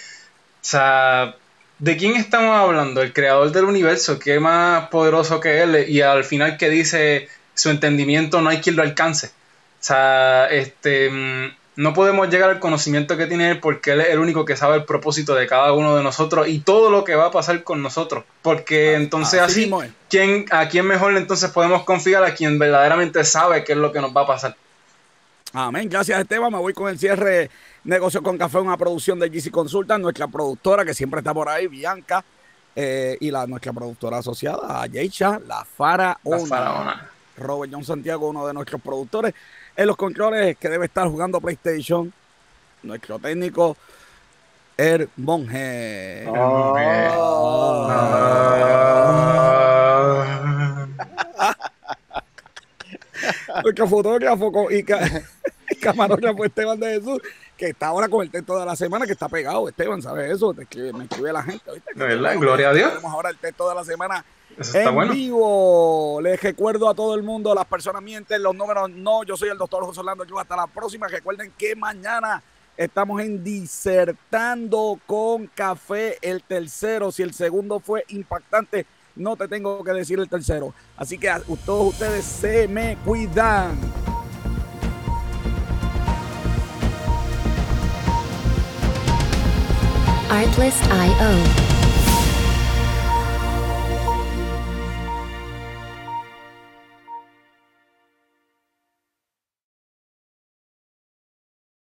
sea, 0.60 1.36
¿de 1.78 1.96
quién 1.96 2.16
estamos 2.16 2.56
hablando? 2.56 3.02
El 3.02 3.12
creador 3.12 3.50
del 3.50 3.64
universo, 3.64 4.18
que 4.18 4.36
es 4.36 4.40
más 4.40 4.88
poderoso 4.90 5.40
que 5.40 5.62
él. 5.62 5.86
Y 5.88 6.02
al 6.02 6.24
final 6.24 6.56
que 6.56 6.70
dice 6.70 7.28
su 7.54 7.70
entendimiento 7.70 8.40
no 8.40 8.50
hay 8.50 8.60
quien 8.60 8.76
lo 8.76 8.82
alcance. 8.82 9.28
O 9.28 9.84
sea, 9.84 10.46
este, 10.50 11.10
mm, 11.10 11.54
no 11.76 11.94
podemos 11.94 12.28
llegar 12.28 12.50
al 12.50 12.60
conocimiento 12.60 13.16
que 13.16 13.26
tiene 13.26 13.50
Él 13.50 13.60
porque 13.60 13.92
Él 13.92 14.02
es 14.02 14.08
el 14.10 14.18
único 14.18 14.44
que 14.44 14.56
sabe 14.56 14.76
el 14.76 14.84
propósito 14.84 15.34
de 15.34 15.46
cada 15.46 15.72
uno 15.72 15.96
de 15.96 16.02
nosotros 16.02 16.48
y 16.48 16.60
todo 16.60 16.90
lo 16.90 17.04
que 17.04 17.14
va 17.14 17.26
a 17.26 17.30
pasar 17.30 17.64
con 17.64 17.82
nosotros. 17.82 18.24
Porque 18.42 18.94
entonces 18.94 19.40
así, 19.40 19.70
¿quién, 20.08 20.44
¿a 20.50 20.68
quién 20.68 20.86
mejor 20.86 21.16
entonces 21.16 21.50
podemos 21.50 21.84
confiar? 21.84 22.24
A 22.24 22.34
quien 22.34 22.58
verdaderamente 22.58 23.24
sabe 23.24 23.64
qué 23.64 23.72
es 23.72 23.78
lo 23.78 23.92
que 23.92 24.00
nos 24.00 24.14
va 24.14 24.22
a 24.22 24.26
pasar. 24.26 24.56
Amén. 25.54 25.88
Gracias, 25.88 26.18
Esteban. 26.18 26.52
Me 26.52 26.58
voy 26.58 26.72
con 26.72 26.88
el 26.88 26.98
cierre 26.98 27.50
Negocio 27.84 28.22
con 28.22 28.38
Café, 28.38 28.58
una 28.58 28.76
producción 28.76 29.18
de 29.18 29.28
GC 29.28 29.50
Consulta, 29.50 29.98
nuestra 29.98 30.28
productora 30.28 30.84
que 30.84 30.94
siempre 30.94 31.18
está 31.18 31.34
por 31.34 31.48
ahí, 31.48 31.66
Bianca, 31.66 32.24
eh, 32.76 33.16
y 33.20 33.30
la, 33.30 33.46
nuestra 33.46 33.72
productora 33.72 34.18
asociada, 34.18 34.86
Yeisha, 34.86 35.40
la 35.46 35.64
Faraona. 35.64 36.18
La 36.24 36.46
Faraona. 36.46 37.10
Robert 37.36 37.72
John 37.72 37.84
Santiago, 37.84 38.28
uno 38.28 38.46
de 38.46 38.54
nuestros 38.54 38.80
productores. 38.80 39.34
En 39.74 39.86
los 39.86 39.96
controles 39.96 40.58
que 40.58 40.68
debe 40.68 40.84
estar 40.86 41.08
jugando 41.08 41.40
PlayStation, 41.40 42.12
nuestro 42.82 43.18
técnico, 43.18 43.76
El 44.76 45.08
Monje. 45.16 46.26
nuestro 53.62 53.88
fotógrafo 53.88 54.70
y, 54.70 54.84
camarógrafo 55.80 56.44
Esteban 56.44 56.78
de 56.78 56.94
Jesús, 56.94 57.22
que 57.62 57.68
está 57.68 57.86
ahora 57.86 58.08
con 58.08 58.22
el 58.22 58.30
texto 58.30 58.58
de 58.58 58.66
la 58.66 58.74
semana, 58.74 59.06
que 59.06 59.12
está 59.12 59.28
pegado, 59.28 59.68
Esteban, 59.68 60.02
¿sabes 60.02 60.32
eso? 60.32 60.52
me 60.52 61.04
escribe 61.04 61.32
la 61.32 61.44
gente, 61.44 61.72
¿viste? 61.72 61.94
verdad, 61.94 62.36
gloria 62.36 62.70
a 62.70 62.72
Dios. 62.72 62.88
Tenemos 62.88 63.12
ahora 63.12 63.30
el 63.30 63.38
texto 63.38 63.68
de 63.68 63.74
la 63.76 63.84
semana 63.84 64.24
en 64.74 65.10
vivo. 65.12 66.20
Les 66.20 66.42
recuerdo 66.42 66.90
a 66.90 66.94
todo 66.94 67.14
el 67.14 67.22
mundo, 67.22 67.54
las 67.54 67.66
personas 67.66 68.02
mienten, 68.02 68.42
los 68.42 68.52
números 68.56 68.90
no. 68.90 69.22
Yo 69.22 69.36
soy 69.36 69.50
el 69.50 69.58
doctor 69.58 69.84
José 69.84 70.00
Orlando 70.00 70.24
Yo 70.24 70.40
Hasta 70.40 70.56
la 70.56 70.66
próxima. 70.66 71.06
Recuerden 71.06 71.52
que 71.56 71.76
mañana 71.76 72.42
estamos 72.76 73.22
en 73.22 73.44
Disertando 73.44 74.98
con 75.06 75.46
Café, 75.46 76.18
el 76.20 76.42
tercero. 76.42 77.12
Si 77.12 77.22
el 77.22 77.32
segundo 77.32 77.78
fue 77.78 78.04
impactante, 78.08 78.86
no 79.14 79.36
te 79.36 79.46
tengo 79.46 79.84
que 79.84 79.92
decir 79.92 80.18
el 80.18 80.28
tercero. 80.28 80.74
Así 80.96 81.16
que 81.16 81.32
todos 81.64 81.92
ustedes 81.92 82.24
se 82.24 82.66
me 82.66 82.96
cuidan. 83.04 83.78
Artlist.io 90.32 91.71